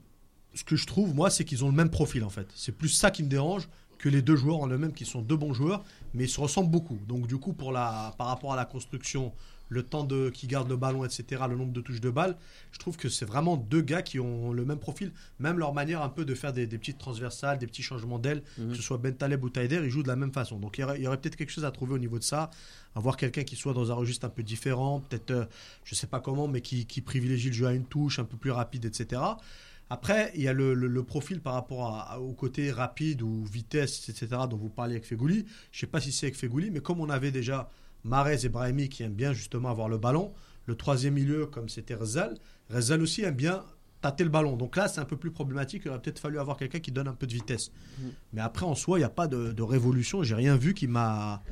ce 0.55 0.65
que 0.65 0.77
je 0.77 0.87
trouve, 0.87 1.15
moi, 1.15 1.31
c'est 1.31 1.45
qu'ils 1.45 1.65
ont 1.65 1.69
le 1.69 1.75
même 1.77 1.91
profil 1.91 2.23
en 2.25 2.29
fait. 2.31 2.47
C'est 2.55 2.73
plus 2.73 2.89
ça 2.91 3.11
qui 3.11 3.23
me 3.23 3.29
dérange 3.29 3.69
que 3.99 4.09
les 4.09 4.23
deux 4.23 4.37
joueurs 4.37 4.59
en 4.61 4.69
eux-mêmes 4.69 4.93
qui 4.93 5.05
sont 5.05 5.23
deux 5.23 5.37
bons 5.37 5.53
joueurs, 5.55 5.83
mais 6.15 6.25
ils 6.25 6.29
se 6.29 6.41
ressemblent 6.41 6.71
beaucoup. 6.71 6.99
Donc, 7.09 7.27
du 7.27 7.37
coup, 7.39 7.53
pour 7.53 7.73
la, 7.73 8.15
par 8.19 8.29
rapport 8.29 8.53
à 8.53 8.57
la 8.57 8.65
construction, 8.65 9.33
le 9.71 9.83
temps 9.83 10.05
de 10.05 10.31
qui 10.31 10.47
garde 10.47 10.69
le 10.69 10.77
ballon, 10.77 11.05
etc., 11.05 11.43
le 11.49 11.57
nombre 11.57 11.73
de 11.73 11.81
touches 11.81 12.01
de 12.01 12.11
balle, 12.11 12.37
je 12.73 12.79
trouve 12.79 12.97
que 12.97 13.09
c'est 13.09 13.25
vraiment 13.27 13.57
deux 13.57 13.83
gars 13.83 14.03
qui 14.03 14.19
ont 14.19 14.53
le 14.53 14.65
même 14.65 14.79
profil, 14.79 15.13
même 15.39 15.59
leur 15.59 15.75
manière 15.75 16.03
un 16.03 16.09
peu 16.09 16.25
de 16.25 16.35
faire 16.35 16.53
des, 16.53 16.67
des 16.67 16.79
petites 16.79 16.99
transversales, 16.99 17.59
des 17.59 17.67
petits 17.67 17.83
changements 17.83 18.19
d'aile, 18.19 18.43
Mhm. 18.59 18.71
que 18.71 18.77
ce 18.77 18.83
soit 18.83 18.99
Bentaleb 18.99 19.43
ou 19.45 19.51
Taider, 19.51 19.81
ils 19.85 19.91
jouent 19.91 20.03
de 20.03 20.09
la 20.09 20.17
même 20.17 20.33
façon. 20.33 20.59
Donc, 20.59 20.79
il 20.79 20.81
y 21.03 21.07
aurait, 21.07 21.19
peut-être 21.19 21.37
quelque 21.37 21.53
chose 21.53 21.65
à 21.65 21.71
trouver 21.71 21.95
au 21.95 21.99
niveau 21.99 22.19
de 22.19 22.25
ça, 22.25 22.51
avoir 22.95 23.17
quelqu'un 23.17 23.45
qui 23.45 23.57
soit 23.57 23.75
dans 23.75 23.91
un 23.91 23.95
registre 23.95 24.25
un 24.27 24.31
peu 24.31 24.43
différent, 24.43 25.01
peut-être, 25.01 25.31
euh, 25.31 25.45
je 25.85 25.95
sais 25.95 26.07
pas 26.07 26.21
comment, 26.21 26.49
mais 26.49 26.61
qui, 26.63 26.87
qui 26.87 27.01
privilégie 27.01 27.49
le 27.49 27.55
jeu 27.55 27.67
à 27.67 27.73
une 27.75 27.85
touche, 27.85 28.19
un 28.19 28.25
peu 28.25 28.37
plus 28.37 28.51
rapide, 28.51 28.85
etc. 28.87 29.21
Après, 29.91 30.33
il 30.35 30.43
y 30.43 30.49
a 30.49 30.53
le, 30.53 30.75
le- 30.75 30.87
le 30.87 31.03
profil 31.03 31.41
par 31.41 31.55
rapport 31.55 31.87
à- 31.95 32.13
à- 32.15 32.19
au 32.19 32.33
côté 32.33 32.71
rapide 32.71 33.23
ou 33.23 33.45
vitesse, 33.45 34.09
etc., 34.11 34.27
dont 34.49 34.57
vous 34.59 34.69
parliez 34.69 34.95
avec 34.95 35.07
Fegouli. 35.07 35.47
Je 35.73 35.79
sais 35.81 35.87
pas 35.87 36.01
si 36.01 36.13
c'est 36.13 36.27
avec 36.27 36.37
Fegouli, 36.37 36.71
mais 36.71 36.81
comme 36.81 37.01
on 37.01 37.09
avait 37.09 37.31
déjà 37.31 37.71
Marez 38.05 38.45
et 38.45 38.49
Brahimi 38.49 38.89
qui 38.89 39.03
aiment 39.03 39.13
bien 39.13 39.33
justement 39.33 39.71
avoir 39.71 39.89
le 39.89 39.99
ballon, 39.99 40.33
le 40.67 40.75
troisième 40.75 41.15
milieu, 41.15 41.47
comme 41.47 41.69
c'était 41.69 41.95
Rezal, 41.95 42.35
Rezal 42.71 43.03
aussi 43.03 43.23
aime 43.23 43.35
bien 43.35 43.63
tâter 44.01 44.23
le 44.23 44.31
ballon. 44.31 44.57
Donc 44.57 44.77
là, 44.77 44.87
c'est 44.87 45.01
un 45.01 45.05
peu 45.05 45.17
plus 45.17 45.31
problématique. 45.33 45.83
Il 45.85 45.89
aurait 45.91 45.99
peut-être 46.01 46.21
fallu 46.21 46.39
avoir 46.39 46.57
quelqu'un 46.57 46.79
qui 46.79 46.93
donne 46.93 47.09
un 47.09 47.15
peu 47.15 47.27
de 47.27 47.33
vitesse. 47.33 47.73
Mais 48.33 48.41
après, 48.41 48.65
en 48.65 48.75
soi, 48.77 48.99
il 48.99 49.01
n'y 49.01 49.05
a 49.07 49.09
pas 49.11 49.27
de, 49.27 49.51
de 49.53 49.63
révolution. 49.63 50.23
J'ai 50.23 50.35
rien 50.37 50.57
vu 50.57 50.73
qui 50.75 50.87
m'a. 50.87 51.43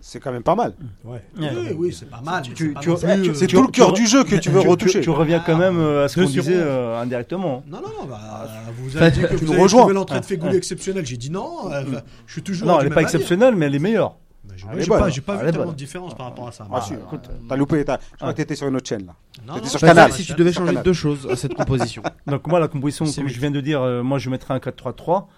C'est 0.00 0.20
quand 0.20 0.30
même 0.30 0.44
pas 0.44 0.54
mal. 0.54 0.74
Ouais. 1.04 1.20
Oui, 1.36 1.46
oui, 1.76 1.92
c'est 1.92 2.08
pas 2.08 2.20
mal. 2.20 2.42
Tu- 2.44 2.50
c'est 2.50 2.54
tu- 2.54 2.74
tu- 2.74 2.80
tu- 2.80 3.06
euh, 3.06 3.34
C'est 3.34 3.46
Tu- 3.48 3.56
tout 3.56 3.62
le 3.62 3.68
cœur 3.72 3.92
tu- 3.92 4.02
du 4.02 4.06
jeu 4.06 4.22
que 4.22 4.36
tu 4.36 4.50
veux 4.50 4.60
tu, 4.60 4.68
retoucher. 4.68 5.00
tu 5.00 5.10
reviens 5.10 5.40
quand 5.40 5.56
même 5.56 5.78
euh, 5.78 6.04
à 6.04 6.08
ce 6.08 6.20
qu'on 6.20 6.26
disait 6.28 6.54
euh, 6.54 7.00
indirectement. 7.00 7.64
Non, 7.66 7.80
non, 7.80 7.88
non, 8.02 8.06
bah, 8.06 8.46
vous 8.78 8.96
avez 8.96 9.10
dit 9.10 9.22
que 9.22 9.34
Tu 9.34 9.34
vous 9.46 9.54
nous 9.56 9.78
avez 9.80 9.92
l'entrée 9.94 10.20
de 10.20 10.24
Ah, 10.24 10.28
Fegouli 10.28 10.52
ah. 10.54 10.56
exceptionnelle. 10.58 11.04
J'ai 11.06 11.16
dit 11.16 11.30
non. 11.30 11.72
euh, 11.72 11.82
bah, 11.82 12.04
je 12.26 12.32
suis 12.34 12.42
toujours. 12.42 12.68
Non, 12.68 12.78
elle 12.78 12.88
n'est 12.88 12.94
pas 12.94 13.02
exceptionnelle, 13.02 13.56
mais 13.56 13.66
elle 13.66 13.74
est 13.74 13.78
meilleure. 13.80 14.16
Bah, 14.48 14.54
J'ai 14.56 14.86
bonne. 14.86 14.98
pas, 14.98 15.08
j'ai 15.10 15.20
pas 15.20 15.36
vu 15.44 15.50
tellement 15.52 15.72
de 15.72 15.76
différence 15.76 16.14
par 16.14 16.26
rapport 16.26 16.48
à 16.48 16.52
ça. 16.52 16.64
Ah, 16.68 16.72
Bah, 16.74 16.80
si, 16.80 16.94
euh, 16.94 16.98
écoute, 16.98 17.28
t'as 17.48 17.56
loupé, 17.56 17.84
t'as- 17.84 17.98
je 18.12 18.16
crois 18.16 18.28
Ouais. 18.28 18.34
que 18.34 18.36
t'étais 18.38 18.54
sur 18.56 18.66
une 18.68 18.76
autre 18.76 18.88
chaîne 18.88 19.06
là. 19.06 19.14
non, 19.46 19.62
sur 19.64 19.78
je- 19.78 19.86
Canal. 19.86 20.12
si 20.12 20.24
tu 20.24 20.34
devais 20.34 20.52
changer 20.52 20.76
deux 20.82 20.92
choses 20.92 21.26
à 21.30 21.36
cette 21.36 21.54
composition. 21.54 22.02
Donc 22.26 22.46
moi, 22.46 22.58
la 22.60 22.68
composition, 22.68 23.04
comme 23.04 23.28
je 23.28 23.38
viens 23.40 23.50
de 23.50 23.60
dire, 23.60 23.82
euh, 23.82 24.02
moi 24.02 24.18
je 24.18 24.30
mettrais 24.30 24.54
un 24.54 24.58
4-3-3. 24.60 25.28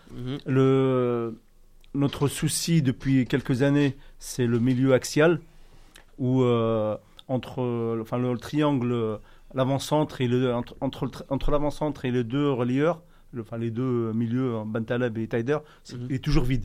Le, 0.47 1.39
notre 1.95 2.29
souci 2.29 2.83
depuis 2.83 3.27
quelques 3.27 3.63
années, 3.63 3.97
c'est 4.19 4.47
le 4.47 4.59
milieu 4.59 4.93
axial, 4.95 5.41
où 6.19 6.43
euh, 6.43 6.97
entre 7.29 7.63
euh, 7.63 7.99
enfin, 8.03 8.19
le, 8.19 8.37
triangle, 8.39 8.93
euh, 8.93 9.17
l'avant-centre 9.55 10.21
et 10.21 10.29
le, 10.29 10.55
entre, 10.55 10.77
entre, 11.31 11.51
l'avant-centre 11.51 12.05
et 12.05 12.11
les 12.11 12.25
deux 12.25 12.51
relieurs, 12.51 13.03
le- 13.33 13.43
enfin 13.43 13.59
les 13.59 13.71
deux 13.71 14.13
milieux, 14.13 14.57
euh, 14.57 14.65
Bentaleb 14.65 15.17
et 15.19 15.27
Taider, 15.29 15.59
c'est- 15.85 15.97
Mhm. 15.97 16.07
il 16.11 16.15
est 16.17 16.25
toujours 16.25 16.45
vide. 16.45 16.65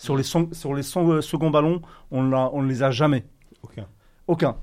Sur 0.00 0.16
les, 0.16 0.22
son- 0.22 0.48
sur 0.52 0.74
les 0.74 0.82
son- 0.82 1.10
euh, 1.10 1.20
seconds 1.20 1.50
ballons, 1.50 1.82
on 2.10 2.22
ne 2.22 2.66
les 2.68 2.82
a 2.82 2.90
jamais. 2.90 3.24
Aucun. 3.62 3.86
Aucun. 4.26 4.56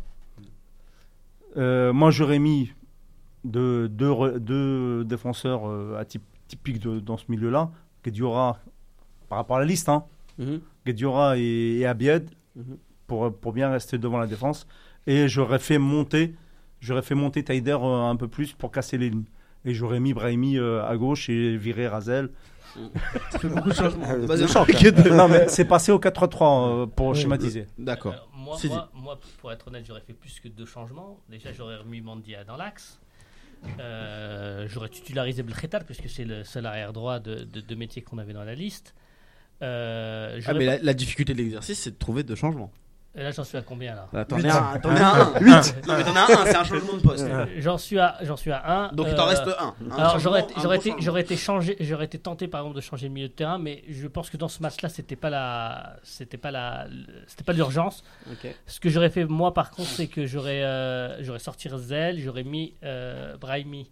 Euh, 1.58 1.94
moi, 1.94 2.12
j'aurais 2.12 2.40
mis 2.40 2.72
deux, 3.44 3.88
deux, 3.88 4.10
re- 4.10 4.38
deux 4.40 5.04
défenseurs 5.06 5.68
euh, 5.68 6.04
typiques 6.48 6.80
de- 6.80 7.00
dans 7.00 7.18
ce 7.18 7.26
milieu-là. 7.30 7.70
Guediora, 8.04 8.60
par 9.30 9.38
rapport 9.40 9.58
à 9.58 9.60
la 9.60 9.66
liste, 9.66 9.90
hein, 9.90 10.06
Guediora 10.86 11.38
et, 11.38 11.80
et 11.80 11.86
Abied, 11.86 12.30
Mhm. 12.56 12.78
pour, 13.08 13.32
pour 13.34 13.54
bien 13.54 13.70
rester 13.70 13.98
devant 13.98 14.18
la 14.18 14.28
défense. 14.28 14.68
Et 15.06 15.28
j'aurais 15.28 15.60
fait 15.60 15.78
monter, 15.78 16.34
j'aurais 16.80 17.02
fait 17.02 17.16
monter 17.16 17.44
Taider 17.44 17.78
euh, 17.80 18.10
un 18.10 18.16
peu 18.16 18.28
plus 18.28 18.54
pour 18.54 18.72
casser 18.72 18.98
les 18.98 19.10
lignes. 19.12 19.26
Et 19.66 19.74
j'aurais 19.74 20.00
mis 20.00 20.14
Brahimi 20.14 20.58
euh, 20.58 20.84
à 20.86 20.96
gauche 20.98 21.30
et 21.30 21.58
viré 21.58 21.88
Razel. 21.88 22.30
Ça 23.32 23.40
fait 23.40 23.48
beaucoup 23.50 23.70
de 23.70 23.74
changements. 23.76 24.06
Ah, 24.08 24.16
Vas-y, 24.18 24.44
on- 25.12 25.16
non, 25.16 25.28
mais 25.28 25.48
c'est 25.48 25.66
passé 25.66 25.92
au 25.92 26.00
4-3-3 26.00 26.84
euh, 26.84 26.86
pour 26.86 27.08
Oui. 27.10 27.16
schématiser. 27.20 27.68
D'accord. 27.78 28.14
Alors, 28.14 28.30
moi, 28.36 28.58
C'est 28.60 28.68
moi, 28.70 28.90
moi, 28.94 29.20
pour 29.40 29.52
être 29.52 29.68
honnête, 29.68 29.86
j'aurais 29.88 30.02
fait 30.02 30.14
plus 30.14 30.40
que 30.40 30.48
deux 30.48 30.66
changements. 30.66 31.20
Déjà, 31.30 31.52
j'aurais 31.54 31.78
remis 31.78 32.02
Mandia 32.02 32.44
dans 32.44 32.58
l'axe. 32.58 33.00
Euh, 33.80 34.68
j'aurais 34.70 34.90
titularisé 34.90 35.44
Belkhetal, 35.44 35.84
puisque 35.86 36.10
c'est 36.10 36.26
le 36.26 36.44
seul 36.44 36.66
arrière 36.66 36.94
droit 36.94 37.20
de, 37.20 37.36
de, 37.44 37.62
de 37.62 37.76
métier 37.76 38.02
qu'on 38.02 38.18
avait 38.20 38.34
dans 38.34 38.44
la 38.44 38.56
liste. 38.56 38.94
Euh, 39.64 40.40
Ah, 40.46 40.54
mais 40.54 40.66
pas- 40.66 40.76
la, 40.78 40.84
la 40.84 40.94
difficulté 40.94 41.34
de 41.34 41.40
l'exercice, 41.40 41.80
c'est 41.80 41.92
de 41.92 41.98
trouver 41.98 42.24
deux 42.24 42.36
changements. 42.36 42.72
Et 43.18 43.24
là, 43.24 43.32
j'en 43.32 43.44
suis 43.44 43.58
à 43.58 43.62
combien 43.64 43.96
là 43.96 44.08
Bah, 44.14 44.26
T'en 44.26 44.38
es 44.38 44.48
à 44.48 44.74
un. 44.74 44.80
T'en 44.80 44.96
es 44.96 45.00
à 45.00 45.10
un. 45.10 45.40
8 45.40 45.88
Non, 45.88 45.98
mais 45.98 46.04
t'en 46.04 46.14
es 46.14 46.18
à 46.18 46.24
un, 46.42 46.46
c'est 46.46 46.56
un 46.56 46.64
changement 46.64 46.94
de 46.94 47.02
poste. 47.02 47.26
J'en 47.58 47.78
suis 47.80 47.98
à, 48.00 48.18
j'en 48.22 48.38
suis 48.38 48.52
à 48.52 48.90
1. 48.90 48.94
Donc 48.94 49.08
il 49.10 49.16
t'en 49.16 49.26
reste 49.26 49.44
un. 49.60 49.74
Un 49.90 49.96
Alors 49.98 50.20
j'aurais, 50.20 50.42
changement, 50.42 50.58
un 50.58 50.62
j'aurais 50.62 50.78
gros 50.78 50.82
été, 50.84 50.90
changement. 50.92 51.06
j'aurais 51.06 51.22
été 51.22 51.36
changé, 51.38 51.78
j'aurais 51.80 52.06
été 52.06 52.20
tenté 52.20 52.48
par 52.48 52.62
exemple 52.62 52.76
de 52.76 52.82
changer 52.82 53.08
le 53.08 53.14
milieu 53.14 53.28
de 53.28 53.34
terrain, 53.34 53.58
mais 53.58 53.84
je 53.90 54.08
pense 54.08 54.30
que 54.30 54.38
dans 54.38 54.48
ce 54.48 54.62
match-là, 54.62 54.90
c'était 54.90 55.16
pas 55.16 55.30
la, 55.32 55.96
c'était 56.04 56.38
pas 56.38 56.52
la, 56.52 56.88
c'était 57.28 57.44
pas 57.44 57.54
l'urgence. 57.54 58.04
Ok. 58.32 58.56
Ce 58.68 58.80
que 58.80 58.90
j'aurais 58.90 59.10
fait 59.10 59.26
moi 59.26 59.54
par 59.54 59.72
contre, 59.72 59.90
c'est 59.90 60.08
que 60.08 60.26
j'aurais, 60.28 60.64
euh, 60.64 61.24
j'aurais 61.24 61.40
sorti 61.40 61.68
Zel, 61.76 62.20
j'aurais 62.20 62.44
mis 62.44 62.76
euh, 62.84 63.36
Brahimi 63.38 63.90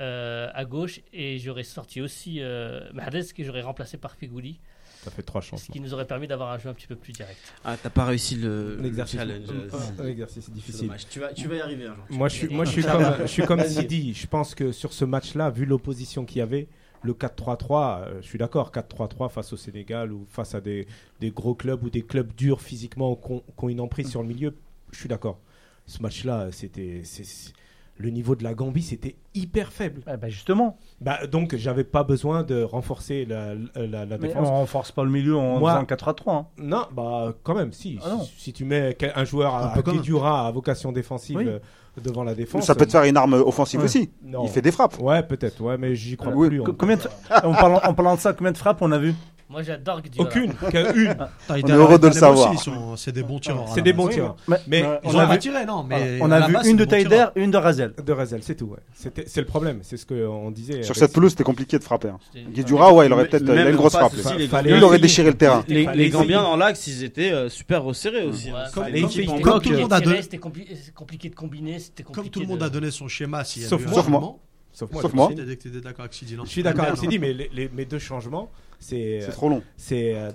euh, 0.00 0.48
à 0.54 0.64
gauche 0.64 1.00
et 1.12 1.38
j'aurais 1.38 1.62
sorti 1.62 2.00
aussi 2.00 2.38
euh, 2.40 2.80
Mahrez 2.92 3.26
que 3.36 3.44
j'aurais 3.44 3.60
remplacé 3.62 3.96
par 3.98 4.16
Figouli, 4.16 4.58
Ça 5.02 5.10
fait 5.10 5.22
trois 5.22 5.40
ce 5.40 5.48
changements. 5.48 5.72
qui 5.72 5.80
nous 5.80 5.94
aurait 5.94 6.06
permis 6.06 6.26
d'avoir 6.26 6.50
un 6.52 6.58
jeu 6.58 6.68
un 6.68 6.74
petit 6.74 6.86
peu 6.86 6.96
plus 6.96 7.12
direct. 7.12 7.38
Ah, 7.64 7.76
t'as 7.82 7.88
pas 7.90 8.04
réussi 8.04 8.36
le 8.36 8.76
le 8.76 8.82
L'exercice. 8.82 9.18
challenge. 9.18 9.46
Euh, 9.50 10.04
L'exercice 10.04 10.36
est 10.38 10.40
C'est 10.46 10.52
difficile. 10.52 10.90
Tu 11.10 11.20
vas, 11.20 11.32
tu 11.32 11.48
vas 11.48 11.54
y 11.56 11.60
arriver 11.60 11.86
jour. 11.86 11.96
Moi, 12.10 12.28
je 12.28 12.34
suis, 12.36 12.48
moi, 12.54 12.64
je 12.66 12.70
suis 12.72 12.82
comme, 12.82 13.16
je 13.22 13.26
suis 13.26 13.44
comme 13.44 13.64
Sidi. 13.64 14.12
Je 14.14 14.26
pense 14.26 14.54
que 14.54 14.72
sur 14.72 14.92
ce 14.92 15.04
match-là, 15.06 15.48
vu 15.50 15.64
l'opposition 15.64 16.24
qu'il 16.26 16.38
y 16.38 16.42
avait, 16.42 16.68
le 17.02 17.14
4-3-3, 17.14 18.00
euh, 18.02 18.18
je 18.20 18.26
suis 18.26 18.38
d'accord, 18.38 18.70
4-3-3 18.72 19.30
face 19.30 19.52
au 19.54 19.56
Sénégal 19.56 20.12
ou 20.12 20.26
face 20.28 20.54
à 20.54 20.60
des, 20.60 20.86
des 21.18 21.30
gros 21.30 21.54
clubs 21.54 21.82
ou 21.82 21.88
des 21.88 22.02
clubs 22.02 22.30
durs 22.36 22.60
physiquement 22.60 23.16
qui 23.16 23.32
ont, 23.32 23.40
qui 23.40 23.64
ont 23.64 23.68
une 23.70 23.80
emprise 23.80 24.10
sur 24.10 24.20
le 24.20 24.28
milieu, 24.28 24.54
je 24.92 24.98
suis 24.98 25.08
d'accord. 25.08 25.38
Ce 25.86 26.02
match-là, 26.02 26.52
c'était, 26.52 27.00
c'est- 27.04 27.24
c'est- 27.24 27.52
le 28.00 28.10
niveau 28.10 28.34
de 28.34 28.42
la 28.44 28.54
Gambie, 28.54 28.82
c'était 28.82 29.16
hyper 29.34 29.72
faible. 29.72 30.02
Eh 30.12 30.16
ben, 30.16 30.28
justement. 30.30 30.78
Bah, 31.00 31.26
donc, 31.26 31.54
j'avais 31.56 31.84
pas 31.84 32.02
besoin 32.02 32.42
de 32.42 32.62
renforcer 32.62 33.26
la, 33.26 33.54
la, 33.76 34.06
la 34.06 34.18
Mais 34.18 34.28
défense. 34.28 34.48
on 34.48 34.52
renforce 34.52 34.90
pas 34.90 35.04
le 35.04 35.10
milieu 35.10 35.36
en 35.36 35.58
Moi- 35.58 35.72
faisant 35.74 35.84
4 35.84 36.08
à 36.08 36.14
3. 36.14 36.34
hein. 36.34 36.46
Non, 36.58 36.84
bah 36.92 37.34
quand 37.42 37.54
même, 37.54 37.72
si. 37.72 37.98
Ah 38.02 38.16
si, 38.24 38.32
si 38.40 38.52
tu 38.52 38.64
mets 38.64 38.96
un 39.14 39.24
joueur 39.24 39.54
Un 39.54 39.68
à, 39.68 39.72
à. 39.78 39.82
Guedjura 39.82 40.46
à 40.46 40.50
vocation 40.50 40.92
défensive 40.92 41.36
Oui. 41.36 41.44
euh, 41.46 41.58
devant 42.02 42.24
la 42.24 42.34
défense. 42.34 42.64
Ça 42.64 42.74
peut 42.74 42.86
te 42.86 42.92
faire 42.92 43.04
une 43.04 43.16
arme 43.16 43.34
offensive 43.34 43.80
Ouais. 43.80 43.84
aussi. 43.86 44.10
Non. 44.24 44.44
Il 44.44 44.48
fait 44.48 44.62
des 44.62 44.72
frappes. 44.72 44.98
Ouais, 45.00 45.22
peut-être, 45.22 45.60
ouais, 45.60 45.76
mais 45.76 45.94
j'y 45.94 46.16
crois 46.16 46.32
Oui. 46.34 46.48
plus. 46.48 46.62
Co- 46.62 46.70
en- 46.72 46.74
Combien 46.74 46.96
de... 46.96 47.02
en, 47.44 47.52
parlant, 47.52 47.80
en 47.84 47.94
parlant 47.94 48.14
de 48.14 48.20
ça, 48.20 48.32
combien 48.32 48.52
de 48.52 48.56
frappes 48.58 48.80
on 48.80 48.90
a 48.92 48.98
vu 48.98 49.14
Moi 49.50 49.62
j'adore 49.62 50.00
Guardiola. 50.00 50.28
Aucune, 50.30 50.54
qu'une. 50.54 51.14
Putain, 51.14 51.56
ils 51.58 51.64
On 51.64 51.68
est 51.68 51.72
heureux 51.72 51.98
de 51.98 52.04
le 52.04 52.10
aussi, 52.10 52.18
savoir. 52.20 52.52
ils 52.52 52.58
sont- 52.58 52.96
C'est 52.96 53.10
des 53.10 53.24
bons 53.24 53.40
tireurs. 53.40 53.64
à 53.64 53.66
C'est 53.66 53.76
la 53.78 53.82
des 53.82 53.92
base. 53.92 54.06
bons 54.06 54.08
tireurs. 54.12 54.36
Mais, 54.46 54.56
Mais 54.68 54.82
euh, 54.84 54.96
Ils 55.02 55.10
on 55.10 55.14
ont 55.14 55.18
a 55.18 55.26
pas 55.26 55.32
vu, 55.34 55.38
tiré, 55.40 55.66
non. 55.66 55.82
Mais 55.82 56.18
on 56.20 56.30
à 56.30 56.36
a 56.36 56.46
vu 56.46 56.52
base, 56.54 56.66
une 56.68 56.76
de 56.76 56.84
des 56.84 56.86
bons 56.86 56.90
Taider 56.90 57.08
tireurs. 57.16 57.32
et 57.34 57.42
une 57.42 57.50
de 57.50 57.56
Razel. 57.56 57.94
De 58.04 58.12
Rezel, 58.12 58.42
c'est 58.44 58.54
tout, 58.54 58.66
ouais. 58.66 58.78
C'était- 58.94 59.24
C'est 59.26 59.40
le 59.40 59.46
problème, 59.46 59.80
c'est 59.82 59.96
ce 59.96 60.06
qu'on 60.06 60.50
disait. 60.52 60.82
Sur 60.84 60.92
avec- 60.92 60.96
cette 60.96 61.12
pelouse, 61.12 61.32
c'était 61.32 61.42
compliqué 61.44 61.78
de 61.78 61.82
frapper. 61.82 62.08
hein. 62.10 62.18
Guedjura, 62.54 62.94
ouais, 62.94 63.06
il 63.06 63.12
aurait 63.12 63.26
peut-être. 63.26 63.42
Il 63.42 63.48
Même 63.52 63.66
a 63.66 63.70
une 63.70 63.76
grosse 63.76 63.92
frappe. 63.96 64.12
lui. 64.12 64.46
Lui, 64.46 64.76
il 64.76 64.84
aurait 64.84 64.98
déchiré 65.00 65.28
le 65.30 65.36
terrain. 65.36 65.64
Les. 65.68 66.10
Gambiens 66.10 66.42
dans 66.42 66.56
l'axe, 66.56 66.86
ils 66.86 67.02
étaient 67.04 67.32
euh, 67.32 67.48
super 67.48 67.82
resserrés 67.82 68.24
aussi. 68.24 68.50
Hein. 68.50 68.64
comme- 68.72 68.84
Fallait 68.84 69.00
comme- 69.00 69.10
équipe 69.10 69.28
en 69.28 69.32
C'était 69.32 69.42
comme 69.42 69.52
bloc, 69.52 69.62
tout 69.64 69.70
le 69.70 69.76
euh, 69.76 69.80
monde 69.82 69.92
a 69.92 70.00
donné- 70.00 70.10
tirer, 70.12 70.22
c'était 70.22 70.36
compli- 70.38 70.66
c'est 70.80 70.94
compliqué 70.94 71.28
de 71.28 71.34
combiner, 71.34 71.78
c'était 71.80 72.02
Comme 72.04 72.14
compliqué 72.14 72.30
tout 72.34 72.40
le 72.40 72.46
monde 72.46 72.58
de- 72.60 72.64
a 72.64 72.68
donné 72.70 72.90
son 72.92 73.08
schéma, 73.08 73.42
s'il 73.44 73.62
y 73.62 73.64
a 73.64 73.68
Sauf 73.68 73.80
eu 73.82 73.84
moi. 73.86 73.94
Sauf 73.94 74.08
moi. 74.08 74.20
changement, 74.20 74.40
Sauf 74.72 74.92
moi. 74.92 75.02
Sauf 75.02 75.10
je 75.10 75.16
moi. 75.16 75.28
me 75.28 75.34
suis 75.34 75.40
T'as 75.44 75.48
dit 75.50 75.56
que 75.58 75.62
t'étais 75.64 75.80
d'accord 75.80 76.00
avec 76.02 76.14
Sidi, 76.14 76.36
non 76.36 76.42
dit- 76.44 76.48
Je 76.48 76.52
suis 76.52 76.62
d'accord 76.62 76.84
avec 76.84 76.96
Sidi, 76.98 77.18
mais 77.18 77.32
les, 77.32 77.50
les- 77.52 77.68
mes 77.68 77.84
deux 77.84 77.98
changements, 77.98 78.50
c'est 78.80 79.20
C'est 79.20 79.30
trop 79.30 79.48
long. 79.48 79.62
c'est 79.76 80.14
euh, 80.16 80.30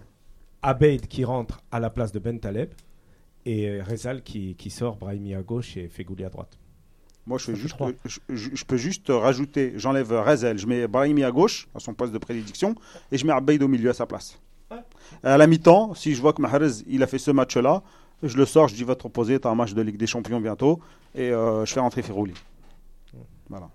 Abeid 0.61 1.07
qui 1.07 1.25
rentre 1.25 1.61
à 1.71 1.79
la 1.79 1.89
place 1.89 2.11
de 2.13 2.19
Ben 2.19 2.39
Taleb 2.39 2.69
et 3.45 3.67
euh, 3.69 3.83
Rezal 3.83 4.23
qui, 4.23 4.55
qui 4.55 4.69
sort 4.69 4.95
Brahimi 4.95 5.35
à 5.35 5.41
gauche 5.43 5.75
et 5.77 5.87
Fegouli 5.89 6.23
à 6.23 6.29
droite. 6.29 6.57
Moi, 7.27 7.37
je, 7.39 7.45
Ça 7.45 7.51
fais 7.51 7.55
fait 7.55 7.61
juste, 7.61 7.73
trois. 7.75 7.91
je, 8.05 8.19
je- 8.29 8.49
je 8.55 8.65
peux 8.65 8.77
juste 8.77 9.07
rajouter, 9.09 9.73
j'enlève 9.77 10.11
Rezel, 10.13 10.57
je 10.59 10.67
mets 10.67 10.87
Brahimi 10.87 11.23
à 11.23 11.31
gauche, 11.31 11.67
à 11.75 11.79
son 11.79 11.93
poste 11.93 12.13
de 12.13 12.19
prédilection, 12.19 12.75
et 13.11 13.17
je 13.17 13.25
mets 13.25 13.33
Abeid 13.33 13.61
au 13.63 13.67
milieu 13.67 13.89
à 13.89 13.93
sa 13.93 14.05
place. 14.05 14.39
À 15.23 15.37
la 15.37 15.47
mi-temps, 15.47 15.93
si 15.95 16.13
je 16.15 16.21
vois 16.21 16.33
que 16.33 16.41
Mahrez, 16.41 16.83
il 16.87 17.01
a 17.03 17.07
fait 17.07 17.17
ce 17.19 17.31
match-là, 17.31 17.81
je 18.23 18.37
le 18.37 18.45
sors, 18.45 18.67
je 18.67 18.75
dis 18.75 18.83
va 18.83 18.95
te 18.95 19.03
reposer, 19.03 19.39
tu 19.39 19.47
as 19.47 19.51
un 19.51 19.55
match 19.55 19.73
de 19.73 19.81
Ligue 19.81 19.97
des 19.97 20.07
Champions 20.07 20.39
bientôt, 20.39 20.79
et 21.15 21.29
euh, 21.31 21.65
je 21.65 21.73
fais 21.73 21.79
rentrer 21.79 22.01
Ferrouli. 22.01 22.33
Voilà. 23.49 23.69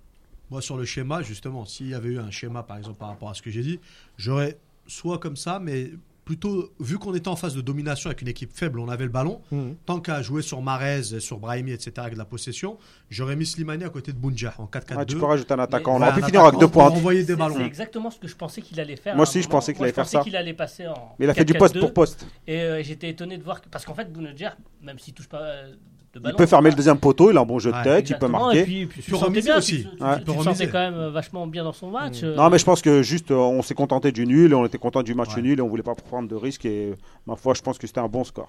Moi, 0.51 0.61
sur 0.61 0.77
le 0.77 0.85
schéma, 0.85 1.23
justement, 1.23 1.65
s'il 1.65 1.89
y 1.89 1.95
avait 1.95 2.09
eu 2.11 2.19
un 2.19 2.31
schéma, 2.31 2.63
par 2.63 2.77
exemple, 2.77 2.99
par 2.99 3.09
rapport 3.09 3.31
à 3.31 3.35
ce 3.35 3.43
que 3.43 3.51
j'ai 3.51 3.63
dit, 3.63 3.79
j'aurais 4.17 4.59
soit 4.87 5.19
comme 5.19 5.37
ça, 5.37 5.61
mais 5.61 5.93
plutôt, 6.25 6.71
vu 6.81 6.99
qu'on 6.99 7.15
était 7.15 7.29
en 7.29 7.37
phase 7.37 7.55
de 7.55 7.61
domination 7.61 8.09
avec 8.09 8.21
une 8.23 8.29
équipe 8.29 8.53
faible, 8.53 8.79
on 8.81 8.89
avait 8.89 9.05
le 9.05 9.11
ballon, 9.11 9.41
tant 9.87 10.01
qu'à 10.01 10.23
jouer 10.23 10.43
sur 10.43 10.61
Marez, 10.61 11.03
sur 11.21 11.39
Brahimi, 11.39 11.71
etc., 11.73 11.93
avec 11.99 12.15
de 12.15 12.19
la 12.19 12.25
possession, 12.25 12.79
j'aurais 13.11 13.37
mis 13.37 13.47
Slimani 13.47 13.85
à 13.85 13.89
côté 13.91 14.13
de 14.13 14.17
Bounja 14.19 14.55
en 14.59 14.67
4-4-2. 14.67 14.95
Ah, 14.99 15.05
tu 15.05 15.17
peux 15.17 15.25
rajouter 15.25 15.55
un 15.55 15.59
attaquant, 15.61 15.97
on 15.97 15.99
Mais- 16.01 16.07
aurait 16.07 16.15
Ouais, 16.17 16.21
pu 16.21 16.27
finir 16.27 16.45
avec 16.45 16.59
deux 16.61 16.69
points. 16.69 16.89
envoyer 16.89 17.23
des 17.25 17.37
ballons. 17.37 17.55
C'est 17.57 17.65
exactement 17.65 18.11
ce 18.11 18.19
que 18.19 18.27
je 18.29 18.35
pensais 18.37 18.61
qu'il 18.61 18.79
allait 18.81 18.97
faire. 18.97 19.15
Moi 19.15 19.23
aussi, 19.23 19.41
je 19.43 19.47
moment. 19.49 19.59
pensais 19.59 19.73
qu'il 19.75 19.83
allait 19.85 19.93
faire 19.93 20.07
ça. 20.09 20.21
qu'il 20.21 20.35
allait 20.37 20.55
passer 20.55 20.87
en. 20.89 21.15
Mais 21.21 21.27
il 21.27 21.31
a 21.31 21.35
fait 21.35 21.45
du 21.45 21.55
poste 21.55 21.75
4-4-2, 21.77 21.81
pour 21.81 21.93
poste. 21.95 22.27
Et 22.49 22.61
euh, 22.61 22.83
j'étais 22.83 23.09
étonné 23.09 23.39
de 23.39 23.43
voir 23.45 23.61
que. 23.61 23.69
Parce 23.69 23.85
qu'en 23.85 23.95
fait, 23.95 24.13
Bounedjah, 24.13 24.57
même 24.83 24.99
s'il 24.99 25.15
touche 25.15 25.29
pas 25.29 25.41
euh, 25.43 25.75
de 26.15 26.21
Il 26.25 26.35
peut 26.35 26.47
fermer 26.47 26.71
le 26.71 26.77
deuxième 26.77 26.99
poteau, 26.99 27.31
il 27.31 27.37
a 27.37 27.41
un 27.41 27.45
bon 27.45 27.59
jeu 27.59 27.71
de 27.71 27.77
Ouais, 27.77 27.83
tête, 27.85 28.11
il 28.11 28.19
peut 28.19 28.27
marquer. 28.29 28.61
Et 28.61 28.65
puis, 28.65 28.87
puis 28.87 29.03
tu 29.03 29.13
bien, 29.13 29.59
aussi. 29.59 29.85
Tu, 29.85 29.97
tu- 29.97 30.03
Ouais. 30.03 30.25
tu 30.25 30.43
sentais 30.43 30.69
quand 30.69 30.79
même 30.81 30.95
euh, 30.95 31.11
vachement 31.11 31.47
bien 31.47 31.63
dans 31.65 31.73
son 31.73 31.91
match. 31.91 32.21
euh, 32.25 32.35
Non, 32.35 32.51
mais 32.51 32.59
je 32.59 32.65
pense 32.65 32.83
que 32.83 33.03
juste, 33.03 33.31
euh, 33.31 33.37
on 33.37 33.63
s'est 33.63 33.75
contenté 33.75 34.11
du 34.11 34.27
nul 34.27 34.51
et 34.51 34.55
on 34.55 34.67
était 34.67 34.79
content 34.79 35.03
du 35.05 35.15
match 35.15 35.37
Ouais. 35.37 35.43
nul 35.43 35.59
et 35.59 35.63
on 35.63 35.69
voulait 35.69 35.83
pas 35.85 35.95
prendre 35.95 36.29
de 36.29 36.35
risques. 36.35 36.65
Et 36.65 36.95
ma 37.27 37.37
foi, 37.37 37.55
je 37.55 37.63
pense 37.63 37.79
que 37.79 37.87
c'était 37.87 38.01
un 38.01 38.09
bon 38.09 38.25
score. 38.25 38.49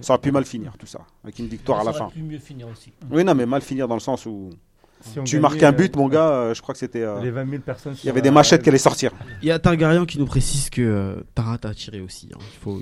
Ça 0.00 0.14
aurait 0.14 0.20
pu 0.22 0.30
mal 0.32 0.44
finir 0.44 0.72
tout 0.78 0.86
ça, 0.86 1.00
avec 1.24 1.38
une 1.38 1.46
victoire 1.48 1.80
à 1.80 1.84
la 1.84 1.92
ça 1.92 2.04
aurait 2.04 2.10
fin. 2.14 2.20
pu 2.20 2.22
mieux 2.22 2.38
finir 2.38 2.68
aussi. 2.68 2.92
Oui, 3.10 3.24
non, 3.24 3.34
mais 3.34 3.46
mal 3.46 3.62
finir 3.62 3.88
dans 3.88 3.94
le 3.94 4.00
sens 4.00 4.26
où 4.26 4.50
Si 5.00 5.18
tu 5.24 5.40
marques 5.40 5.62
un 5.62 5.68
euh, 5.68 5.72
but, 5.72 5.94
mon 5.96 6.08
gars, 6.08 6.28
euh, 6.28 6.54
je 6.54 6.60
crois 6.60 6.72
que 6.74 6.78
c'était. 6.78 7.02
euh, 7.02 7.20
Les 7.22 7.30
20 7.30 7.48
000 7.48 7.62
personnes. 7.62 7.94
Il 8.02 8.06
y 8.06 8.10
avait 8.10 8.20
des 8.20 8.30
machettes 8.30 8.62
qui 8.62 8.68
allaient 8.68 8.76
sortir. 8.78 9.12
Il 9.42 9.48
y 9.48 9.50
a 9.50 9.58
Targaryen 9.58 10.04
qui 10.06 10.18
nous 10.18 10.26
précise 10.26 10.68
que 10.70 11.24
Tarat 11.34 11.58
a 11.64 11.72
tiré 11.74 12.00
aussi. 12.00 12.28
hein. 12.34 12.38
Il 12.38 12.58
faut... 12.62 12.80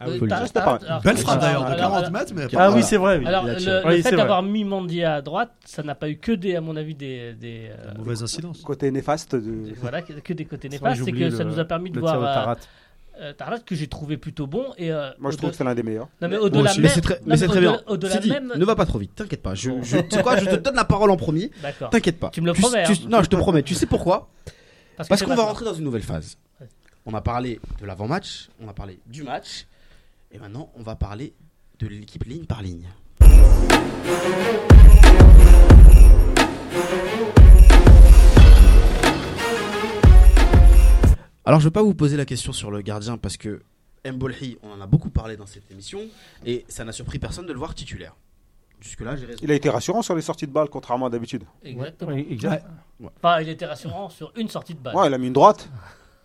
Ah 0.00 0.06
oui, 0.08 0.18
Euh, 0.22 0.26
t'as- 0.26 0.48
t'as- 0.48 1.00
Belle 1.00 1.16
frappe 1.16 1.40
d'ailleurs, 1.40 1.60
de 1.62 1.66
alors, 1.66 1.78
40 1.78 1.98
alors, 1.98 2.10
mètres, 2.10 2.32
mais 2.34 2.46
Ah 2.56 2.70
oui, 2.72 2.82
c'est 2.82 2.96
vrai. 2.96 3.24
Alors, 3.24 3.44
le, 3.44 3.52
le 3.54 3.86
Oui, 3.86 4.02
fait 4.02 4.08
vrai. 4.10 4.16
d'avoir 4.16 4.42
mis 4.42 4.64
Mandy 4.64 5.04
à 5.04 5.22
droite, 5.22 5.52
ça 5.64 5.82
n'a 5.84 5.94
pas 5.94 6.08
eu 6.10 6.16
que 6.16 6.32
des, 6.32 6.56
à 6.56 6.60
mon 6.60 6.74
avis, 6.76 6.94
des, 6.96 7.32
des, 7.34 7.70
euh, 7.70 7.94
Mauvaise 7.96 8.22
incidence. 8.22 8.60
Côté 8.62 8.90
néfaste. 8.90 9.36
De... 9.36 9.72
voilà, 9.80 10.02
que, 10.02 10.12
que 10.14 10.32
des 10.32 10.44
côtés 10.46 10.68
C'est 10.70 10.78
vrai, 10.78 10.90
néfastes. 10.90 11.04
C'est 11.06 11.12
que 11.12 11.30
ça 11.30 11.44
nous 11.44 11.58
a 11.60 11.64
permis 11.64 11.90
de 11.90 12.00
voir 12.00 12.16
euh, 12.20 12.24
Tarat. 12.34 12.56
euh, 13.20 13.32
Tarat 13.34 13.58
que 13.60 13.74
j'ai 13.76 13.86
trouvé 13.86 14.16
plutôt 14.16 14.48
bon. 14.48 14.66
Et, 14.78 14.90
euh, 14.92 15.10
Moi, 15.20 15.30
je 15.30 15.36
trouve 15.36 15.50
que 15.50 15.56
c'est 15.56 15.64
l'un 15.64 15.74
des 15.76 15.84
meilleurs. 15.84 16.08
Non, 16.20 16.28
mais 16.28 16.38
au-delà 16.38 16.72
même. 16.72 16.82
Mais 16.82 16.88
c'est 16.88 17.00
très, 17.00 17.14
non, 17.14 17.20
mais 17.26 17.36
c'est 17.36 17.46
très 17.46 17.58
au-delà- 17.58 17.70
bien. 17.72 17.80
Au-delà 17.86 18.20
même. 18.40 18.52
ne 18.56 18.64
va 18.64 18.74
pas 18.74 18.86
trop 18.86 18.98
vite, 18.98 19.14
t'inquiète 19.14 19.42
pas. 19.42 19.54
Je, 19.54 19.70
je, 19.82 19.98
tu 19.98 20.16
sais 20.16 20.22
quoi, 20.22 20.36
je 20.36 20.44
te 20.46 20.56
donne 20.56 20.74
la 20.74 20.84
parole 20.84 21.10
en 21.12 21.16
premier. 21.16 21.52
D'accord. 21.62 21.90
T'inquiète 21.90 22.18
pas. 22.18 22.30
Tu 22.30 22.40
me 22.40 22.46
le 22.46 22.52
promets, 22.54 22.82
tu- 22.84 22.92
hein. 22.92 23.08
Non, 23.08 23.22
je 23.22 23.28
te 23.28 23.36
promets. 23.36 23.62
Tu 23.62 23.74
sais 23.74 23.86
pourquoi 23.86 24.28
Parce, 24.96 25.22
qu'on 25.22 25.34
va 25.36 25.44
rentrer 25.44 25.64
dans 25.64 25.74
une 25.74 25.84
nouvelle 25.84 26.02
phase. 26.02 26.36
Ouais. 26.60 26.66
On 27.06 27.14
a 27.14 27.20
parlé 27.20 27.60
de 27.80 27.86
l'avant-match, 27.86 28.48
on 28.60 28.68
a 28.68 28.72
parlé 28.72 28.98
du 29.06 29.22
match, 29.22 29.66
et 30.34 30.38
maintenant 30.38 30.70
on 30.74 30.82
va 30.82 30.96
parler 30.96 31.32
de 31.78 31.86
l'équipe 31.86 32.24
ligne 32.24 32.44
par 32.44 32.60
ligne. 32.60 32.88
Alors 41.46 41.60
je 41.60 41.64
vais 41.66 41.70
pas 41.70 41.82
vous 41.82 41.94
poser 41.94 42.16
la 42.16 42.24
question 42.24 42.52
sur 42.52 42.70
le 42.70 42.82
gardien 42.82 43.16
parce 43.16 43.36
que 43.36 43.62
Mbolhi, 44.04 44.58
on 44.62 44.70
en 44.70 44.80
a 44.80 44.86
beaucoup 44.86 45.10
parlé 45.10 45.36
dans 45.36 45.46
cette 45.46 45.70
émission, 45.70 46.00
et 46.44 46.66
ça 46.68 46.84
n'a 46.84 46.92
surpris 46.92 47.18
personne 47.18 47.46
de 47.46 47.52
le 47.54 47.58
voir 47.58 47.74
titulaire. 47.74 48.14
Jusque-là, 48.78 49.16
j'ai 49.16 49.24
raison. 49.24 49.40
Il 49.42 49.50
a 49.50 49.54
été 49.54 49.70
rassurant 49.70 50.02
sur 50.02 50.14
les 50.14 50.20
sorties 50.20 50.46
de 50.46 50.52
balles, 50.52 50.68
contrairement 50.68 51.06
à 51.06 51.10
d'habitude. 51.10 51.44
Exactement. 51.62 52.12
Oui, 52.12 52.26
exact. 52.28 52.66
Enfin, 53.16 53.40
il 53.40 53.48
était 53.48 53.64
rassurant 53.64 54.10
sur 54.10 54.30
une 54.36 54.50
sortie 54.50 54.74
de 54.74 54.80
balle. 54.80 54.94
Ouais, 54.94 55.06
il 55.06 55.14
a 55.14 55.16
mis 55.16 55.28
une 55.28 55.32
droite. 55.32 55.70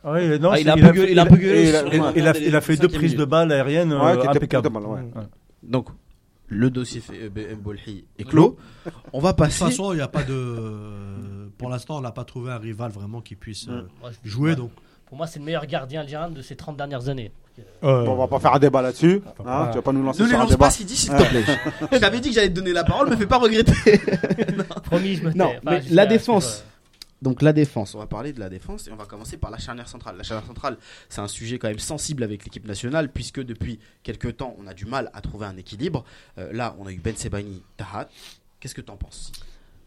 Ouais, 0.04 0.40
non, 0.40 0.52
Ah, 0.52 0.60
il 0.60 0.70
a 0.70 0.74
un 0.74 0.76
peu 0.78 0.82
gueulé- 0.92 1.06
fait- 1.08 1.12
il 1.12 1.20
a 1.20 1.24
un 1.24 1.26
peu 1.26 1.36
gueulé 1.36 1.70
il 2.16 2.56
a- 2.56 2.58
a- 2.58 2.62
fait 2.62 2.78
deux 2.78 2.88
prises 2.88 3.16
de 3.16 3.26
balles 3.26 3.52
aériennes 3.52 3.92
Ouais, 3.94 4.00
qui 4.00 4.06
euh, 4.06 4.14
étaient 4.20 4.28
impeccables. 4.38 4.70
mal, 4.70 4.84
ouais. 4.86 5.02
Donc, 5.62 5.88
le 6.48 6.70
dossier 6.70 7.02
fait- 7.02 7.30
euh, 7.38 7.56
Mbolhi 7.56 8.06
est 8.18 8.24
clos. 8.24 8.58
On 9.14 9.20
va 9.20 9.34
De 9.34 9.36
toute 9.38 9.46
passer. 9.46 9.66
façon, 9.66 9.92
il 9.94 9.98
n'y 9.98 10.02
a 10.02 10.08
pas 10.08 10.24
de. 10.24 11.50
Pour 11.58 11.70
l'instant, 11.70 11.98
on 11.98 12.02
n'a 12.02 12.12
pas 12.12 12.24
trouvé 12.24 12.52
un 12.52 12.58
rival 12.58 12.92
vraiment 12.92 13.20
qui 13.22 13.36
puisse 13.36 13.68
euh, 13.68 13.84
je- 14.24 14.30
jouer. 14.30 14.56
Donc, 14.56 14.72
Pour 15.08 15.18
moi, 15.18 15.26
c'est 15.28 15.40
le 15.40 15.46
meilleur 15.46 15.66
gardien 15.66 16.02
algérien 16.02 16.30
de 16.30 16.42
ces 16.44 16.56
30 16.56 16.78
dernières 16.78 17.10
années. 17.10 17.32
Euh, 17.84 18.06
Bon, 18.06 18.12
on 18.14 18.16
va 18.16 18.28
pas 18.28 18.40
faire 18.40 18.54
un 18.54 18.60
débat 18.60 18.82
là-dessus. 18.84 19.22
Hein, 19.26 19.32
voilà. 19.40 19.68
Tu 19.72 19.78
vas 19.78 19.82
pas 19.82 19.92
nous 19.92 20.04
lancer 20.04 20.22
Ne 20.24 20.28
les 20.30 20.36
un 20.36 20.38
lance 20.40 20.50
débat. 20.52 20.66
pas, 20.68 20.72
Sidi, 20.72 20.96
s'il 20.96 21.10
te 21.12 21.24
plaît. 21.24 21.44
Je 21.92 21.98
t'avais 21.98 22.20
dit 22.20 22.30
que 22.30 22.36
j'allais 22.36 22.50
te 22.50 22.54
donner 22.54 22.72
la 22.74 22.84
parole, 22.84 23.10
me 23.10 23.16
fais 23.18 23.26
pas 23.26 23.40
regretter. 23.40 23.74
Promis, 24.86 25.16
je 25.16 25.24
me 25.26 25.32
tais. 25.34 25.38
Non, 25.40 25.48
Enfin, 25.48 25.60
mais 25.66 25.82
la 25.90 26.06
défense. 26.06 26.64
Donc 27.22 27.42
la 27.42 27.52
défense, 27.54 27.96
on 27.96 28.00
va 28.00 28.08
parler 28.08 28.32
de 28.34 28.40
la 28.40 28.50
défense 28.50 28.88
et 28.88 28.92
on 28.92 28.96
va 28.96 29.06
commencer 29.06 29.38
par 29.38 29.52
la 29.52 29.58
charnière 29.58 29.88
centrale. 29.90 30.16
La 30.18 30.24
charnière 30.24 30.48
centrale, 30.48 30.78
c'est 31.10 31.22
un 31.22 31.28
sujet 31.28 31.60
quand 31.60 31.68
même 31.68 31.80
sensible 31.80 32.24
avec 32.24 32.46
l'équipe 32.46 32.66
nationale 32.66 33.12
puisque 33.12 33.42
depuis 33.44 33.80
quelques 34.04 34.38
temps, 34.38 34.56
on 34.58 34.68
a 34.68 34.74
du 34.74 34.86
mal 34.86 35.10
à 35.14 35.22
trouver 35.22 35.46
un 35.46 35.58
équilibre. 35.58 36.06
Euh, 36.38 36.52
là, 36.54 36.76
on 36.80 36.88
a 36.88 36.92
eu 36.92 37.00
Ben 37.00 37.16
Sebani, 37.16 37.62
Tahat. 37.78 38.08
Qu'est-ce 38.60 38.76
que 38.76 38.82
tu 38.82 38.92
en 38.92 38.98
penses? 38.98 39.32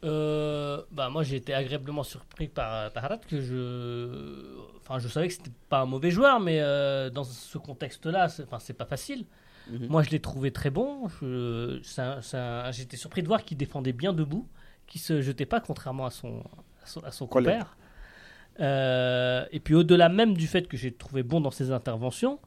Euh, 0.05 0.83
bah 0.91 1.11
moi 1.11 1.23
j'ai 1.23 1.37
été 1.37 1.55
agréablement 1.55 2.03
surpris 2.03 2.49
par 2.49 2.75
euh, 2.75 2.91
Taharat 2.91 3.19
que 3.19 3.41
je 3.41 4.59
enfin 4.79 4.99
je 4.99 5.07
savais 5.07 5.29
que 5.29 5.35
c'était 5.35 5.53
pas 5.69 5.79
un 5.79 5.87
mauvais 5.87 6.11
joueur 6.11 6.41
mais 6.41 6.61
euh, 6.61 7.09
dans 7.09 7.23
ce 7.23 7.57
contexte 7.57 8.07
là 8.07 8.29
c'est 8.29 8.43
enfin 8.43 8.59
c'est 8.59 8.73
pas 8.73 8.85
facile 8.85 9.27
Mhm. 9.71 9.87
moi 9.87 10.03
je 10.03 10.11
l'ai 10.11 10.19
trouvé 10.19 10.51
très 10.51 10.71
bon 10.71 11.07
j'étais 12.73 12.97
surpris 12.97 13.23
de 13.23 13.29
voir 13.29 13.45
qu'il 13.45 13.57
défendait 13.57 13.93
bien 13.93 14.13
debout 14.13 14.49
qu'il 14.89 15.01
se 15.01 15.23
jetait 15.23 15.47
pas 15.47 15.61
contrairement 15.61 16.07
à 16.07 16.11
son 16.11 16.43
à 16.83 16.87
son, 16.87 17.01
à 17.05 17.11
son 17.11 17.27
compère 17.27 17.77
Euh, 18.61 19.47
et 19.51 19.61
puis 19.61 19.75
au-delà 19.75 20.11
même 20.11 20.35
du 20.35 20.47
fait 20.47 20.69
que 20.69 20.77
j'ai 20.77 20.93
trouvé 20.93 21.23
bon 21.23 21.41
dans 21.41 21.51
ses 21.51 21.71
interventions 21.73 22.39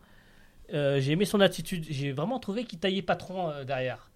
Euh, 0.74 1.00
j'ai 1.00 1.12
aimé 1.14 1.26
son 1.26 1.42
attitude. 1.42 1.86
J'ai 1.90 2.12
vraiment 2.12 2.40
trouvé 2.40 2.64
qu'il 2.66 2.80
taillait 2.80 3.04
patron 3.04 3.50
euh, 3.50 3.64
derrière. 3.64 4.10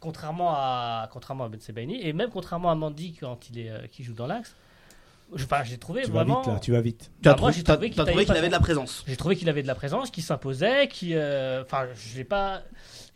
Contrairement 0.00 0.50
à, 0.52 1.08
contrairement 1.12 1.44
à 1.44 1.48
Ben 1.48 1.60
Sebaini 1.60 2.04
et 2.04 2.12
même 2.12 2.30
contrairement 2.30 2.70
à 2.72 2.74
Mandy 2.74 3.14
quand 3.14 3.48
il 3.50 3.58
est, 3.60 3.88
qui 3.88 4.02
joue 4.02 4.14
dans 4.14 4.26
l'axe. 4.26 4.56
Je- 5.34 5.44
Enfin, 5.44 5.62
j'ai 5.64 5.78
trouvé 5.78 6.02
Tu 6.02 6.10
vas 6.10 6.24
vraiment. 6.24 6.40
vite 6.42 6.52
là, 6.52 6.58
tu 6.60 6.72
vas 6.72 6.80
vite. 6.80 7.10
Tu 7.22 7.28
as 7.28 7.32
Bah, 7.32 7.40
moi, 7.40 7.50
trouvé 7.50 7.52
j'ai 7.54 7.62
trouvé 7.64 7.90
qu'il 7.90 8.04
trouvé 8.04 8.24
qu'il 8.24 8.36
avait 8.36 8.46
de 8.48 8.52
la 8.52 8.60
présence. 8.60 9.04
J'ai 9.06 9.16
trouvé 9.16 9.36
qu'il 9.36 9.48
avait 9.48 9.62
de 9.62 9.66
la 9.66 9.74
présence, 9.74 10.10
qu'il 10.10 10.22
s'imposait, 10.22 10.88
qui, 10.88 11.14
euh, 11.14 11.62
enfin, 11.62 11.86
je 11.94 12.16
l'ai 12.18 12.24
pas, 12.24 12.62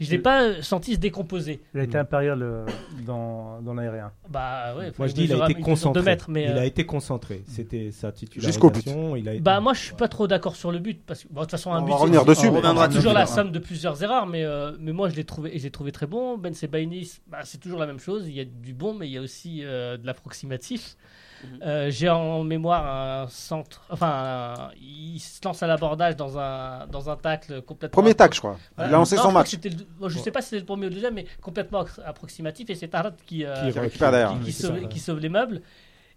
je 0.01 0.11
l'ai 0.11 0.19
pas 0.19 0.63
senti 0.63 0.95
se 0.95 0.99
décomposer. 0.99 1.61
Il 1.75 1.81
a 1.81 1.85
été 1.85 1.99
impérial 1.99 2.43
euh, 2.43 2.67
dans, 3.07 3.61
dans 3.63 3.75
l'aérien. 3.75 4.13
Bah 4.29 4.75
ouais. 4.77 4.93
Moi 4.99 5.09
je 5.09 5.13
dis 5.15 5.25
il 5.25 5.33
a 5.33 5.49
été 5.51 5.61
concentré. 5.61 6.01
deux 6.01 6.05
mètres, 6.05 6.31
mais 6.31 6.45
il 6.45 6.51
euh, 6.51 6.61
a 6.61 6.65
été 6.65 6.85
concentré. 6.87 7.43
C'était 7.49 7.91
sa 7.91 8.13
Jusqu'au 8.37 8.71
but. 8.71 8.81
titularisation. 8.81 9.17
Il 9.17 9.29
a 9.29 9.33
été... 9.35 9.41
bah 9.41 9.61
moi 9.61 9.73
je 9.75 9.81
suis 9.81 9.95
pas 9.95 10.09
trop 10.09 10.27
d'accord 10.27 10.57
sur 10.57 10.73
le 10.73 10.79
but 10.79 11.03
parce 11.07 11.23
que 11.25 11.29
bon, 11.29 11.41
de 11.41 11.45
toute 11.45 11.51
façon 11.53 11.73
un 11.73 11.81
On 11.81 11.85
but 11.85 11.91
va 11.93 11.97
c'est- 11.97 12.03
revenir 12.03 12.21
c'est- 12.23 12.27
dessus, 12.29 12.47
on 12.49 12.53
reviendra 12.57 12.89
c'est 12.91 12.97
toujours 12.97 13.13
la 13.13 13.27
somme 13.27 13.53
de 13.53 13.59
plusieurs 13.59 14.03
erreurs, 14.03 14.27
mais 14.27 14.45
euh, 14.45 14.73
mais 14.79 14.93
moi 14.93 15.09
je 15.09 15.17
l'ai 15.17 15.25
trouvé, 15.25 15.53
j'ai 15.59 15.71
trouvé 15.71 15.93
très 15.93 16.07
bon. 16.07 16.39
Ben 16.39 16.55
Sebaini, 16.55 17.11
bah, 17.29 17.39
c'est 17.45 17.59
toujours 17.59 17.79
la 17.79 17.87
même 17.87 17.99
chose. 18.01 18.25
Il 18.29 18.35
y 18.35 18.41
a 18.41 18.45
du 18.45 18.73
bon, 18.75 18.95
mais 18.95 19.07
il 19.09 19.13
y 19.13 19.19
a 19.19 19.21
aussi 19.23 19.61
euh, 19.65 19.97
de 19.97 20.07
l'approximatif. 20.07 20.97
Mhm. 21.45 21.59
Euh, 21.63 21.91
j'ai 21.91 22.09
en 22.09 22.43
mémoire 22.45 22.87
un 23.25 23.29
centre, 23.29 23.83
enfin, 23.91 24.09
un- 24.09 24.71
il 24.81 25.19
se 25.21 25.41
lance 25.45 25.63
à 25.63 25.67
l'abordage 25.67 26.17
dans 26.17 26.39
un 26.39 26.87
dans 26.87 27.11
un 27.11 27.17
tacle 27.17 27.63
complètement 27.63 28.03
Premier 28.03 28.15
tac, 28.15 28.35
je 28.35 28.39
crois. 28.41 28.57
Voilà. 28.77 28.91
Il 28.91 28.95
a 28.95 28.99
lancé 28.99 29.17
Non, 29.17 29.23
son 29.23 29.33
match. 29.33 29.49
c'était 29.51 29.69
le- 29.69 29.85
bon, 29.99 30.09
je 30.09 30.19
sais 30.19 30.31
pas 30.31 30.41
si 30.41 30.49
c'était 30.49 30.61
le 30.61 30.67
premier 30.67 30.87
ou 30.87 30.89
le 30.89 30.95
deuxième, 30.95 31.15
mais 31.15 31.27
complètement 31.43 31.85
approximatif. 32.05 32.71
Et 32.71 32.75
c'est 32.75 32.89
Tarat 32.89 33.13
qui, 33.27 33.45
euh, 33.45 33.67
Qui 33.67 33.73
Qui 33.73 33.79
récupère 33.81 34.11
derrière. 34.11 34.31
qui, 34.31 34.39
qui 34.39 34.45
Oui, 34.47 34.53
c'est 34.53 34.67
sauve, 34.67 34.81
ça, 34.81 34.87
qui 34.89 34.99
sauve 34.99 35.19
les 35.21 35.29
meubles. 35.29 35.61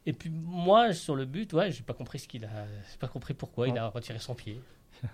Et 0.06 0.14
puis 0.14 0.30
moi, 0.32 0.94
sur 0.94 1.16
le 1.16 1.26
but, 1.26 1.52
ouais, 1.54 1.72
j'ai 1.72 1.84
pas 1.84 1.94
compris 1.94 2.20
ce 2.20 2.28
qu'il 2.28 2.46
a. 2.46 2.50
J'ai 2.92 2.98
pas 2.98 3.08
compris 3.08 3.34
pourquoi 3.34 3.68
il 3.68 3.78
a 3.78 3.88
retiré 3.90 4.20
son 4.20 4.34
pied. 4.36 4.60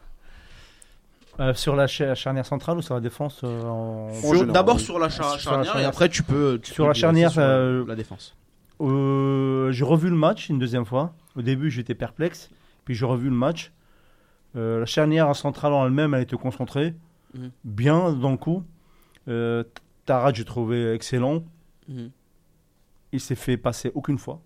Euh, 1.38 1.54
sur 1.54 1.76
la 1.76 1.86
cha- 1.86 2.16
charnière 2.16 2.46
centrale 2.46 2.78
ou 2.78 2.82
sur 2.82 2.94
la 2.94 3.02
défense 3.02 3.42
euh, 3.44 3.62
en- 3.64 4.14
Sur- 4.14 4.48
D'abord 4.48 4.80
sur 4.80 4.98
la 5.00 5.10
Sur 5.10 5.24
la 5.26 5.38
charnière 5.38 5.64
et 5.64 5.66
charnière. 5.68 5.90
après 5.90 6.08
tu 6.08 6.24
peux. 6.24 6.62
tu 6.64 6.72
Sur 6.74 6.86
peux 6.86 6.88
la 6.88 6.94
dire 6.94 7.02
charnière, 7.02 7.28
aussi 7.28 7.34
sur 7.34 7.44
euh, 7.44 7.86
la 7.86 7.96
défense. 7.96 8.36
Euh, 8.82 9.72
j'ai 9.72 9.84
revu 9.86 10.10
le 10.10 10.16
match 10.16 10.50
une 10.50 10.60
deuxième 10.60 10.86
fois. 10.86 11.14
Au 11.36 11.42
début, 11.42 11.70
j'étais 11.72 11.96
perplexe. 11.96 12.50
Puis 12.86 12.94
j'ai 12.96 13.06
revu 13.06 13.30
le 13.30 13.36
match. 13.36 13.72
Euh, 14.56 14.80
la 14.80 14.86
charnière 14.86 15.36
centrale 15.36 15.74
en 15.74 15.86
elle-même, 15.86 16.14
elle 16.14 16.22
était 16.24 16.36
concentrée. 16.38 16.94
Mhm. 17.34 17.52
Bien 17.64 18.14
dans 18.14 18.32
le 18.32 18.38
coup. 18.38 18.64
Euh, 19.28 19.64
Tarat, 20.06 20.34
j'ai 20.34 20.46
trouvé 20.46 20.94
excellent. 20.94 21.44
Mhm. 21.88 22.10
Il 23.12 23.20
s'est 23.20 23.36
fait 23.36 23.58
passer 23.58 23.92
aucune 23.96 24.18
fois. 24.18 24.42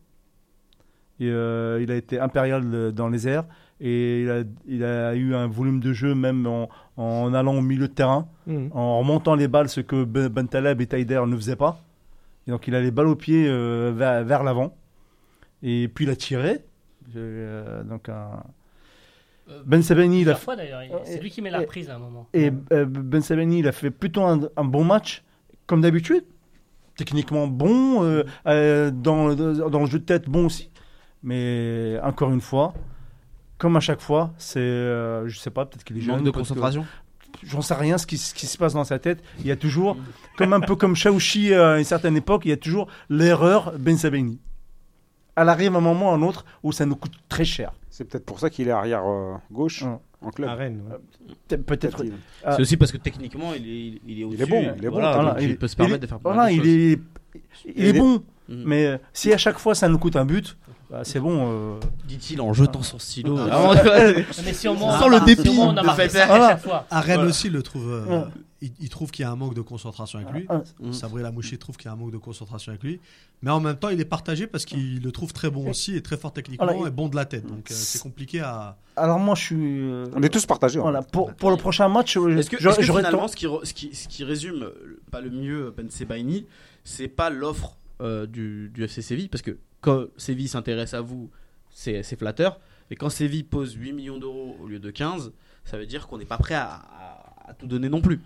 Et, 1.19 1.29
euh, 1.29 1.79
il 1.81 1.91
a 1.91 1.95
été 1.95 2.19
impérial 2.19 2.91
dans 2.93 3.09
les 3.09 3.27
airs. 3.27 3.45
Et 3.81 4.23
il 4.23 4.29
a, 4.29 4.43
il 4.67 4.83
a 4.83 5.15
eu 5.15 5.33
un 5.35 5.47
volume 5.47 5.79
de 5.79 5.93
jeu 5.93 6.13
même 6.15 6.45
en, 6.47 6.69
en 6.97 7.33
allant 7.33 7.55
au 7.55 7.61
milieu 7.61 7.87
de 7.87 7.93
terrain 7.93 8.27
Mhm. 8.47 8.69
en 8.73 8.99
remontant 8.99 9.35
les 9.35 9.47
balles, 9.47 9.69
ce 9.69 9.81
que 9.81 10.03
Ben 10.03 10.27
Ben 10.27 10.47
Taleb 10.47 10.81
et 10.81 10.87
Taider 10.87 11.21
ne 11.27 11.35
faisaient 11.35 11.55
pas. 11.55 11.81
Et 12.49 12.51
donc 12.51 12.67
il 12.67 12.73
a 12.73 12.81
les 12.81 12.89
balles 12.89 13.05
au 13.07 13.15
pied 13.15 13.45
euh, 13.47 13.93
vers, 13.95 14.23
vers 14.23 14.43
l'avant. 14.43 14.75
Et 15.61 15.87
puis 15.87 16.05
il 16.05 16.09
a 16.09 16.15
tiré. 16.15 16.65
Euh, 17.15 17.83
donc 17.83 18.09
un- 18.09 18.41
Euh, 19.51 19.61
Ben 19.67 19.83
Sabeni, 19.83 20.21
il 20.21 20.29
a 20.31 20.35
fois 20.35 20.55
d'ailleurs. 20.55 20.81
C'est 21.05 21.19
lui 21.21 21.29
qui 21.29 21.43
met 21.43 21.51
la 21.51 21.59
reprise 21.59 21.89
à 21.91 21.95
un 21.95 21.99
moment. 21.99 22.27
et 22.33 22.49
Ben 22.51 23.21
Sabeni, 23.21 23.59
il 23.59 23.67
a 23.67 23.71
fait 23.71 23.91
plutôt 23.91 24.23
un, 24.23 24.39
un 24.57 24.63
bon 24.63 24.83
match, 24.83 25.23
comme 25.67 25.81
d'habitude. 25.81 26.23
Techniquement 26.95 27.45
bon, 27.47 28.03
euh, 28.03 28.91
dans, 28.91 29.33
dans 29.35 29.79
le 29.79 29.85
jeu 29.85 29.99
de 29.99 30.03
tête 30.05 30.27
bon 30.27 30.47
aussi. 30.47 30.71
Mais 31.21 31.99
encore 32.03 32.31
une 32.31 32.41
fois, 32.41 32.73
comme 33.59 33.75
à 33.77 33.79
chaque 33.79 34.01
fois, 34.01 34.33
c'est, 34.39 34.59
euh, 34.59 35.27
je 35.27 35.37
sais 35.37 35.51
pas, 35.51 35.65
peut-être 35.67 35.83
qu'il 35.83 35.97
est 35.97 36.01
jeune. 36.01 36.15
Manque 36.15 36.25
de 36.25 36.31
concentration. 36.31 36.85
J'en 37.43 37.61
sais 37.61 37.73
rien 37.73 37.97
ce 37.97 38.05
qui, 38.07 38.17
ce 38.17 38.33
qui 38.33 38.45
se 38.47 38.57
passe 38.57 38.73
dans 38.73 38.83
sa 38.83 38.99
tête. 38.99 39.21
Il 39.39 39.47
y 39.47 39.51
a 39.51 39.55
toujours, 39.55 39.97
comme 40.37 40.53
un 40.53 40.59
peu 40.59 40.75
comme 40.75 40.95
Chaouchi 40.95 41.53
euh, 41.53 41.75
à 41.75 41.77
une 41.79 41.83
certaine 41.85 42.15
époque, 42.17 42.43
il 42.45 42.49
y 42.49 42.51
a 42.53 42.57
toujours 42.57 42.87
l'erreur 43.09 43.73
Ben 43.77 43.97
Sabeni. 43.97 44.39
Elle 45.35 45.49
arrive 45.49 45.75
un 45.75 45.81
moment 45.81 46.11
ou 46.11 46.15
un 46.15 46.21
autre 46.21 46.45
où 46.63 46.71
ça 46.71 46.85
nous 46.85 46.95
coûte 46.95 47.13
très 47.29 47.45
cher. 47.45 47.71
C'est 47.89 48.03
peut-être 48.05 48.25
pour 48.25 48.39
ça 48.39 48.49
qu'il 48.49 48.67
est 48.67 48.71
arrière 48.71 49.03
euh, 49.05 49.35
gauche 49.51 49.83
Ouais. 49.83 49.97
en 50.21 50.31
club. 50.31 50.49
À 50.49 50.55
Rennes. 50.55 50.81
ouais. 50.89 50.97
Pe- 51.47 51.57
Peut-être. 51.63 52.03
Il-. 52.03 52.13
C'est 52.43 52.61
aussi 52.61 52.75
parce 52.77 52.91
que 52.91 52.97
techniquement 52.97 53.53
il 53.53 53.65
est, 53.67 54.01
il 54.05 54.19
est, 54.19 54.23
au-dessus. 54.25 54.45
bon, 54.47 54.73
il 54.77 54.85
est 54.85 54.89
bon, 54.89 54.95
Voilà, 54.99 55.35
il- 55.39 55.49
il 55.51 55.57
peut 55.57 55.67
se 55.67 55.75
il 55.75 55.77
permettre 55.77 55.95
est- 55.97 55.99
de 55.99 56.07
faire 56.07 56.19
Voilà, 56.21 56.43
mal 56.43 56.51
de 56.51 56.55
il 56.55 56.59
choses. 56.59 56.67
est, 56.67 56.99
il 57.65 57.73
Il 57.77 57.85
est 57.85 57.89
est- 57.89 57.99
bon. 57.99 58.23
Mhm. 58.49 58.63
Mais 58.65 58.85
euh, 58.87 58.97
si 59.13 59.31
à 59.31 59.37
chaque 59.37 59.59
fois 59.59 59.75
ça 59.75 59.87
nous 59.87 59.97
coûte 59.99 60.15
un 60.17 60.25
but, 60.25 60.57
bah, 60.89 61.01
c'est 61.03 61.19
bon. 61.19 61.75
euh, 61.75 61.79
Dit-il 62.07 62.41
en 62.41 62.53
jetant 62.53 62.81
son 62.83 62.97
stylo. 62.99 63.37
Ah, 63.37 63.47
Ah, 63.51 63.83
ouais. 63.83 64.25
Mais 64.43 64.67
on 64.67 64.77
Sans 64.99 65.07
le 65.07 65.25
dépit 65.25 65.43
si 65.51 65.57
on 65.59 65.69
a 65.77 65.83
marqué 65.83 66.09
ça 66.09 66.23
à 66.23 66.27
Voilà. 66.27 66.49
chaque 66.49 66.61
fois. 66.63 66.85
À 66.89 66.99
Rennes 67.01 67.15
Voilà. 67.15 67.29
aussi, 67.29 67.47
il 67.47 67.53
le 67.53 67.61
trouve. 67.63 67.89
euh, 67.91 68.05
Ouais. 68.05 68.23
il, 68.61 68.71
il 68.81 68.89
trouve 68.89 69.11
qu'il 69.11 69.23
y 69.23 69.25
a 69.25 69.31
un 69.31 69.35
manque 69.35 69.53
de 69.53 69.61
concentration 69.61 70.19
avec 70.19 70.31
lui. 70.33 70.45
ah, 70.49 70.61
Mhm. 70.79 70.93
Sabri 70.93 71.21
Lamouchi 71.23 71.57
trouve 71.57 71.77
qu'il 71.77 71.85
y 71.85 71.89
a 71.89 71.93
un 71.93 71.95
manque 71.95 72.11
de 72.11 72.17
concentration 72.17 72.71
avec 72.71 72.83
lui. 72.83 72.99
Mais 73.41 73.51
en 73.51 73.59
même 73.61 73.77
temps, 73.77 73.87
il 73.89 74.01
est 74.01 74.05
partagé 74.05 74.47
parce 74.47 74.65
qu'il 74.65 75.01
le 75.01 75.11
trouve 75.13 75.31
très 75.31 75.49
bon 75.49 75.69
aussi 75.69 75.95
et 75.95 76.01
très 76.01 76.17
fort 76.17 76.33
techniquement 76.33 76.65
Voilà, 76.73 76.87
et 76.87 76.91
bon 76.91 77.07
de 77.07 77.15
la 77.15 77.23
tête. 77.25 77.45
Donc 77.45 77.71
euh, 77.71 77.73
c'est 77.73 78.01
compliqué 78.01 78.41
à. 78.41 78.75
alors 78.97 79.17
moi 79.19 79.35
je 79.35 79.41
suis. 79.43 79.89
On 80.15 80.21
est 80.23 80.29
tous 80.29 80.45
partagés. 80.45 80.79
hein. 80.79 80.81
voilà, 80.81 81.01
pour, 81.03 81.33
pour 81.35 81.51
le 81.51 81.55
prochain 81.57 81.87
match, 81.87 82.15
je- 82.15 82.37
Est-ce 82.37 82.49
que, 82.49 82.57
j'aurais- 82.59 82.71
est-ce 82.73 82.79
que 82.79 82.85
j'aurais 82.85 83.03
finalement, 83.03 83.27
ce 83.29 83.35
qui, 83.37 83.45
re- 83.45 83.63
ce, 83.63 83.73
qui, 83.73 83.95
ce 83.95 84.07
qui 84.09 84.23
résume 84.25 84.69
pas 85.11 85.21
le 85.21 85.29
mieux 85.29 85.73
Ben 85.77 85.89
Sebaini, 85.89 86.45
c'est 86.83 87.07
pas 87.07 87.29
l'offre 87.29 87.77
euh, 88.01 88.25
du, 88.25 88.69
du 88.73 88.83
FC 88.83 89.01
Séville? 89.01 89.29
Parce 89.29 89.41
que 89.41 89.57
quand 89.81 90.05
Séville 90.17 90.47
s'intéresse 90.47 90.93
à 90.93 91.01
vous, 91.01 91.29
c'est 91.71 92.03
flatteur. 92.17 92.59
Et 92.91 92.95
quand 92.95 93.09
Séville 93.09 93.43
pose 93.43 93.73
8 93.73 93.93
millions 93.93 94.17
d'euros 94.17 94.57
au 94.63 94.67
lieu 94.67 94.79
de 94.79 94.89
15, 94.91 95.31
ça 95.63 95.77
veut 95.77 95.85
dire 95.85 96.07
qu'on 96.07 96.17
n'est 96.17 96.25
pas 96.25 96.37
prêt 96.37 96.55
à, 96.55 96.65
à- 96.65 97.49
à 97.49 97.53
tout 97.53 97.67
donner 97.67 97.89
non 97.89 98.01
plus. 98.01 98.19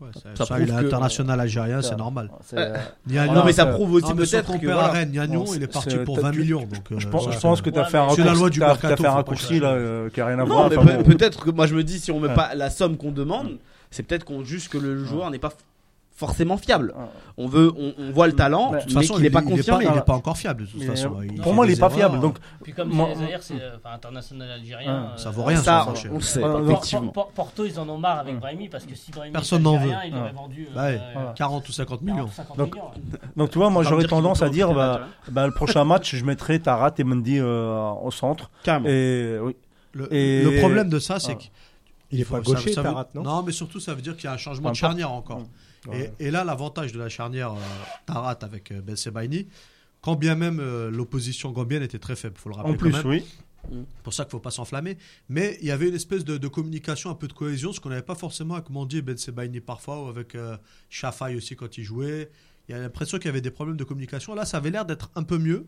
Ouais, 0.00 0.08
ça, 0.14 0.20
Ça 0.34 0.44
ça, 0.46 0.54
prouve 0.54 0.68
il 0.68 0.70
est 0.70 1.28
algérien, 1.40 1.82
c'est 1.82 1.96
normal. 1.96 2.30
c'est- 2.44 2.72
Niagnon, 3.08 3.32
non, 3.32 3.44
mais 3.44 3.52
ça 3.52 3.66
euh, 3.66 3.72
prouve 3.74 3.94
aussi 3.94 4.14
mais 4.14 4.22
peut-être 4.24 4.56
que. 4.60 4.64
voilà. 4.66 4.84
à 4.84 4.88
Rennes, 4.92 5.10
Niagnon, 5.10 5.42
Bon, 5.44 5.54
il 5.54 5.62
est 5.62 5.66
parti 5.66 5.96
pour 6.04 6.14
t'as- 6.16 6.22
20 6.22 6.30
tu- 6.30 6.38
millions. 6.38 6.60
Donc, 6.60 6.92
euh, 6.92 6.98
Je 7.00 7.08
pense, 7.08 7.32
je 7.32 7.38
pense 7.40 7.60
que 7.62 7.68
tu 7.70 7.78
as 7.80 7.82
Ouais, 7.82 7.88
fait 7.90 7.98
un 7.98 8.06
mais- 8.06 8.14
C'est 8.14 8.22
la 8.24 8.32
raccourci, 8.32 8.58
mercato, 8.60 9.02
fait 9.02 9.08
un 9.08 9.12
raccourci 9.12 9.58
là, 9.60 9.72
euh, 9.72 10.08
qui 10.10 10.20
a 10.20 10.26
rien 10.26 10.38
à 10.38 10.42
Non, 10.42 10.46
voir. 10.46 10.70
mais 10.70 10.76
enfin, 10.76 10.96
bon. 10.98 11.02
peut-être 11.02 11.44
que 11.44 11.50
moi 11.50 11.66
je 11.66 11.74
me 11.74 11.82
dis, 11.82 11.98
si 11.98 12.12
on 12.12 12.20
met 12.20 12.28
Ouais. 12.28 12.34
pas 12.34 12.54
la 12.54 12.70
somme 12.70 12.96
qu'on 12.96 13.10
demande, 13.10 13.58
c'est 13.90 14.04
peut-être 14.04 14.24
qu'on 14.24 14.44
juge 14.44 14.68
que 14.68 14.78
le 14.78 15.04
joueur 15.04 15.30
n'est 15.32 15.40
pas 15.40 15.52
forcément 16.18 16.56
fiable. 16.56 16.92
Ouais. 16.96 17.04
On 17.36 17.46
veut, 17.46 17.72
on, 17.78 17.94
on 17.96 18.10
voit 18.10 18.26
le 18.26 18.32
talent, 18.32 18.72
De 18.72 18.76
De 18.78 18.82
toute 18.82 18.88
mais 18.94 19.00
façon, 19.02 19.14
qu'il 19.14 19.22
il 19.22 19.26
n'est 19.26 19.30
pas 19.30 19.42
confirmé. 19.42 19.86
il 19.88 19.96
est 19.96 20.02
pas 20.02 20.14
encore 20.14 20.36
fiable 20.36 20.62
de 20.66 20.66
toute 20.70 20.80
Mais, 20.80 20.86
façon. 20.86 21.16
euh, 21.20 21.26
Il 21.26 21.40
pour 21.40 21.54
moi, 21.54 21.64
il 21.64 21.70
n'est 21.72 21.78
pas 21.78 21.90
fiable. 21.90 22.18
Donc, 22.18 22.38
Puis 22.64 22.72
comme 22.72 22.88
Moi- 22.88 23.10
c'est 23.40 23.54
euh, 23.54 23.76
enfin, 23.76 23.94
international 23.94 24.50
algérien. 24.50 25.12
ça 25.16 25.28
euh, 25.28 25.32
vaut 25.32 25.44
rien, 25.44 25.58
ça, 25.58 25.62
ça, 25.62 25.86
on 26.10 26.14
le 26.16 26.20
sait, 26.20 26.40
effectivement. 26.64 27.12
Por- 27.12 27.30
Porto, 27.30 27.64
ils 27.64 27.78
en 27.78 27.88
ont 27.88 27.98
marre 27.98 28.18
avec. 28.18 28.38
Brahimi 28.40 28.68
parce 28.68 28.84
que 28.84 28.96
si 28.96 29.12
Brahimi 29.12 29.32
Personne 29.32 29.62
n'en 29.62 29.78
veut. 29.78 29.90
il 30.06 30.14
aurait 30.16 30.32
vendu 30.32 30.66
euh, 30.70 30.74
Bah 30.74 30.82
ouais, 30.86 31.00
euh, 31.16 31.32
40 31.36 31.68
ou 31.68 31.72
50 31.72 32.02
millions. 32.02 32.16
40, 32.16 32.32
50 32.32 32.56
Donc- 32.58 32.74
millions. 32.74 32.86
ouais. 32.86 33.18
donc 33.36 33.50
tu 33.50 33.58
vois, 33.58 33.70
moi 33.70 33.84
Ça 33.84 33.90
j'aurais 33.90 34.04
tendance 34.06 34.42
à 34.42 34.48
dire, 34.48 34.74
bah, 34.74 35.02
bah, 35.30 35.46
le 35.46 35.52
prochain 35.54 35.84
match, 35.84 36.16
je 36.16 36.24
mettrai 36.24 36.58
Tarat 36.60 36.92
et 36.98 37.04
Mendy 37.04 37.38
euh, 37.38 37.90
au 38.02 38.10
centre. 38.10 38.50
Et 38.86 39.36
oui. 39.40 39.54
Le, 39.94 40.58
problème 40.60 40.88
de 40.88 40.98
ça, 40.98 41.18
c'est 41.20 41.32
Ah. 41.32 41.34
que. 41.36 41.42
Il 42.10 42.20
est 42.20 42.24
faut- 42.24 42.36
pas 42.36 42.42
ça- 42.44 42.50
gaucher, 42.54 42.72
ça 42.72 42.82
veut- 42.82 42.88
Tarat, 42.88 43.06
non? 43.14 43.22
Non, 43.22 43.42
mais 43.42 43.52
surtout, 43.52 43.80
ça 43.80 43.92
veut 43.94 44.00
dire 44.02 44.16
qu'il 44.16 44.24
y 44.24 44.28
a 44.28 44.32
un 44.32 44.36
changement 44.38 44.70
de 44.70 44.74
charnière 44.76 45.12
encore. 45.12 45.42
Et, 45.92 46.10
et 46.26 46.30
là, 46.30 46.44
l'avantage 46.44 46.92
de 46.92 46.98
la 46.98 47.08
charnière 47.08 47.52
euh, 47.52 47.58
Tarat 48.06 48.38
avec 48.42 48.72
euh, 48.72 48.80
Ben 48.80 48.96
Sebaini, 48.96 49.46
quand 50.00 50.16
bien 50.16 50.34
même 50.34 50.60
euh, 50.60 50.90
l'opposition 50.90 51.50
gambienne 51.50 51.82
était 51.82 51.98
très 51.98 52.16
faible, 52.16 52.36
faut 52.38 52.48
le 52.48 52.54
rappeler 52.56 52.72
En 52.72 52.76
plus, 52.76 52.90
quand 52.90 52.98
même. 52.98 53.06
oui. 53.06 53.24
C'est 53.70 54.02
pour 54.02 54.14
ça 54.14 54.24
qu'il 54.24 54.30
faut 54.30 54.38
pas 54.38 54.52
s'enflammer. 54.52 54.96
Mais 55.28 55.58
il 55.60 55.66
y 55.66 55.70
avait 55.70 55.88
une 55.88 55.94
espèce 55.94 56.24
de, 56.24 56.38
de 56.38 56.48
communication, 56.48 57.10
un 57.10 57.14
peu 57.14 57.26
de 57.28 57.32
cohésion, 57.32 57.72
ce 57.72 57.80
qu'on 57.80 57.88
n'avait 57.90 58.02
pas 58.02 58.14
forcément 58.14 58.54
avec 58.54 58.70
Mandy 58.70 58.98
et 58.98 59.02
Ben 59.02 59.16
Sebaini 59.18 59.60
parfois, 59.60 60.04
ou 60.04 60.08
avec 60.08 60.34
euh, 60.36 60.56
Shafai 60.88 61.34
aussi 61.34 61.54
quand 61.56 61.76
il 61.76 61.84
jouait. 61.84 62.30
Il 62.68 62.72
y 62.72 62.74
a 62.74 62.80
l'impression 62.80 63.18
qu'il 63.18 63.26
y 63.26 63.28
avait 63.30 63.40
des 63.40 63.50
problèmes 63.50 63.76
de 63.76 63.84
communication. 63.84 64.34
Là, 64.34 64.46
ça 64.46 64.58
avait 64.58 64.70
l'air 64.70 64.86
d'être 64.86 65.10
un 65.16 65.22
peu 65.22 65.38
mieux. 65.38 65.66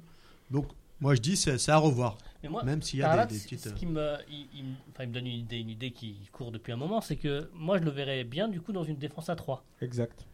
Donc, 0.50 0.68
moi, 1.00 1.14
je 1.14 1.20
dis, 1.20 1.36
c'est 1.36 1.68
à 1.70 1.76
revoir. 1.78 2.16
Mais 2.42 2.48
moi, 2.48 2.62
Même 2.64 2.80
s'il 2.80 3.00
y 3.00 3.02
a 3.02 3.26
des, 3.26 3.34
des 3.34 3.38
ce- 3.38 3.44
petites. 3.44 3.60
ce 3.60 3.68
qui 3.70 3.84
me, 3.84 4.14
il, 4.30 4.46
il 4.56 4.64
me- 4.64 4.70
enfin, 4.94 5.02
il 5.04 5.08
me 5.10 5.14
donne 5.14 5.26
une 5.26 5.34
idée, 5.40 5.58
une 5.58 5.68
idée 5.68 5.90
qui 5.90 6.16
court 6.32 6.50
depuis 6.50 6.72
un 6.72 6.76
moment, 6.76 7.02
c'est 7.02 7.16
que 7.16 7.50
moi 7.54 7.76
je 7.78 7.84
le 7.84 7.90
verrais 7.90 8.24
bien 8.24 8.48
du 8.48 8.62
coup 8.62 8.72
dans 8.72 8.82
une 8.82 8.96
défense 8.96 9.28
à 9.28 9.36
3 9.36 9.62
Exact. 9.82 10.24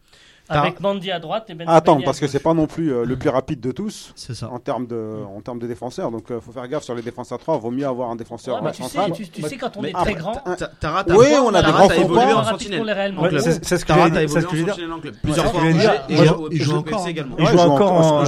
Avec 0.47 0.79
Mandy 0.79 1.11
à 1.11 1.19
droite 1.19 1.49
et 1.49 1.53
Ben 1.53 1.67
Attends, 1.67 1.99
parce 1.99 2.21
que 2.21 2.27
c'est 2.27 2.39
pas 2.39 2.53
non 2.53 2.67
plus 2.67 2.93
euh, 2.93 3.03
le 3.03 3.17
plus 3.17 3.27
rapide 3.27 3.59
de 3.59 3.73
tous 3.73 4.13
C'est 4.15 4.33
ça. 4.33 4.49
en 4.49 4.59
termes 4.59 4.87
de, 4.87 5.17
en 5.35 5.41
termes 5.41 5.59
de 5.59 5.67
défenseurs. 5.67 6.09
Donc 6.09 6.27
il 6.29 6.39
faut 6.39 6.53
faire 6.53 6.65
gaffe 6.69 6.83
sur 6.83 6.95
les 6.95 7.01
défenses 7.01 7.33
à 7.33 7.37
3. 7.37 7.57
Vaut 7.57 7.71
mieux 7.71 7.85
avoir 7.85 8.09
un 8.09 8.15
défenseur 8.15 8.63
Ouais, 8.63 8.69
euh, 8.69 8.71
tu 8.71 8.83
sais, 8.83 9.29
tu, 9.29 9.41
sais 9.41 9.57
quand 9.57 9.75
on 9.75 9.81
mais 9.81 9.89
est 9.89 9.93
après, 9.95 10.13
très 10.13 10.21
grand, 10.21 10.31
Ta- 10.55 10.67
Tarat 10.67 11.03
Oui, 11.09 11.27
on 11.43 11.53
a 11.53 11.61
des 11.61 11.71
grands 11.73 11.89
évolué 11.89 12.23
en 12.31 12.43
sentinelle. 12.45 13.59
c'est 13.61 13.77
ce 13.77 13.83
que 13.83 13.91
en 13.91 14.95
en 14.95 14.99
club. 15.01 15.15
Plusieurs 15.21 15.51
fois 15.51 15.59
en 15.61 15.65
il 15.65 15.81
joue- 15.81 15.89
encore. 15.89 16.47
Il 16.51 16.57
joue 16.63 17.25
il 17.37 17.47
joue 17.47 17.59
encore 17.59 18.23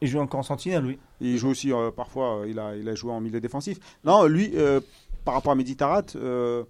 il 0.00 0.08
joue 0.08 0.18
encore 0.18 0.40
en 0.40 0.44
sentinelle, 0.44 0.84
oui. 0.84 0.98
Il 1.20 1.36
joue 1.38 1.48
aussi 1.48 1.72
euh, 1.72 1.90
parfois, 1.90 2.40
euh, 2.40 2.48
il, 2.48 2.58
a, 2.58 2.76
il 2.76 2.88
a 2.88 2.94
joué 2.94 3.12
en 3.12 3.20
milieu 3.20 3.40
défensif. 3.40 3.78
Non, 4.04 4.24
lui, 4.26 4.52
euh, 4.54 4.80
par 5.24 5.34
rapport 5.34 5.52
à 5.52 5.54
Mehdi 5.54 5.76
Tarat, 5.76 6.02
euh, 6.16 6.64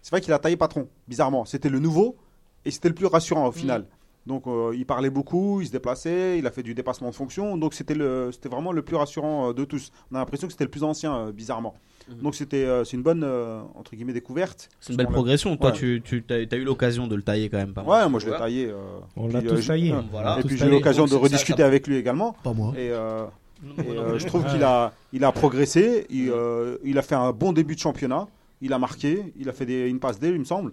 c'est 0.00 0.10
vrai 0.10 0.20
qu'il 0.20 0.32
a 0.32 0.38
taillé 0.38 0.56
patron, 0.56 0.88
bizarrement. 1.08 1.44
C'était 1.44 1.68
le 1.68 1.78
nouveau 1.78 2.16
et 2.64 2.70
c'était 2.70 2.88
le 2.88 2.94
plus 2.94 3.06
rassurant 3.06 3.46
au 3.46 3.52
final. 3.52 3.86
Donc 4.26 4.46
euh, 4.46 4.72
il 4.76 4.86
parlait 4.86 5.10
beaucoup, 5.10 5.60
il 5.60 5.66
se 5.66 5.72
déplaçait, 5.72 6.38
il 6.38 6.46
a 6.46 6.50
fait 6.52 6.62
du 6.62 6.74
dépassement 6.74 7.10
de 7.10 7.14
fonction. 7.14 7.56
Donc 7.56 7.74
c'était 7.74 7.94
le, 7.94 8.30
c'était 8.32 8.48
vraiment 8.48 8.72
le 8.72 8.82
plus 8.82 8.96
rassurant 8.96 9.50
euh, 9.50 9.52
de 9.52 9.64
tous. 9.64 9.90
On 10.10 10.16
a 10.16 10.18
l'impression 10.18 10.46
que 10.46 10.52
c'était 10.52 10.64
le 10.64 10.70
plus 10.70 10.84
ancien, 10.84 11.14
euh, 11.16 11.32
bizarrement. 11.32 11.74
Mhm. 12.08 12.22
Donc 12.22 12.34
c'était, 12.34 12.64
euh, 12.64 12.84
c'est 12.84 12.96
une 12.96 13.02
bonne 13.02 13.22
euh, 13.24 13.60
entre 13.74 13.94
guillemets 13.94 14.12
découverte. 14.12 14.68
C'est 14.80 14.92
une 14.92 14.96
belle 14.96 15.06
progression. 15.08 15.56
Toi, 15.56 15.70
Ouais. 15.70 15.76
tu, 15.76 16.02
tu 16.04 16.24
as, 16.30 16.56
eu 16.56 16.64
l'occasion 16.64 17.06
de 17.06 17.14
le 17.14 17.22
tailler 17.22 17.48
quand 17.48 17.58
même 17.58 17.72
pas 17.74 17.82
mal. 17.82 17.90
Ouais, 18.04 18.08
moi 18.08 18.20
je 18.20 18.26
l'ai 18.30 18.36
taillé. 18.36 18.66
euh, 18.66 18.76
On 19.16 19.28
l'a 19.28 19.40
tous 19.42 19.54
euh, 19.64 19.66
taillé. 19.66 19.94
Voilà. 20.10 20.38
Et 20.38 20.42
tous 20.42 20.48
puis 20.48 20.56
j'ai 20.58 20.66
eu 20.66 20.70
l'occasion 20.70 21.06
de 21.06 21.14
rediscuter 21.14 21.62
ça- 21.62 21.66
avec 21.68 21.86
lui 21.86 21.96
également. 21.96 22.34
Pas 22.42 22.52
moi. 22.52 22.72
Et, 22.76 22.90
euh, 22.90 23.24
Non, 23.62 23.74
et, 23.84 23.88
euh, 23.96 24.18
je 24.18 24.26
trouve 24.26 24.44
qu'il 24.46 24.62
a, 24.64 24.92
il 25.12 25.24
a 25.24 25.30
progressé. 25.32 26.06
Il, 26.10 26.30
euh, 26.30 26.76
il 26.84 26.98
a 26.98 27.02
fait 27.02 27.14
un 27.14 27.32
bon 27.32 27.52
début 27.52 27.74
de 27.76 27.80
championnat. 27.80 28.26
Il 28.60 28.72
a 28.72 28.78
marqué. 28.78 29.32
Il 29.38 29.48
a 29.48 29.52
fait 29.52 29.66
des, 29.66 29.88
une 29.88 29.98
passe 30.00 30.18
D, 30.18 30.28
il 30.28 30.38
me 30.40 30.44
semble. 30.44 30.72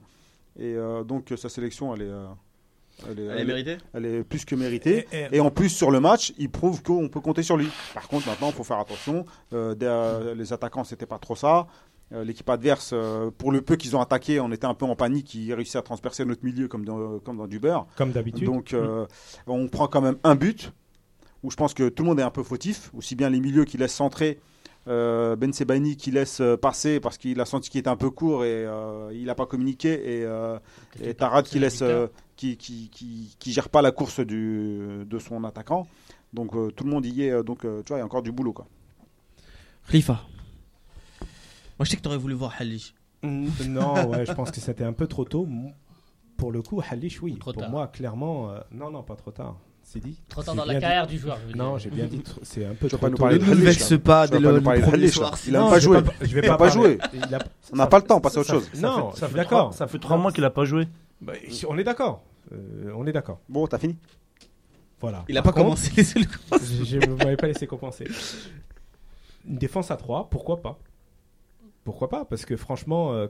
Et 0.60 0.74
euh, 0.76 1.04
donc 1.04 1.32
sa 1.38 1.48
sélection, 1.50 1.96
elle 1.96 2.02
est, 2.02 2.06
euh, 2.06 2.26
elle 3.10 3.20
est, 3.20 3.26
Elle 3.26 3.48
méritée 3.48 3.78
elle 3.94 4.06
est 4.06 4.24
plus 4.24 4.46
que 4.46 4.56
méritée. 4.56 5.08
Et- 5.12 5.18
et- 5.32 5.38
Et 5.38 5.40
en 5.40 5.52
plus, 5.52 5.70
sur 5.70 5.92
le 5.92 6.00
match, 6.00 6.34
il 6.38 6.50
prouve 6.50 6.82
qu'on 6.84 7.08
peut 7.10 7.20
compter 7.22 7.44
sur 7.44 7.58
lui. 7.58 7.68
Par 7.94 8.08
contre, 8.08 8.28
maintenant, 8.28 8.48
il 8.50 8.54
faut 8.54 8.64
faire 8.64 8.80
attention. 8.80 9.26
Euh, 9.54 9.76
des- 9.76 9.86
euh, 9.86 10.34
les 10.36 10.52
attaquants, 10.54 10.84
c'était 10.84 11.06
pas 11.06 11.20
trop 11.20 11.36
ça. 11.36 11.68
Euh, 12.12 12.24
L'équipe 12.24 12.50
adverse, 12.50 12.90
euh, 12.94 13.30
pour 13.38 13.52
le 13.52 13.62
peu 13.62 13.76
qu'ils 13.76 13.96
ont 13.96 14.02
attaqué, 14.02 14.40
on 14.40 14.52
était 14.52 14.66
un 14.66 14.74
peu 14.74 14.86
en 14.86 14.96
panique. 14.96 15.36
Ils 15.36 15.54
réussissaient 15.54 15.78
à 15.78 15.84
transpercer 15.84 16.26
notre 16.26 16.44
milieu 16.44 16.68
comme 16.68 16.84
dans, 16.84 17.20
comme 17.20 17.38
dans 17.38 17.46
du 17.48 17.60
beurre. 17.60 17.86
Comme 17.96 18.12
d'habitude. 18.12 18.46
Donc, 18.46 18.74
euh, 18.74 19.06
on 19.46 19.68
prend 19.68 19.88
quand 19.88 20.02
même 20.02 20.18
un 20.24 20.34
but 20.36 20.72
où 21.44 21.52
je 21.52 21.56
pense 21.56 21.74
que 21.76 21.88
tout 21.88 22.02
le 22.04 22.10
monde 22.10 22.20
est 22.20 22.24
un 22.24 22.32
peu 22.32 22.42
fautif. 22.44 22.90
Aussi 22.98 23.16
bien 23.16 23.30
les 23.30 23.40
milieux 23.40 23.64
qui 23.64 23.78
laissent 23.78 23.94
centrer. 23.94 24.40
Euh, 24.90 25.36
ben 25.36 25.54
Sebaini 25.54 25.96
qui 25.98 26.10
laisse 26.10 26.42
euh, 26.42 26.58
passer 26.58 27.00
parce 27.00 27.18
qu'il 27.20 27.40
a 27.40 27.46
senti 27.46 27.70
qu'il 27.70 27.80
était 27.80 27.90
un 27.92 27.96
peu 27.96 28.10
court 28.10 28.44
et 28.44 28.66
euh, 28.66 29.12
il 29.14 29.26
n'a 29.26 29.36
pas 29.36 29.46
communiqué 29.46 29.90
et, 29.94 30.24
euh, 30.26 30.58
et 31.00 31.14
Tarad 31.14 31.46
qui 31.46 31.60
laisse, 31.60 31.84
euh, 31.84 32.08
qui, 32.36 32.58
qui, 32.58 32.90
qui, 32.90 33.36
qui 33.38 33.52
gère 33.52 33.70
pas 33.70 33.84
la 33.84 33.92
course 33.92 34.20
du, 34.20 35.06
de 35.06 35.20
son 35.20 35.44
attaquant. 35.44 35.86
Donc 36.34 36.56
euh, 36.56 36.72
tout 36.72 36.86
le 36.86 36.90
monde 36.90 37.06
y 37.06 37.22
est. 37.24 37.44
donc 37.44 37.66
euh, 37.66 37.84
tu 37.84 37.90
vois, 37.90 37.98
il 37.98 38.00
y 38.00 38.02
a 38.02 38.06
encore 38.06 38.24
du 38.24 38.32
boulot 38.32 38.52
quoi. 38.54 38.66
Khalifa. 39.88 40.14
Moi, 41.78 41.86
je 41.86 41.92
sais 41.92 41.98
que 41.98 42.02
t'aurais 42.02 42.18
voulu 42.18 42.34
voir 42.34 42.54
Halish. 42.60 42.94
Mm, 43.24 43.48
Non, 43.70 44.10
ouais, 44.10 44.26
je 44.26 44.34
pense 44.34 44.52
que 44.52 44.60
c'était 44.60 44.84
un 44.84 44.94
peu 44.94 45.08
trop 45.08 45.24
tôt. 45.26 45.48
Pour 46.38 46.52
le 46.52 46.62
coup, 46.62 46.82
Halish, 46.90 47.22
oui. 47.22 47.38
Trop 47.40 47.54
Pour 47.54 47.62
tard. 47.62 47.72
moi, 47.72 47.88
clairement, 47.88 48.50
euh, 48.52 48.60
non, 48.72 48.90
non, 48.92 49.04
pas 49.04 49.16
trop 49.16 49.32
tard. 49.32 49.58
C'est 49.92 50.00
dit. 50.00 50.22
Trop 50.30 50.44
tard 50.44 50.54
dans 50.54 50.66
la 50.66 50.80
carrière 50.80 51.08
dit- 51.08 51.16
du 51.16 51.20
joueur. 51.22 51.40
je 51.48 51.52
veux 51.52 51.58
Non, 51.58 51.80
j'ai 51.80 51.90
bien 51.90 52.06
dit, 52.06 52.22
c'est 52.44 52.64
un 52.64 52.76
peu 52.76 52.88
Tu 52.88 52.96
vas 52.96 52.98
trop 53.00 53.08
pas 53.08 53.10
nous 53.10 53.18
parler 53.18 53.40
Ne 53.40 53.44
de 53.44 53.46
nous 53.46 53.52
Halish, 53.54 53.66
vexe 53.90 53.98
pas 54.04 54.28
dès 54.28 54.34
pas 54.34 54.40
le, 54.40 54.58
nous 54.60 54.62
parler 54.62 54.82
le 54.82 54.86
de 54.86 54.92
premier 54.92 55.08
soir. 55.08 55.36
Il 55.48 55.56
a 55.56 55.68
pas 55.68 55.80
joué. 55.80 55.98
je 56.22 56.36
vais 56.36 56.42
pas 56.44 56.54
a- 56.54 57.40
On 57.74 57.76
n'a 57.76 57.88
pas 57.88 57.98
le 57.98 58.04
temps, 58.06 58.22
passe 58.22 58.38
à 58.38 58.42
autre 58.42 58.52
chose. 58.52 58.70
Non, 58.76 59.12
ça 59.16 59.26
je 59.26 59.26
suis 59.26 59.26
fait, 59.26 59.44
trois, 59.46 59.58
d'accord. 59.58 59.74
ça 59.74 59.88
fait 59.88 59.98
trois 59.98 60.18
mois 60.18 60.32
qu'il 60.32 60.46
a 60.46 60.52
pas 60.52 60.64
joué. 60.64 60.88
Bah, 61.22 61.34
on 61.68 61.78
est 61.80 61.84
d'accord. 61.84 62.22
Euh, 62.54 62.94
on 62.96 63.08
est 63.08 63.12
d'accord. 63.12 63.40
Bon, 63.50 63.66
t'as 63.66 63.80
fini 63.80 63.98
Voilà. 65.02 65.26
Il 65.28 65.36
a 65.40 65.42
pas 65.42 65.54
commencé. 65.54 65.90
Je 66.04 66.98
ne 66.98 67.16
m'avais 67.16 67.36
pas 67.36 67.48
laissé 67.48 67.66
compenser. 67.66 68.06
Une 69.48 69.58
défense 69.58 69.90
à 69.90 69.96
3, 69.98 70.30
pourquoi 70.30 70.62
pas? 70.62 70.78
Pourquoi 71.84 72.10
pas? 72.10 72.26
Parce 72.26 72.46
que 72.46 72.56
franchement, 72.58 73.14
euh, 73.14 73.26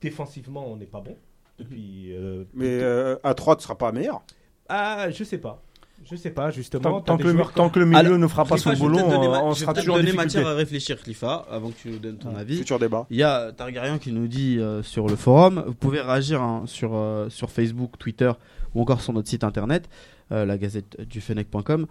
défensivement, 0.00 0.66
on 0.66 0.76
n'est 0.76 0.86
pas 0.86 1.00
bon. 1.00 1.16
Depuis. 1.60 2.12
euh, 2.12 2.42
Mais 2.54 2.80
euh, 2.82 3.16
à 3.22 3.34
3, 3.34 3.54
tu 3.54 3.62
seras 3.62 3.76
pas 3.76 3.92
meilleur. 3.92 4.22
Ah, 4.68 5.10
je 5.10 5.24
sais 5.24 5.38
pas. 5.38 5.62
Je 6.10 6.16
sais 6.16 6.30
pas, 6.30 6.50
justement. 6.50 7.00
Tant, 7.00 7.16
que 7.16 7.22
le, 7.22 7.30
joueurs 7.32 7.52
tant 7.52 7.70
que 7.70 7.78
le 7.78 7.86
milieu 7.86 7.98
Alors, 7.98 8.18
ne 8.18 8.26
fera 8.26 8.44
pas 8.44 8.58
son 8.58 8.70
peut-être 8.70 8.80
donner 8.82 9.02
on, 9.02 9.54
sera 9.54 9.72
toujours 9.72 9.96
donner 9.96 10.10
difficulté. 10.10 10.36
matière 10.38 10.46
à 10.48 10.54
réfléchir, 10.54 11.00
Khalifa, 11.02 11.46
avant 11.50 11.70
que 11.70 11.76
tu 11.76 11.88
nous 11.90 11.98
donnes 11.98 12.18
ton 12.18 12.34
avis. 12.36 12.58
Futur 12.58 12.78
débat. 12.78 13.06
Il 13.08 13.16
y 13.16 13.22
a 13.22 13.52
Targaryen 13.52 13.98
qui 13.98 14.12
nous 14.12 14.26
dit 14.28 14.58
euh, 14.58 14.82
sur 14.82 15.06
le 15.08 15.16
forum, 15.16 15.64
vous 15.66 15.72
pouvez 15.74 16.02
réagir 16.02 16.42
hein, 16.42 16.64
sur, 16.66 16.94
euh, 16.94 17.30
sur 17.30 17.50
Facebook, 17.50 17.92
Twitter 17.98 18.30
ou 18.74 18.82
encore 18.82 19.00
sur 19.00 19.14
notre 19.14 19.28
site 19.28 19.44
internet, 19.44 19.88
euh, 20.30 20.44
la 20.44 20.58
gazette 20.58 21.00
du 21.00 21.22
Fennec.com. 21.22 21.86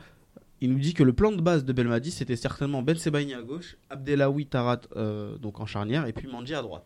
Il 0.61 0.71
nous 0.71 0.79
dit 0.79 0.93
que 0.93 1.01
le 1.03 1.13
plan 1.13 1.31
de 1.31 1.41
base 1.41 1.65
de 1.65 1.73
Belmadi 1.73 2.11
c'était 2.11 2.35
certainement 2.35 2.83
Ben 2.83 2.95
Sebaini 2.95 3.33
à 3.33 3.41
gauche, 3.41 3.77
Abdelawi 3.89 4.45
Tarat 4.45 4.81
euh, 4.95 5.37
donc 5.39 5.59
en 5.59 5.65
charnière 5.65 6.05
et 6.05 6.13
puis 6.13 6.27
Manji 6.27 6.53
à 6.53 6.61
droite. 6.61 6.85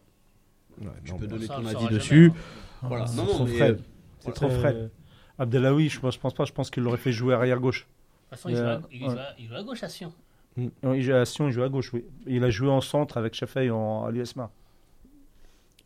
Ouais, 0.81 0.87
Tu 1.03 1.11
non, 1.11 1.17
peux 1.17 1.27
bon. 1.27 1.35
donner 1.35 1.47
Ça, 1.47 1.55
ton 1.55 1.65
avis 1.65 1.87
dessus. 1.93 2.27
jamais, 2.27 2.39
hein. 2.83 2.87
Voilà. 2.87 3.07
c'est 3.07 3.17
Non, 3.17 3.25
non, 3.25 3.29
trop 3.33 3.45
mais, 3.45 3.53
frais. 3.53 3.71
euh, 3.71 3.77
C'est 4.19 4.33
trop 4.33 4.45
Euh, 4.47 4.59
frais. 4.59 4.89
Abdelawi, 5.39 5.89
je 5.89 5.99
pense, 5.99 6.15
je 6.15 6.19
pense 6.19 6.33
pas. 6.33 6.45
Je 6.45 6.53
pense 6.53 6.69
qu'il 6.69 6.83
l'aurait 6.83 6.97
fait 6.97 7.11
jouer 7.11 7.33
arrière 7.33 7.59
gauche. 7.59 7.81
De 8.31 8.35
toute 8.35 8.41
façon, 8.43 8.49
il 8.49 8.55
joue 8.55 8.61
à- 8.63 8.65
Euh, 8.65 8.79
il 8.91 9.03
ouais. 9.03 9.09
joue 9.09 9.17
à- 9.19 9.25
il 9.39 9.47
joue 9.47 9.55
à 9.55 9.63
gauche 9.63 9.83
à 9.83 9.89
Sion. 9.89 10.11
Non, 10.83 10.93
il 10.93 11.01
joue 11.03 11.13
à 11.13 11.25
Sion, 11.25 11.47
il 11.47 11.51
joue 11.51 11.63
à 11.63 11.69
gauche, 11.69 11.93
oui. 11.93 12.03
Il 12.25 12.43
a 12.43 12.49
joué 12.49 12.69
en 12.69 12.81
centre 12.81 13.17
avec 13.17 13.33
Chaffey 13.35 13.69
en, 13.69 14.05
à 14.05 14.11
l'USMA. 14.11 14.49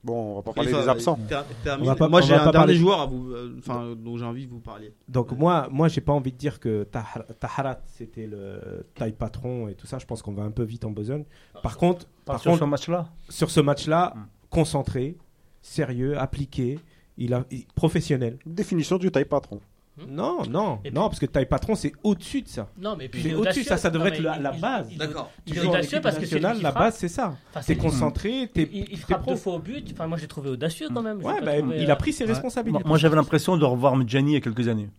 Bon, 0.04 0.32
on 0.32 0.36
va 0.38 0.42
pas 0.42 0.54
parler 0.54 0.72
Khalifa, 0.72 0.84
des 0.84 0.90
absents. 0.90 1.20
termine. 1.64 1.94
Pas- 1.96 2.08
Moi 2.08 2.22
j'ai 2.22 2.34
un 2.34 2.38
pas 2.40 2.44
dernier 2.46 2.58
parler. 2.58 2.76
joueur 2.76 3.02
à 3.02 3.06
vous, 3.06 3.34
euh, 3.34 3.56
enfin 3.60 3.94
dont 3.96 4.18
j'ai 4.18 4.26
envie 4.26 4.48
que 4.48 4.52
vous 4.52 4.60
parliez. 4.60 4.92
Donc 5.08 5.32
moi, 5.34 5.68
moi, 5.70 5.90
j'ai 5.90 6.02
pas 6.02 6.12
envie 6.14 6.32
de 6.32 6.38
dire 6.38 6.60
que 6.60 6.86
Tahar- 6.86 7.26
Taharat 7.40 7.82
c'était 7.86 8.26
le 8.26 8.84
taille 8.96 9.12
patron 9.12 9.68
et 9.68 9.76
tout 9.76 9.86
ça. 9.86 10.00
Je 10.00 10.08
pense 10.08 10.24
qu'on 10.24 10.32
va 10.34 10.42
un 10.42 10.50
peu 10.50 10.64
vite 10.64 10.86
en 10.86 10.90
besogne. 10.90 11.24
Par 11.62 11.78
contre, 11.78 12.08
Par 12.26 12.40
sur 12.40 12.50
contre, 12.52 12.64
ce 12.64 12.70
match-là, 12.70 13.10
sur 13.30 13.52
ce 13.52 13.60
match-là, 13.60 14.14
Hmm. 14.16 14.20
concentré, 14.50 15.18
sérieux, 15.62 16.18
appliqué, 16.18 16.80
il 17.18 17.34
a 17.34 17.46
il- 17.52 17.66
professionnel. 17.76 18.38
Définition 18.46 18.98
du 18.98 19.12
taille 19.12 19.26
patron. 19.26 19.60
Non, 20.08 20.46
non, 20.50 20.80
Et 20.86 20.90
non, 20.90 21.10
parce 21.10 21.20
que 21.20 21.26
taille 21.26 21.46
patron 21.46 21.76
c'est 21.76 21.92
au-dessus 22.02 22.42
de 22.42 22.48
ça. 22.48 22.70
Non, 22.80 22.96
mais 22.96 23.10
puis 23.10 23.22
C'est 23.22 23.34
au-dessus, 23.34 23.64
ça, 23.66 23.76
ça 23.78 23.90
devrait 23.90 24.10
Non, 24.12 24.16
être 24.16 24.22
la- 24.24 24.38
il- 24.38 24.42
la 24.42 24.52
base. 24.54 24.88
il- 24.92 24.98
D'accord. 24.98 25.30
Il 25.46 25.58
est 25.58 25.68
audacieux 25.68 26.00
parce 26.02 26.18
que 26.18 26.26
c'est 26.26 26.40
la 26.40 26.56
frappe. 26.56 26.74
base 26.76 26.96
c'est 26.96 27.08
ça. 27.10 27.36
Enfin, 27.50 27.62
T'es 27.62 27.76
concentré, 27.76 28.50
t'es 28.54 28.70
Il, 28.72 28.88
il 28.90 28.98
frappe 28.98 29.22
pro. 29.22 29.32
deux 29.32 29.38
fois 29.38 29.56
au 29.56 29.60
but. 29.60 29.86
Enfin, 29.92 30.08
moi, 30.08 30.18
je 30.18 30.24
l'ai 30.24 30.28
trouvé 30.30 30.50
audacieux 30.50 30.88
quand 30.92 31.04
même. 31.04 31.20
J'ai 31.20 31.28
Ouais, 31.28 31.42
bah, 31.42 31.58
trouvé, 31.58 31.82
il 31.84 31.90
euh, 31.90 31.94
a 31.94 31.96
pris 31.98 32.14
ses 32.14 32.24
responsabilités. 32.26 32.84
moi 32.86 32.98
j'avais 32.98 33.18
l'impression 33.18 33.58
de 33.58 33.66
revoir 33.66 33.96
Medjani 33.98 34.32
il 34.32 34.34
y 34.36 34.38
a 34.38 34.42
quelques 34.42 34.68
années. 34.70 34.90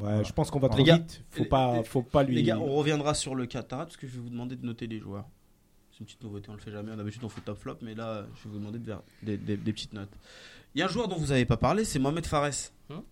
Ouais, 0.00 0.24
je 0.24 0.32
pense 0.32 0.50
qu'on 0.50 0.60
va 0.60 0.68
trop 0.68 0.82
gars, 0.84 0.96
vite. 0.96 1.22
Faut 1.30 1.44
pas, 1.44 1.78
les- 1.78 1.84
faut 1.84 2.02
pas 2.02 2.22
lui. 2.22 2.36
Les 2.36 2.42
gars, 2.44 2.58
on 2.58 2.72
reviendra 2.76 3.14
sur 3.14 3.34
le 3.34 3.46
cas 3.46 3.62
Tarat 3.62 3.84
parce 3.86 3.96
que 3.96 4.06
je 4.06 4.12
vais 4.14 4.20
vous 4.20 4.30
demander 4.30 4.56
de 4.56 4.64
noter 4.64 4.86
les 4.86 5.00
joueurs. 5.00 5.26
C'est 5.90 6.00
une 6.00 6.06
petite 6.06 6.22
nouveauté, 6.22 6.48
on 6.48 6.54
le 6.54 6.60
fait 6.60 6.70
jamais. 6.70 6.96
D'habitude, 6.96 7.22
on 7.24 7.28
fait 7.28 7.42
top 7.42 7.58
flop, 7.58 7.76
mais 7.82 7.94
là, 7.94 8.24
je 8.36 8.44
vais 8.48 8.52
vous 8.54 8.58
demander 8.58 8.78
de 8.78 8.86
faire 8.86 9.02
des, 9.22 9.36
des- 9.36 9.56
des 9.58 9.72
petites 9.72 9.92
notes. 9.92 10.08
Il 10.74 10.78
y 10.78 10.82
a 10.82 10.86
un 10.86 10.88
joueur 10.88 11.08
dont 11.08 11.16
vous 11.16 11.28
n'avez 11.28 11.44
pas 11.44 11.56
parlé, 11.56 11.84
c'est 11.84 11.98
Mohamed 11.98 12.26
Fares, 12.26 12.50
Hein 12.90 13.02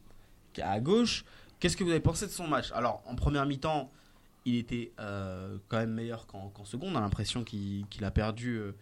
qui 0.52 0.60
est 0.60 0.64
à 0.64 0.80
gauche. 0.80 1.24
Qu'est-ce 1.58 1.76
que 1.76 1.84
vous 1.84 1.90
avez 1.90 2.00
pensé 2.00 2.26
de 2.26 2.30
son 2.30 2.46
match? 2.46 2.72
Alors, 2.72 3.02
en 3.06 3.14
première 3.14 3.44
mi-temps, 3.46 3.90
il 4.46 4.56
était 4.56 4.92
euh, 4.98 5.58
quand 5.68 5.76
même 5.76 5.92
meilleur 5.92 6.26
qu'en 6.26 6.64
seconde. 6.64 6.94
On 6.94 6.96
a 6.96 7.00
l'impression 7.00 7.44
qu'il 7.44 7.86
qu'il 7.88 8.04
a 8.04 8.10
perdu 8.10 8.56
euh, 8.56 8.72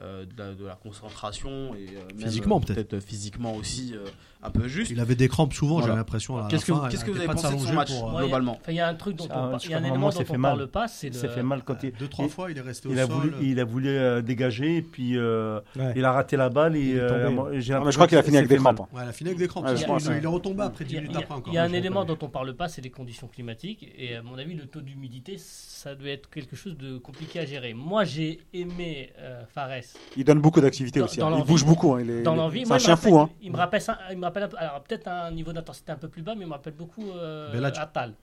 euh, 0.00 0.24
de, 0.24 0.30
la, 0.38 0.52
de 0.54 0.64
la 0.64 0.74
concentration 0.74 1.74
et 1.74 1.88
euh, 1.96 2.00
même, 2.14 2.26
Physiquement, 2.26 2.60
peut-être. 2.60 3.00
physiquement 3.00 3.54
aussi 3.54 3.94
euh, 3.94 4.04
un 4.42 4.50
peu 4.50 4.68
juste. 4.68 4.90
Il 4.92 5.00
avait 5.00 5.16
des 5.16 5.26
crampes 5.28 5.52
souvent, 5.52 5.78
Voilà. 5.78 5.94
j'ai 5.94 5.96
l'impression. 5.98 6.46
Qu'est-ce 6.48 6.64
que- 6.66 6.88
qu'est-ce 6.90 7.04
que 7.04 7.10
il 7.10 7.14
vous 7.14 7.18
avez 7.18 7.26
pas 7.26 7.34
de 7.34 7.40
pensé 7.40 7.54
de 7.56 7.60
son 7.60 7.72
match 7.72 7.92
pour, 7.98 8.08
euh, 8.10 8.12
Ouais, 8.14 8.22
globalement 8.22 8.60
il 8.68 8.74
y 8.74 8.80
a 8.80 8.86
un 8.88 8.94
truc 8.94 9.16
dont 9.16 9.26
Ah, 9.30 9.50
on, 9.52 9.58
y 9.68 9.74
a 9.74 9.78
un 9.78 9.82
élément 9.84 10.10
dont 10.10 10.24
on 10.28 10.38
mal. 10.38 10.52
parle 10.56 10.66
pas, 10.68 10.86
c'est 10.88 11.12
s'est 11.12 11.28
fait 11.28 11.42
mal 11.42 11.62
quand 11.64 11.82
il, 11.82 11.92
Deux, 11.92 12.06
trois 12.08 12.26
il- 12.26 12.30
fois, 12.30 12.50
il 12.50 12.58
est 12.58 12.60
resté 12.60 12.88
au 12.88 12.92
a 12.92 13.06
sol. 13.06 13.10
voulu, 13.10 13.32
il 13.42 13.58
a 13.58 13.64
voulu 13.64 13.88
euh, 13.88 14.22
dégager, 14.22 14.76
et 14.76 14.82
puis 14.82 15.16
euh, 15.16 15.60
Ouais. 15.76 15.92
il 15.96 16.04
a 16.04 16.12
raté 16.12 16.36
la 16.36 16.48
balle. 16.48 16.76
Et, 16.76 16.94
je 16.94 17.94
crois 17.94 18.06
qu'il 18.06 18.16
a 18.18 18.20
que 18.20 18.26
fini 18.26 18.36
avec 18.36 18.48
c'est 18.48 18.54
des 18.54 18.58
fait 18.58 18.62
mal. 18.62 18.74
crampes. 18.76 18.88
hein. 18.94 19.00
Il 19.04 19.08
a 19.08 19.12
fini 19.12 19.30
avec 19.30 19.38
des 19.40 19.48
crampes. 19.48 19.66
Il, 19.68 19.82
est 20.24 20.26
retombé 20.26 20.62
après 20.62 20.84
Il 20.84 20.88
10 20.88 20.94
y 20.94 20.98
a, 20.98 21.00
minutes 21.00 21.16
après 21.16 21.34
encore. 21.34 21.52
il 21.52 21.56
y 21.56 21.58
a 21.58 21.64
un 21.64 21.72
élément 21.72 22.04
dont 22.04 22.18
on 22.22 22.28
parle 22.28 22.54
pas, 22.54 22.68
c'est 22.68 22.80
les 22.82 22.90
conditions 22.90 23.26
climatiques. 23.26 23.88
Et 23.96 24.14
à 24.16 24.22
mon 24.22 24.38
avis, 24.38 24.54
le 24.54 24.66
taux 24.66 24.80
d'humidité, 24.80 25.36
ça 25.38 25.94
doit 25.94 26.10
être 26.10 26.30
quelque 26.30 26.54
chose 26.56 26.76
de 26.76 26.98
compliqué 26.98 27.40
à 27.40 27.44
gérer. 27.46 27.74
Moi, 27.74 28.04
j'ai 28.04 28.40
aimé 28.52 29.10
Fares 29.52 29.82
Il 30.16 30.24
donne 30.24 30.40
beaucoup 30.40 30.60
d'activités 30.60 31.00
Dans- 31.00 31.06
aussi. 31.06 31.18
dans 31.18 31.32
hein. 31.32 31.38
Il 31.38 31.44
bouge 31.44 31.64
beaucoup. 31.64 31.94
hein. 31.94 32.00
Il 32.00 32.10
est, 32.10 32.22
dans 32.22 32.34
l'envie. 32.34 32.64
C'est 32.66 32.72
un 32.72 32.78
chien 32.78 32.96
fou. 32.96 33.18
Hein. 33.18 33.30
Il 33.40 33.52
me 33.52 33.56
rappelle, 33.56 33.80
ça- 33.80 33.98
il 34.10 34.18
me 34.18 34.24
rappelle 34.24 34.44
un 34.44 34.48
peu- 34.48 34.56
alors 34.58 34.82
peut-être 34.82 35.08
un 35.08 35.30
niveau 35.30 35.52
d'intensité 35.52 35.92
un 35.92 35.96
peu 35.96 36.08
plus 36.08 36.22
bas, 36.22 36.34
mais 36.34 36.42
il 36.44 36.48
me 36.48 36.52
rappelle 36.52 36.74
beaucoup 36.74 37.10
euh, 37.10 37.52
Belladj. 37.52 37.78
Attal 37.78 38.14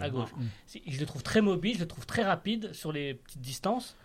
À 0.00 0.10
gauche. 0.10 0.30
C'est- 0.66 0.82
Je 0.86 1.00
le 1.00 1.06
trouve 1.06 1.22
très 1.22 1.40
mobile, 1.40 1.74
je 1.74 1.80
le 1.80 1.88
trouve 1.88 2.06
très 2.06 2.22
rapide 2.22 2.72
sur 2.72 2.92
les 2.92 3.14
petites 3.14 3.40
distances. 3.40 3.96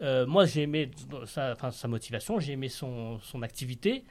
Euh, 0.00 0.26
moi, 0.26 0.44
j'ai 0.46 0.62
aimé 0.62 0.90
sa, 1.26 1.52
enfin, 1.52 1.70
sa 1.70 1.88
motivation, 1.88 2.38
j'ai 2.38 2.52
aimé 2.52 2.68
son, 2.68 3.18
son 3.20 3.42
activité. 3.42 4.04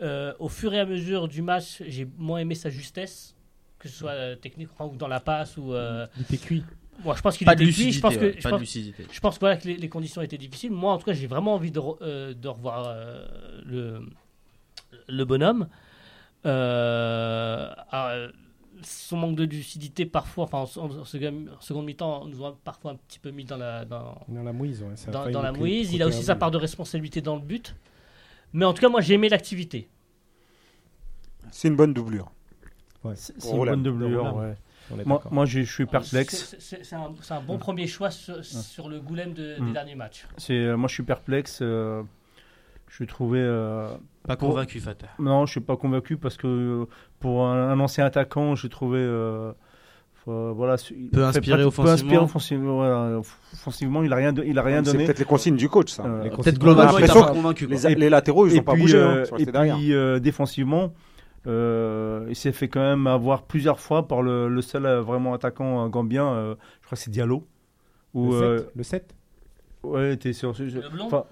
Euh, 0.00 0.32
au 0.38 0.48
fur 0.48 0.74
et 0.74 0.80
à 0.80 0.86
mesure 0.86 1.28
du 1.28 1.42
match, 1.42 1.82
j'ai 1.86 2.06
moins 2.18 2.38
aimé 2.38 2.54
sa 2.54 2.68
justesse, 2.70 3.34
que 3.78 3.88
ce 3.88 3.96
soit 3.96 4.10
euh, 4.10 4.36
technique 4.36 4.68
ou 4.80 4.96
dans 4.96 5.08
la 5.08 5.20
passe. 5.20 5.56
Ou, 5.56 5.72
euh, 5.72 6.06
Il 6.16 6.22
était 6.22 6.36
cuit. 6.38 6.64
Moi, 7.02 7.14
je 7.16 7.22
pense 7.22 7.36
qu'il 7.36 7.44
Pas 7.46 7.54
était 7.54 7.64
lucidité. 7.64 7.92
Je 7.96 8.00
pense 8.00 8.16
que, 8.16 8.20
ouais, 8.20 8.34
je 8.36 8.42
pas 8.42 8.50
pense- 8.50 8.58
de 8.58 8.62
lucidité. 8.62 9.06
je 9.10 9.20
pense 9.20 9.38
voilà, 9.40 9.56
que 9.56 9.66
les, 9.66 9.76
les 9.76 9.88
conditions 9.88 10.22
étaient 10.22 10.38
difficiles. 10.38 10.70
Moi, 10.70 10.92
en 10.92 10.98
tout 10.98 11.04
cas, 11.06 11.12
j'ai 11.12 11.26
vraiment 11.26 11.54
envie 11.54 11.70
de, 11.70 11.80
re- 11.80 11.98
euh, 12.02 12.34
de 12.34 12.48
revoir 12.48 12.84
euh, 12.88 13.26
le, 13.66 14.00
le 15.08 15.24
bonhomme. 15.24 15.68
Euh, 16.46 17.70
alors, 17.90 18.30
son 18.82 19.16
manque 19.16 19.36
de 19.36 19.44
lucidité, 19.44 20.04
parfois, 20.06 20.44
enfin, 20.44 20.58
en, 20.58 20.84
en 20.84 21.04
seconde, 21.04 21.50
en 21.56 21.60
seconde 21.60 21.86
mi-temps, 21.86 22.26
nous 22.26 22.44
a 22.44 22.56
parfois 22.64 22.92
un 22.92 22.96
petit 22.96 23.18
peu 23.18 23.30
mis 23.30 23.44
dans 23.44 23.56
la, 23.56 23.84
dans, 23.84 24.20
Dans 24.28 24.42
la 24.42 24.52
mouise, 24.52 24.82
ouais. 24.82 24.96
ça 24.96 25.10
a 25.10 25.30
dans, 25.30 25.42
la 25.42 25.52
mouise. 25.52 25.92
Il 25.92 26.02
a 26.02 26.06
aussi 26.06 26.22
sa 26.22 26.36
part 26.36 26.50
de 26.50 26.58
responsabilité 26.58 27.20
dans 27.20 27.36
le 27.36 27.42
but. 27.42 27.74
Mais 28.52 28.64
en 28.64 28.72
tout 28.74 28.80
cas, 28.82 28.88
moi, 28.88 29.00
j'ai 29.00 29.14
aimé 29.14 29.28
l'activité. 29.28 29.88
C'est 31.50 31.68
une 31.68 31.76
bonne 31.76 31.94
doublure. 31.94 32.30
C'est 33.14 33.34
une 33.50 33.64
bonne 33.64 33.82
doublure. 33.82 34.36
Ouais. 34.36 34.54
Moi, 35.30 35.46
je 35.46 35.60
je 35.62 35.64
suis 35.72 35.84
C'est- 35.84 35.90
perplexe. 35.90 36.56
C'est 36.58 36.84
c'est 36.84 36.94
un, 36.96 37.12
c'est 37.20 37.34
un 37.34 37.40
bon 37.40 37.58
premier 37.58 37.86
choix 37.86 38.10
sur, 38.10 38.44
sur 38.44 38.88
le 38.88 39.00
goulême 39.00 39.32
de- 39.32 39.54
des 39.56 39.60
Mm. 39.60 39.72
derniers 39.72 39.94
matchs. 39.94 40.26
C'est, 40.36 40.52
euh, 40.54 40.76
moi, 40.76 40.88
je 40.88 40.94
suis 40.94 41.02
perplexe. 41.02 41.60
euh, 41.62 42.02
je 42.88 43.04
trouvais 43.04 43.40
euh, 43.40 43.88
Pas 44.26 44.36
Pour- 44.36 44.50
convaincu, 44.50 44.80
Fatah. 44.80 45.08
Non, 45.18 45.44
je 45.46 45.50
suis 45.52 45.60
pas 45.60 45.76
convaincu 45.76 46.16
parce 46.16 46.36
que 46.38 46.86
pour 47.20 47.44
un, 47.46 47.70
un 47.70 47.80
ancien 47.80 48.06
attaquant, 48.06 48.54
j'ai 48.54 48.68
trouvé. 48.70 48.98
euh, 49.00 49.52
euh, 50.28 50.52
voilà, 50.56 50.76
il 50.96 51.10
Peu 51.10 51.18
fait 51.20 51.26
inspiré 51.26 51.60
pas- 51.62 51.66
offensivement. 51.66 51.84
Peu 51.84 51.92
inspiré 51.92 52.16
offensivement. 52.24 52.74
voilà. 52.76 53.18
Offensivement, 53.52 54.02
il 54.02 54.12
a 54.12 54.16
rien, 54.16 54.32
de- 54.32 54.42
il 54.44 54.58
a 54.58 54.62
rien 54.62 54.82
C'est 54.82 54.92
donné. 54.92 55.04
peut-être 55.04 55.18
les 55.18 55.24
consignes 55.26 55.56
du 55.56 55.68
coach, 55.68 55.90
ça. 55.90 56.04
Euh, 56.06 56.30
Peut-être 56.30 56.58
globalement, 56.58 56.98
il 56.98 57.06
pas 57.06 57.32
convaincu. 57.32 57.66
Les, 57.66 58.08
latéraux, 58.08 58.46
ils 58.46 58.56
n'ont 58.56 58.62
pas 58.62 58.74
bougé. 58.76 58.96
euh, 58.96 59.24
hein, 59.32 59.36
et 59.64 59.72
puis 59.72 59.92
euh, 59.92 60.18
défensivement, 60.20 60.92
euh, 61.46 62.26
il 62.28 62.36
s'est 62.36 62.52
fait 62.52 62.68
quand 62.68 62.80
même 62.80 63.06
avoir 63.06 63.42
plusieurs 63.42 63.80
fois 63.80 64.06
par 64.08 64.22
le, 64.22 64.48
le 64.48 64.62
seul 64.62 64.86
euh, 64.86 65.00
vraiment 65.02 65.34
attaquant 65.34 65.84
euh, 65.84 65.88
gambien, 65.88 66.26
euh, 66.26 66.54
je 66.80 66.86
crois 66.86 66.96
que 66.96 67.02
c'est 67.02 67.10
Diallo. 67.10 67.46
Ou, 68.14 68.32
Le 68.32 68.36
euh, 68.42 68.58
7 68.58 68.72
Le 68.76 68.82
7 68.82 69.14
ouais, 69.84 70.16
t'es 70.16 70.32
sûr. 70.32 70.54
je- 70.54 70.64
Le 70.64 70.88
blond 70.88 71.06
enfin, 71.06 71.24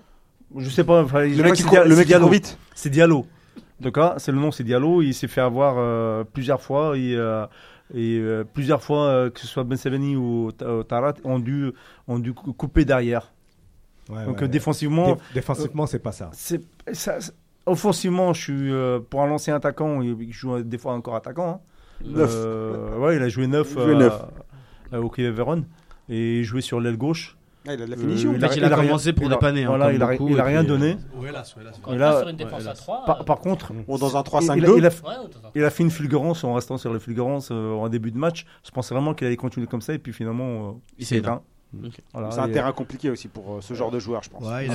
je 0.57 0.69
sais 0.69 0.85
pas. 0.85 1.03
enfin, 1.03 1.21
Le 1.27 1.43
mec 1.43 1.55
qui 1.55 1.63
court- 1.63 1.79
le 1.85 1.91
mec 1.91 2.01
qui 2.01 2.07
Diallo. 2.09 2.25
court 2.25 2.33
vite. 2.33 2.59
C'est 2.75 2.91
Diallo. 2.91 3.27
En 3.81 3.85
tout 3.85 3.93
cas, 3.93 4.15
c'est 4.19 4.33
le 4.33 4.39
nom, 4.39 4.51
c'est 4.53 4.65
Diallo. 4.65 5.03
Il 5.03 5.13
s'est 5.15 5.29
fait 5.29 5.41
avoir 5.41 5.75
euh, 5.79 6.25
plusieurs 6.25 6.61
fois 6.61 6.97
et, 6.97 7.15
euh, 7.17 7.47
et 7.95 8.19
euh, 8.19 8.45
plusieurs 8.45 8.83
fois 8.83 9.07
euh, 9.07 9.31
que 9.31 9.41
ce 9.41 9.47
soit 9.47 9.65
Ben 9.65 9.77
ou, 10.17 10.49
ou 10.49 10.83
Tarat 10.85 11.15
ont 11.25 11.39
dû 11.39 11.73
ont 12.07 12.19
dû 12.19 12.33
cou- 12.35 12.53
couper 12.53 12.85
derrière. 12.85 13.33
Ouais, 14.09 14.25
Donc 14.27 14.39
ouais. 14.39 14.45
euh, 14.45 14.49
défensivement, 14.49 15.15
Dé- 15.15 15.21
défensivement, 15.35 15.87
c'est 15.87 15.99
pas 16.01 16.13
ça. 16.13 16.31
c'est 16.33 16.61
ça, 16.93 17.21
c'est- 17.21 17.33
offensivement, 17.67 18.33
je 18.33 18.41
suis 18.43 18.73
euh, 18.73 19.01
pour 19.01 19.23
un 19.23 19.31
ancien 19.31 19.55
attaquant, 19.57 20.01
il, 20.03 20.17
il 20.21 20.33
joue 20.33 20.63
des 20.63 20.79
fois 20.79 20.93
encore 20.95 21.15
attaquant. 21.17 21.49
hein. 21.49 21.61
Neuf. 22.05 22.33
Euh, 22.35 22.99
ouais, 22.99 23.17
il 23.17 23.23
a 23.23 23.29
joué 23.29 23.47
neuf, 23.47 23.73
Il 23.75 23.79
a 23.81 23.85
joué 23.85 23.95
euh, 23.95 23.99
neuf. 23.99 24.23
euh, 24.93 24.99
au 25.03 25.09
Kiev 25.09 25.35
Vérone 25.35 25.65
et 26.09 26.39
il 26.41 26.45
jouait 26.45 26.61
sur 26.61 26.81
l'aile 26.81 26.97
gauche. 26.97 27.37
Ah, 27.69 27.75
il 27.75 27.83
a 27.83 27.87
de 27.87 27.91
la 27.93 27.97
Euh, 27.97 28.01
finition. 28.01 28.33
il 28.35 28.45
a- 28.45 28.53
il 28.57 28.65
a 28.65 28.71
commencé 28.71 29.13
pour 29.13 29.23
il 29.27 29.33
a- 29.33 29.37
dépanner, 29.37 29.63
hein, 29.63 29.69
voilà, 29.69 29.87
comme 29.87 29.95
il 29.95 30.03
a, 30.03 30.07
beaucoup, 30.09 30.29
il 30.31 30.41
a 30.41 30.43
rien 30.43 30.65
donné. 30.65 30.95
Là. 30.95 31.45
Quand 31.81 31.93
Et 31.93 31.95
on 31.95 31.99
là- 31.99 32.19
sur 32.19 32.29
une 32.29 32.37
défense 32.37 32.67
à 32.67 32.73
3. 32.75 33.05
Par, 33.05 33.25
par 33.25 33.39
contre, 33.39 33.73
Ou 33.87 33.99
dans 33.99 34.17
un 34.17 34.21
il, 34.21 34.23
il 34.23 34.25
3-5-2. 34.25 34.75
a, 34.75 34.79
il 34.79 34.87
a- 34.87 34.89
Ouais, 34.89 35.29
il 35.55 35.65
a 35.65 35.71
fait 35.71 35.85
une 35.85 35.93
fulgurance 35.93 36.43
en 36.43 36.55
restant 36.55 36.77
sur 36.77 36.93
la 36.93 36.99
fulgurance 36.99 37.51
euh, 37.53 37.73
en 37.75 37.89
début 37.89 38.11
de 38.11 38.19
match. 38.19 38.47
Je 38.65 38.73
pensais 38.73 38.93
vraiment 38.93 39.15
qu'il 39.15 39.29
allait 39.29 39.37
continuer 39.37 39.69
comme 39.69 39.81
ça 39.81 39.95
et 39.95 39.99
puis 39.99 40.13
finalement 40.13 40.71
euh, 40.71 40.73
il 40.99 41.07
s'est 41.07 41.19
éteint. 41.19 41.41
Ok. 41.85 41.93
Voilà, 42.13 42.33
C'est 42.33 42.41
un 42.41 42.49
terrain 42.49 42.73
compliqué 42.73 43.11
aussi 43.11 43.29
pour 43.29 43.55
euh, 43.55 43.61
ce 43.61 43.75
genre 43.75 43.93
de 43.93 44.01
joueur, 44.01 44.25
je 44.25 44.31
pense. 44.31 44.43
Ouais, 44.45 44.67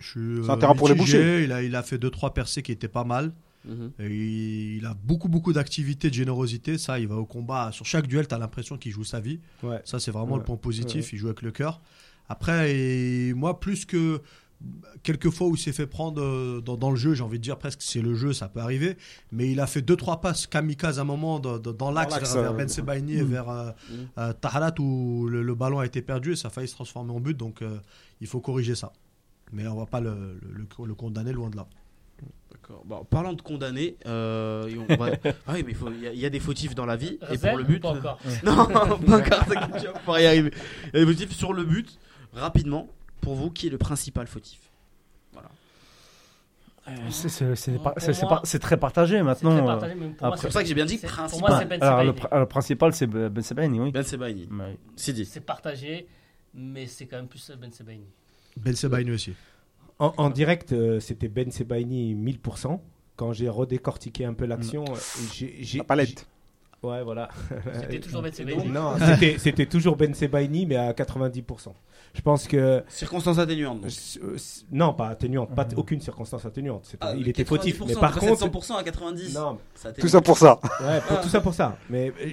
C'est 0.00 0.18
un 0.18 0.22
euh, 0.50 0.56
terrain 0.56 0.74
pour 0.74 0.88
les 0.88 0.94
mitigé. 0.94 1.18
boucher. 1.18 1.44
Il 1.44 1.52
a, 1.52 1.62
il 1.62 1.74
a 1.76 1.82
fait 1.82 1.96
2-3 1.98 2.32
percées 2.32 2.62
qui 2.62 2.72
étaient 2.72 2.88
pas 2.88 3.04
mal. 3.04 3.32
Mhm. 3.66 3.92
Et 3.98 4.06
il, 4.06 4.76
il 4.78 4.86
a 4.86 4.94
beaucoup, 4.94 5.28
beaucoup 5.28 5.52
d'activité, 5.52 6.10
de 6.10 6.14
générosité. 6.14 6.76
Ça, 6.78 6.98
il 6.98 7.08
va 7.08 7.16
au 7.16 7.24
combat. 7.26 7.70
Sur 7.72 7.86
chaque 7.86 8.06
duel, 8.06 8.26
tu 8.28 8.34
as 8.34 8.38
l'impression 8.38 8.76
qu'il 8.76 8.92
joue 8.92 9.04
sa 9.04 9.20
vie. 9.20 9.40
Ouais. 9.62 9.80
Ça, 9.84 9.98
c'est 10.00 10.10
vraiment 10.10 10.32
Ouais. 10.34 10.38
le 10.38 10.44
point 10.44 10.56
positif. 10.56 11.12
Il 11.12 11.18
joue 11.18 11.26
avec 11.28 11.40
le 11.42 11.50
cœur. 11.50 11.80
Après, 12.28 12.74
et 12.74 13.32
moi, 13.34 13.60
plus 13.60 13.84
que 13.86 14.20
quelques 15.02 15.28
fois 15.30 15.46
où 15.48 15.54
il 15.54 15.58
s'est 15.58 15.72
fait 15.72 15.86
prendre 15.86 16.22
euh, 16.22 16.60
dans, 16.62 16.76
dans 16.76 16.90
le 16.90 16.96
jeu, 16.96 17.12
j'ai 17.14 17.22
envie 17.22 17.38
de 17.38 17.42
dire 17.42 17.58
presque 17.58 17.82
c'est 17.82 18.00
le 18.00 18.14
jeu, 18.14 18.32
ça 18.32 18.48
peut 18.48 18.60
arriver. 18.60 18.96
Mais 19.32 19.50
il 19.50 19.60
a 19.60 19.66
fait 19.66 19.82
deux 19.82 19.96
trois 19.96 20.20
passes 20.20 20.46
kamikaze 20.46 20.98
à 20.98 21.02
un 21.02 21.04
moment 21.04 21.38
dans, 21.38 21.58
dans- 21.58 21.72
dans 21.72 21.90
l'axe 21.90 22.14
l'axe, 22.14 22.32
vers, 22.32 22.42
vers 22.44 22.52
euh, 22.52 22.56
Ben 22.56 22.68
Sebaini 22.68 23.14
et 23.16 23.22
vers 23.22 23.48
euh, 23.50 23.70
Mm. 23.90 23.94
euh, 24.18 24.32
Taharat 24.32 24.74
où 24.78 25.26
le, 25.28 25.42
le 25.42 25.54
ballon 25.54 25.80
a 25.80 25.86
été 25.86 26.00
perdu 26.00 26.32
et 26.32 26.36
ça 26.36 26.48
a 26.48 26.50
failli 26.50 26.68
se 26.68 26.74
transformer 26.74 27.12
en 27.12 27.20
but. 27.20 27.36
Donc 27.36 27.60
euh, 27.62 27.78
il 28.22 28.26
faut 28.26 28.40
corriger 28.40 28.74
ça. 28.74 28.92
Mais 29.52 29.66
on 29.66 29.76
va 29.76 29.86
pas 29.86 30.00
le, 30.00 30.38
le- 30.42 30.58
le- 30.78 30.86
le 30.86 30.94
condamner 30.94 31.32
loin 31.32 31.50
de 31.50 31.56
là. 31.56 31.66
D'accord. 32.50 32.82
Bon, 32.84 32.96
en 32.96 33.04
parlant 33.04 33.32
de 33.34 33.42
condamner, 33.42 33.96
euh, 34.06 34.66
et 34.68 34.78
on 34.78 34.86
va- 34.96 35.10
ah 35.46 35.52
oui, 35.54 35.64
mais 35.66 35.74
il 35.96 36.02
y, 36.02 36.06
a- 36.08 36.12
il 36.12 36.18
y 36.18 36.26
a 36.26 36.30
des 36.30 36.40
fautifs 36.40 36.74
dans 36.74 36.86
la 36.86 36.96
vie. 36.96 37.18
Et 37.22 37.26
Rezel 37.26 37.50
pour 37.50 37.58
le 37.58 37.64
but. 37.64 37.80
pas 37.80 37.90
encore 37.90 38.18
Non, 38.44 38.66
pas 38.66 38.84
encore, 38.94 39.44
tu 39.78 39.86
vas 39.86 39.92
pouvoir 39.92 40.20
y 40.20 40.26
arriver. 40.26 40.52
Il 40.92 40.98
y 41.00 41.02
a 41.02 41.04
des 41.04 41.12
fautifs 41.12 41.32
sur 41.32 41.52
le 41.52 41.64
but. 41.64 41.98
Rapidement, 42.32 42.88
pour 43.20 43.34
vous, 43.34 43.50
qui 43.50 43.66
est 43.68 43.70
le 43.70 43.78
principal 43.78 44.26
fautif? 44.26 44.58
Euh, 46.86 46.92
c'est- 47.10 48.58
très 48.58 48.76
partagé 48.76 49.22
maintenant. 49.22 49.56
euh. 49.56 49.64
partagé, 49.64 49.94
mais 49.94 50.08
pour 50.08 50.20
moi, 50.20 50.28
après- 50.28 50.36
C'est 50.38 50.46
pour 50.48 50.52
ça 50.52 50.62
que 50.62 50.68
j'ai 50.68 50.74
bien 50.74 50.84
dit 50.84 50.98
principal. 50.98 51.30
Pour 51.30 51.40
moi, 51.40 51.58
c'est 51.58 51.64
Ben 51.64 51.82
Alors 51.82 52.04
le, 52.40 52.46
principal 52.46 52.92
c'est 52.92 53.06
Ben 53.06 53.40
Sebaini, 53.42 53.80
oui. 53.80 53.90
Ben 53.90 54.02
Sebaini. 54.02 54.46
Ouais. 54.52 54.76
Sidi. 54.94 55.24
C'est 55.24 55.40
partagé, 55.40 56.06
mais 56.52 56.86
c'est 56.86 57.06
quand 57.06 57.16
même 57.16 57.26
plus 57.28 57.50
Ben 57.58 57.72
Sebaini. 57.72 58.04
Ben 58.56 58.74
Sebaini 58.74 59.10
aussi. 59.10 59.32
En, 59.98 60.12
en 60.16 60.30
direct, 60.30 60.72
euh, 60.72 61.00
c'était 61.00 61.28
Ben 61.28 61.50
Sebaini 61.50 62.14
1000%. 62.14 62.78
Quand 63.16 63.32
j'ai 63.32 63.48
redécortiqué 63.48 64.24
un 64.24 64.34
peu 64.34 64.44
l'action, 64.46 64.84
euh, 64.90 64.96
j'ai. 65.32 65.78
La 65.78 65.84
palette. 65.84 66.26
Ouais, 66.82 67.02
voilà. 67.02 67.28
C'était 67.80 68.00
toujours 68.00 68.20
Ben 68.22 68.32
Sebaini. 68.32 68.68
Non, 68.68 68.94
c'était- 68.98 69.38
c'était 69.38 69.66
toujours 69.66 69.96
Ben 69.96 70.12
Sebaini, 70.14 70.66
mais 70.66 70.76
à 70.76 70.92
90%. 70.92 71.72
Je 72.12 72.20
pense 72.20 72.46
que. 72.46 72.82
Circonstance 72.88 73.38
atténuante. 73.38 73.80
donc. 73.82 73.90
euh, 74.22 74.36
non, 74.72 74.92
pas 74.94 75.08
atténuante, 75.08 75.54
pas 75.54 75.64
Mhm. 75.64 75.78
aucune 75.78 76.00
circonstance 76.00 76.44
atténuante. 76.44 76.94
Ah, 77.00 77.14
il 77.16 77.28
était 77.28 77.44
fautif. 77.44 77.78
90%, 77.80 77.86
Mais 77.88 77.94
par 78.00 78.16
contre. 78.18 78.40
100% 78.40 78.76
à 78.76 78.82
90. 78.84 79.34
Non, 79.34 79.58
Ça 79.74 79.92
Tout 79.92 80.08
ça 80.08 80.20
pour 80.20 80.38
ça. 80.38 80.60
Ouais, 80.80 81.00
pour- 81.08 81.20
tout 81.20 81.28
ça 81.28 81.40
pour 81.40 81.54
ça. 81.54 81.76
Mais 81.88 82.12
euh, 82.20 82.30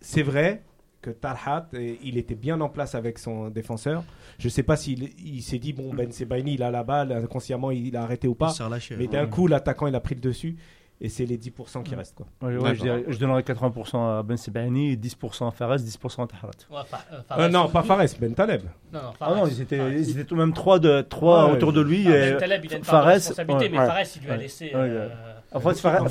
c'est 0.00 0.22
vrai 0.22 0.62
que 1.04 1.10
Talhat, 1.10 1.68
euh, 1.74 1.94
il 2.02 2.16
était 2.18 2.34
bien 2.34 2.60
en 2.60 2.68
place 2.68 2.94
avec 2.94 3.18
son 3.18 3.50
défenseur. 3.50 4.02
Je 4.38 4.48
sais 4.48 4.62
pas 4.62 4.76
s'il 4.76 5.10
il 5.24 5.42
s'est 5.42 5.58
dit, 5.58 5.72
bon, 5.72 5.92
Ben 5.94 6.10
Sebaini, 6.10 6.54
il 6.54 6.62
a 6.62 6.70
la 6.70 6.82
balle, 6.82 7.12
inconsciemment, 7.12 7.70
il 7.70 7.96
a 7.96 8.02
arrêté 8.02 8.26
ou 8.28 8.34
pas. 8.34 8.48
relâché. 8.48 8.96
Mais 8.96 9.06
d'un 9.06 9.26
coup, 9.26 9.46
l'attaquant, 9.46 9.86
il 9.86 9.94
a 9.94 10.00
pris 10.00 10.14
le 10.14 10.20
dessus. 10.20 10.56
Et 11.00 11.08
c'est 11.08 11.26
les 11.26 11.36
10% 11.36 11.82
qui 11.82 11.94
restent. 11.96 12.14
Quoi. 12.14 12.26
Ouais, 12.40 12.56
ouais, 12.56 12.74
je, 12.76 12.82
dirais- 12.82 13.04
je 13.08 13.18
donnerais 13.18 13.42
80% 13.42 13.96
à 14.20 14.22
Ben 14.22 14.36
Sebaini 14.36 14.92
et 14.92 14.96
10% 14.96 15.48
à 15.48 15.50
Fares, 15.50 15.76
10% 15.76 16.22
à. 16.22 16.22
Ouais, 16.22 16.82
Fa- 16.86 17.04
euh, 17.12 17.16
Euh, 17.36 17.48
non, 17.48 17.68
pas 17.68 17.82
Fares, 17.82 18.04
Ben 18.20 18.32
Taleb. 18.32 18.62
Non, 18.92 19.00
non, 19.02 19.08
Ah 19.20 19.30
non, 19.30 19.36
Fares. 19.38 19.48
ils 19.48 19.60
étaient, 19.60 19.76
Fares. 19.76 19.88
ils 19.92 20.10
étaient 20.12 20.24
tout 20.24 20.36
de 20.36 20.40
même 20.40 20.52
trois, 20.54 20.78
de, 20.78 21.00
trois 21.02 21.46
Ouais, 21.46 21.52
autour 21.54 21.72
de 21.72 21.80
lui. 21.80 22.04
Ah, 22.06 22.10
et 22.28 22.30
Ben 22.30 22.36
Taleb, 22.38 22.64
il 22.64 22.74
a 22.74 22.76
une 22.78 22.84
Fares, 22.84 23.04
de 23.06 23.10
responsabilité, 23.10 23.64
ouais, 23.64 23.70
mais 23.70 23.78
ouais. 23.80 23.86
Fares, 23.86 23.98
il 24.16 24.22
lui 24.22 24.28
a 24.28 24.32
Ouais. 24.34 24.38
laissé. 24.38 24.64
Ouais, 24.66 24.72
euh, 24.76 25.08
En 25.52 25.60
fait, 25.60 25.80
Fares, 25.80 26.06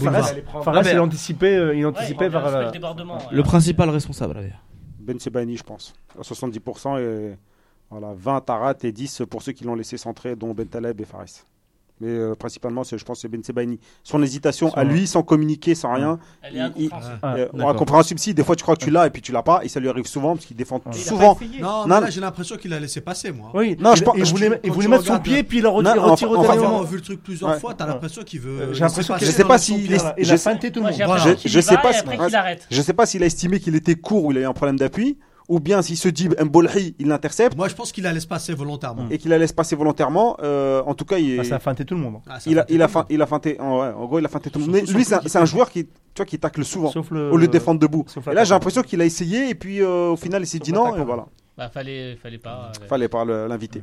Il 0.92 1.00
anticipait, 1.00 1.56
euh, 1.56 1.74
il 1.74 1.80
ouais, 1.80 1.86
anticipait 1.86 2.28
vers 2.30 2.44
le 3.32 3.38
ouais. 3.38 3.44
principal 3.44 3.90
responsable, 3.90 4.34
là. 4.34 4.42
Ben 5.04 5.20
Sebaini, 5.20 5.58
je 5.58 5.64
pense. 5.64 5.94
À 6.18 6.22
70% 6.22 7.00
et 7.00 7.38
voilà, 7.90 8.14
20 8.14 8.42
Tarat 8.42 8.76
et 8.84 8.92
10 8.92 9.24
pour 9.30 9.42
ceux 9.42 9.52
qui 9.52 9.64
l'ont 9.64 9.76
laissé 9.76 9.98
centrer, 9.98 10.36
dont 10.36 10.54
Ben 10.54 10.68
Taleb 10.68 11.00
et 11.02 11.06
Fares. 11.06 11.46
Mais 12.04 12.10
euh, 12.10 12.36
principalement, 12.36 12.84
c'est, 12.84 12.98
je 12.98 13.06
pense 13.06 13.18
que 13.18 13.22
c'est 13.22 13.28
Ben 13.30 13.42
Sebaini. 13.44 13.80
Son 14.04 14.22
hésitation 14.22 14.70
Son- 14.70 14.76
à 14.76 14.84
lui, 14.84 15.08
sans 15.08 15.24
communiquer, 15.24 15.74
sans 15.74 15.94
rien. 15.94 16.20
Elle 16.42 16.58
est 16.58 16.60
incompréhensible. 16.60 17.20
Ah, 17.22 17.36
Euh, 17.38 17.48
incompréhensible 17.70 18.20
si 18.20 18.34
des 18.34 18.44
fois 18.44 18.56
tu 18.58 18.64
crois 18.64 18.76
que 18.76 18.84
tu 18.84 18.92
l'as 18.92 19.08
et 19.08 19.10
puis 19.10 19.22
tu 19.22 19.32
l'as 19.32 19.42
pas 19.44 19.62
et 19.64 19.70
ça 19.70 19.80
lui 19.80 19.88
arrive 19.88 20.06
souvent 20.06 20.36
parce 20.36 20.46
qu'il 20.46 20.58
défend 20.58 20.80
Ouais. 20.80 20.92
Il 20.94 21.02
a 21.02 21.04
souvent. 21.06 21.38
Non, 21.62 21.88
Non, 21.88 22.02
j'ai 22.10 22.20
l'impression 22.20 22.58
qu'il 22.58 22.74
a 22.74 22.80
laissé 22.80 23.00
passer, 23.00 23.32
moi. 23.32 23.52
Oui, 23.54 23.78
Non, 23.80 23.96
je 23.96 24.04
pense- 24.04 24.16
il 24.18 24.26
voulait, 24.26 24.60
il 24.66 24.72
mettre 24.90 25.06
son 25.06 25.20
pied, 25.20 25.44
puis 25.44 25.60
il 25.60 25.66
a 25.66 25.70
retiré, 25.70 25.96
Non, 25.96 26.04
retiré 26.12 26.32
enfin, 26.32 26.38
au 26.38 26.40
Enfin, 26.44 26.48
dernier 26.54 26.58
avoir 26.66 26.72
moment. 26.80 26.84
vu 26.90 26.98
le 26.98 27.04
truc 27.04 27.24
plusieurs 27.24 27.52
Ouais. 27.52 27.60
fois, 27.60 27.74
t'as 27.74 27.88
l'impression 27.88 28.24
qu'il 28.24 28.42
veut. 28.42 28.74
J'ai 28.74 28.74
laisser 28.74 28.80
l'impression 28.82 29.16
qu'il 29.16 29.28
Je 29.28 29.32
sais 29.32 29.44
pas 29.46 29.58
s'il 29.58 29.94
a 29.96 30.38
feinté 30.38 30.72
tout 30.72 30.80
le 30.82 30.86
monde. 30.88 30.94
j'ai 30.96 31.38
Je- 31.50 31.60
sais 31.62 31.78
pas 31.78 31.94
et. 31.94 32.68
Je 32.70 32.82
sais 32.82 32.94
pas 32.94 33.06
s'il 33.06 33.24
a 33.24 33.26
estimé 33.28 33.60
qu'il 33.60 33.76
était 33.76 33.96
court 33.96 34.26
ou 34.26 34.32
il 34.32 34.40
a 34.40 34.42
eu 34.42 34.46
un 34.46 34.54
problème 34.54 34.78
d'appui 34.78 35.18
ou 35.50 35.60
bien 35.60 35.82
s'il 35.82 35.98
se 35.98 36.08
dit 36.10 36.30
Mbolhi, 36.30 36.96
il 37.00 37.08
l'intercepte 37.08 37.56
Moi, 37.58 37.68
je 37.68 37.76
pense 37.76 37.92
qu'il 37.92 38.04
la 38.06 38.14
laisse 38.14 38.26
passer 38.26 38.54
volontairement. 38.54 39.08
et 39.10 39.18
qu'il 39.18 39.30
la 39.30 39.38
laisse 39.38 39.52
passer 39.52 39.76
volontairement. 39.76 40.38
Euh, 40.42 40.82
en 40.86 40.94
tout 40.96 41.06
cas, 41.06 41.18
il, 41.18 41.40
Ah, 41.40 41.44
ça 41.44 41.56
a 41.58 41.60
feinté 41.60 41.84
tout 41.86 41.96
le 41.96 42.02
monde. 42.02 42.22
Ah, 42.30 42.38
il, 42.46 42.58
a, 42.60 42.66
fait 42.66 42.74
il, 42.74 42.82
a, 42.82 42.90
il 43.10 43.22
a 43.22 43.26
feinté. 43.28 43.60
En, 43.60 43.80
ouais, 43.82 43.88
en 43.88 44.06
gros, 44.06 44.20
il 44.20 44.26
a 44.26 44.30
feinté 44.30 44.50
tout 44.50 44.60
le 44.60 44.66
monde. 44.66 44.74
Mais 44.76 44.82
lui, 44.82 45.04
c'est 45.04 45.36
un, 45.38 45.46
joueur 45.46 45.70
qui, 45.70 45.86
tu 45.86 45.92
vois, 46.18 46.26
qui 46.26 46.40
tacle 46.40 46.64
souvent 46.64 46.90
Sauf 46.92 47.12
le. 47.12 47.32
au 47.32 47.38
lieu 47.38 47.48
de 47.48 47.52
défendre 47.52 47.80
debout. 47.80 48.06
Et 48.32 48.34
là, 48.34 48.44
j'ai 48.44 48.54
l'impression 48.54 48.82
qu'il 48.84 49.02
a 49.02 49.06
essayé 49.06 49.50
et 49.50 49.56
puis 49.56 49.82
euh, 49.82 50.10
au 50.12 50.16
final, 50.18 50.42
il 50.44 50.48
s'est 50.48 50.60
dit 50.60 50.72
non 50.72 50.96
et 50.96 51.04
voilà. 51.04 51.26
Bah, 51.58 51.70
fallait, 51.70 52.16
fallait 52.16 52.38
pas. 52.40 52.72
euh, 52.82 52.88
Fallait 52.88 53.08
pas 53.10 53.26
l'inviter. 53.26 53.82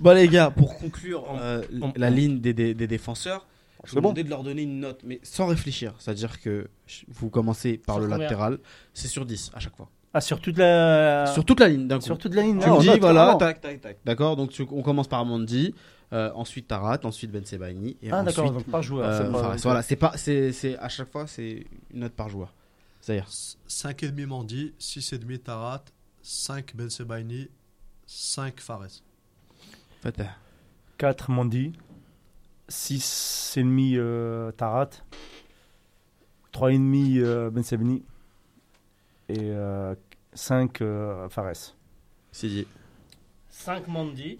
Bon, 0.00 0.12
les 0.14 0.28
gars, 0.28 0.50
pour 0.50 0.76
conclure 0.78 1.24
euh, 1.40 1.62
la 1.96 2.10
ligne 2.10 2.40
des, 2.40 2.52
des- 2.52 2.74
des 2.74 2.86
défenseurs, 2.86 3.46
je 3.84 3.90
C'est 3.90 3.96
vous 3.96 4.02
bon. 4.02 4.08
demandais 4.08 4.24
de 4.24 4.30
leur 4.30 4.42
donner 4.42 4.62
une 4.62 4.80
note, 4.80 5.00
mais 5.04 5.20
sans 5.22 5.46
réfléchir. 5.46 5.94
C'est-à-dire 5.98 6.40
que 6.40 6.68
vous 7.08 7.30
commencez 7.30 7.78
par 7.78 7.96
Sur 7.96 8.04
le 8.04 8.10
latéral, 8.16 8.58
c'est 8.92 9.08
sur 9.08 9.24
10 9.26 9.50
à 9.54 9.60
chaque 9.60 9.76
fois. 9.76 9.88
Ah, 10.12 10.20
sur 10.20 10.40
toute 10.40 10.58
la. 10.58 11.26
Sur 11.26 11.44
toute 11.44 11.58
la 11.60 11.68
ligne 11.68 11.88
d'un 11.88 11.98
coup. 11.98 12.04
sur 12.04 12.18
toute 12.18 12.34
la 12.34 12.42
ligne. 12.42 12.60
Tu 12.60 12.66
ah, 12.68 12.74
me 12.74 12.80
dis, 12.80 13.00
voilà, 13.00 13.34
tac, 13.36 13.60
tac, 13.60 13.80
tac. 13.80 13.98
D'accord 14.04 14.36
Donc 14.36 14.50
tu- 14.50 14.66
on 14.70 14.82
commence 14.82 15.08
par 15.08 15.24
Mandy, 15.24 15.74
euh, 16.12 16.30
ensuite 16.34 16.68
Tarat, 16.68 17.00
ensuite 17.02 17.32
Ben 17.32 17.44
Sebaini. 17.44 17.96
Et 18.00 18.10
Ah, 18.12 18.20
ensuite, 18.20 18.36
d'accord, 18.36 18.52
donc 18.52 18.64
par 18.70 18.82
joueur. 18.82 19.08
euh, 19.08 19.24
c'est 19.24 19.32
pas- 19.32 19.42
Fares. 19.42 19.56
Voilà, 19.56 19.82
c'est 19.82 19.96
pas, 19.96 20.12
c'est, 20.16 20.52
c'est 20.52 20.78
à 20.78 20.88
chaque 20.88 21.10
fois, 21.10 21.26
c'est 21.26 21.66
une 21.92 22.00
note 22.00 22.12
par 22.12 22.28
joueur. 22.28 22.54
C'est-à-dire 23.00 23.26
5,5 23.66 24.24
Mandi, 24.26 24.72
6,5 24.78 25.38
Tarat, 25.42 25.84
5 26.22 26.76
Ben 26.76 26.88
Sebaini, 26.88 27.48
5 28.06 28.60
Fares. 28.60 29.02
Fatah. 30.00 30.30
4 30.96 31.30
Mandy, 31.32 31.72
6,5 32.68 33.96
euh, 33.96 34.52
Tarat, 34.52 34.90
3,5 36.54 37.18
euh, 37.20 37.50
Ben 37.50 37.62
et 39.28 39.52
5 40.34 40.82
Fares. 41.30 41.74
C'est 42.32 42.48
dit. 42.48 42.66
5 43.48 43.86
Mandy. 43.88 44.38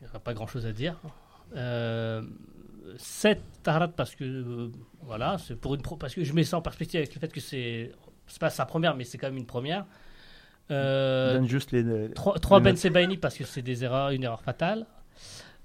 Il 0.00 0.04
n'y 0.04 0.08
aura 0.08 0.18
pas 0.20 0.32
grand 0.34 0.46
chose 0.46 0.66
à 0.66 0.72
dire. 0.72 0.96
Euh, 1.56 2.22
7 2.96 3.42
Tarat 3.62 3.88
parce 3.88 4.14
que 4.16 4.24
euh, 4.24 4.72
voilà, 5.02 5.36
c'est 5.38 5.54
pour 5.56 5.74
une 5.74 5.82
pro- 5.82 5.96
parce 5.96 6.14
que 6.14 6.24
je 6.24 6.32
mets 6.32 6.44
ça 6.44 6.56
en 6.58 6.62
perspective 6.62 6.98
avec 6.98 7.14
le 7.14 7.20
fait 7.20 7.32
que 7.32 7.40
c'est 7.40 7.92
c'est 8.26 8.40
pas 8.40 8.50
sa 8.50 8.64
première 8.66 8.96
mais 8.96 9.04
c'est 9.04 9.18
quand 9.18 9.28
même 9.28 9.36
une 9.38 9.46
première. 9.46 9.84
Euh, 10.70 11.34
Donne 11.34 11.46
juste 11.48 11.72
les. 11.72 11.82
les- 11.82 12.10
3, 12.12 12.34
les 12.58 12.64
Ben 12.64 12.70
notes. 12.70 12.78
Sebaini 12.78 13.16
parce 13.18 13.36
que 13.36 13.44
c'est 13.44 13.62
des 13.62 13.84
erreurs, 13.84 14.10
une 14.10 14.22
erreur 14.24 14.42
fatale. 14.42 14.86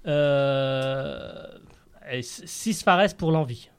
Euh, 0.06 1.46
6 2.20 2.82
Fares 2.82 3.14
pour 3.16 3.32
l'envie. 3.32 3.70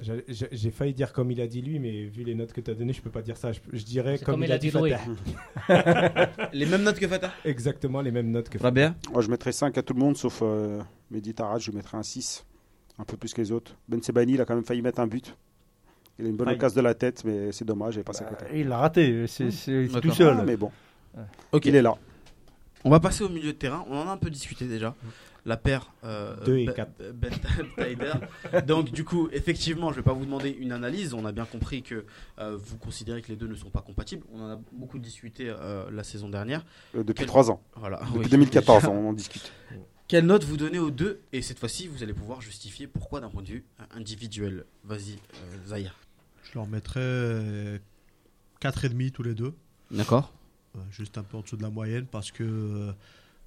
J'ai- 0.00 0.70
failli 0.70 0.94
dire 0.94 1.12
comme 1.12 1.30
il 1.30 1.40
a 1.40 1.46
dit 1.46 1.60
lui, 1.62 1.78
mais 1.78 2.04
vu 2.04 2.24
les 2.24 2.34
notes 2.34 2.52
que 2.52 2.60
tu 2.60 2.70
as 2.70 2.74
données, 2.74 2.92
je 2.92 3.02
peux 3.02 3.10
pas 3.10 3.22
dire 3.22 3.36
ça. 3.36 3.52
Je, 3.52 3.60
je 3.72 3.84
dirais 3.84 4.18
comme, 4.18 4.34
comme 4.36 4.44
il 4.44 4.52
a 4.52 4.58
dit. 4.58 4.70
Fatah. 4.70 5.00
Les 6.52 6.66
mêmes 6.66 6.82
notes 6.82 6.98
que 6.98 7.06
Fatah 7.08 7.32
Exactement 7.44 8.00
les 8.00 8.10
mêmes 8.10 8.30
notes 8.30 8.48
que 8.48 8.58
Fatah. 8.58 8.94
Moi, 9.12 9.22
je 9.22 9.28
mettrais 9.28 9.52
5 9.52 9.76
à 9.78 9.82
tout 9.82 9.94
le 9.94 10.00
monde, 10.00 10.16
sauf 10.16 10.40
euh, 10.42 10.80
Mehdi 11.10 11.34
Tarad, 11.34 11.60
je 11.60 11.70
lui 11.70 11.76
mettrais 11.76 11.96
un 11.98 12.02
6. 12.02 12.44
Un 12.98 13.04
peu 13.04 13.16
plus 13.16 13.32
que 13.32 13.40
les 13.40 13.50
autres. 13.52 13.76
Ben 13.88 14.02
Sebani, 14.02 14.34
il 14.34 14.40
a 14.40 14.44
quand 14.44 14.54
même 14.54 14.64
failli 14.64 14.82
mettre 14.82 15.00
un 15.00 15.06
but. 15.06 15.34
Il 16.18 16.26
a 16.26 16.28
une 16.28 16.36
bonne 16.36 16.50
occasion 16.50 16.76
de 16.76 16.84
la 16.84 16.94
tête, 16.94 17.22
mais 17.24 17.50
c'est 17.52 17.64
dommage, 17.64 17.94
il 17.96 18.00
est 18.00 18.04
passé 18.04 18.24
à 18.24 18.30
Bah, 18.30 18.36
côté. 18.38 18.60
il 18.60 18.68
l'a 18.68 18.76
raté, 18.76 19.26
c'est 19.26 19.46
D'accord. 19.86 20.00
tout 20.02 20.10
seul. 20.12 20.36
Ah, 20.38 20.44
mais 20.44 20.56
bon, 20.56 20.70
il 21.64 21.74
est 21.74 21.80
là. 21.82 21.94
On 22.84 22.90
va 22.90 23.00
passer 23.00 23.24
au 23.24 23.28
milieu 23.30 23.52
de 23.52 23.56
terrain. 23.58 23.84
On 23.88 23.96
en 23.96 24.08
a 24.08 24.12
un 24.12 24.16
peu 24.18 24.28
discuté 24.30 24.66
déjà. 24.66 24.94
La 25.46 25.56
paire 25.56 25.92
euh, 26.04 26.36
Deux 26.44 26.58
et 26.58 26.66
Ben- 26.66 26.74
quatre. 26.74 27.12
Ben. 27.14 28.60
Donc 28.66 28.90
du 28.92 29.04
coup, 29.04 29.28
effectivement, 29.32 29.90
je 29.90 29.96
vais 29.96 30.02
pas 30.02 30.12
vous 30.12 30.24
demander 30.24 30.50
une 30.50 30.72
analyse. 30.72 31.14
On 31.14 31.24
a 31.24 31.32
bien 31.32 31.46
compris 31.46 31.82
que 31.82 32.04
euh, 32.38 32.56
vous 32.60 32.76
considérez 32.76 33.22
que 33.22 33.28
les 33.28 33.36
deux 33.36 33.46
ne 33.46 33.54
sont 33.54 33.70
pas 33.70 33.80
compatibles. 33.82 34.24
On 34.32 34.40
en 34.42 34.50
a 34.50 34.60
beaucoup 34.72 34.98
discuté 34.98 35.48
euh, 35.48 35.90
la 35.90 36.04
saison 36.04 36.28
dernière. 36.28 36.64
Euh, 36.94 36.98
depuis 37.04 37.20
Quel- 37.20 37.26
3 37.28 37.50
ans. 37.50 37.62
Voilà. 37.76 37.98
Depuis 38.06 38.18
Oui. 38.18 38.28
2014, 38.28 38.84
on 38.88 39.08
en 39.08 39.12
discute. 39.12 39.50
Quelle 40.08 40.26
note 40.26 40.44
vous 40.44 40.56
donnez 40.56 40.78
aux 40.80 40.90
deux? 40.90 41.20
Et 41.32 41.40
cette 41.40 41.58
fois-ci, 41.58 41.86
vous 41.88 42.02
allez 42.02 42.12
pouvoir 42.14 42.40
justifier 42.40 42.86
pourquoi 42.86 43.20
d'un 43.20 43.30
point 43.30 43.42
de 43.42 43.48
vue 43.48 43.64
euh, 43.80 43.84
individuel. 43.96 44.64
Vas-y, 44.84 45.12
euh, 45.14 45.68
Zahir. 45.68 45.94
Je 46.42 46.58
leur 46.58 46.66
mettrais 46.66 47.80
4,5 48.60 49.10
tous 49.12 49.22
les 49.22 49.34
deux. 49.34 49.54
D'accord. 49.90 50.32
Euh, 50.76 50.80
juste 50.90 51.18
un 51.18 51.22
peu 51.22 51.36
en 51.36 51.40
dessous 51.40 51.56
de 51.56 51.62
la 51.62 51.70
moyenne 51.70 52.06
parce 52.06 52.30
que 52.30 52.42
euh, 52.44 52.92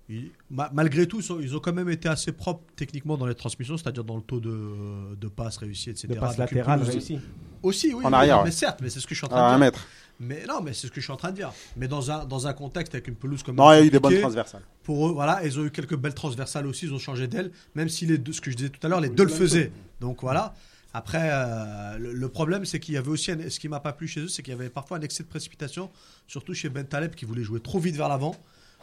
ils- 0.09 0.31
malgré 0.73 1.07
tout 1.07 1.21
ils, 1.39 1.55
ont 1.55 1.59
quand 1.59 1.73
même 1.73 1.89
été 1.89 2.09
assez 2.09 2.31
propres 2.31 2.63
techniquement 2.75 3.17
dans 3.17 3.25
les 3.25 3.35
transmissions, 3.35 3.77
c'est-à-dire 3.77 4.03
dans 4.03 4.17
le 4.17 4.21
taux 4.21 4.39
de, 4.39 5.15
de 5.15 5.27
passes 5.27 5.57
réussies, 5.57 5.89
etc. 5.91 6.07
De 6.09 6.15
passe 6.19 6.37
Avec 6.39 6.51
une 6.51 6.57
latérale 6.57 6.79
pelouse- 6.81 6.91
réussie. 6.93 7.19
Aussi, 7.61 7.93
oui. 7.93 8.03
En 8.03 8.09
oui, 8.09 8.13
arrière, 8.15 8.43
mais 8.43 8.51
certes, 8.51 8.79
mais 8.81 8.89
c'est 8.89 8.99
ce 8.99 9.07
que 9.07 9.15
je 9.15 9.19
suis 9.19 9.25
en 9.25 9.29
train 9.29 9.37
À 9.45 9.49
de 9.49 9.53
un 9.55 9.57
dire. 9.57 9.59
mètre. 9.65 9.87
Mais 10.19 10.43
non, 10.47 10.61
mais 10.61 10.73
c'est 10.73 10.87
ce 10.87 10.91
que 10.91 10.99
je 10.99 11.05
suis 11.05 11.13
en 11.13 11.17
train 11.17 11.31
de 11.31 11.35
dire. 11.37 11.51
Mais 11.77 11.87
dans 11.87 12.11
un, 12.11 12.25
dans 12.25 12.45
un 12.45 12.53
contexte 12.53 12.93
avec 12.93 13.07
une 13.07 13.15
pelouse 13.15 13.41
comme 13.41 13.55
Non, 13.55 13.71
il 13.71 13.75
y 13.75 13.79
a 13.79 13.85
eu 13.85 13.89
des 13.89 13.99
bonnes 13.99 14.19
transversales. 14.19 14.61
Pour 14.83 15.07
eux, 15.07 15.11
voilà, 15.13 15.43
ils 15.45 15.57
ont 15.59 15.65
eu 15.65 15.71
quelques 15.71 15.95
belles 15.95 16.13
transversales 16.13 16.67
aussi, 16.67 16.85
ils 16.85 16.93
ont 16.93 16.99
changé 16.99 17.27
d'aile, 17.27 17.51
même 17.73 17.87
si 17.89 18.05
les 18.05 18.17
deux, 18.17 18.33
ce 18.33 18.41
que 18.41 18.51
je 18.51 18.57
disais 18.57 18.69
tout 18.69 18.85
à 18.85 18.89
l'heure, 18.89 18.99
les 19.01 19.09
deux 19.09 19.23
le 19.23 19.29
faisaient. 19.29 19.71
Donc 20.01 20.21
voilà. 20.21 20.53
Après, 20.93 21.29
euh, 21.31 21.97
le, 21.97 22.13
le 22.13 22.29
problème, 22.29 22.65
c'est 22.65 22.79
qu'il 22.79 22.93
y 22.93 22.97
avait 22.97 23.09
aussi, 23.09 23.31
un- 23.31 23.49
ce 23.49 23.59
qui 23.59 23.67
m'a 23.69 23.79
pas 23.79 23.93
plu 23.93 24.07
chez 24.07 24.19
eux, 24.21 24.27
c'est 24.27 24.43
qu'il 24.43 24.51
y 24.53 24.55
avait 24.55 24.69
parfois 24.69 24.97
un 24.97 25.01
excès 25.01 25.23
de 25.23 25.27
précipitation, 25.29 25.89
surtout 26.27 26.53
chez 26.53 26.69
Ben 26.69 26.85
Taleb 26.85 27.15
qui 27.15 27.25
voulait 27.25 27.41
jouer 27.43 27.59
trop 27.61 27.79
vite 27.79 27.95
vers 27.95 28.09
l'avant, 28.09 28.35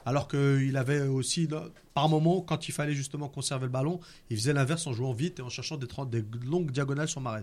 alors 0.05 0.29
qu'il 0.29 0.77
avait 0.77 1.03
aussi, 1.03 1.49
par 1.95 2.09
moment, 2.09 2.41
quand 2.41 2.69
il 2.69 2.73
fallait 2.73 2.95
justement 2.95 3.29
conserver 3.29 3.67
le 3.67 3.73
ballon, 3.73 4.01
il 4.31 4.37
faisait 4.37 4.53
l'inverse 4.53 4.87
en 4.87 4.93
jouant 4.93 5.13
vite 5.13 5.39
et 5.39 5.43
en 5.43 5.49
cherchant 5.49 5.77
des, 5.77 5.87
des 6.07 6.25
longues 6.47 6.71
diagonales 6.71 7.09
sur 7.09 7.21
Marez. 7.21 7.43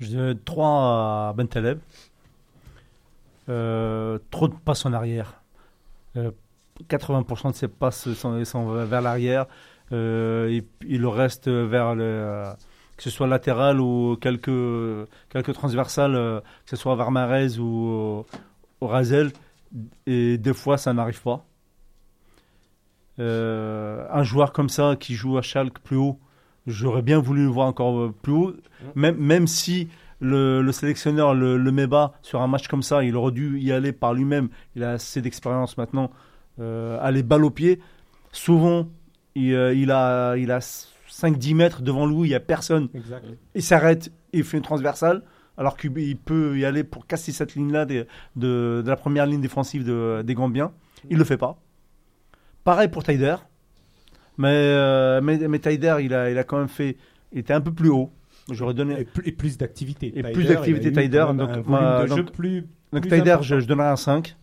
Je 0.00 0.08
donne 0.08 0.38
3 0.44 0.68
à 0.68 1.32
Bentaleb. 1.36 1.78
Euh, 3.48 4.18
trop 4.30 4.48
de 4.48 4.54
passes 4.54 4.84
en 4.86 4.92
arrière. 4.92 5.42
Euh, 6.16 6.30
80% 6.88 7.52
de 7.52 7.56
ses 7.56 7.68
passes 7.68 8.12
sont, 8.14 8.44
sont 8.44 8.84
vers 8.84 9.00
l'arrière. 9.00 9.46
Euh, 9.92 10.60
et 10.88 10.98
le 10.98 11.08
reste 11.08 11.48
vers 11.48 11.94
le, 11.94 12.04
euh, 12.04 12.52
que 12.96 13.02
ce 13.02 13.10
soit 13.10 13.26
latéral 13.26 13.80
ou 13.80 14.16
quelques, 14.20 15.08
quelques 15.30 15.52
transversales, 15.52 16.14
euh, 16.14 16.40
que 16.40 16.70
ce 16.70 16.76
soit 16.76 16.94
vers 16.94 17.10
Marez 17.10 17.58
ou 17.58 18.24
au 18.80 18.86
Razel. 18.86 19.32
Et 20.06 20.38
des 20.38 20.54
fois, 20.54 20.78
ça 20.78 20.92
n'arrive 20.92 21.22
pas. 21.22 21.46
Euh, 23.18 24.06
un 24.10 24.22
joueur 24.22 24.52
comme 24.52 24.68
ça 24.68 24.96
qui 24.98 25.14
joue 25.14 25.36
à 25.36 25.42
Schalke 25.42 25.78
plus 25.80 25.96
haut, 25.96 26.18
j'aurais 26.66 27.02
bien 27.02 27.18
voulu 27.18 27.42
le 27.44 27.50
voir 27.50 27.66
encore 27.66 27.98
euh, 27.98 28.14
plus 28.22 28.32
haut. 28.32 28.54
Même, 28.94 29.16
même 29.16 29.46
si 29.46 29.88
le, 30.20 30.62
le 30.62 30.72
sélectionneur 30.72 31.34
le, 31.34 31.56
le 31.56 31.72
met 31.72 31.86
bas 31.86 32.12
sur 32.22 32.40
un 32.40 32.46
match 32.46 32.68
comme 32.68 32.82
ça, 32.82 33.02
il 33.04 33.16
aurait 33.16 33.32
dû 33.32 33.58
y 33.60 33.72
aller 33.72 33.92
par 33.92 34.14
lui-même. 34.14 34.48
Il 34.76 34.84
a 34.84 34.92
assez 34.92 35.20
d'expérience 35.20 35.76
maintenant. 35.76 36.10
Euh, 36.60 36.98
aller 37.00 37.22
balle 37.22 37.44
au 37.44 37.50
pied. 37.50 37.80
Souvent, 38.32 38.88
il, 39.34 39.54
euh, 39.54 39.74
il 39.74 39.90
a, 39.90 40.36
il 40.36 40.50
a 40.50 40.58
5-10 41.08 41.54
mètres 41.54 41.82
devant 41.82 42.06
lui, 42.06 42.28
il 42.28 42.30
n'y 42.30 42.34
a 42.34 42.40
personne. 42.40 42.88
Exact. 42.94 43.24
Il 43.54 43.62
s'arrête, 43.62 44.12
il 44.32 44.44
fait 44.44 44.58
une 44.58 44.62
transversale, 44.62 45.22
alors 45.60 45.76
qu'il 45.76 45.96
il 45.98 46.16
peut 46.16 46.58
y 46.58 46.64
aller 46.64 46.84
pour 46.84 47.06
casser 47.06 47.32
cette 47.32 47.54
ligne-là 47.54 47.84
de, 47.84 48.06
de 48.34 48.82
la 48.86 48.96
première 48.96 49.26
ligne 49.26 49.42
défensive 49.42 49.84
de- 49.84 50.22
des 50.22 50.34
Gambiens. 50.34 50.72
Il 51.10 51.14
ne 51.14 51.18
le 51.18 51.24
fait 51.24 51.36
pas. 51.36 51.58
Pareil 52.64 52.88
pour 52.88 53.04
Taider. 53.04 53.36
Mais, 54.38 54.48
euh, 54.48 55.20
mais, 55.22 55.36
mais 55.48 55.58
Taider, 55.58 55.96
il 56.00 56.14
a, 56.14 56.30
il 56.30 56.38
a 56.38 56.44
quand 56.44 56.56
même 56.58 56.68
fait. 56.68 56.96
Il 57.32 57.40
était 57.40 57.52
un 57.52 57.60
peu 57.60 57.72
plus 57.72 57.90
haut. 57.90 58.10
J'aurais 58.50 58.72
donné. 58.72 59.06
Et 59.24 59.32
plus, 59.32 59.58
d'activité. 59.58 60.18
Et 60.18 60.22
plus 60.22 60.44
d'activité 60.44 60.92
Taider, 60.92 61.26
donc, 61.34 61.50
un 61.68 62.06
jeu 62.06 62.24
plus. 62.24 62.62
Donc 62.90 63.02
plus 63.02 63.10
Taider, 63.10 63.36
je, 63.42 63.60
je 63.60 63.66
donnerais 63.66 63.88
un 63.88 63.96
5. 63.96 64.34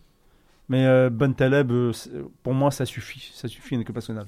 Mais 0.68 0.86
euh, 0.86 1.10
Ben 1.10 1.34
Taleb, 1.34 1.72
euh, 1.72 1.92
pour 2.44 2.54
moi, 2.54 2.70
ça 2.70 2.86
suffit. 2.86 3.32
Ça 3.34 3.48
suffit 3.48 3.76
en 3.76 3.80
équipe 3.80 3.94
nationale. 3.94 4.26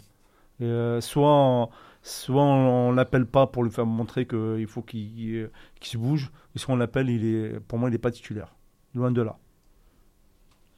Euh, 0.61 1.01
soit 1.01 1.71
soit 2.03 2.43
on, 2.43 2.93
l'appelle 2.93 3.27
pas 3.27 3.47
pour 3.47 3.65
lui 3.65 3.71
faire 3.71 3.87
montrer 3.87 4.27
qu'il 4.27 4.67
faut 4.67 4.83
qu'il 4.83 5.51
qu'il 5.79 5.91
se 5.91 5.99
bouge, 5.99 6.31
et 6.55 6.59
soit 6.59 6.75
on 6.75 6.77
l'appelle, 6.77 7.09
il 7.11 7.25
est, 7.25 7.61
pour 7.61 7.79
moi, 7.79 7.89
il 7.89 7.93
n'est 7.93 7.99
pas 7.99 8.11
titulaire. 8.11 8.55
Loin 8.95 9.11
de 9.11 9.23
là. 9.23 9.39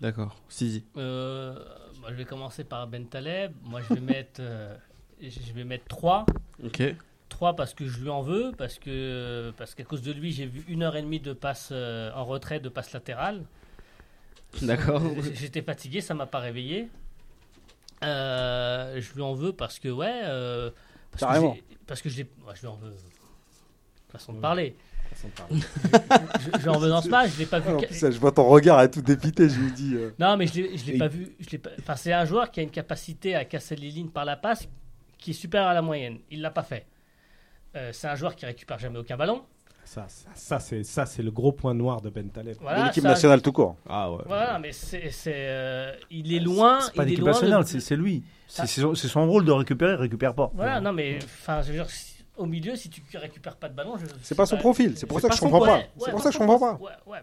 D'accord. 0.01 0.37
Sisi. 0.49 0.85
Euh, 0.97 1.55
moi, 2.01 2.11
je 2.11 2.17
vais 2.17 2.25
commencer 2.25 2.65
par 2.65 2.87
Ben 2.89 3.07
Taleb. 3.07 3.53
Moi, 3.63 3.81
je 3.83 3.95
vais 3.95 4.01
mettre, 4.15 4.41
euh, 4.41 4.77
je 5.21 5.53
vais 5.53 5.65
mettre 5.65 5.87
3. 5.87 6.27
Ok. 6.65 6.83
3 7.29 7.57
parce 7.57 7.73
que 7.73 7.87
je 7.87 8.01
lui 8.01 8.11
en 8.11 8.21
veux, 8.21 8.53
parce 8.59 8.79
que 8.79 9.53
parce 9.57 9.75
qu'à 9.75 9.85
cause 9.85 10.03
de 10.03 10.13
lui, 10.13 10.33
j'ai 10.33 10.47
vu 10.47 10.65
une 10.69 10.83
heure 10.83 10.97
et 10.97 11.03
demie 11.03 11.21
de 11.21 11.33
passe 11.33 11.71
euh, 11.73 12.11
en 12.15 12.25
retrait, 12.25 12.61
de 12.61 12.69
passe 12.69 12.93
latérale. 12.93 13.45
D'accord. 14.61 15.03
J'étais 15.33 15.63
fatigué, 15.63 16.01
ça 16.01 16.15
m'a 16.15 16.27
pas 16.27 16.41
réveillé. 16.41 16.89
Euh, 18.05 19.01
je 19.01 19.15
lui 19.15 19.23
en 19.23 19.33
veux 19.33 19.53
parce 19.53 19.79
que 19.79 19.89
ouais, 19.89 20.23
euh, 20.25 20.71
parce 21.13 21.21
que 21.23 21.27
Carrément. 21.27 21.55
j'ai- 21.55 21.77
parce 21.87 22.03
que 22.03 22.09
je 22.09 22.17
l'ai- 22.19 22.31
ouais, 22.47 22.55
je 22.61 22.67
en 22.67 22.75
veux. 22.77 22.93
Façon 24.11 24.33
de 24.35 24.41
parler. 24.41 24.75
Façon 25.15 25.29
de 25.29 25.33
parler. 25.33 25.61
Je, 26.41 26.59
je 26.59 26.63
lui 26.63 26.69
en 26.69 26.79
veux 26.79 26.89
dans 26.89 27.01
ce 27.03 27.09
match, 27.09 27.31
je 27.35 27.39
l'ai 27.39 27.47
pas 27.47 27.61
vu. 27.61 27.71
Ca- 27.81 27.87
plus, 27.87 28.13
je 28.15 28.19
vois 28.21 28.33
ton 28.33 28.45
regard 28.49 28.79
à 28.79 28.89
tout 28.89 29.01
dépité, 29.03 29.49
je 29.49 29.61
lui 29.61 29.73
dis. 29.73 29.95
euh, 29.95 30.11
Non, 30.19 30.37
mais 30.37 30.47
je 30.47 30.63
l'ai, 30.63 30.99
pas 30.99 31.09
vu. 31.09 31.33
Je 31.41 31.49
l'ai 31.51 31.59
pas... 31.59 31.71
Enfin, 31.79 31.97
c'est 31.97 32.13
un 32.13 32.25
joueur 32.25 32.51
qui 32.51 32.61
a 32.61 32.63
une 32.63 32.71
capacité 32.71 33.35
à 33.35 33.45
casser 33.45 33.77
les 33.77 33.91
lignes 33.91 34.09
par 34.11 34.25
la 34.25 34.37
passe 34.37 34.69
qui 35.19 35.31
est 35.31 35.35
supérieure 35.35 35.69
à 35.71 35.75
la 35.75 35.83
moyenne. 35.83 36.19
Il 36.31 36.41
l'a 36.43 36.51
pas 36.51 36.63
fait. 36.63 36.87
Euh, 37.77 37.91
c'est 37.93 38.09
un 38.09 38.15
joueur 38.17 38.35
qui 38.37 38.45
récupère 38.45 38.79
jamais 38.79 38.99
aucun 38.99 39.17
ballon. 39.17 39.43
Ça, 39.95 40.07
ça, 40.09 40.29
ça, 40.35 40.59
c'est, 40.59 40.85
ça, 40.85 41.05
c'est 41.05 41.23
le 41.23 41.31
gros 41.31 41.53
point 41.53 41.75
noir 41.75 42.01
de 42.01 42.09
Ben 42.09 42.27
Taleb. 42.31 42.55
de 42.57 42.63
Voilà, 42.63 42.85
l'équipe 42.87 43.03
ça- 43.03 43.11
nationale 43.11 43.43
tout 43.43 43.53
court. 43.53 43.77
Ah 43.87 44.11
ouais. 44.11 44.23
Voilà, 44.27 44.59
mais 44.59 44.73
c'est, 44.73 45.11
c'est, 45.11 45.35
euh, 45.37 45.93
il 46.11 46.33
est 46.35 46.41
loin. 46.41 46.81
C'est 46.81 46.95
pas 46.95 47.03
il 47.03 47.09
est 47.09 47.11
l'équipe 47.11 47.25
loin 47.25 47.33
nationale, 47.33 47.63
de- 47.65 47.69
c'est 47.69 47.81
c'est 47.81 47.97
lui. 47.97 48.23
C'est 48.47 48.67
c'est 48.67 48.81
son, 48.81 48.95
c'est 48.95 49.09
son 49.09 49.27
rôle 49.27 49.45
de 49.45 49.53
récupérer, 49.53 49.93
il 49.93 49.97
récupère 50.01 50.35
pas. 50.35 50.51
Voilà, 50.55 50.81
non, 50.81 50.95
mais 50.95 51.19
enfin, 51.23 51.61
je 51.61 51.69
veux 51.69 51.75
dire, 51.75 51.91
si- 51.91 52.12
au 52.39 52.47
milieu, 52.47 52.75
si 52.77 52.89
tu 52.89 53.03
récupères 53.19 53.57
pas 53.57 53.69
de 53.69 53.75
ballon, 53.75 53.97
je- 53.99 54.07
C'est 54.23 54.35
pas 54.35 54.47
son 54.47 54.57
profil, 54.57 54.95
c'est 54.97 55.07
pour 55.07 55.21
ça 55.21 55.29
que 55.29 55.35
je 55.35 55.39
son- 55.39 55.51
comprends 55.51 55.67
pas. 55.67 55.77
ouais, 55.77 55.87
C'est 55.99 56.11
pour 56.11 56.21
ça 56.23 56.29
que 56.31 56.33
je 56.35 56.39
comprends 56.39 56.59
pas. 56.59 56.79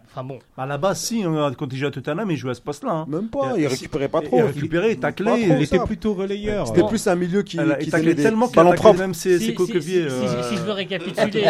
Enfin 0.06 0.22
bon. 0.24 0.38
À 0.56 0.66
la 0.66 0.78
base, 0.78 1.00
si, 1.00 1.24
hein, 1.24 1.52
quand 1.58 1.66
il 1.72 1.76
jouait 1.78 1.88
à 1.88 1.90
Tottenham, 1.90 2.30
il 2.30 2.36
jouait 2.36 2.52
à 2.52 2.54
ce 2.54 2.60
poste-là. 2.60 2.92
hein. 2.92 3.04
Même 3.08 3.28
pas, 3.28 3.54
Il- 3.56 3.62
il 3.62 3.66
récupérait 3.66 4.08
pas 4.08 4.22
trop. 4.22 4.36
il 4.38 4.42
récupérait, 4.42 4.92
il 4.92 5.00
Pas 5.00 5.08
taclait, 5.08 5.26
trop, 5.26 5.36
Il 5.56 5.62
était 5.62 5.80
plutôt 5.80 6.14
relayeur. 6.14 6.68
C'était 6.68 6.86
plus 6.86 7.06
un 7.08 7.16
milieu 7.16 7.42
qui, 7.42 7.56
taclait 7.56 8.14
des 8.14 8.22
tellement 8.22 8.46
qu'il 8.46 8.56
ballons 8.56 8.70
attaquait 8.70 8.98
même 8.98 9.14
ses, 9.14 9.38
si- 9.40 9.56
si- 9.56 9.98
euh, 9.98 10.42
si 10.48 10.56
je 10.56 10.62
veux 10.62 10.72
récapituler, 10.72 11.44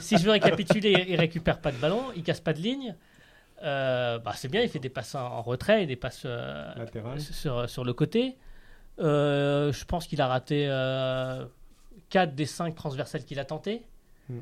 si 0.00 0.18
je 0.18 0.24
veux 0.24 0.32
récapituler, 0.32 1.06
il 1.08 1.16
récupère 1.16 1.60
pas 1.60 1.70
de 1.70 1.76
ballon, 1.78 2.02
il 2.16 2.22
casse 2.24 2.40
pas 2.40 2.52
de 2.52 2.58
ligne. 2.60 2.94
Euh, 3.62 4.18
bah, 4.18 4.32
c'est 4.36 4.48
bien, 4.48 4.62
il 4.62 4.68
fait 4.68 4.78
des 4.78 4.88
passes 4.88 5.14
en, 5.14 5.20
en 5.20 5.42
retrait 5.42 5.82
et 5.82 5.86
des 5.86 5.96
passes 5.96 6.22
euh, 6.24 6.64
sur, 7.18 7.68
sur 7.68 7.84
le 7.84 7.92
côté. 7.92 8.36
Euh, 9.00 9.72
je 9.72 9.84
pense 9.84 10.06
qu'il 10.08 10.20
a 10.20 10.26
raté 10.26 10.66
4 12.10 12.34
des 12.34 12.46
5 12.46 12.74
transversales 12.74 13.24
qu'il 13.24 13.38
a 13.38 13.44
tenté. 13.44 13.82
Hmm. 14.28 14.40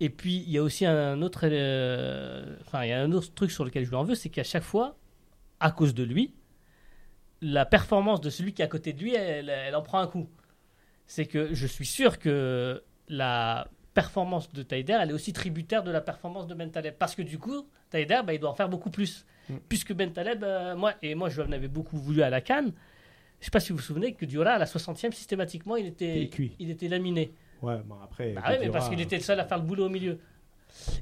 Et 0.00 0.10
puis 0.10 0.36
il 0.36 0.50
y 0.50 0.58
a 0.58 0.62
aussi 0.62 0.86
un 0.86 1.20
autre, 1.22 1.40
euh, 1.44 2.56
enfin 2.66 2.84
il 2.84 2.90
y 2.90 2.92
a 2.92 3.02
un 3.02 3.12
autre 3.12 3.34
truc 3.34 3.50
sur 3.50 3.64
lequel 3.64 3.84
je 3.84 3.90
lui 3.90 3.96
en 3.96 4.04
veux, 4.04 4.14
c'est 4.14 4.28
qu'à 4.28 4.44
chaque 4.44 4.62
fois, 4.62 4.96
à 5.60 5.70
cause 5.70 5.94
de 5.94 6.04
lui, 6.04 6.34
la 7.40 7.66
performance 7.66 8.20
de 8.20 8.30
celui 8.30 8.52
qui 8.52 8.62
est 8.62 8.64
à 8.64 8.68
côté 8.68 8.92
de 8.92 9.00
lui, 9.00 9.14
elle, 9.14 9.48
elle 9.48 9.74
en 9.74 9.82
prend 9.82 9.98
un 9.98 10.06
coup. 10.06 10.28
C'est 11.06 11.26
que 11.26 11.54
je 11.54 11.66
suis 11.66 11.86
sûr 11.86 12.18
que 12.18 12.82
la 13.08 13.68
performance 13.94 14.52
de 14.52 14.62
Taider, 14.62 14.96
elle 15.00 15.10
est 15.10 15.14
aussi 15.14 15.32
tributaire 15.32 15.82
de 15.82 15.90
la 15.90 16.00
performance 16.00 16.46
de 16.46 16.54
Ben 16.54 16.70
Taleb. 16.70 16.94
Parce 16.98 17.16
que 17.16 17.22
du 17.22 17.38
coup, 17.38 17.66
Taider, 17.90 18.20
bah, 18.24 18.34
il 18.34 18.38
doit 18.38 18.50
en 18.50 18.54
faire 18.54 18.68
beaucoup 18.68 18.90
plus. 18.90 19.26
Mm. 19.48 19.56
Puisque 19.68 19.92
Ben 19.92 20.12
Taleb, 20.12 20.44
euh, 20.44 20.76
moi, 20.76 20.94
et 21.02 21.16
moi 21.16 21.28
je 21.28 21.42
en 21.42 21.50
avais 21.50 21.68
beaucoup 21.68 21.96
voulu 21.96 22.22
à 22.22 22.30
la 22.30 22.40
Cannes, 22.40 22.72
je 23.40 23.44
sais 23.46 23.50
pas 23.50 23.60
si 23.60 23.70
vous 23.72 23.78
vous 23.78 23.84
souvenez 23.84 24.14
que 24.14 24.24
Diola, 24.24 24.54
à 24.54 24.58
la 24.58 24.64
60e, 24.66 25.12
systématiquement, 25.12 25.76
il 25.76 25.86
était, 25.86 26.22
est 26.22 26.28
cuit. 26.28 26.52
il 26.58 26.70
était 26.70 26.88
laminé. 26.88 27.32
Ouais, 27.62 27.78
bon, 27.84 27.96
après. 28.02 28.32
Bah 28.32 28.42
oui, 28.50 28.54
mais 28.60 28.70
parce 28.70 28.88
qu'il 28.88 29.00
était 29.00 29.16
le 29.16 29.22
seul 29.22 29.38
à 29.40 29.44
faire 29.44 29.58
le 29.58 29.64
boulot 29.64 29.86
au 29.86 29.88
milieu. 29.88 30.18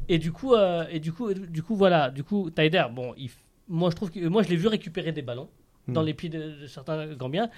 Et 0.09 0.19
du 0.19 0.33
coup, 0.33 0.55
euh, 0.55 0.87
et 0.91 1.01
du 1.01 1.13
coup, 1.13 1.33
du 1.35 1.63
coup, 1.63 1.77
voilà, 1.77 2.11
du 2.11 2.23
coup, 2.25 2.51
Taider, 2.51 2.85
bon, 2.93 3.15
il 3.17 3.31
moi 3.69 3.91
je 3.91 3.97
trouve 3.97 4.11
que 4.13 4.25
moi 4.29 4.45
je 4.45 4.49
l'ai 4.49 4.57
vu 4.57 4.69
récupérer 4.69 5.11
des 5.13 5.23
ballons. 5.23 5.49
dans 5.89 6.03
Mm. 6.03 6.07
les 6.07 6.15
pieds 6.15 6.29
de, 6.29 6.61
de 6.63 6.67
certains 6.67 7.15
Gambiens. 7.15 7.49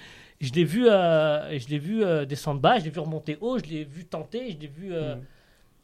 Je 0.41 0.51
l'ai 0.53 0.63
vu, 0.63 0.87
euh, 0.87 1.57
je 1.57 1.67
l'ai 1.67 1.79
vu 1.79 2.03
euh, 2.03 2.25
descendre 2.25 2.59
bas, 2.61 2.77
je 2.79 2.83
l'ai 2.85 2.89
vu 2.91 2.99
remonter 2.99 3.37
haut, 3.41 3.57
je 3.59 3.65
l'ai 3.65 3.83
vu 3.83 4.05
tenter, 4.05 4.51
je 4.51 4.57
l'ai 4.57 4.67
vu. 4.67 4.93
euh, 4.93 5.15
Mm. 5.15 5.21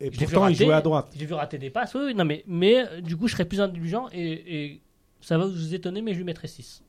Et 0.02 0.06
je 0.12 0.20
l'ai 0.20 0.26
vu 0.26 0.34
pourtant, 0.34 0.48
il 0.50 0.56
jouait 0.56 0.74
à 0.74 0.82
droite. 0.82 1.08
J'ai 1.18 1.26
vu 1.26 1.34
rater 1.34 1.58
des 1.58 1.70
passes, 1.70 1.94
oui, 1.96 2.02
oui, 2.08 2.16
non, 2.16 2.26
mais, 2.26 2.44
mais 2.48 2.86
euh, 2.86 3.02
du 3.02 3.16
coup, 3.18 3.28
je 3.28 3.34
serais 3.34 3.46
plus 3.46 3.62
indulgent 3.62 4.08
et, 4.12 4.66
et 4.66 4.82
ça 5.22 5.38
va 5.38 5.46
vous 5.46 5.74
étonner, 5.74 6.02
mais 6.02 6.12
je 6.14 6.18
lui 6.18 6.24
mettrais 6.26 6.48
6. 6.48 6.84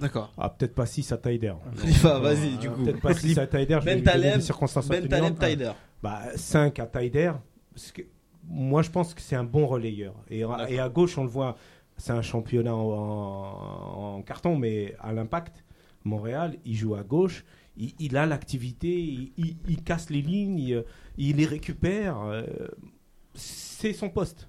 D'accord. 0.00 0.32
Ah, 0.36 0.48
peut-être 0.50 0.74
pas 0.74 0.86
6 0.86 1.12
à 1.12 1.18
Taider. 1.18 1.54
Khalifa, 1.80 2.18
vas-y, 2.18 2.56
du 2.56 2.68
coup. 2.70 2.82
Peut-être 2.84 3.00
pas 3.00 3.14
6 3.14 3.38
à 3.38 3.46
Taider. 3.46 3.78
je 3.80 3.84
vais 3.84 3.92
Ben 3.92 3.98
lui 3.98 4.02
donner 4.04 4.20
Taleb, 4.22 4.36
des 4.36 4.44
circonstances 4.44 4.88
Ben. 4.88 5.06
Taleb 5.08 5.38
Taider. 5.38 5.72
Bah, 6.02 6.22
5 6.34 6.78
à 6.80 6.86
Taider. 6.86 7.32
Parce 7.72 7.92
que 7.92 8.02
moi, 8.46 8.82
je 8.82 8.90
pense 8.90 9.14
que 9.14 9.20
c'est 9.20 9.36
un 9.36 9.44
bon 9.44 9.66
relayeur. 9.66 10.14
Et, 10.30 10.42
et 10.68 10.78
à 10.80 10.88
gauche, 10.88 11.16
on 11.16 11.22
le 11.22 11.30
voit, 11.30 11.56
c'est 11.96 12.12
un 12.12 12.22
championnat 12.22 12.74
en, 12.74 12.80
en- 12.80 14.16
en 14.16 14.22
carton, 14.22 14.56
mais 14.56 14.94
à 15.00 15.12
l'impact, 15.12 15.64
Montréal, 16.04 16.56
il 16.64 16.74
joue 16.74 16.94
à 16.96 17.02
gauche. 17.02 17.44
Il, 17.76 17.92
il 17.98 18.16
a 18.16 18.26
l'activité, 18.26 18.88
il, 19.00 19.32
il- 19.36 19.56
il 19.68 19.82
casse 19.82 20.10
les 20.10 20.22
lignes, 20.22 20.58
il, 20.58 20.84
il 21.18 21.36
les 21.36 21.46
récupère. 21.46 22.20
euh, 22.20 22.42
c'est 23.34 23.92
son 23.92 24.08
poste. 24.10 24.48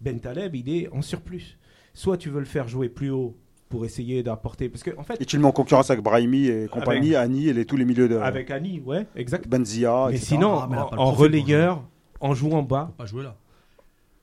Ben 0.00 0.18
Taleb, 0.20 0.54
il 0.54 0.68
est 0.68 0.88
en 0.90 1.02
surplus. 1.02 1.58
Soit 1.94 2.18
tu 2.18 2.28
veux 2.28 2.40
le 2.40 2.44
faire 2.46 2.68
jouer 2.68 2.88
plus 2.88 3.10
haut 3.10 3.36
pour 3.68 3.84
essayer 3.84 4.22
d'apporter. 4.22 4.68
Parce 4.68 4.82
qu'en 4.82 5.00
en 5.00 5.02
fait, 5.04 5.20
Et 5.20 5.24
tu 5.24 5.36
le 5.36 5.42
mets 5.42 5.48
en 5.48 5.52
concurrence 5.52 5.90
avec 5.90 6.02
Brahimi 6.02 6.46
et 6.46 6.68
compagnie, 6.68 7.14
Annie 7.16 7.48
et 7.48 7.52
les, 7.52 7.64
tous 7.64 7.76
les 7.76 7.84
milieux 7.84 8.08
de 8.08 8.16
avec 8.16 8.50
Annie, 8.50 8.80
ouais, 8.84 9.06
exact. 9.16 9.48
Benzia, 9.48 10.06
Mais 10.08 10.16
etc. 10.16 10.26
sinon, 10.26 10.58
Ah, 10.60 10.68
mais 10.70 10.78
en, 10.78 10.90
en 10.98 11.10
relayeur, 11.12 11.82
en 12.20 12.34
jouant 12.34 12.62
bas, 12.62 12.92
Pas 12.96 13.06
jouer 13.06 13.24
là. 13.24 13.34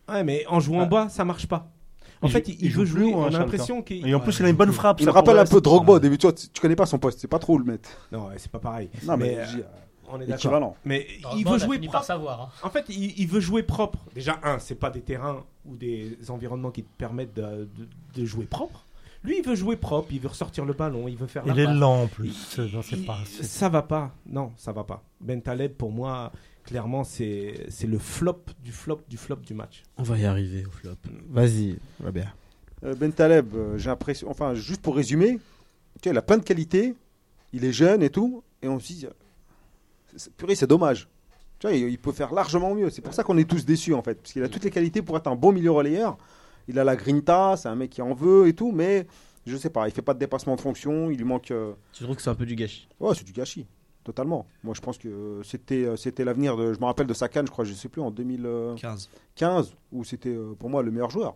Ouais, 0.10 0.24
mais 0.24 0.46
en 0.48 0.60
jouant 0.60 0.82
Ah. 0.82 0.86
bas, 0.86 1.10
ça 1.10 1.24
marche 1.26 1.48
pas. 1.48 1.70
En 2.22 2.28
Il 2.28 2.32
fait, 2.32 2.48
il, 2.48 2.56
il 2.56 2.66
il 2.66 2.70
joue 2.72 2.80
veut 2.82 2.86
jouer. 2.86 3.04
ou 3.04 3.16
On 3.16 3.26
a 3.26 3.30
l'impression 3.32 3.82
qu'il. 3.82 4.08
Et 4.08 4.16
en 4.16 4.20
plus, 4.22 4.40
il 4.40 4.46
a 4.46 4.50
une 4.50 4.56
bonne 4.56 4.72
frappe. 4.72 5.02
Il 5.02 5.04
ça 5.06 5.12
me 5.12 5.14
rappelle 5.14 5.38
un 5.38 5.46
peu 5.46 5.60
Drogba 5.60 5.94
au 5.94 6.00
début. 6.00 6.18
Tu, 6.18 6.26
vois, 6.26 6.34
tu 6.34 6.48
connais 6.62 6.76
pas 6.76 6.86
son 6.86 6.98
poste, 6.98 7.20
c'est 7.20 7.28
pas 7.28 7.40
trop 7.40 7.56
où 7.56 7.58
le 7.58 7.66
mettre. 7.66 7.90
Non, 8.14 8.30
c'est 8.38 8.50
pas 8.52 8.60
pareil. 8.60 8.90
Non, 9.06 9.18
mais, 9.18 9.36
Mais, 9.36 9.38
euh, 9.40 9.64
On 10.10 10.22
est 10.22 10.30
équivalent. 10.30 10.76
Mais 10.86 11.06
il 11.36 11.46
veut 11.46 11.58
jouer 11.58 11.80
propre. 11.80 12.04
savoir. 12.06 12.42
hein. 12.42 12.50
En 12.64 12.70
fait, 12.70 12.86
il, 12.88 13.20
il 13.20 13.28
veut 13.28 13.42
jouer 13.42 13.64
propre. 13.64 14.00
Déjà, 14.16 14.40
un, 14.44 14.58
c'est 14.60 14.76
pas 14.76 14.90
des 14.90 15.02
terrains 15.02 15.44
ou 15.66 15.76
des 15.76 16.18
environnements 16.30 16.72
qui 16.72 16.84
te 16.84 16.90
permettent 16.98 17.34
de, 17.36 17.42
de- 17.78 17.88
de 18.22 18.26
jouer 18.26 18.46
propre. 18.46 18.86
Lui, 19.24 19.38
il 19.40 19.46
veut 19.46 19.56
jouer 19.56 19.76
propre. 19.78 20.10
Il 20.12 20.20
veut 20.20 20.28
ressortir 20.30 20.66
le 20.66 20.74
ballon. 20.74 21.08
Il 21.08 21.16
veut 21.18 21.28
faire 21.28 21.46
la 21.46 21.54
Il 21.54 21.60
est 21.60 21.66
lent 21.74 22.04
en 22.04 22.08
plus. 22.08 22.28
Il- 22.30 22.34
C'est- 22.34 22.74
non, 22.74 22.82
c'est 22.82 22.98
il- 22.98 23.06
pas. 23.06 23.18
c'est- 23.26 23.44
Ça 23.44 23.70
va 23.70 23.82
pas. 23.82 24.14
Non, 24.26 24.52
ça 24.58 24.72
va 24.74 24.84
pas. 24.84 25.04
Ben 25.22 25.42
Taleb, 25.42 25.74
pour 25.74 25.92
moi, 25.92 26.32
clairement, 26.64 27.04
c'est 27.04 27.66
c'est 27.70 27.88
le 27.88 28.00
flop 28.00 28.42
du 28.64 28.72
flop 28.72 29.02
du 29.10 29.18
flop 29.18 29.38
du 29.38 29.54
match. 29.54 29.84
On 29.98 30.04
va 30.04 30.18
y 30.18 30.26
arriver 30.26 30.66
au 30.66 30.72
flop. 30.72 30.96
Vas-y, 31.30 31.78
Robert. 32.04 32.36
Euh, 32.84 32.96
Ben 32.96 33.14
Taleb, 33.14 33.56
euh, 33.56 33.78
j'ai 33.78 33.90
l'impression, 33.90 34.30
enfin, 34.30 34.56
juste 34.56 34.82
pour 34.82 34.96
résumer, 34.96 35.40
tu 36.02 36.10
vois, 36.10 36.14
il 36.14 36.18
a 36.18 36.22
plein 36.22 36.38
de 36.38 36.44
qualités, 36.44 36.94
il 37.54 37.64
est 37.64 37.72
jeune 37.72 38.04
et 38.04 38.10
tout, 38.10 38.44
et 38.62 38.68
on 38.68 38.78
se 38.80 38.88
dit, 38.88 39.08
c'est- 40.18 40.34
purée, 40.36 40.56
c'est 40.56 40.68
dommage. 40.68 41.08
Tu 41.60 41.68
vois, 41.68 41.76
il, 41.78 41.88
il 41.88 41.98
peut 41.98 42.12
faire 42.12 42.34
largement 42.34 42.76
mieux. 42.76 42.90
C'est 42.90 43.02
pour 43.02 43.14
ça 43.14 43.24
qu'on 43.24 43.38
est 43.38 43.50
tous 43.50 43.64
déçus, 43.66 43.94
en 43.94 44.02
fait, 44.02 44.16
parce 44.16 44.34
qu'il 44.34 44.44
a 44.44 44.50
toutes 44.50 44.66
les 44.66 44.70
qualités 44.72 45.02
pour 45.02 45.16
être 45.16 45.28
un 45.28 45.36
bon 45.38 45.54
milieu 45.54 45.72
relayeur. 45.72 46.18
Il 46.68 46.80
a 46.80 46.84
la 46.84 46.96
grinta, 46.96 47.56
c'est 47.58 47.68
un 47.70 47.76
mec 47.76 47.90
qui 47.90 48.02
en 48.02 48.14
veut 48.14 48.48
et 48.48 48.54
tout, 48.54 48.72
mais 48.72 49.06
je 49.46 49.58
sais 49.58 49.70
pas, 49.70 49.88
il 49.88 49.92
fait 49.94 50.02
pas 50.02 50.14
de 50.14 50.20
dépassement 50.20 50.56
de 50.56 50.62
fonction, 50.62 51.10
il 51.12 51.18
lui 51.18 51.26
manque. 51.26 51.52
euh, 51.52 51.74
Tu 51.92 52.04
trouves 52.04 52.16
que 52.16 52.22
c'est 52.22 52.30
un 52.30 52.36
peu 52.36 52.46
du 52.46 52.56
gâchis? 52.56 52.88
Ouais, 53.00 53.14
c'est 53.16 53.26
du 53.26 53.34
gâchis, 53.34 53.66
totalement. 54.04 54.46
Moi, 54.64 54.74
je 54.74 54.82
pense 54.82 54.98
que 54.98 55.42
c'était 55.44 55.84
euh, 55.86 55.96
c'était 55.98 56.24
l'avenir 56.24 56.56
de. 56.56 56.74
Je 56.74 56.80
me 56.80 56.86
rappelle 56.86 57.08
de 57.08 57.14
Sakan, 57.14 57.44
je 57.46 57.52
crois, 57.52 57.66
je 57.66 57.74
sais 57.74 57.90
plus, 57.90 58.02
en 58.02 58.12
2015, 58.12 59.10
15. 59.36 59.74
où 59.92 60.04
c'était 60.04 60.30
euh, 60.30 60.54
pour 60.58 60.70
moi 60.70 60.82
le 60.84 60.92
meilleur 60.92 61.10
joueur. 61.10 61.36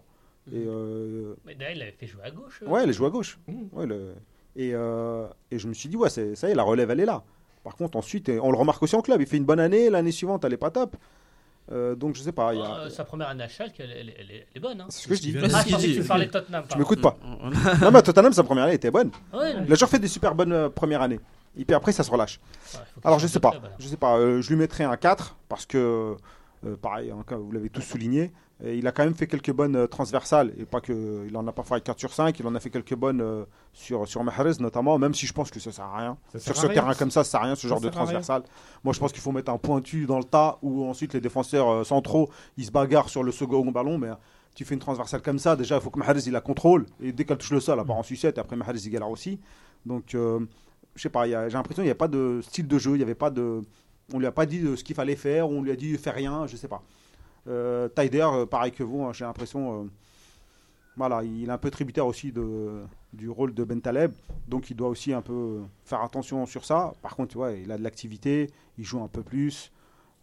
Et 0.49 0.63
euh, 0.65 1.33
Mais 1.45 1.55
d'ailleurs, 1.55 1.75
il 1.75 1.81
avait 1.81 1.91
fait 1.91 2.07
jouer 2.07 2.23
à 2.23 2.31
gauche. 2.31 2.61
euh. 2.63 2.69
Ouais, 2.69 2.83
elle 2.83 2.93
joue 2.93 3.05
à 3.05 3.09
gauche. 3.09 3.37
Mhm. 3.47 3.67
Ouais, 3.73 3.85
le- 3.85 4.13
et, 4.55 4.71
euh, 4.73 5.27
et 5.51 5.59
je 5.59 5.67
me 5.67 5.73
suis 5.73 5.89
dit, 5.89 5.97
ouais, 5.97 6.09
c'est- 6.09 6.35
ça 6.35 6.47
y 6.47 6.51
est, 6.51 6.55
la 6.55 6.63
relève, 6.63 6.89
elle 6.89 7.01
est 7.01 7.05
là. 7.05 7.23
Par 7.65 7.75
contre, 7.75 7.97
ensuite, 7.97 8.29
on 8.41 8.49
le 8.49 8.57
remarque 8.57 8.81
aussi 8.81 8.95
en 8.95 9.01
club, 9.01 9.19
il 9.19 9.27
fait 9.27 9.35
une 9.35 9.43
bonne 9.43 9.59
année, 9.59 9.89
l'année 9.89 10.13
suivante, 10.13 10.45
elle 10.45 10.53
est 10.53 10.57
pas 10.57 10.71
top. 10.71 10.95
Euh, 11.72 11.95
donc, 11.95 12.15
je 12.15 12.22
sais 12.22 12.31
pas. 12.31 12.53
il 12.53 12.60
y 12.60 12.64
a- 12.64 12.65
Euh, 12.85 12.89
sa 12.89 13.03
première 13.03 13.27
année 13.30 13.44
à 13.44 13.48
Schalke, 13.49 13.76
elle, 13.80 13.91
elle- 13.91 14.14
elle 14.18 14.31
est- 14.31 14.48
elle 14.52 14.57
est 14.57 14.60
bonne. 14.60 14.80
Hein. 14.80 14.85
C'est 14.89 15.03
ce 15.03 15.07
que 15.10 15.15
je 15.15 15.22
dis. 15.22 15.35
Ah, 15.38 15.48
je 15.65 15.72
pensais 15.73 15.88
que 15.89 15.94
tu 16.02 16.03
parlais 16.07 16.26
de 16.27 16.31
Tottenham. 16.31 16.64
Tu 16.69 16.77
m'écoutes 16.77 17.02
pas. 17.02 17.18
non, 17.81 17.91
mais 17.91 17.99
à 17.99 18.02
Tottenham, 18.02 18.31
sa 18.34 18.44
première 18.44 18.65
année 18.65 18.76
était 18.76 18.91
bonne. 18.91 19.11
Ouais, 19.34 19.52
Il 19.53 19.72
a 19.72 19.76
toujours 19.76 19.89
fait 19.89 19.99
des 19.99 20.07
super 20.07 20.34
bonnes 20.34 20.53
euh, 20.53 20.69
premières 20.69 21.02
années. 21.02 21.19
Et 21.57 21.65
puis 21.65 21.76
après, 21.76 21.91
ça 21.91 22.03
se 22.03 22.11
relâche. 22.11 22.39
Ouais, 22.73 22.80
Alors, 23.03 23.19
je 23.19 23.27
sais 23.27 23.39
pas. 23.39 23.52
Je 23.80 23.88
sais 23.88 23.98
pas. 23.98 24.18
je 24.19 24.48
lui 24.49 24.56
mettrais 24.56 24.84
un 24.85 24.95
4 24.95 25.35
parce 25.49 25.65
que, 25.65 26.15
euh, 26.65 26.76
pareil, 26.81 27.11
hein, 27.11 27.23
vous 27.35 27.52
l'avez 27.52 27.69
tous 27.69 27.81
souligné, 27.81 28.31
et 28.63 28.75
il 28.77 28.88
a 28.88 28.91
quand 28.91 29.03
même 29.03 29.13
fait 29.13 29.27
quelques 29.27 29.51
bonnes 29.51 29.75
euh, 29.75 29.88
transversales. 29.88 30.51
Et 30.57 30.65
pas 30.65 30.81
que 30.81 31.25
il 31.27 31.38
en 31.38 31.45
a 31.47 31.51
pas 31.51 31.63
fait 31.63 31.79
4 31.84 31.99
sur 31.99 32.11
5, 32.13 32.39
il 32.39 32.47
en 32.47 32.55
a 32.55 32.59
fait 32.59 32.69
quelques 32.71 32.95
bonnes 32.95 33.21
euh, 33.21 33.45
sur, 33.73 34.07
sur 34.07 34.23
Mahrez 34.23 34.53
notamment, 34.59 34.97
même 34.97 35.13
si 35.13 35.27
je 35.27 35.34
pense 35.34 35.51
que 35.51 35.59
ça 35.59 35.71
sert 35.71 35.85
à 35.85 35.97
rien. 35.97 36.17
Ça 36.34 36.39
Sur 36.39 36.55
ce 36.55 36.65
rien. 36.65 36.73
terrain 36.73 36.93
comme 36.95 37.11
ça, 37.11 37.23
ça 37.23 37.31
sert 37.31 37.41
à 37.41 37.43
rien, 37.43 37.55
ce 37.55 37.61
Ça 37.63 37.67
genre 37.67 37.79
de 37.81 37.89
sert 37.91 37.97
à 37.97 38.05
rien. 38.05 38.05
transversal. 38.19 38.43
Moi, 38.84 38.93
je 38.93 38.99
pense 38.99 39.11
qu'il 39.11 39.21
faut 39.21 39.31
mettre 39.31 39.51
un 39.51 39.57
pointu 39.57 40.05
dans 40.07 40.17
le 40.17 40.23
tas 40.23 40.57
où 40.63 40.85
ensuite 40.85 41.13
les 41.13 41.21
défenseurs 41.21 41.69
euh, 41.69 41.84
centraux, 41.84 42.29
ils 42.57 42.65
se 42.65 42.71
bagarrent 42.71 43.09
sur 43.09 43.23
le 43.23 43.31
second 43.31 43.63
ballon. 43.71 43.97
Mais 43.99 44.09
tu 44.55 44.65
fais 44.65 44.73
une 44.73 44.79
transversale 44.79 45.21
comme 45.21 45.38
ça, 45.38 45.55
déjà, 45.55 45.75
il 45.75 45.81
faut 45.81 45.91
que 45.91 45.99
Mahrez 45.99 46.19
il 46.25 46.31
la 46.31 46.41
contrôle. 46.41 46.88
Et 46.99 47.11
dès 47.11 47.25
qu'elle 47.25 47.38
touche 47.38 47.51
le 47.51 47.59
sol, 47.59 47.77
elle 47.79 47.85
part 47.85 47.97
en 47.97 48.03
sucette. 48.03 48.38
Et 48.38 48.41
après, 48.41 48.55
Mahrez 48.55 48.79
il 48.84 48.89
galère 48.89 49.09
aussi. 49.11 49.39
Donc, 49.85 50.15
euh, 50.15 50.39
je 50.95 51.03
sais 51.03 51.09
pas, 51.09 51.21
a- 51.23 51.47
j'ai 51.47 51.53
l'impression 51.57 51.75
qu'il 51.75 51.84
n'y 51.84 51.89
avait 51.89 51.93
pas 51.93 52.07
de 52.07 52.39
style 52.41 52.67
de 52.67 52.77
jeu. 52.79 52.95
Il 52.95 52.99
y 52.99 53.03
avait 53.03 53.13
pas 53.13 53.29
de. 53.29 53.61
On 54.13 54.17
lui 54.17 54.25
a 54.25 54.31
pas 54.31 54.47
dit 54.47 54.63
ce 54.75 54.84
qu'il 54.84 54.95
fallait 54.95 55.15
faire. 55.15 55.47
On 55.47 55.61
lui 55.61 55.69
a 55.69 55.75
dit 55.75 55.95
fais 55.97 56.09
rien, 56.09 56.47
je 56.47 56.55
sais 56.57 56.67
pas. 56.67 56.81
Euh, 57.47 57.87
euh, 57.97 58.45
pareil 58.45 58.71
que 58.71 58.83
vous, 58.83 59.03
hein, 59.03 59.13
j'ai 59.13 59.25
l'impression. 59.25 59.83
euh, 59.83 59.87
voilà, 60.95 61.23
il 61.23 61.47
est 61.47 61.51
un 61.51 61.57
peu 61.59 61.69
tributaire 61.69 62.07
aussi 62.07 62.33
du 63.13 63.29
rôle 63.29 63.53
de 63.53 63.63
Ben 63.63 63.79
Taleb. 63.79 64.11
Donc 64.47 64.71
il 64.71 64.75
doit 64.75 64.89
aussi 64.89 65.13
un 65.13 65.21
peu 65.21 65.61
faire 65.85 66.01
attention 66.01 66.45
sur 66.47 66.65
ça. 66.65 66.93
Par 67.03 67.15
contre, 67.15 67.55
il 67.63 67.71
a 67.71 67.77
de 67.77 67.83
l'activité, 67.83 68.49
il 68.79 68.83
joue 68.83 69.03
un 69.03 69.07
peu 69.07 69.21
plus. 69.21 69.71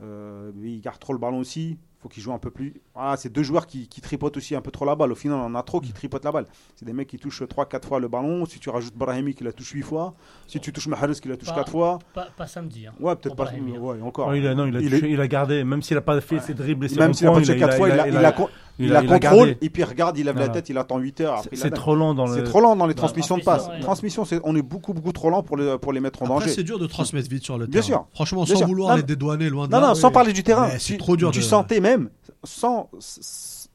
Euh, 0.03 0.51
mais 0.55 0.73
il 0.73 0.81
garde 0.81 0.99
trop 0.99 1.13
le 1.13 1.19
ballon 1.19 1.39
aussi. 1.39 1.79
faut 2.03 2.09
qu'il 2.11 2.23
joue 2.23 2.33
un 2.35 2.39
peu 2.39 2.51
plus. 2.51 2.75
Voilà, 2.95 3.17
c'est 3.17 3.31
deux 3.31 3.43
joueurs 3.43 3.67
qui, 3.67 3.89
qui 3.89 4.01
tripotent 4.03 4.37
aussi 4.37 4.55
un 4.55 4.61
peu 4.61 4.71
trop 4.71 4.85
la 4.85 4.95
balle. 4.95 5.11
Au 5.13 5.15
final, 5.15 5.39
on 5.39 5.45
en 5.47 5.55
a 5.55 5.63
trop 5.63 5.81
qui 5.81 5.93
tripotent 5.93 6.25
la 6.25 6.33
balle. 6.33 6.47
C'est 6.77 6.85
des 6.85 6.93
mecs 6.93 7.09
qui 7.09 7.17
touchent 7.19 7.43
3-4 7.43 7.87
fois 7.87 7.99
le 8.01 8.09
ballon. 8.09 8.45
Si 8.45 8.59
tu 8.59 8.69
rajoutes 8.69 8.95
Brahimi 8.95 9.35
qui 9.35 9.43
la 9.45 9.53
touche 9.53 9.71
8 9.71 9.81
fois. 9.83 10.15
Si 10.47 10.61
tu 10.61 10.71
touches 10.73 10.87
Mahrez 10.89 11.15
qui 11.15 11.29
la 11.29 11.37
touche 11.39 11.49
Pas- 11.49 11.55
4 11.55 11.71
fois. 11.71 11.99
Pas, 12.13 12.27
pas 12.37 12.47
samedi. 12.47 12.87
Hein. 12.87 12.93
Ouais, 13.01 13.17
peut-être 13.17 13.35
pas. 13.37 13.45
Brahimi, 13.45 13.77
hein. 13.77 13.81
Ouais, 13.81 14.03
encore. 14.03 14.29
Ouais, 14.29 14.39
il 14.41 14.47
a, 14.47 14.55
non, 14.55 14.67
il 14.67 14.77
a, 14.77 14.81
Il 14.81 14.91
touché- 14.91 15.07
est- 15.07 15.13
il 15.13 15.21
a 15.21 15.29
gardé, 15.29 15.65
même 15.65 15.81
s'il 15.81 15.95
n'a 15.97 16.03
pas 16.03 16.21
fait 16.21 16.41
ses 16.41 16.53
dribbles 16.53 16.85
et 16.85 16.89
ses 16.91 16.97
Même 16.99 17.15
s'il 17.15 17.27
a 17.27 17.31
pas 17.33 17.39
touché 17.39 17.57
4 17.57 17.77
fois, 17.79 17.89
il, 17.89 17.99
a, 17.99 18.35
il, 18.79 18.87
il, 18.87 18.91
la 18.93 19.03
il 19.03 19.13
a 19.13 19.19
contrôle 19.21 19.57
et 19.61 19.71
puis 19.71 19.83
il 19.83 19.85
regarde, 19.85 20.19
il 20.19 20.25
lève 20.27 20.39
la 20.39 20.49
tête, 20.49 20.69
il 20.69 20.79
attend 20.79 20.99
8 20.99 21.21
heures. 21.21 21.43
C'est 21.53 21.69
il 21.69 21.71
trop 21.73 21.95
lent 21.95 22.15
dans 22.15 22.27
C'est 22.27 22.39
le. 22.41 22.45
trop 22.45 22.61
lent 22.61 22.75
dans 22.77 22.87
les 22.87 22.95
transmissions 22.95 23.39
de 23.39 23.43
passes. 23.45 23.63
transmission, 23.63 23.75
ouais. 23.79 23.85
Transmission, 23.85 24.25
c'est- 24.25 24.41
on 24.45 24.57
est 24.57 24.63
beaucoup, 24.63 24.93
beaucoup 24.95 25.13
trop 25.13 25.31
lent 25.31 25.43
pour 25.43 25.57
les, 25.57 25.79
pour 25.79 25.93
les 25.93 26.01
mettre 26.01 26.23
en 26.23 26.27
Après, 26.27 26.41
danger. 26.41 26.51
c'est 26.51 26.63
dur 26.65 26.79
de 26.79 26.87
transmettre 26.87 27.29
vite 27.29 27.45
sur 27.45 27.57
le 27.59 27.67
Bien 27.67 27.81
terrain. 27.81 27.87
sûr. 27.87 28.07
Franchement, 28.15 28.45
Bien 28.45 28.55
sans 28.55 28.59
sûr. 28.59 28.67
vouloir 28.67 28.91
Non, 28.91 28.97
les 28.97 29.03
dédouaner 29.03 29.49
loin 29.49 29.67
de 29.69 29.73
Non, 29.73 29.81
là. 29.81 29.89
non, 29.89 29.95
sans 29.95 30.11
parler 30.11 30.33
du 30.33 30.43
terrain. 30.43 30.69
C'est 30.79 30.79
Tu- 30.95 30.97
trop 30.99 31.17
dur 31.17 31.31
Tu 31.31 31.39
de- 31.41 31.45
sentais 31.45 31.81
même, 31.81 32.11
sans, 32.43 32.91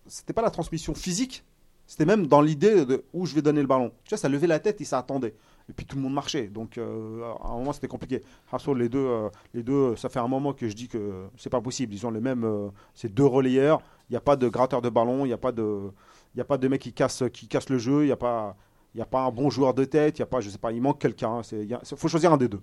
c'était 0.07 0.33
pas 0.33 0.41
la 0.41 0.49
transmission 0.49 0.93
physique, 0.93 1.43
c'était 1.87 2.05
même 2.05 2.27
dans 2.27 2.41
l'idée 2.41 2.85
de 2.85 3.03
où 3.13 3.25
je 3.25 3.33
vais 3.35 3.41
donner 3.41 3.61
le 3.61 3.67
ballon. 3.67 3.91
Tu 4.03 4.09
vois, 4.09 4.17
ça 4.17 4.29
levait 4.29 4.47
la 4.47 4.59
tête 4.59 4.79
et 4.81 4.85
ça 4.85 4.97
attendait. 4.99 5.33
Et 5.69 5.73
puis 5.73 5.85
tout 5.85 5.95
le 5.95 6.01
monde 6.01 6.13
marchait. 6.13 6.47
Donc 6.47 6.77
euh, 6.79 7.21
à 7.43 7.49
un 7.49 7.57
moment, 7.57 7.73
c'était 7.73 7.87
compliqué. 7.87 8.23
Hasso, 8.51 8.73
les 8.73 8.89
deux, 8.89 8.97
euh, 8.97 9.29
les 9.53 9.61
deux, 9.61 9.95
ça 9.95 10.09
fait 10.09 10.19
un 10.19 10.27
moment 10.27 10.51
que 10.53 10.67
je 10.67 10.73
dis 10.73 10.87
que 10.87 11.25
c'est 11.37 11.49
pas 11.51 11.61
possible. 11.61 11.93
Ils 11.93 12.05
ont 12.07 12.11
le 12.11 12.21
même, 12.21 12.43
euh, 12.43 12.69
c'est 12.95 13.13
deux 13.13 13.25
relayeurs. 13.25 13.79
Il 14.09 14.13
n'y 14.13 14.17
a 14.17 14.21
pas 14.21 14.35
de 14.35 14.47
gratteur 14.47 14.81
de 14.81 14.89
ballon. 14.89 15.25
Il 15.25 15.29
n'y 15.29 15.33
a 15.33 15.37
pas 15.37 15.51
de, 15.51 15.91
il 16.35 16.37
y 16.37 16.41
a 16.41 16.45
pas 16.45 16.57
de 16.57 16.67
mec 16.67 16.81
qui 16.81 16.93
casse, 16.93 17.23
qui 17.33 17.47
casse 17.47 17.69
le 17.69 17.77
jeu. 17.77 18.03
Il 18.03 18.07
n'y 18.07 18.11
a 18.11 18.17
pas, 18.17 18.55
il 18.95 18.97
y 18.99 19.01
a 19.01 19.05
pas 19.05 19.21
un 19.21 19.31
bon 19.31 19.49
joueur 19.49 19.73
de 19.73 19.85
tête. 19.85 20.17
Il 20.17 20.21
y 20.21 20.23
a 20.23 20.27
pas, 20.27 20.41
je 20.41 20.49
sais 20.49 20.57
pas, 20.57 20.71
il 20.71 20.81
manque 20.81 20.99
quelqu'un. 20.99 21.41
Il 21.51 21.73
a- 21.73 21.81
faut 21.95 22.07
choisir 22.07 22.31
un 22.33 22.37
des 22.37 22.47
deux. 22.47 22.61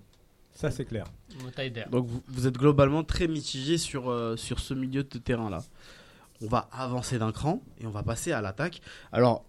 Ça, 0.53 0.71
c'est 0.71 0.85
clair. 0.85 1.05
Donc 1.89 2.07
vous, 2.07 2.21
vous 2.27 2.47
êtes 2.47 2.57
globalement 2.57 3.03
très 3.03 3.27
mitigé 3.27 3.77
sur, 3.77 4.09
euh, 4.09 4.35
sur 4.35 4.59
ce 4.59 4.73
milieu 4.73 5.03
de 5.03 5.17
terrain-là. 5.19 5.59
On 6.41 6.47
va 6.47 6.67
avancer 6.71 7.17
d'un 7.19 7.31
cran 7.31 7.61
et 7.79 7.85
on 7.85 7.91
va 7.91 8.03
passer 8.03 8.31
à 8.31 8.41
l'attaque. 8.41 8.81
Alors, 9.11 9.45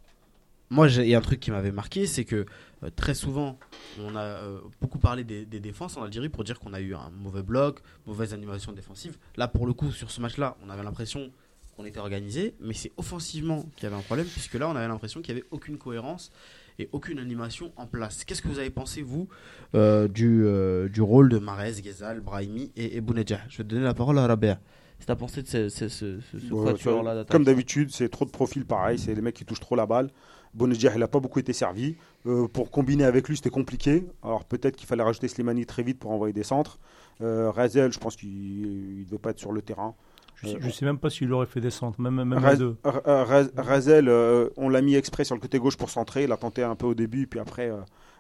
moi, 0.71 0.89
il 0.89 1.09
y 1.09 1.15
a 1.15 1.19
un 1.19 1.23
truc 1.23 1.41
qui 1.41 1.51
m'avait 1.51 1.73
marqué, 1.73 2.07
c'est 2.07 2.25
que 2.27 2.45
euh, 2.85 2.91
très 2.95 3.15
souvent, 3.15 3.59
on 4.01 4.15
a 4.17 4.21
euh, 4.23 4.61
beaucoup 4.83 4.99
parlé 4.99 5.25
des, 5.25 5.47
des 5.47 5.61
défenses 5.61 5.97
en 5.97 6.03
Algérie 6.03 6.29
pour 6.29 6.45
dire 6.45 6.61
qu'on 6.61 6.75
a 6.75 6.81
eu 6.81 6.95
un 6.95 7.09
mauvais 7.11 7.43
bloc, 7.43 7.81
mauvaise 8.07 8.35
animation 8.35 8.73
défensive. 8.73 9.17
Là, 9.37 9.49
pour 9.49 9.67
le 9.67 9.73
coup, 9.73 9.91
sur 9.91 10.11
ce 10.11 10.21
match-là, 10.21 10.57
on 10.65 10.69
avait 10.69 10.83
l'impression 10.83 11.31
qu'on 11.79 11.85
était 11.85 12.01
organisé, 12.01 12.55
mais 12.61 12.75
c'est 12.75 12.91
offensivement 12.97 13.63
qu'il 13.77 13.85
y 13.85 13.87
avait 13.87 13.97
un 13.97 14.03
problème, 14.03 14.27
puisque 14.27 14.55
là, 14.55 14.69
on 14.69 14.75
avait 14.75 14.89
l'impression 14.89 15.23
qu'il 15.23 15.33
n'y 15.35 15.41
avait 15.41 15.49
aucune 15.53 15.79
cohérence 15.79 16.33
et 16.81 16.89
aucune 16.91 17.21
animation 17.21 17.73
en 17.77 17.87
place. 17.87 18.25
Qu'est-ce 18.25 18.43
que 18.43 18.49
vous 18.49 18.59
avez 18.59 18.71
pensé, 18.71 19.01
vous, 19.01 19.29
euh, 19.77 20.09
du, 20.09 20.43
euh, 20.45 20.89
du 20.89 21.01
rôle 21.01 21.29
de 21.29 21.39
Marez, 21.39 21.81
Ghezal, 21.81 22.21
Brahimi 22.21 22.73
et, 22.77 22.97
et 22.97 23.01
Je 23.01 23.03
vais 23.03 23.47
te 23.47 23.63
donner 23.63 23.85
la 23.85 23.95
parole 23.95 24.19
à 24.19 24.27
Rabea. 24.27 24.59
Tu 24.99 25.13
as 25.13 25.15
pensé 25.17 25.43
de 25.43 25.47
ce, 25.47 25.69
ce, 25.69 25.89
ce, 25.89 26.19
ce, 26.21 26.53
Ouais, 26.53 26.73
quatuor-là 26.73 27.25
Comme 27.31 27.45
d'habitude, 27.45 27.91
c'est 27.93 28.09
trop 28.09 28.25
de 28.25 28.31
profils 28.31 28.65
pareil. 28.65 28.99
C'est 28.99 29.15
les 29.15 29.23
mecs 29.23 29.37
qui 29.37 29.45
touchent 29.45 29.61
trop 29.61 29.77
la 29.77 29.87
balle. 29.87 30.11
Bonedjah, 30.55 30.93
il 30.95 30.99
n'a 30.99 31.07
pas 31.07 31.21
beaucoup 31.21 31.39
été 31.39 31.53
servi. 31.53 31.97
Euh, 32.27 32.49
pour 32.49 32.73
combiner 32.73 33.05
avec 33.05 33.29
lui, 33.29 33.37
c'était 33.37 33.51
compliqué. 33.51 34.05
Alors 34.25 34.45
peut-être 34.45 34.75
qu'il 34.75 34.89
fallait 34.89 35.05
rajouter 35.05 35.29
Slimani 35.29 35.67
très 35.67 35.85
vite 35.85 36.01
pour 36.01 36.11
envoyer 36.11 36.33
des 36.33 36.43
centres. 36.43 36.81
Euh, 37.21 37.53
Razel, 37.53 37.93
je 37.93 37.99
pense 38.01 38.17
qu'il 38.17 38.99
ne 39.01 39.05
devait 39.05 39.19
pas 39.19 39.31
être 39.31 39.39
sur 39.39 39.53
le 39.53 39.63
terrain. 39.63 39.95
Je, 40.43 40.49
sais- 40.49 40.57
Euh, 40.57 40.71
sais 40.71 40.85
même 40.85 40.99
pas 40.99 41.11
s'il 41.11 41.33
aurait 41.33 41.47
fait 41.47 41.61
descendre, 41.61 41.97
même, 42.01 42.15
même 42.15 42.33
Raz- 42.35 42.57
deux. 42.57 42.77
Euh, 42.87 43.25
Raz- 43.25 43.51
Razel, 43.57 44.09
euh, 44.09 44.49
on 44.57 44.69
l'a 44.69 44.81
mis 44.83 44.95
exprès 44.95 45.25
sur 45.25 45.35
le 45.35 45.41
côté 45.41 45.59
gauche 45.59 45.77
pour 45.77 45.91
centrer. 45.91 46.25
Il 46.25 46.33
a 46.33 46.37
tenté 46.37 46.63
un 46.63 46.77
peu 46.77 46.87
au 46.87 46.95
début, 46.95 47.27
puis 47.27 47.41
après, 47.41 47.71
euh, 47.71 47.79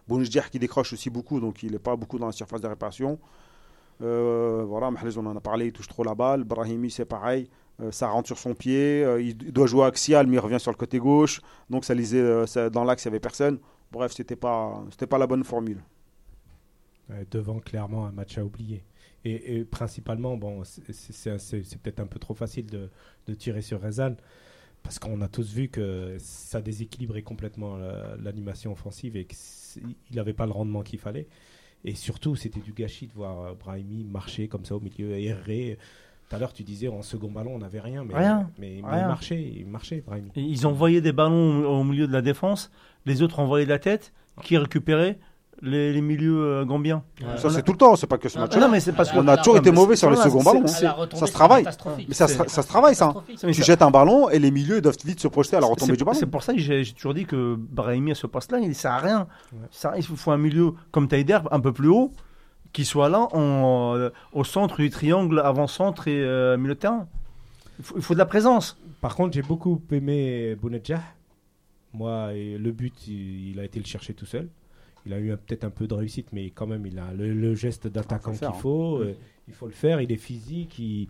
Bounedjah 0.09 0.43
qui 0.51 0.59
décroche 0.59 0.93
aussi 0.93 1.11
beaucoup, 1.11 1.39
donc 1.41 1.63
il 1.63 1.73
n'est 1.73 1.79
pas 1.79 1.95
beaucoup 1.97 2.19
dans 2.19 2.27
la 2.27 2.33
surface 2.33 2.61
de 2.61 2.67
réparation. 2.67 3.19
Euh, 4.03 4.65
voilà, 4.67 4.91
Mahrez, 4.91 5.17
on 5.17 5.27
en 5.27 5.37
a 5.37 5.41
parlé, 5.41 5.67
il 5.67 5.73
touche 5.73 5.89
trop 5.89 6.03
la 6.05 6.15
balle. 6.15 6.45
Brahimi, 6.45 6.91
c'est 6.91 7.05
pareil. 7.05 7.49
Euh, 7.81 7.93
ça 7.93 8.09
rentre 8.09 8.27
sur 8.27 8.39
son 8.39 8.55
pied. 8.55 9.05
Euh, 9.05 9.21
il 9.23 9.37
doit 9.37 9.67
jouer 9.67 9.85
axial, 9.87 10.27
mais 10.27 10.35
il 10.37 10.41
revient 10.41 10.59
sur 10.61 10.71
le 10.73 10.77
côté 10.77 10.99
gauche. 10.99 11.41
Donc 11.71 11.85
ça 11.85 11.95
lisait 11.95 12.19
euh, 12.21 12.47
ça- 12.47 12.71
dans 12.71 12.85
l'axe, 12.85 13.05
il 13.05 13.09
n'y 13.09 13.13
avait 13.13 13.21
personne. 13.21 13.59
Bref, 13.93 14.13
c'était 14.13 14.37
pas, 14.37 14.83
c'était 14.91 15.07
pas 15.07 15.19
la 15.19 15.27
bonne 15.27 15.45
formule. 15.45 15.83
Devant, 17.31 17.59
clairement, 17.59 18.07
un 18.07 18.13
match 18.13 18.37
à 18.37 18.45
oublier. 18.45 18.85
Et, 19.25 19.57
et 19.59 19.65
principalement, 19.65 20.37
bon, 20.37 20.63
c'est- 20.65 21.79
peut-être 21.83 22.01
un 22.01 22.07
peu 22.07 22.19
trop 22.19 22.35
facile 22.35 22.67
de, 22.67 22.89
de 23.27 23.35
tirer 23.35 23.63
sur 23.63 23.81
Rezal, 23.83 24.17
parce 24.83 24.99
qu'on 24.99 25.21
a 25.23 25.29
tous 25.29 25.53
vu 25.53 25.69
que 25.69 26.17
ça 26.19 26.61
déséquilibrait 26.63 27.23
complètement 27.23 27.77
la- 27.77 28.17
l'animation 28.23 28.73
offensive 28.73 29.17
et 29.17 29.25
qu'il 29.27 30.17
n'avait 30.17 30.33
pas 30.35 30.47
le 30.47 30.53
rendement 30.53 30.83
qu'il 30.83 30.99
fallait. 31.01 31.27
Et 31.85 31.95
surtout, 31.95 32.37
c'était 32.37 32.61
du 32.61 32.73
gâchis 32.73 33.07
de 33.09 33.13
voir 33.13 33.55
Brahimi 33.57 34.05
marcher 34.05 34.49
comme 34.49 34.65
ça 34.65 34.77
au 34.77 34.81
milieu, 34.81 35.13
errer. 35.19 35.79
Tout 36.29 36.37
à 36.37 36.39
l'heure, 36.39 36.53
tu 36.53 36.63
disais 36.63 36.89
en 36.89 37.03
second 37.03 37.31
ballon, 37.31 37.55
on 37.55 37.59
n'avait 37.59 37.81
rien, 37.81 38.05
mais, 38.05 38.15
Rien. 38.15 38.51
mais, 38.59 38.81
mais 38.83 38.89
Rien. 38.91 39.01
il 39.03 39.07
marchait, 39.07 39.43
il 39.57 39.67
marchait, 39.67 40.01
Brahimi. 40.01 40.31
Ils 40.37 40.67
envoyaient 40.67 41.01
des 41.01 41.13
ballons 41.13 41.65
au, 41.65 41.81
au 41.81 41.85
milieu 41.85 42.07
de 42.07 42.13
la 42.13 42.23
défense, 42.23 42.71
les 43.07 43.23
autres 43.23 43.39
envoyaient 43.41 43.65
de 43.65 43.71
la 43.71 43.79
tête, 43.79 44.13
qui 44.43 44.57
récupérait 44.59 45.19
les, 45.63 45.93
les 45.93 46.01
milieux 46.01 46.39
euh, 46.41 46.65
gambiens. 46.65 47.03
Ça, 47.37 47.51
c'est 47.51 47.63
tout 47.63 47.73
le 47.73 47.79
temps, 47.79 47.97
c'est 47.97 48.07
pas 48.07 48.19
que 48.19 48.29
ce 48.29 48.39
match-là. 48.39 48.61
non, 48.61 48.69
mais 48.69 48.81
c'est 48.81 48.93
parce 48.93 49.11
qu'on 49.11 49.25
On 49.25 49.29
a 49.29 49.37
toujours 49.37 49.57
été 49.59 49.71
mauvais 49.73 49.97
sur 49.97 50.11
les 50.11 50.17
seconds 50.17 50.43
ballons. 50.43 50.67
ça 50.67 51.27
se 51.27 51.33
travaille. 51.33 51.65
Mais 52.07 52.15
ça, 52.15 52.29
se- 52.29 52.35
C'est 52.39 52.49
ça 52.49 52.63
se 52.63 52.69
travaille, 52.69 52.95
ça. 52.95 53.13
hein. 53.17 53.23
Tu 53.53 53.63
jettes 53.65 53.83
un 53.83 53.91
ballon 53.91 54.29
et 54.31 54.39
les 54.39 54.51
milieux 54.51 54.81
doivent 54.81 54.97
vite 55.05 55.21
se 55.21 55.29
projeter 55.29 55.57
à 55.57 55.61
la 55.61 55.67
retombée 55.67 55.93
C'est- 55.93 55.97
du 55.99 56.05
ballon. 56.05 56.19
C'est 56.19 56.27
pour 56.27 56.43
ça 56.43 56.53
que 56.55 56.61
j'ai 56.61 56.85
toujours 56.93 57.15
dit 57.15 57.25
que 57.27 57.57
Brahimi 57.59 58.13
à 58.13 58.15
ce 58.15 58.27
poste-là, 58.27 58.59
il 58.61 58.69
ne 58.69 58.75
sert 58.75 58.93
à 58.93 58.99
rien. 58.99 59.27
Ça, 59.71 59.95
il 59.97 60.03
faut 60.03 60.31
un 60.31 60.39
milieu 60.39 60.73
comme 60.91 61.09
Taider, 61.09 61.39
un 61.51 61.61
peu 61.61 61.73
plus 61.73 61.89
haut, 61.89 62.13
qui 62.73 62.85
soit 62.85 63.09
là 63.09 63.27
en, 63.33 63.97
euh, 63.97 64.11
au 64.33 64.45
centre 64.45 64.77
du 64.77 64.91
triangle 64.91 65.41
avant-centre 65.41 66.07
et 66.07 66.21
euh, 66.23 66.57
milieu 66.57 66.75
de 66.75 66.79
terrain. 66.81 67.07
Il 67.79 67.85
faut, 67.85 67.95
il 67.97 68.03
faut 68.03 68.15
de 68.15 68.19
la 68.19 68.27
présence. 68.27 68.77
Par 69.01 69.15
contre, 69.17 69.33
j'ai 69.35 69.43
beaucoup 69.43 69.81
aimé 69.91 70.55
Bounedjah. 70.61 71.01
Moi, 71.95 72.35
et 72.35 72.59
le 72.59 72.71
but, 72.73 72.93
il, 73.09 73.51
il 73.53 73.61
a 73.61 73.65
été 73.65 73.79
le 73.81 73.87
chercher 73.87 74.13
tout 74.15 74.27
seul. 74.27 74.49
Il 75.09 75.15
a 75.15 75.19
eu 75.21 75.29
peut-être 75.37 75.65
un 75.65 75.71
peu 75.71 75.87
de 75.87 75.95
réussite, 75.95 76.29
mais 76.33 76.51
quand 76.51 76.67
même, 76.67 76.85
il 76.87 76.99
a 76.99 77.13
le, 77.15 77.33
le 77.33 77.55
geste 77.55 77.87
d'attaquant 77.89 78.31
Ah, 78.33 78.35
faut 78.35 78.39
qu'il 78.39 78.39
faire, 78.39 78.57
faut. 78.57 78.97
euh, 78.99 79.15
il 79.49 79.55
faut 79.55 79.67
le 79.67 79.73
faire. 79.73 80.01
Il 80.03 80.13
est 80.13 80.17
physique. 80.17 80.79
il- 80.79 81.09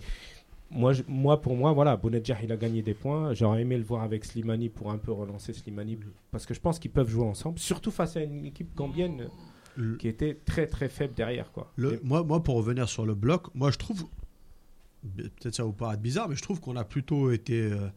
Moi, 0.70 0.92
je- 0.92 1.02
moi, 1.08 1.40
pour 1.40 1.56
moi, 1.56 1.72
voilà, 1.72 1.96
Bounedjah, 1.96 2.36
il 2.42 2.52
a 2.52 2.56
gagné 2.56 2.82
des 2.82 2.94
points. 2.94 3.32
J'aurais 3.34 3.62
aimé 3.62 3.76
le 3.78 3.82
voir 3.84 4.02
avec 4.02 4.24
Slimani 4.24 4.68
pour 4.68 4.90
un 4.92 4.98
peu 4.98 5.10
relancer 5.12 5.52
Slimani, 5.52 5.98
parce 6.30 6.44
que 6.46 6.52
je 6.54 6.60
pense 6.60 6.78
qu'ils 6.78 6.90
peuvent 6.90 7.08
jouer 7.08 7.24
ensemble, 7.24 7.58
surtout 7.58 7.90
face 7.90 8.16
à 8.16 8.22
une 8.22 8.44
équipe 8.44 8.74
gambienne 8.76 9.28
Le- 9.76 9.96
qui 9.96 10.08
était 10.08 10.34
très 10.44 10.66
très 10.66 10.88
faible 10.90 11.14
derrière, 11.14 11.50
quoi. 11.52 11.72
Le- 11.76 11.94
Et- 11.94 12.00
moi, 12.04 12.22
moi, 12.22 12.42
pour 12.42 12.54
revenir 12.56 12.88
sur 12.88 13.04
le 13.06 13.14
bloc, 13.14 13.46
moi 13.54 13.70
je 13.70 13.78
trouve, 13.78 14.04
peut-être 15.16 15.54
ça 15.54 15.64
vous 15.64 15.72
paraître 15.72 16.02
bizarre, 16.02 16.28
mais 16.28 16.36
je 16.36 16.42
trouve 16.42 16.60
qu'on 16.60 16.76
a 16.76 16.84
plutôt 16.84 17.30
été, 17.30 17.62
euh, 17.62 17.88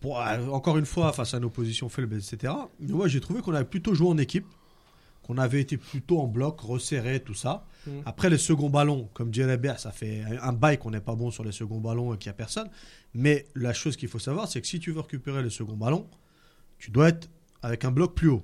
pour, 0.00 0.20
euh, 0.20 0.46
encore 0.48 0.76
une 0.78 0.86
fois, 0.86 1.12
face 1.12 1.34
à 1.34 1.38
une 1.38 1.44
opposition 1.44 1.88
faible, 1.88 2.16
etc. 2.16 2.52
Mais 2.80 2.92
moi 2.92 3.08
j'ai 3.08 3.20
trouvé 3.20 3.40
qu'on 3.40 3.54
avait 3.54 3.64
plutôt 3.64 3.94
joué 3.94 4.08
en 4.08 4.18
équipe, 4.18 4.46
qu'on 5.30 5.38
avait 5.38 5.60
été 5.60 5.76
plutôt 5.76 6.18
en 6.20 6.26
bloc, 6.26 6.60
resserré, 6.60 7.20
tout 7.20 7.34
ça. 7.34 7.64
Mm. 7.86 7.90
Après 8.04 8.28
les 8.30 8.38
seconds 8.38 8.68
ballons, 8.68 9.08
comme 9.14 9.30
dit 9.30 9.42
Bert, 9.60 9.78
ça 9.78 9.92
fait 9.92 10.22
un 10.42 10.52
bail 10.52 10.78
qu'on 10.78 10.90
n'est 10.90 11.00
pas 11.00 11.14
bon 11.14 11.30
sur 11.30 11.44
les 11.44 11.52
seconds 11.52 11.78
ballons 11.78 12.12
et 12.14 12.18
qu'il 12.18 12.28
n'y 12.30 12.34
a 12.34 12.36
personne. 12.36 12.68
Mais 13.14 13.46
la 13.54 13.72
chose 13.72 13.96
qu'il 13.96 14.08
faut 14.08 14.18
savoir, 14.18 14.48
c'est 14.48 14.60
que 14.60 14.66
si 14.66 14.80
tu 14.80 14.90
veux 14.90 15.00
récupérer 15.00 15.42
les 15.42 15.50
seconds 15.50 15.76
ballons, 15.76 16.06
tu 16.78 16.90
dois 16.90 17.10
être 17.10 17.28
avec 17.62 17.84
un 17.84 17.92
bloc 17.92 18.14
plus 18.14 18.28
haut. 18.28 18.42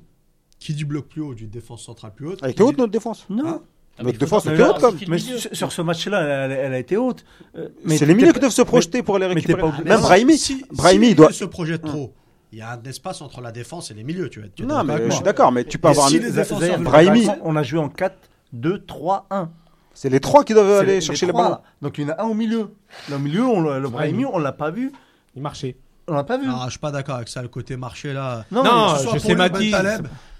Qui 0.60 0.74
dit 0.74 0.84
bloc 0.84 1.08
plus 1.08 1.20
haut, 1.22 1.34
dit 1.34 1.46
défense 1.48 1.84
centrale 1.84 2.14
plus 2.14 2.28
haute. 2.28 2.38
Elle 2.42 2.50
était 2.50 2.62
haute 2.62 2.76
dit- 2.76 2.80
notre 2.80 2.92
défense. 2.92 3.26
Non. 3.28 3.46
Hein 3.46 3.62
mais 3.98 4.04
Notre 4.04 4.18
défense 4.18 4.46
était 4.46 4.62
haute, 4.62 4.78
comme- 4.78 4.98
Mais 5.08 5.18
sur, 5.18 5.72
ce 5.72 5.82
match-là, 5.82 6.20
elle, 6.46 6.52
elle 6.52 6.72
a 6.74 6.78
été 6.78 6.96
haute. 6.96 7.24
Euh, 7.56 7.68
C'est 7.88 8.04
les 8.06 8.14
milieux 8.14 8.32
qui 8.32 8.40
doivent 8.40 8.52
se 8.52 8.62
projeter 8.62 9.02
pour 9.02 9.18
t'es 9.18 9.26
récupérer. 9.26 9.60
pas 9.60 9.82
Même 9.84 10.00
Brahimi, 10.00 10.36
si, 10.38 10.64
Brahimi, 10.70 11.06
si 11.06 11.10
il 11.12 11.16
doit. 11.16 11.32
se 11.32 11.44
projette 11.46 11.82
trop, 11.82 12.14
il 12.56 12.60
y 12.60 12.62
a 12.62 12.70
un 12.72 12.82
espace 12.88 13.20
entre 13.20 13.42
la 13.42 13.52
défense 13.52 13.90
et 13.90 13.94
les 13.94 14.02
milieux. 14.02 14.30
Tu, 14.30 14.40
Non, 14.64 14.82
mais 14.82 14.96
je 15.10 15.10
suis 15.10 15.22
d'accord, 15.22 15.52
mais 15.52 15.64
tu 15.64 15.76
peux 15.78 15.88
Et 15.88 15.90
avoir. 15.90 16.08
si 16.08 16.16
un- 16.16 16.20
les 16.20 16.30
défenseurs 16.30 16.80
Brahimi- 16.80 17.28
on 17.42 17.54
a 17.54 17.62
joué 17.62 17.78
en 17.78 17.90
4, 17.90 18.16
2, 18.54 18.82
3, 18.86 19.26
1. 19.30 19.50
C'est 19.92 20.08
les 20.08 20.20
trois 20.20 20.42
qui 20.42 20.54
doivent 20.54 20.80
aller 20.80 20.94
les- 20.94 21.00
chercher 21.02 21.26
les 21.26 21.32
les 21.32 21.32
trois, 21.34 21.42
ballons. 21.44 21.54
là. 21.56 21.62
Donc 21.82 21.98
il 21.98 22.06
y 22.06 22.10
en 22.10 22.14
a 22.14 22.22
un 22.22 22.24
au 22.26 22.32
milieu. 22.32 22.70
Là, 23.10 23.16
au 23.16 23.18
milieu, 23.18 23.44
on, 23.44 23.60
le 23.60 23.88
Brahimi, 23.90 24.24
on 24.24 24.38
l'a 24.38 24.52
pas 24.52 24.70
vu. 24.70 24.90
Il 25.34 25.42
marchait. 25.42 25.76
On 26.08 26.14
l'a 26.14 26.24
pas 26.24 26.38
vu. 26.38 26.46
Non, 26.46 26.64
je 26.64 26.70
suis 26.70 26.78
pas 26.78 26.90
d'accord 26.90 27.16
avec 27.16 27.28
ça, 27.28 27.42
le 27.42 27.48
côté 27.48 27.76
marché 27.76 28.14
là. 28.14 28.46
Non, 28.50 28.64
Non, 28.64 28.94
je 28.94 29.18
sais 29.18 29.34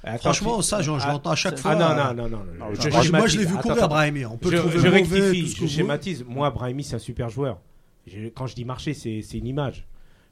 Attends, 0.05 0.19
Franchement, 0.21 0.63
ça, 0.63 0.81
je, 0.83 0.91
Ah, 0.93 1.13
l'entends 1.13 1.31
à 1.31 1.35
chaque 1.35 1.55
ah, 1.59 1.61
fois. 1.61 1.75
non, 1.75 1.85
euh, 1.87 1.95
non, 1.95 2.15
non, 2.15 2.15
non, 2.15 2.29
non. 2.29 2.39
Non, 2.69 2.75
Je 2.75 2.81
je- 2.83 2.89
Moi, 2.91 3.03
je- 3.03 3.13
moi, 3.13 3.27
je 3.27 3.39
l'ai 3.39 3.45
vu 3.45 3.57
courir. 3.57 3.89
Brahimi. 3.89 4.25
On 4.25 4.37
peut 4.39 4.51
je, 4.51 4.55
le 4.55 4.59
trouver 4.61 4.79
je 4.79 4.87
mauvais, 4.87 5.21
rectifie, 5.21 5.43
tout 5.43 5.49
ce 5.51 5.61
que 5.61 5.67
je 5.67 5.73
schématise. 5.75 6.25
Moi, 6.27 6.49
Brahimi, 6.51 6.83
c'est 6.85 6.97
un 6.97 7.01
super 7.01 7.29
joueur. 7.29 7.59
Quand 8.37 8.47
je 8.47 8.55
dis 8.55 8.65
marcher, 8.65 8.95
c'est 8.95 9.21
c'est 9.23 9.37
une 9.39 9.49
image. 9.49 9.85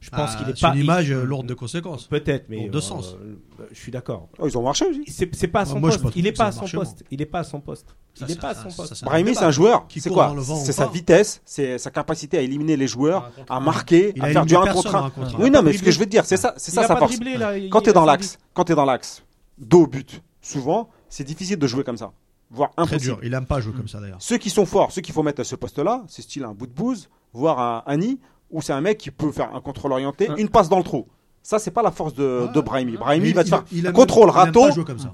Je 0.05 0.11
pense 0.11 0.33
Ah, 0.35 0.37
qu'il 0.39 0.49
est 0.51 0.61
pas. 0.61 0.69
une 0.73 0.79
il- 0.81 0.85
image 0.85 1.11
euh, 1.11 1.25
lourde 1.25 1.47
de 1.47 1.55
conséquences. 1.55 2.09
Peut-être, 2.09 2.45
mais. 2.51 2.59
Lourde 2.59 2.73
de 2.73 2.77
euh, 2.77 2.81
sens. 2.83 3.17
euh, 3.19 3.65
je 3.73 3.79
suis 3.81 3.91
d'accord. 3.91 4.29
Oh, 4.39 4.47
ils 4.47 4.59
ont 4.59 4.63
marché 4.63 4.85
aussi. 4.87 5.03
C'est 5.09 5.49
pas 5.49 5.61
à 5.61 5.65
son 5.65 5.81
poste. 5.81 6.03
Il 6.15 6.27
est 6.27 6.33
pas 6.33 6.47
à 6.49 6.53
son 6.53 6.67
poste. 6.69 7.05
Il 7.11 7.23
est 7.23 7.27
pas 7.27 7.39
à 7.39 7.45
son 7.45 7.61
poste. 7.61 7.97
Ça, 8.13 8.27
Il 8.29 8.33
est 8.33 8.35
ça, 8.35 8.41
pas 8.43 8.49
à 8.51 8.55
son 8.55 8.69
poste. 8.71 9.03
Brahimi, 9.03 9.35
c'est 9.35 9.45
un 9.45 9.51
joueur. 9.51 9.87
Qui 9.89 10.03
C'est 10.03 10.11
quoi 10.11 10.35
C'est 10.63 10.73
sa 10.73 10.87
vitesse, 10.89 11.41
c'est 11.47 11.79
sa 11.79 11.91
capacité 11.91 12.37
à 12.37 12.43
éliminer 12.43 12.77
les 12.77 12.87
joueurs, 12.87 13.31
à 13.49 13.61
marquer, 13.61 14.13
Il 14.15 14.23
à 14.23 14.29
faire 14.31 14.45
du 14.45 14.53
éliminé 14.55 14.71
1 14.71 14.75
contre 14.75 14.83
personne 14.93 15.01
1. 15.01 15.03
en 15.03 15.07
un 15.07 15.11
contre 15.11 15.35
un. 15.37 15.39
Oui, 15.41 15.47
Il 15.47 15.53
non, 15.53 15.63
mais 15.63 15.73
ce 15.73 15.83
que 15.83 15.91
je 15.91 15.99
veux 15.99 16.05
te 16.05 16.11
dire, 16.11 16.27
c'est 16.27 16.37
ça, 16.37 16.53
c'est 16.59 16.71
Il 16.73 16.75
ça 16.75 16.87
sa 16.87 16.97
force. 16.97 17.15
il- 17.17 17.71
Quand 17.71 17.81
il 17.81 17.83
tu 17.83 17.89
es 17.89 17.91
a 17.91 17.93
dans 17.95 18.05
l'axe, 18.05 18.39
quand 18.53 18.65
tu 18.65 18.73
es 18.73 18.75
dans 18.75 18.85
l'axe, 18.85 19.25
dos 19.59 19.85
au 19.85 19.87
but, 19.87 20.21
souvent, 20.43 20.91
c'est 21.09 21.25
difficile 21.25 21.57
de 21.59 21.67
jouer 21.67 21.83
comme 21.83 21.97
ça, 21.97 22.13
voire 22.51 22.71
Très 22.73 22.83
impossible. 22.83 23.01
dur. 23.03 23.19
Il 23.23 23.33
aime 23.33 23.47
pas 23.47 23.61
jouer 23.61 23.73
comme 23.73 23.89
ça 23.89 24.01
d'ailleurs. 24.01 24.19
Ceux 24.21 24.37
qui 24.37 24.51
sont 24.51 24.67
forts, 24.67 24.93
ceux 24.93 25.01
qu'il 25.01 25.15
faut 25.15 25.23
mettre 25.23 25.41
à 25.41 25.45
ce 25.45 25.57
poste-là, 25.57 26.03
c'est 26.09 26.21
style 26.23 26.45
un 26.45 26.53
bout 26.53 26.67
de 26.67 26.73
bouse, 26.75 27.09
voire 27.33 27.59
un 27.59 27.83
Annie, 27.87 28.21
ou 28.55 28.63
c'est 28.63 28.73
un 28.73 28.81
mec 28.81 28.97
qui 28.99 29.11
peut 29.11 29.33
faire 29.33 29.55
un 29.55 29.61
contrôle 29.61 29.93
orienté, 29.93 30.29
une 30.39 30.49
passe 30.49 30.69
dans 30.69 30.79
le 30.79 30.85
trou. 30.85 31.07
Ça, 31.47 31.59
c'est 31.59 31.71
pas 31.73 31.83
la 31.83 31.91
force 31.91 32.15
de, 32.15 32.47
Ouais. 32.47 32.53
de 32.55 32.61
Brahimi. 32.63 32.93
Brahimi, 32.97 33.25
Mais 33.25 33.29
il 33.29 33.35
va 33.35 33.45
te 33.45 33.49
faire 33.51 33.65
il 33.71 33.93
contrôle, 33.93 34.29
il 34.29 34.33
râteau, 34.33 34.63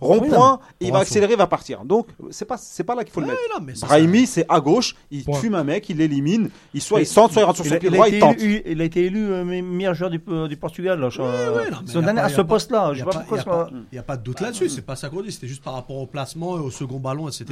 rond-point, 0.00 0.60
Oui, 0.80 0.86
il 0.86 0.92
va 0.92 1.00
accélérer, 1.00 1.32
il 1.32 1.38
va 1.38 1.48
partir. 1.48 1.84
Donc, 1.84 2.06
c'est 2.30 2.44
pas, 2.44 2.56
c'est 2.56 2.84
pas 2.84 2.94
là 2.94 3.02
qu'il 3.02 3.12
faut 3.12 3.18
le 3.20 3.26
Ouais, 3.26 3.32
mettre. 3.32 3.58
non, 3.58 3.64
mais 3.66 3.74
ça, 3.74 3.86
Brahimi, 3.88 4.28
c'est 4.28 4.46
à 4.48 4.60
gauche, 4.60 4.94
il 5.10 5.24
Point. 5.24 5.40
fume 5.40 5.54
un 5.56 5.64
mec, 5.64 5.88
il 5.88 5.96
l'élimine, 5.96 6.48
il 6.72 6.80
soit 6.80 7.00
Et- 7.00 7.02
il 7.02 7.06
centre, 7.06 7.32
soit 7.32 7.42
il 7.42 7.44
rentre 7.46 7.56
sur 7.56 7.66
Il 7.66 7.72
son 7.72 7.78
pied 7.78 7.88
il 7.88 7.92
droit, 7.94 8.08
il 8.08 8.20
tente. 8.20 8.38
élu, 8.40 8.62
il 8.64 8.80
a 8.80 8.84
été 8.84 9.04
élu 9.06 9.26
euh, 9.28 9.44
me- 9.44 9.60
meilleur 9.60 9.94
joueur 9.94 10.08
du, 10.10 10.20
euh, 10.28 10.46
du 10.46 10.56
Portugal. 10.56 11.00
Là, 11.00 11.10
sur, 11.10 11.24
euh, 11.24 11.56
ouais, 11.64 11.68
non, 11.68 11.78
mais 11.84 11.92
son 11.92 11.98
a 11.98 12.02
dernier- 12.02 12.20
pas- 12.20 12.26
à 12.26 12.28
ce 12.28 12.40
poste-là. 12.42 12.90
Il 12.92 12.94
Je 13.00 13.04
n'y 13.04 13.10
sais 13.10 13.16
a, 13.16 13.20
pas 13.20 13.26
pourquoi. 13.26 13.36
y 13.36 13.40
a 13.40 13.42
ça- 13.44 13.50
pas- 13.50 13.70
y 13.92 13.98
a 13.98 14.02
pas 14.04 14.16
de 14.16 14.22
doute 14.22 14.40
là-dessus. 14.40 14.68
C'est 14.68 14.82
pas 14.86 14.94
ça 14.94 15.08
qu'on 15.08 15.22
dit. 15.22 15.32
C'était 15.32 15.48
juste 15.48 15.64
par 15.64 15.74
rapport 15.74 15.96
au 15.96 16.06
placement 16.06 16.56
et 16.58 16.60
au 16.60 16.70
second 16.70 17.00
ballon, 17.00 17.26
etc. 17.28 17.44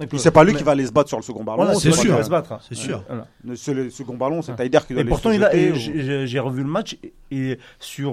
Donc, 0.00 0.08
Puis 0.08 0.18
c'est 0.18 0.32
pas 0.32 0.42
lui 0.42 0.54
qui 0.54 0.64
va 0.64 0.72
aller 0.72 0.84
se 0.86 0.90
battre 0.92 1.10
sur 1.10 1.18
le 1.18 1.22
second 1.22 1.44
ballon. 1.44 1.68
C'est 1.78 1.90
pas 1.90 1.94
lui 1.94 2.02
qui 2.02 2.06
sûr. 2.08 2.16
va 2.16 2.24
se 2.24 2.30
battre. 2.30 2.58
C'est 2.68 2.74
sûr. 2.74 3.04
Le- 3.44 3.90
second 3.90 4.16
ballon, 4.16 4.42
c'est 4.42 4.56
Taider 4.56 4.80
qui 4.84 4.94
doit 4.94 4.98
Et 4.98 5.00
aller 5.02 5.08
pourtant, 5.10 5.30
il 5.30 5.46
et 5.52 6.26
j'ai 6.26 6.40
revu 6.40 6.62
le 6.64 6.68
match 6.68 6.96
et, 7.02 7.12
et 7.30 7.58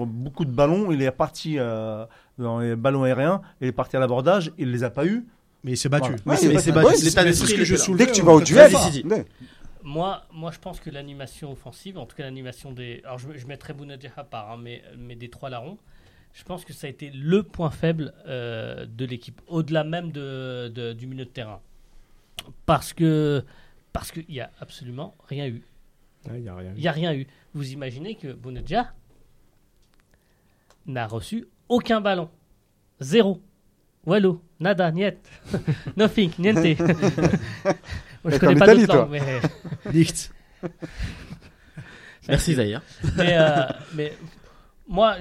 sur 0.03 0.05
beaucoup 0.05 0.45
de 0.45 0.51
ballons, 0.51 0.91
il 0.91 1.01
est 1.01 1.11
parti 1.11 1.57
euh, 1.59 2.05
dans 2.37 2.59
les 2.59 2.75
ballons 2.75 3.03
aériens, 3.03 3.41
il 3.61 3.67
est 3.67 3.71
parti 3.71 3.95
à 3.95 3.99
l'abordage, 3.99 4.51
il 4.57 4.71
les 4.71 4.83
a 4.83 4.89
pas 4.89 5.05
eu. 5.05 5.25
Mais 5.63 5.71
il 5.71 5.77
s'est 5.77 5.87
battu. 5.89 6.09
Voilà. 6.25 6.39
Ouais, 6.39 6.43
Ouais, 6.43 6.47
mais 6.49 6.53
mais 6.55 6.59
c'est 6.61 6.71
battu. 6.73 6.87
ouais, 6.87 6.97
L'état 7.03 7.23
d'esprit, 7.23 7.55
que 7.55 7.63
je 7.63 7.73
là. 7.75 7.79
soulevais 7.79 8.05
Dès 8.05 8.11
que 8.11 8.15
tu 8.15 8.21
vas 8.21 8.33
au 8.33 8.41
duel. 8.41 8.71
Moi, 9.83 10.23
moi, 10.31 10.51
je 10.51 10.59
pense 10.59 10.79
que 10.79 10.89
l'animation 10.89 11.51
offensive, 11.51 11.97
en 11.97 12.05
tout 12.05 12.15
cas 12.15 12.23
l'animation 12.23 12.71
des. 12.71 13.01
Alors, 13.05 13.17
je, 13.19 13.27
je 13.37 13.47
mettrais 13.47 13.73
Bounedjah 13.73 14.11
à 14.17 14.23
part, 14.23 14.51
hein, 14.51 14.57
mais, 14.61 14.81
mais 14.97 15.15
des 15.15 15.29
trois 15.29 15.49
larrons, 15.49 15.77
je 16.33 16.43
pense 16.43 16.63
que 16.65 16.71
ça 16.73 16.87
a 16.87 16.89
été 16.89 17.11
le 17.11 17.43
point 17.43 17.69
faible 17.69 18.13
euh, 18.27 18.85
de 18.85 19.05
l'équipe, 19.05 19.41
au-delà 19.47 19.83
même 19.83 20.11
de, 20.11 20.69
de- 20.69 20.93
du 20.93 21.05
milieu 21.07 21.25
de 21.25 21.29
terrain. 21.29 21.59
Parce 22.65 22.93
que 22.93 23.43
parce 23.91 24.11
qu'il 24.11 24.25
n'y 24.29 24.39
a 24.39 24.51
absolument 24.59 25.15
rien 25.27 25.47
eu. 25.47 25.63
Il 26.33 26.41
y 26.41 26.49
a 26.49 26.55
rien. 26.55 26.71
Il 26.75 26.81
n'y 26.81 26.87
a 26.87 26.91
rien 26.91 27.13
eu. 27.13 27.27
Vous 27.53 27.71
imaginez 27.73 28.15
que 28.15 28.31
Bounedjah 28.33 28.93
n'a 30.85 31.07
reçu 31.07 31.45
aucun 31.69 32.01
ballon. 32.01 32.29
Zéro. 32.99 33.41
Wallo, 34.05 34.41
nada, 34.59 34.91
niet. 34.91 35.15
Nothing, 35.97 36.31
niente. 36.37 36.75
Je 38.25 38.37
connais 38.37 38.55
pas 38.55 38.73
d'autres 38.75 38.95
langues, 38.95 39.09
mais... 39.11 39.41
Licht. 39.93 40.31
Merci 42.27 42.53
Zahir. 42.53 42.81
mais, 43.17 43.37
euh, 43.37 43.63
mais 43.95 44.13
moi, 44.87 45.15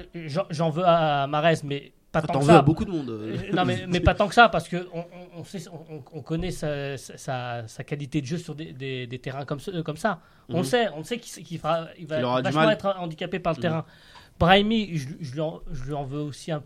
j'en 0.49 0.69
veux 0.69 0.83
à 0.85 1.27
Marez, 1.27 1.55
mais 1.63 1.91
pas 2.11 2.21
tant 2.21 2.33
T'en 2.33 2.39
que 2.39 2.45
veux 2.45 2.51
à 2.51 2.55
ça. 2.57 2.61
beaucoup 2.61 2.85
de 2.85 2.91
monde. 2.91 3.09
euh. 3.09 3.35
Euh, 3.49 3.53
Non, 3.53 3.65
mais, 3.65 3.85
mais 3.87 3.99
pas 3.99 4.13
tant 4.13 4.27
que 4.27 4.35
ça, 4.35 4.47
parce 4.47 4.69
que 4.69 4.87
on, 5.35 5.43
sait, 5.43 5.63
on, 5.69 6.03
on 6.13 6.21
connaît 6.21 6.51
sa, 6.51 6.95
sa, 6.97 7.67
sa 7.67 7.83
qualité 7.83 8.21
de 8.21 8.25
jeu 8.27 8.37
sur 8.37 8.53
des, 8.55 8.71
des, 8.71 9.07
des 9.07 9.19
terrains 9.19 9.43
comme, 9.45 9.59
ce- 9.59 9.81
comme 9.81 9.97
ça. 9.97 10.19
On 10.47 10.53
Mhm. 10.53 10.59
le 10.59 10.63
sait, 10.65 10.87
on 10.95 11.03
sait 11.03 11.17
qu'il 11.17 11.43
qu'il 11.43 11.57
fera, 11.57 11.87
il 11.97 12.05
va 12.05 12.19
Il 12.19 12.43
du 12.43 12.51
vachement 12.51 12.69
être 12.69 12.95
handicapé 12.99 13.39
par 13.39 13.53
le 13.53 13.57
Mhm. 13.57 13.61
terrain. 13.61 13.85
Brahimi, 14.39 14.97
je, 14.97 15.07
je 15.21 15.33
lui 15.33 15.41
en, 15.41 15.61
je 15.71 15.83
lui 15.83 15.93
en 15.93 16.03
veux 16.03 16.19
aussi 16.21 16.51
un, 16.51 16.63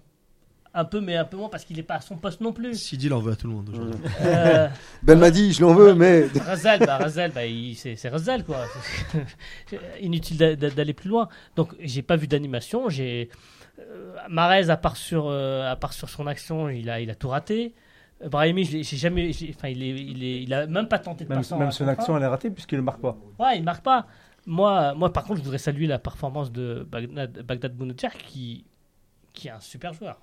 un 0.73 0.85
peu, 0.85 0.99
mais 1.01 1.15
un 1.15 1.25
peu 1.25 1.37
moins 1.37 1.49
parce 1.49 1.63
qu'il 1.65 1.75
n'est 1.77 1.83
pas 1.83 1.95
à 1.95 2.01
son 2.01 2.17
poste 2.17 2.41
non 2.41 2.53
plus. 2.53 2.75
Sidi, 2.75 3.07
il 3.07 3.13
en 3.13 3.19
veut 3.19 3.33
à 3.33 3.35
tout 3.35 3.47
le 3.47 3.53
monde 3.53 3.69
aujourd'hui. 3.69 3.99
Euh, 4.21 4.67
Ben 5.03 5.17
m'a 5.17 5.31
dit, 5.31 5.53
je 5.53 5.61
l'en 5.61 5.73
veux, 5.73 5.93
mais. 5.93 6.25
Razal, 6.45 6.79
bah, 6.79 6.97
Razal, 6.97 7.31
bah, 7.31 7.45
il- 7.45 7.75
c'est 7.75 7.95
c'est 7.95 8.09
Razal, 8.09 8.43
quoi. 8.43 8.57
Inutile 10.01 10.37
d'a- 10.37 10.55
d'a- 10.55 10.69
d'aller 10.69 10.93
plus 10.93 11.09
loin. 11.09 11.29
Donc, 11.55 11.75
j'ai 11.79 12.01
pas 12.01 12.15
vu 12.15 12.27
d'animation. 12.27 12.89
J'ai 12.89 13.29
euh, 13.79 14.15
Marez, 14.29 14.69
à 14.69 14.77
part 14.77 14.97
sur, 14.97 15.27
euh, 15.27 15.69
à 15.71 15.75
part 15.75 15.93
sur 15.93 16.09
son 16.09 16.25
action, 16.27 16.69
il 16.69 16.89
a, 16.89 16.99
il 16.99 17.09
a 17.09 17.15
tout 17.15 17.29
raté. 17.29 17.73
Brahimi, 18.25 18.63
j'ai 18.65 18.83
jamais, 18.97 19.31
j'ai- 19.31 19.53
enfin, 19.55 19.67
il 19.67 19.83
est, 19.83 19.89
il 19.89 20.23
est, 20.23 20.41
il 20.43 20.51
a 20.53 20.65
même 20.65 20.87
pas 20.87 20.97
tenté 20.97 21.23
de 21.23 21.29
Même, 21.29 21.39
passer 21.39 21.55
même 21.55 21.71
son 21.71 21.87
action, 21.87 22.17
elle 22.17 22.23
est 22.23 22.27
ratée 22.27 22.49
puisqu'il 22.49 22.77
ne 22.77 22.81
marque 22.83 22.99
pas. 23.01 23.15
Ouais, 23.37 23.57
il 23.57 23.63
marque 23.63 23.83
pas. 23.83 24.07
Moi, 24.49 24.93
moi, 24.95 25.11
par 25.13 25.25
contre, 25.25 25.39
je 25.39 25.43
voudrais 25.43 25.57
saluer 25.59 25.85
la 25.87 25.99
performance 25.99 26.51
de 26.51 26.87
Bagdad, 26.89 27.41
Bagdad 27.43 27.75
qui, 28.27 28.63
qui 29.33 29.47
est 29.49 29.51
un 29.51 29.59
super 29.59 29.93
joueur. 29.93 30.17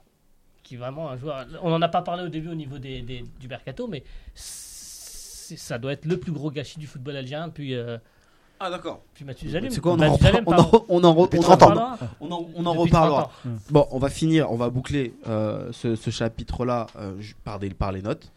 Qui 0.63 0.75
est 0.75 0.79
vraiment 0.79 1.11
un 1.11 1.17
joueur. 1.17 1.47
On 1.63 1.69
n'en 1.71 1.83
a 1.83 1.89
pas 1.89 2.01
parlé 2.03 2.25
au 2.25 2.29
début 2.29 2.49
au 2.49 2.55
niveau 2.55 2.79
des, 2.79 3.03
des- 3.03 3.23
du 3.39 3.49
mercato, 3.49 3.87
mais 3.87 4.03
ça 4.35 5.79
doit 5.79 5.93
être 5.93 6.07
le 6.07 6.19
plus 6.19 6.33
gros 6.33 6.51
gâchis 6.51 6.79
du 6.79 6.87
football 6.87 7.17
algérien 7.17 7.49
depuis, 7.49 7.75
euh, 7.75 7.99
Ah 8.61 8.71
d'accord. 8.71 9.03
depuis 9.13 9.25
Mathieu. 9.27 9.51
C'est 9.71 9.81
quoi 9.81 9.93
on 9.93 10.01
en, 10.01 10.17
on 10.47 10.53
en, 10.55 10.85
on 10.89 11.05
en 11.05 11.15
re- 11.15 11.25
Depuis 11.25 11.39
on 11.41 11.43
en 11.43 11.57
30 11.57 11.63
ans. 11.63 11.67
reparlera. 11.69 11.99
On 12.21 12.33
en, 12.33 12.49
on 12.55 12.65
en 12.67 12.73
Depuis 12.73 12.85
reparlera. 12.85 13.23
30 13.43 13.53
ans. 13.53 13.59
Bon, 13.71 13.87
on 13.91 13.99
va 13.99 14.09
finir, 14.09 14.51
on 14.51 14.57
va 14.57 14.71
boucler 14.71 15.15
euh, 15.29 15.71
ce, 15.73 15.97
ce 15.97 16.09
chapitre-là 16.11 16.87
euh, 16.97 17.21
par, 17.45 17.59
les 17.93 18.01
notes. 18.03 18.33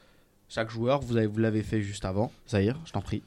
Chaque 0.50 0.70
joueur, 0.70 1.00
vous 1.00 1.16
avez- 1.16 1.28
vous 1.28 1.40
l'avez 1.40 1.64
fait 1.64 1.82
juste 1.82 2.04
avant. 2.04 2.30
Zahir, 2.50 2.78
je 2.86 2.92
t'en 2.92 3.02
prie. 3.02 3.24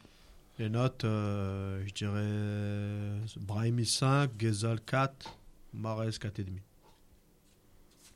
Les 0.61 0.69
notes, 0.69 1.07
euh, 1.07 1.83
je 1.87 1.95
dirais 1.95 3.41
Brahimi 3.41 3.87
5, 3.87 4.37
Ghezal 4.37 4.79
4, 4.83 5.35
Marez 5.73 6.11
4,5. 6.11 6.45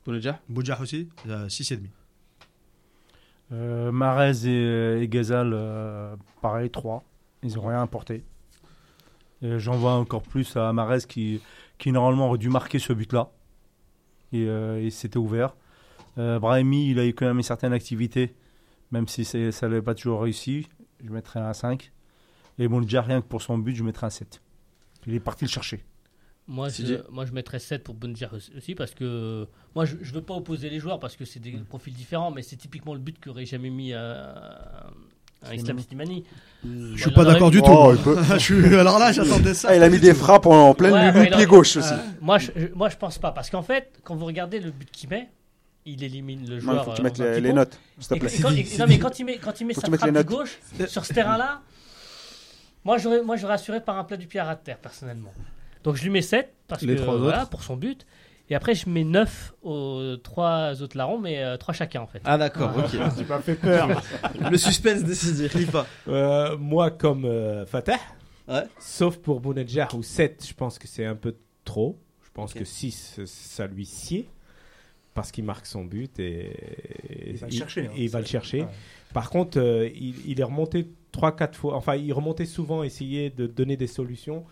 Bounedjah 0.05 0.39
Boudjah 0.47 0.79
aussi, 0.79 1.09
euh, 1.27 1.49
6,5. 1.49 1.89
Euh, 3.51 3.91
Marez 3.91 4.47
et, 4.47 5.01
et 5.01 5.07
Ghezal, 5.07 5.53
euh, 5.55 6.15
pareil, 6.43 6.69
3. 6.69 7.03
Ils 7.41 7.55
n'ont 7.55 7.65
rien 7.65 7.81
apporté. 7.81 8.23
Et 9.41 9.57
J'en 9.57 9.77
vois 9.77 9.93
encore 9.93 10.21
plus 10.21 10.55
à 10.55 10.71
Marez 10.71 10.99
qui, 11.09 11.41
qui 11.79 11.91
normalement 11.91 12.27
aurait 12.27 12.37
dû 12.37 12.49
marquer 12.49 12.77
ce 12.77 12.93
but-là. 12.93 13.31
Et, 14.33 14.45
euh, 14.47 14.85
et 14.85 14.91
c'était 14.91 15.17
ouvert. 15.17 15.55
Euh, 16.19 16.37
Brahimi, 16.37 16.91
il 16.91 16.99
a 16.99 17.07
eu 17.07 17.13
quand 17.15 17.25
même 17.25 17.37
une 17.37 17.43
certaine 17.43 17.73
activité, 17.73 18.35
même 18.91 19.07
si 19.07 19.25
ça 19.25 19.67
n'avait 19.67 19.81
pas 19.81 19.95
toujours 19.95 20.21
réussi. 20.21 20.67
Je 21.03 21.09
mettrais 21.09 21.39
un 21.39 21.53
5. 21.53 21.91
Et 22.59 22.67
bon, 22.67 22.81
déjà 22.81 23.01
rien 23.01 23.21
que 23.21 23.27
pour 23.27 23.41
son 23.41 23.57
but, 23.57 23.75
je 23.75 23.83
mettrais 23.83 24.07
un 24.07 24.11
7. 24.11 24.41
Il 25.07 25.13
est 25.13 25.19
parti 25.19 25.45
le 25.45 25.49
chercher. 25.49 25.83
Moi, 26.47 26.69
je, 26.69 26.83
dit. 26.83 26.97
moi, 27.11 27.25
je 27.25 27.31
mettrais 27.31 27.59
7 27.59 27.83
pour 27.83 27.95
Bounedjah 27.95 28.29
aussi 28.55 28.75
parce 28.75 28.93
que 28.93 29.47
moi, 29.75 29.85
je 29.85 29.95
ne 29.95 30.03
veux 30.13 30.21
pas 30.21 30.35
opposer 30.35 30.69
les 30.69 30.79
joueurs 30.79 30.99
parce 30.99 31.15
que 31.15 31.25
c'est 31.25 31.39
des 31.39 31.53
profils 31.53 31.93
différents, 31.93 32.29
mais 32.31 32.43
c'est 32.43 32.55
typiquement 32.55 32.93
le 32.93 32.99
but 32.99 33.17
qu'aurait 33.23 33.45
jamais 33.47 33.71
mis 33.71 33.93
euh, 33.93 34.31
un 35.43 35.53
Islam 35.53 35.79
Slimani. 35.79 36.23
Je 36.63 36.97
suis 37.01 37.11
pas 37.11 37.25
d'accord 37.25 37.49
du 37.51 37.61
tout. 37.61 37.71
Oh, 37.71 37.83
moi. 37.85 37.95
il 37.95 38.01
peut- 38.01 38.17
Je 38.33 38.37
suis- 38.37 38.75
Alors 38.75 38.99
là, 38.99 39.11
j'attendais 39.11 39.53
ça. 39.55 39.69
Ah, 39.71 39.75
il 39.75 39.81
a 39.83 39.89
mis 39.89 39.99
des 39.99 40.13
frappes 40.13 40.45
en, 40.45 40.69
en 40.69 40.73
plein 40.75 40.91
Ouais, 41.13 41.29
pied 41.31 41.45
gauche 41.47 41.77
aussi. 41.77 41.93
Euh, 41.93 41.97
moi, 42.21 42.37
je, 42.37 42.51
moi, 42.75 42.89
je 42.89 42.97
pense 42.97 43.17
pas 43.17 43.31
parce 43.31 43.49
qu'en 43.49 43.63
fait, 43.63 43.99
quand 44.03 44.15
vous 44.15 44.25
regardez 44.25 44.59
le 44.59 44.69
but 44.71 44.89
qu'il 44.91 45.09
met, 45.09 45.29
il 45.87 46.03
élimine 46.03 46.47
le 46.47 46.55
Non, 46.55 46.61
joueur. 46.61 46.81
il 46.81 46.85
faut 46.85 46.91
que 46.91 46.95
tu 46.95 47.01
euh, 47.01 47.03
mettes 47.05 47.37
un 47.37 47.39
les, 47.39 47.53
notes, 47.53 47.79
s'il 47.99 48.07
te 48.09 48.13
Et 48.15 48.19
plaît. 48.19 48.29
quand- 48.41 48.51
et- 48.51 48.77
non, 48.79 48.85
mais 48.87 48.99
quand 48.99 49.19
il 49.19 49.25
met, 49.25 49.37
quand 49.39 49.59
il 49.61 49.65
met 49.67 49.73
sa 49.73 49.81
frappe 49.81 50.01
les 50.01 50.07
de 50.07 50.11
notes. 50.11 50.27
gauche 50.27 50.59
sur 50.87 51.05
ce 51.05 51.13
terrain-là, 51.13 51.61
moi, 52.85 52.97
j'aurais, 52.97 53.21
moi, 53.21 53.35
j'aurais 53.35 53.55
assuré 53.55 53.81
par 53.81 53.97
un 53.97 54.03
plat 54.05 54.15
du 54.17 54.27
pied 54.27 54.39
à 54.39 54.45
ras 54.45 54.55
de 54.55 54.61
terre, 54.61 54.77
personnellement. 54.77 55.33
Donc, 55.83 55.95
je 55.95 56.03
lui 56.03 56.09
mets 56.09 56.21
7 56.21 56.53
parce 56.67 56.81
Les 56.83 56.95
que, 56.95 57.01
trois 57.01 57.17
voilà, 57.17 57.41
autres 57.41 57.49
pour 57.49 57.63
son 57.63 57.75
but. 57.75 58.05
Et 58.49 58.55
après, 58.55 58.75
je 58.75 58.87
mets 58.87 59.03
9 59.03 59.55
aux 59.63 60.17
trois 60.23 60.81
autres 60.83 60.95
larrons, 60.97 61.17
mais 61.19 61.57
3 61.57 61.73
chacun, 61.73 62.01
en 62.01 62.07
fait. 62.07 62.21
Ah 62.25 62.37
d'accord, 62.37 62.71
ok. 62.77 62.89
Tu 63.17 63.25
m'as 63.25 63.39
fait 63.39 63.55
peur. 63.55 64.01
Le 64.51 64.57
suspense 64.57 65.03
décidé, 65.03 65.49
lis 65.55 65.65
pas. 65.65 65.87
Euh, 66.07 66.55
moi, 66.57 66.91
comme 66.91 67.25
euh, 67.25 67.65
Fatah, 67.65 67.97
Ouais. 68.47 68.63
sauf 68.79 69.17
pour 69.17 69.39
Bounedjah, 69.41 69.87
où 69.95 70.03
7, 70.03 70.45
je 70.47 70.53
pense 70.53 70.77
que 70.77 70.87
c'est 70.87 71.05
un 71.05 71.15
peu 71.15 71.35
trop. 71.63 71.97
Je 72.23 72.29
pense 72.31 72.51
Ok. 72.51 72.59
que 72.59 72.65
6, 72.65 73.21
ça 73.25 73.65
lui 73.65 73.85
sied. 73.87 74.29
Parce 75.15 75.31
qu'il 75.31 75.45
marque 75.45 75.65
son 75.65 75.83
but 75.85 76.19
et, 76.19 76.51
Il 77.27 77.37
va 77.37 77.47
le 77.47 77.53
chercher, 77.53 77.87
hein. 77.87 77.91
et 77.95 78.03
il 78.03 78.09
va 78.09 78.19
le 78.19 78.25
chercher. 78.25 78.61
Ouais. 78.61 78.67
Par 79.13 79.29
contre, 79.29 79.57
euh, 79.59 79.89
il, 79.95 80.13
il 80.29 80.39
est 80.39 80.43
remonté 80.43 80.87
3-4 81.15 81.53
fois. 81.55 81.75
Enfin, 81.75 81.95
il 81.95 82.11
remontait 82.13 82.45
souvent, 82.45 82.83
essayer 82.83 83.29
de 83.29 83.47
donner 83.47 83.77
des 83.77 83.87
solutions. 83.87 84.45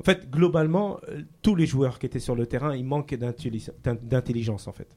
En 0.00 0.04
fait, 0.04 0.30
globalement, 0.30 0.98
euh, 1.08 1.22
tous 1.42 1.54
les 1.54 1.66
joueurs 1.66 1.98
qui 1.98 2.06
étaient 2.06 2.18
sur 2.20 2.34
le 2.34 2.46
terrain, 2.46 2.74
ils 2.74 2.84
manquent 2.84 3.14
d'intelli- 3.14 3.68
d'in- 3.84 3.98
d'intelligence, 4.00 4.66
en 4.66 4.72
fait. 4.72 4.88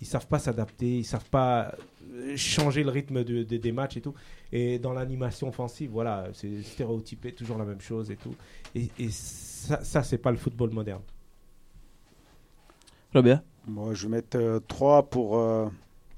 Ils 0.00 0.06
savent 0.06 0.26
pas 0.26 0.38
s'adapter, 0.38 0.98
ils 0.98 1.04
savent 1.04 1.28
pas 1.30 1.74
euh, 2.14 2.36
changer 2.36 2.82
le 2.84 2.90
rythme 2.90 3.24
de- 3.24 3.42
de- 3.44 3.56
des 3.56 3.72
matchs 3.72 3.96
et 3.96 4.00
tout. 4.00 4.14
Et 4.52 4.78
dans 4.78 4.92
l'animation 4.92 5.48
offensive, 5.48 5.90
voilà, 5.90 6.28
c'est 6.32 6.62
stéréotypé, 6.62 7.32
toujours 7.32 7.58
la 7.58 7.64
même 7.64 7.80
chose 7.80 8.10
et 8.10 8.16
tout. 8.16 8.34
Et, 8.74 8.88
et 8.98 9.08
ça, 9.10 9.82
ça 9.84 10.02
c'est 10.02 10.18
pas 10.18 10.30
le 10.30 10.36
football 10.36 10.70
moderne. 10.70 11.02
Robert? 13.14 13.42
Moi, 13.66 13.94
je 13.94 14.04
vais 14.06 14.16
mettre 14.16 14.60
3 14.68 15.04
pour 15.08 15.38
euh, 15.38 15.68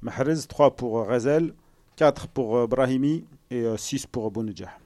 Mahrez, 0.02 0.47
3 0.48 0.74
pour 0.77 0.98
euh, 1.01 1.02
Razel, 1.05 1.52
4 1.96 2.28
pour 2.28 2.56
euh, 2.56 2.66
Brahimi 2.66 3.24
et 3.50 3.64
6 3.76 4.06
pour 4.06 4.30
Bounedjah. 4.30 4.78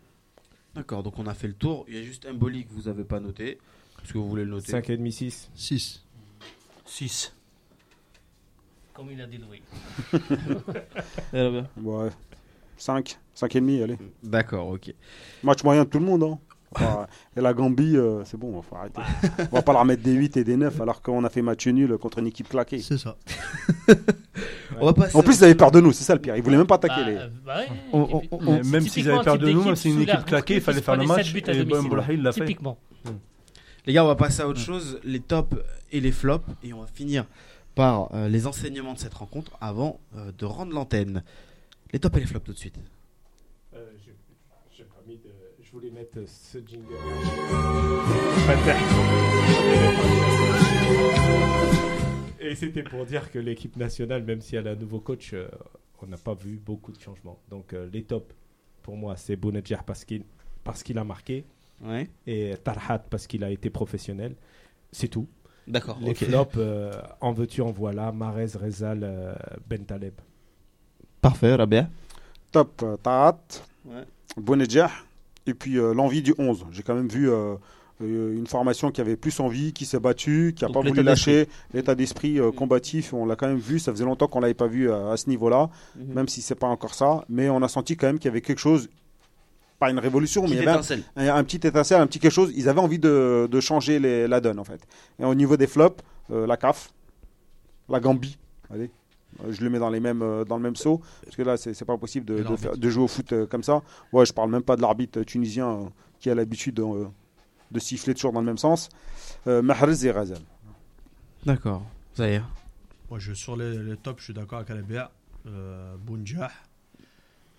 D'accord, 0.74 1.02
donc 1.02 1.18
on 1.18 1.26
a 1.26 1.34
fait 1.34 1.48
le 1.48 1.54
tour. 1.54 1.84
Il 1.88 1.96
y 1.96 1.98
a 1.98 2.02
juste 2.02 2.26
un 2.26 2.34
boli 2.34 2.64
que 2.64 2.72
vous 2.72 2.88
avez 2.88 3.04
pas 3.04 3.20
noté. 3.20 3.58
Est-ce 4.02 4.12
que 4.12 4.18
vous 4.18 4.28
voulez 4.28 4.44
le 4.44 4.50
noter? 4.50 4.72
5,5, 4.72 5.10
6. 5.10 5.50
6. 5.54 6.04
6. 6.84 7.34
Comme 8.94 9.10
il 9.10 9.20
a 9.20 9.26
déloué. 9.26 9.62
Ouais. 11.82 12.10
5, 12.76 13.18
5 13.34 13.56
et 13.56 13.60
demi, 13.60 13.82
allez. 13.82 13.98
D'accord, 14.22 14.68
ok. 14.68 14.94
Match 15.42 15.64
moyen 15.64 15.84
de 15.84 15.88
tout 15.88 15.98
le 15.98 16.04
monde. 16.04 16.22
Hein. 16.22 16.38
Et 17.36 17.40
la 17.40 17.54
Gambie, 17.54 17.96
euh, 17.96 18.22
c'est 18.24 18.36
bon, 18.36 18.60
faut 18.62 18.76
arrêter. 18.76 19.00
On 19.52 19.56
va 19.56 19.62
pas 19.62 19.72
leur 19.72 19.84
mettre 19.84 20.02
des 20.02 20.12
8 20.12 20.36
et 20.36 20.44
des 20.44 20.56
9 20.56 20.80
alors 20.80 21.00
qu'on 21.02 21.24
a 21.24 21.30
fait 21.30 21.40
match 21.42 21.66
nul 21.66 21.96
contre 21.98 22.18
une 22.18 22.26
équipe 22.26 22.48
claquée. 22.48 22.80
C'est 22.80 22.98
ça. 22.98 23.16
On 24.80 24.86
va 24.86 24.92
passer. 24.92 25.16
En 25.16 25.22
plus, 25.22 25.38
ils 25.38 25.44
avaient 25.44 25.54
peur 25.54 25.70
de 25.70 25.80
nous, 25.80 25.92
c'est 25.92 26.04
ça 26.04 26.14
le 26.14 26.20
pire. 26.20 26.36
Ils 26.36 26.42
voulaient 26.42 26.56
même 26.58 26.66
pas 26.66 26.74
attaquer 26.76 27.00
Bah, 27.00 27.06
les. 27.10 27.16
bah 27.44 27.56
ouais. 27.58 27.68
On- 27.92 28.22
on- 28.30 28.64
même 28.64 28.86
s'ils 28.86 29.10
avaient 29.10 29.24
peur 29.24 29.38
de 29.38 29.50
nous, 29.50 29.74
c'est 29.74 29.88
une 29.90 30.02
équipe 30.02 30.24
claquée, 30.26 30.56
il 30.56 30.60
fallait 30.60 30.82
faire 30.82 30.96
le 30.96 31.06
match. 31.06 31.34
Et 31.34 31.40
domicile. 31.64 31.88
Boulahi, 31.88 32.14
il 32.14 32.22
l'a 32.22 32.32
fait. 32.32 32.40
Typiquement. 32.44 32.78
Les 33.86 33.94
gars, 33.94 34.04
on 34.04 34.08
va 34.08 34.16
passer 34.16 34.42
à 34.42 34.48
autre 34.48 34.60
chose, 34.60 35.00
les 35.02 35.20
tops 35.20 35.56
et 35.90 36.00
les 36.00 36.12
flops, 36.12 36.44
et 36.62 36.74
on 36.74 36.80
va 36.82 36.86
finir 36.86 37.24
par 37.74 38.10
euh, 38.14 38.28
les 38.28 38.46
enseignements 38.46 38.92
de 38.92 38.98
cette 38.98 39.14
rencontre 39.14 39.52
avant 39.62 39.98
euh, 40.16 40.30
de 40.36 40.44
rendre 40.44 40.74
l'antenne. 40.74 41.22
Les 41.92 41.98
tops 41.98 42.14
et 42.18 42.20
les 42.20 42.26
flops 42.26 42.44
tout 42.44 42.52
de 42.52 42.58
suite. 42.58 42.76
Euh, 43.74 43.78
je, 44.04 44.10
j'ai 44.76 44.84
pas 44.84 45.00
mis 45.06 45.14
de- 45.16 45.30
je 45.62 45.66
voulais 45.78 45.90
mettre 45.90 46.18
ce 46.26 46.58
jingle. 46.58 46.94
Et 52.40 52.54
c'était 52.54 52.82
pour 52.82 53.04
dire 53.04 53.30
que 53.30 53.38
l'équipe 53.38 53.76
nationale, 53.76 54.24
même 54.24 54.40
si 54.40 54.56
elle 54.56 54.66
a 54.68 54.72
un 54.72 54.76
nouveau 54.76 55.00
coach, 55.00 55.32
euh, 55.34 55.48
on 56.02 56.06
n'a 56.06 56.16
pas 56.16 56.34
vu 56.34 56.56
beaucoup 56.64 56.92
de 56.92 57.00
changements. 57.00 57.38
Donc 57.48 57.72
euh, 57.72 57.88
les 57.92 58.02
tops, 58.04 58.34
pour 58.82 58.96
moi, 58.96 59.16
c'est 59.16 59.36
Bounedjah 59.36 59.82
parce 59.84 60.04
qu'il, 60.04 60.24
parce 60.64 60.82
qu'il 60.82 60.98
a 60.98 61.04
marqué 61.04 61.44
Ouais. 61.80 62.08
et 62.26 62.54
Tarhat 62.64 62.98
parce 62.98 63.28
qu'il 63.28 63.44
a 63.44 63.50
été 63.50 63.70
professionnel. 63.70 64.34
C'est 64.90 65.06
tout. 65.08 65.28
D'accord. 65.68 65.98
Les 66.00 66.10
ok. 66.10 66.16
flops, 66.24 66.54
euh, 66.56 66.90
en 67.20 67.32
veux-tu, 67.32 67.60
en 67.62 67.70
voilà. 67.70 68.10
Marez, 68.10 68.46
Rezal, 68.60 69.00
euh, 69.04 69.34
Ben 69.68 69.84
Taleb. 69.84 70.14
Parfait, 71.20 71.54
Rabia. 71.54 71.88
Top, 72.50 72.84
Tahat, 73.02 73.38
Ouais. 73.84 74.04
Bounedjah, 74.36 74.90
et 75.48 75.54
puis 75.54 75.78
euh, 75.78 75.92
l'envie 75.94 76.22
du 76.22 76.34
11. 76.38 76.66
J'ai 76.70 76.82
quand 76.82 76.94
même 76.94 77.08
vu 77.08 77.30
euh, 77.30 77.54
euh, 78.02 78.36
une 78.36 78.46
formation 78.46 78.90
qui 78.90 79.00
avait 79.00 79.16
plus 79.16 79.40
envie, 79.40 79.72
qui 79.72 79.84
s'est 79.86 79.98
battue, 79.98 80.52
qui 80.56 80.64
n'a 80.64 80.68
pas 80.74 80.80
voulu 80.90 81.02
lâcher, 81.08 81.48
l'état 81.74 81.94
d'esprit 81.94 82.38
euh, 82.38 82.52
combatif, 82.52 83.12
on 83.12 83.26
l'a 83.26 83.34
quand 83.36 83.48
même 83.48 83.58
vu, 83.58 83.78
ça 83.78 83.90
faisait 83.92 84.04
longtemps 84.04 84.28
qu'on 84.28 84.40
l'avait 84.40 84.54
pas 84.54 84.66
vu 84.68 84.90
à, 84.92 85.10
à 85.12 85.16
ce 85.16 85.28
niveau-là, 85.28 85.70
Mhm. 85.96 86.14
même 86.14 86.28
si 86.28 86.42
c'est 86.42 86.54
pas 86.54 86.68
encore 86.68 86.94
ça, 86.94 87.24
mais 87.28 87.48
on 87.48 87.62
a 87.62 87.68
senti 87.68 87.96
quand 87.96 88.06
même 88.06 88.18
qu'il 88.18 88.28
y 88.28 88.32
avait 88.32 88.40
quelque 88.42 88.58
chose, 88.60 88.88
pas 89.80 89.90
une 89.90 89.98
révolution, 89.98 90.42
mais 90.42 90.50
il 90.50 90.56
y 90.56 90.58
avait 90.68 90.78
un, 91.16 91.28
un, 91.28 91.36
un 91.36 91.44
petit 91.44 91.66
étincelle, 91.66 92.00
un 92.00 92.06
petit 92.06 92.18
quelque 92.18 92.32
chose, 92.32 92.52
ils 92.56 92.68
avaient 92.68 92.80
envie 92.80 92.98
de, 92.98 93.48
de 93.50 93.60
changer 93.60 93.98
les- 93.98 94.26
la 94.28 94.40
donne 94.40 94.58
en 94.58 94.64
fait. 94.64 94.80
Et 95.20 95.24
au 95.24 95.34
niveau 95.34 95.56
des 95.56 95.66
flops, 95.66 96.02
la 96.30 96.56
CAF, 96.56 96.90
la 97.88 98.00
Gambie, 98.00 98.38
allez. 98.72 98.90
Je 99.50 99.62
le 99.62 99.70
mets 99.70 99.78
dans, 99.78 99.90
les 99.90 100.00
mêmes, 100.00 100.22
euh, 100.22 100.44
dans 100.44 100.56
le 100.56 100.62
même 100.62 100.76
saut, 100.76 101.00
parce 101.24 101.36
que 101.36 101.42
là, 101.42 101.56
c'est 101.56 101.84
pas 101.84 101.96
possible 101.98 102.26
de, 102.26 102.34
Et 102.34 102.38
de, 102.38 102.42
l'arbitre. 102.44 102.62
faire- 102.62 102.76
de 102.78 102.90
jouer 102.90 103.04
au 103.04 103.08
foot 103.08 103.32
euh, 103.32 103.46
comme 103.46 103.62
ça. 103.62 103.82
Ouais, 104.12 104.24
je 104.26 104.32
parle 104.32 104.50
même 104.50 104.62
pas 104.62 104.76
de 104.76 104.82
l'arbitre 104.82 105.22
tunisien 105.22 105.68
euh, 105.70 105.84
qui 106.18 106.28
a 106.30 106.34
l'habitude 106.34 106.74
de, 106.74 107.06
de 107.70 107.78
siffler 107.78 108.14
toujours 108.14 108.32
dans 108.32 108.40
le 108.40 108.46
même 108.46 108.58
sens. 108.58 108.88
Euh, 109.46 109.62
Mahrez 109.62 110.04
et 110.06 110.10
Razel. 110.10 110.38
D'accord. 111.46 111.86
Zahir. 112.16 112.48
Moi, 113.10 113.18
je, 113.20 113.32
sur 113.34 113.56
les, 113.56 113.78
les 113.78 113.96
tops, 113.96 114.18
je 114.20 114.24
suis 114.24 114.34
d'accord 114.34 114.58
avec 114.58 114.70
Alabia. 114.70 115.10
Euh, 115.46 115.94
Bounjah, 115.98 116.50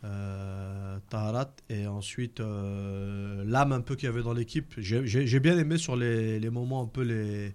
euh, 0.03 0.97
Taharat, 1.09 1.51
et 1.69 1.87
ensuite 1.87 2.39
euh, 2.39 3.43
l'âme 3.45 3.71
un 3.73 3.81
peu 3.81 3.95
qu'il 3.95 4.07
y 4.07 4.11
avait 4.11 4.21
dans 4.23 4.33
l'équipe. 4.33 4.73
J'ai 4.77 5.39
bien 5.39 5.57
aimé 5.57 5.77
sur 5.77 5.95
les, 5.95 6.39
les 6.39 6.49
moments 6.49 6.83
un 6.83 6.87
peu 6.87 7.01
les, 7.03 7.53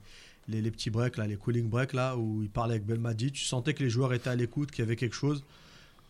les, 0.48 0.60
les 0.60 0.70
petits 0.70 0.90
breaks, 0.90 1.16
là, 1.16 1.26
les 1.26 1.36
cooling 1.36 1.68
breaks, 1.68 1.92
là, 1.92 2.16
où 2.16 2.42
il 2.42 2.50
parlait 2.50 2.74
avec 2.74 2.86
Belmadi. 2.86 3.32
Tu 3.32 3.44
sentais 3.44 3.74
que 3.74 3.82
les 3.82 3.90
joueurs 3.90 4.12
étaient 4.12 4.30
à 4.30 4.34
l'écoute, 4.36 4.70
qu'il 4.70 4.82
y 4.82 4.86
avait 4.86 4.96
quelque 4.96 5.14
chose. 5.16 5.44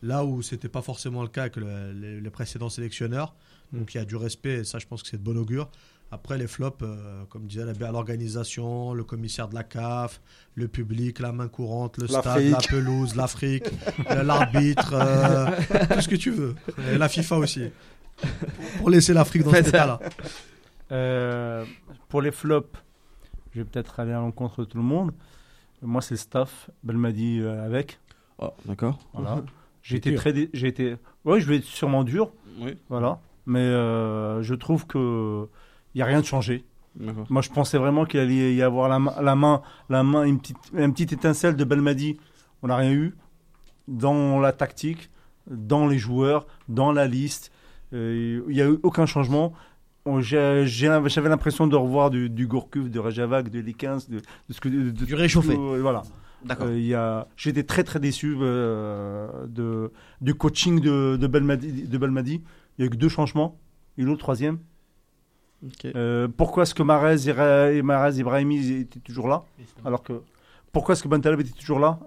Là 0.03 0.25
où 0.25 0.43
c'était 0.43 0.69
pas 0.69 0.83
forcément 0.83 1.23
le 1.23 1.29
cas 1.29 1.43
avec 1.43 1.57
le- 1.57 1.93
les, 1.93 2.21
les 2.21 2.31
précédents 2.31 2.69
sélectionneurs. 2.69 3.35
Donc 3.73 3.95
il 3.95 3.99
y 3.99 4.01
a 4.01 4.05
du 4.05 4.17
respect, 4.17 4.61
et 4.61 4.65
ça, 4.65 4.79
je 4.79 4.87
pense 4.87 5.03
que 5.03 5.09
c'est 5.09 5.17
de 5.17 5.23
bon 5.23 5.37
augure. 5.39 5.71
Après, 6.11 6.37
les 6.39 6.47
flops, 6.47 6.79
euh, 6.83 7.25
comme 7.31 7.47
disait 7.47 7.65
la- 7.65 7.91
l'organisation, 7.91 8.93
le 8.93 9.03
commissaire 9.03 9.49
de 9.49 9.55
la 9.55 9.65
CAF, 9.65 10.21
le 10.55 10.69
public, 10.69 11.19
la 11.21 11.33
main 11.33 11.49
courante, 11.49 11.97
le 11.99 12.07
stade, 12.07 12.45
la 12.51 12.59
pelouse, 12.59 13.17
l'Afrique, 13.17 13.65
l'arbitre, 14.09 14.93
euh, 14.95 15.47
tout 15.95 16.01
ce 16.03 16.09
que 16.09 16.17
tu 16.17 16.31
veux. 16.31 16.55
Et 16.93 16.99
la 16.99 17.09
FIFA 17.09 17.39
aussi. 17.39 17.71
Pour- 18.79 18.91
laisser 18.91 19.13
l'Afrique 19.15 19.43
dans 19.45 19.51
cet 19.55 19.69
état-là. 19.69 19.99
Euh, 20.93 21.65
pour 22.09 22.21
les 22.23 22.31
flops, 22.31 22.79
je 23.55 23.61
vais 23.61 23.65
peut-être 23.65 24.01
aller 24.01 24.13
à 24.13 24.19
l'encontre 24.21 24.61
de 24.61 24.65
tout 24.65 24.77
le 24.79 24.83
monde. 24.85 25.13
Moi, 25.83 26.01
c'est 26.03 26.15
le 26.15 26.19
staff. 26.19 26.71
Belmadi 26.83 27.41
euh, 27.41 27.65
avec. 27.65 27.99
Oh, 28.39 28.51
d'accord. 28.67 28.99
Voilà. 29.13 29.43
J'ai 29.83 29.97
été 29.97 30.11
dur. 30.11 30.19
très. 30.21 30.33
dé- 30.33 30.51
J'ai 30.55 30.69
été. 30.69 30.97
Ouais, 31.25 31.41
je 31.41 31.47
vais 31.49 31.57
être 31.57 31.65
sûrement 31.65 32.05
dur. 32.05 32.33
Oui. 32.59 32.77
Voilà. 32.89 33.21
Mais 33.47 33.61
euh, 33.61 34.43
je 34.43 34.55
trouve 34.55 34.87
que 34.87 35.47
il 35.95 35.99
y 35.99 36.03
a 36.03 36.07
rien 36.07 36.21
de 36.21 36.25
changé. 36.27 36.65
Moi, 37.29 37.43
je 37.43 37.51
pensais 37.51 37.77
vraiment 37.77 38.05
qu'il 38.07 38.21
allait 38.21 38.55
y 38.55 38.63
avoir 38.63 38.89
la, 38.89 38.99
main- 39.01 39.15
la 39.21 39.35
main, 39.35 39.63
la 39.91 40.03
main, 40.05 40.23
une 40.25 40.39
petite, 40.41 40.57
une 40.75 40.93
petite 40.93 41.13
étincelle 41.13 41.57
de 41.57 41.65
Belmadi. 41.65 42.19
On 42.63 42.69
n'a 42.69 42.77
rien 42.77 42.93
eu 42.93 43.15
dans 43.89 44.41
la 44.41 44.53
tactique, 44.53 45.11
dans 45.51 45.87
les 45.87 45.99
joueurs, 45.99 46.47
dans 46.69 46.93
la 46.93 47.07
liste. 47.07 47.53
Euh, 47.93 48.43
Il 48.49 48.55
n'y 48.55 48.63
a 48.63 48.67
eu 48.69 48.79
aucun 48.85 49.07
changement. 49.07 49.53
J'avais 50.07 51.29
l'impression 51.29 51.67
de 51.67 51.77
revoir 51.77 52.11
du, 52.11 52.29
du 52.29 52.47
Gourcuff, 52.47 52.91
de 52.91 52.99
Rajavak, 52.99 53.49
de 53.49 53.61
Likins, 53.61 53.99
de, 54.09 54.17
de 54.19 54.53
ce 54.53 54.61
que 54.61 54.69
de- 54.69 54.91
de- 54.91 55.05
Du 55.05 55.15
réchauffé. 55.15 55.57
euh, 55.57 55.79
voilà. 55.81 56.03
D'accord. 56.45 56.67
Euh, 56.69 56.79
il 56.79 57.25
j'étais 57.37 57.63
très 57.63 57.85
très 57.85 58.01
déçu 58.01 58.37
euh, 58.39 59.47
de, 59.47 59.91
du 60.21 60.35
coaching 60.35 60.79
de, 60.81 61.17
de, 61.17 61.27
Belmadi, 61.27 61.89
de 61.89 61.99
Belmadi. 61.99 62.43
Il 62.77 62.81
y 62.81 62.85
a 62.85 62.87
eu 62.87 62.91
que 62.91 62.97
deux 62.97 63.09
changements. 63.09 63.59
Et 63.97 64.03
l'autre 64.03 64.19
troisième. 64.21 64.59
Ok. 65.65 65.87
Euh, 65.97 66.29
pourquoi 66.37 66.65
est-ce 66.65 66.75
que 66.75 66.83
Marez 66.83 67.29
et, 67.77 67.83
Marez 67.83 68.19
Ibrahimi 68.19 68.73
étaient 68.73 69.01
toujours 69.01 69.29
là? 69.29 69.45
Alors 69.87 70.03
que 70.03 70.21
pourquoi 70.73 70.93
est-ce 70.93 71.03
que 71.03 71.09
Bentaleb 71.09 71.41
était 71.41 71.53
toujours 71.59 71.79
là? 71.79 71.99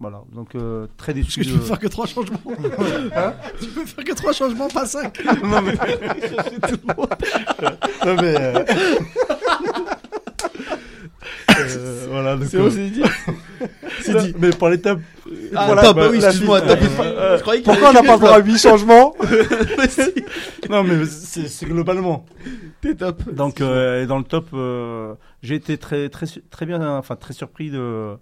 Voilà, 0.00 0.22
donc 0.32 0.54
euh, 0.54 0.86
très 0.96 1.12
Parce 1.12 1.26
déçu. 1.26 1.40
que 1.40 1.44
tu 1.44 1.52
de- 1.52 1.58
peux 1.58 1.64
faire 1.64 1.78
que 1.78 1.88
trois 1.88 2.06
changements. 2.06 2.40
tu 3.60 3.66
peux 3.68 3.84
faire 3.84 4.04
que 4.04 4.12
trois 4.14 4.32
changements, 4.32 4.68
pas 4.68 4.86
cinq. 4.86 5.22
non 5.44 5.60
mais, 5.60 5.74
Non, 8.06 8.16
mais, 8.22 8.34
euh, 8.40 8.64
euh, 11.58 12.06
voilà, 12.10 12.36
donc, 12.36 12.48
C'est 12.48 12.56
euh, 12.56 12.62
bon, 12.62 12.70
c'est 12.70 12.88
dit. 12.90 13.02
C'est 14.00 14.16
dit. 14.18 14.34
Mais 14.38 14.50
pour 14.50 14.68
l'étape. 14.68 15.00
Ah, 15.54 15.66
voilà, 15.66 15.82
top, 15.82 15.96
bah, 15.96 16.08
oui, 16.10 16.16
excuse-moi, 16.16 16.60
euh, 16.62 16.76
euh, 17.00 17.38
Pourquoi 17.64 17.90
on 17.90 17.92
n'a 17.92 18.02
pas 18.02 18.14
le 18.14 18.18
droit 18.20 18.34
à 18.36 18.38
8 18.40 18.58
changements 18.58 19.14
Non 20.68 20.82
mais 20.82 21.04
c'est 21.06 21.46
c'est 21.48 21.66
globalement. 21.66 22.24
T'es 22.80 22.94
top. 22.94 23.22
Donc 23.32 23.60
euh, 23.60 24.06
dans 24.06 24.18
le 24.18 24.24
top, 24.24 24.46
euh, 24.54 25.14
j'ai 25.42 25.56
été 25.56 25.76
très 25.76 26.08
très 26.08 26.26
très 26.50 26.66
bien, 26.66 26.96
enfin 26.96 27.16
très 27.16 27.34
surpris 27.34 27.70
de, 27.70 27.76
de- 27.76 28.16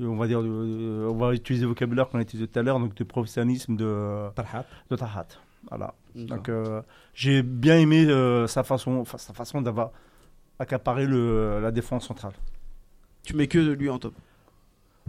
on 0.00 0.16
va 0.16 0.26
dire, 0.26 0.42
de- 0.42 1.06
on 1.10 1.14
va 1.16 1.32
utiliser 1.34 1.62
le 1.64 1.68
vocabulaire 1.70 2.08
qu'on 2.08 2.18
a 2.18 2.22
utilisé 2.22 2.46
tout 2.48 2.58
à 2.58 2.62
l'heure, 2.62 2.78
donc 2.78 2.94
de 2.94 3.04
professionnalisme 3.04 3.76
de 3.76 4.28
Talhat. 4.34 4.64
de 4.90 4.96
Tahat. 4.96 5.26
Voilà. 5.68 5.94
Donc 6.14 6.48
euh, 6.48 6.82
j'ai 7.14 7.42
bien 7.42 7.78
aimé 7.78 8.06
euh, 8.06 8.46
sa 8.46 8.62
façon, 8.62 9.04
sa 9.04 9.32
façon 9.34 9.60
d'avoir 9.60 9.90
accaparé 10.58 11.04
le, 11.06 11.60
la 11.60 11.70
défense 11.70 12.06
centrale. 12.06 12.32
Tu 13.24 13.34
mets 13.36 13.46
que 13.48 13.58
lui 13.58 13.90
en 13.90 13.98
top. 13.98 14.14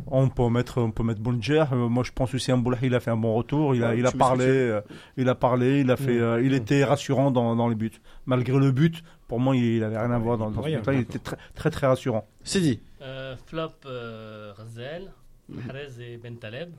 On 0.07 0.29
peut 0.29 0.47
mettre, 0.49 0.81
on 0.81 0.91
peut 0.91 1.03
mettre 1.03 1.19
Bonjer. 1.19 1.65
Euh, 1.73 1.89
moi, 1.89 2.03
je 2.03 2.11
pense 2.13 2.33
aussi 2.33 2.51
Mboulahi, 2.53 2.85
il 2.87 2.95
a 2.95 2.99
fait 3.01 3.11
un 3.11 3.17
bon 3.17 3.33
retour. 3.33 3.75
Il 3.75 3.83
a, 3.83 3.89
Ouais, 3.89 3.99
il 3.99 4.05
a 4.05 4.11
parlé, 4.13 4.45
euh, 4.45 4.81
il 5.17 5.27
a 5.27 5.35
parlé, 5.35 5.81
il 5.81 5.91
a 5.91 5.97
fait, 5.97 6.17
Mm. 6.17 6.21
euh, 6.23 6.41
il 6.41 6.51
Mm. 6.51 6.55
était 6.55 6.83
rassurant 6.85 7.31
dans, 7.31 7.55
dans 7.55 7.67
les 7.67 7.75
buts. 7.75 7.91
Malgré 8.25 8.57
le 8.57 8.71
but, 8.71 9.03
pour 9.29 9.39
moi, 9.39 9.55
il, 9.55 9.63
il 9.77 9.83
avait 9.83 9.97
rien 9.97 10.11
à 10.11 10.17
voir 10.19 10.37
dans, 10.37 10.51
dans 10.51 10.61
ce. 10.61 10.67
Il 10.67 10.75
d'accord. 10.75 10.93
était 10.95 11.19
très, 11.19 11.37
très, 11.55 11.69
très 11.69 11.87
rassurant. 11.87 12.27
C'est 12.43 12.59
dit. 12.59 12.81
Euh, 13.01 13.37
flop 13.45 13.69
euh, 13.85 14.51
Razel, 14.57 15.09
Mahrez 15.47 16.01
et 16.01 16.17
Bentaleb. 16.17 16.71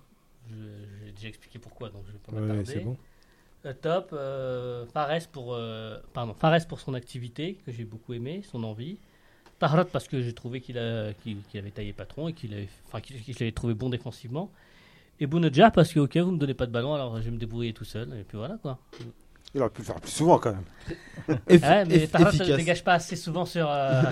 J'ai 0.51 1.13
déjà 1.13 1.29
expliqué 1.29 1.59
pourquoi, 1.59 1.89
donc 1.89 2.03
je 2.07 2.13
vais 2.13 2.19
pas 2.19 2.33
Ouais, 2.33 2.41
m'attarder. 2.41 2.65
c'est 2.65 2.81
bon. 2.81 2.97
Euh, 3.67 3.73
top. 3.81 4.11
Euh, 4.13 4.85
Fares 4.93 5.29
pour 5.33 5.55
euh, 5.55 5.99
pardon 6.13 6.35
Fares 6.35 6.67
pour 6.67 6.81
son 6.81 6.95
activité 6.95 7.59
que 7.65 7.73
j'ai 7.73 7.85
beaucoup 7.85 8.13
aimé, 8.15 8.43
son 8.51 8.65
envie. 8.65 8.99
Tahrat 9.59 9.85
parce 9.85 10.09
que 10.09 10.23
j'ai 10.23 10.33
trouvé 10.33 10.61
qu'il 10.63 10.79
avait 10.79 11.15
taillé 11.75 11.93
patron 11.93 12.29
et 12.29 12.33
qu'il 12.33 12.55
avait, 12.55 12.69
enfin 12.87 13.01
qu'il 13.03 13.21
qu'il 13.23 13.37
l'avait 13.39 13.53
trouvé 13.53 13.75
bon 13.75 13.91
défensivement. 13.91 14.51
Et 15.21 15.27
Bounedjah 15.27 15.71
parce 15.71 15.93
que 15.93 16.01
ok 16.01 16.17
vous 16.17 16.31
me 16.33 16.39
donnez 16.39 16.55
pas 16.55 16.65
de 16.67 16.73
ballon 16.73 16.95
alors 16.95 17.19
je 17.19 17.25
vais 17.25 17.31
me 17.31 17.37
débrouiller 17.37 17.75
tout 17.75 17.85
seul 17.85 18.09
et 18.19 18.25
puis 18.25 18.39
voilà 18.39 18.57
quoi. 18.63 18.79
Il 19.55 19.61
aurait 19.61 19.71
pu 19.71 19.81
le 19.81 19.87
faire 19.87 20.01
plus 20.01 20.11
souvent 20.13 20.39
quand 20.39 20.53
même. 20.53 21.39
Ouais, 21.49 21.85
mais 21.85 21.99
eff- 22.07 22.11
Tahrat 22.11 22.33
ne 22.33 22.57
dégage 22.57 22.85
pas 22.85 22.95
assez 22.95 23.17
souvent 23.17 23.45
sur 23.45 23.69
euh, 23.69 24.03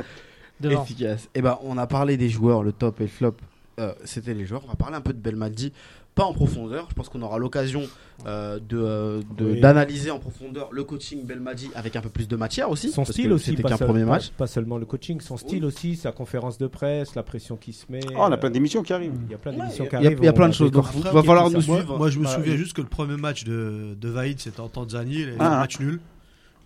devant. 0.60 0.82
Efficace. 0.82 1.28
Et 1.34 1.42
ben, 1.42 1.58
on 1.62 1.78
a 1.78 1.86
parlé 1.86 2.16
des 2.16 2.28
joueurs, 2.28 2.62
le 2.62 2.72
top 2.72 3.00
et 3.00 3.04
le 3.04 3.08
flop. 3.08 3.36
Euh, 3.78 3.94
C'était 4.04 4.34
les 4.34 4.44
joueurs. 4.46 4.62
On 4.64 4.68
va 4.68 4.74
parler 4.74 4.96
un 4.96 5.00
peu 5.00 5.12
de 5.12 5.18
Belmadi, 5.18 5.72
pas 6.14 6.24
en 6.24 6.32
profondeur. 6.34 6.86
Je 6.90 6.94
pense 6.94 7.08
qu'on 7.08 7.22
aura 7.22 7.38
l'occasion 7.38 7.82
euh, 8.26 8.58
de 8.58 8.76
euh, 8.78 9.20
de- 9.38 9.44
Oui. 9.52 9.60
d'analyser 9.60 10.10
en 10.10 10.18
profondeur 10.18 10.68
le 10.72 10.84
coaching 10.84 11.24
Belmadi 11.24 11.70
avec 11.74 11.96
un 11.96 12.00
peu 12.02 12.10
plus 12.10 12.28
de 12.28 12.36
matière 12.36 12.68
aussi. 12.70 12.90
Son 12.90 13.02
parce 13.02 13.12
style 13.12 13.28
que 13.28 13.34
aussi, 13.34 13.50
C'était 13.50 13.62
pas, 13.62 13.70
qu'un 13.70 13.76
seul- 13.78 13.86
premier 13.88 14.04
match. 14.04 14.30
pas 14.30 14.46
seulement 14.46 14.76
le 14.76 14.84
coaching, 14.86 15.20
son 15.20 15.36
style 15.38 15.64
aussi, 15.64 15.96
sa 15.96 16.12
conférence 16.12 16.58
de 16.58 16.66
presse, 16.66 17.14
la 17.14 17.22
pression 17.22 17.56
qui 17.56 17.72
se 17.72 17.86
met. 17.88 18.00
Ah, 18.10 18.12
on 18.18 18.22
a 18.24 18.32
euh, 18.32 18.36
plein 18.36 18.50
d'émissions 18.50 18.82
qui 18.82 18.92
arrivent. 18.92 19.14
Il 19.26 19.30
y 19.30 19.34
a 19.34 19.38
plein 19.38 19.52
d'émissions 19.52 19.84
il 19.84 19.88
qui 19.88 19.94
il 19.94 20.06
arrivent. 20.06 20.18
il 20.20 20.24
y 20.24 20.28
a 20.28 20.32
plein 20.32 20.48
de 20.48 20.54
choses, 20.54 20.70
donc 20.70 20.84
décortique 20.86 21.12
va 21.12 21.22
falloir 21.22 21.48
nous 21.50 21.60
suivre. 21.62 21.96
moi, 21.96 22.10
je 22.10 22.18
me 22.18 22.24
Bah, 22.24 22.34
souviens 22.34 22.52
il- 22.54 22.58
juste 22.58 22.74
que 22.74 22.82
le 22.82 22.88
premier 22.88 23.16
match 23.16 23.44
de, 23.44 23.94
de 23.98 24.08
Vaïd, 24.08 24.38
c'était 24.40 24.60
en 24.60 24.68
Tanzanie, 24.68 25.20
il 25.20 25.28
avait 25.28 25.36
Ah. 25.38 25.56
un 25.56 25.60
match 25.60 25.80
nul. 25.80 26.00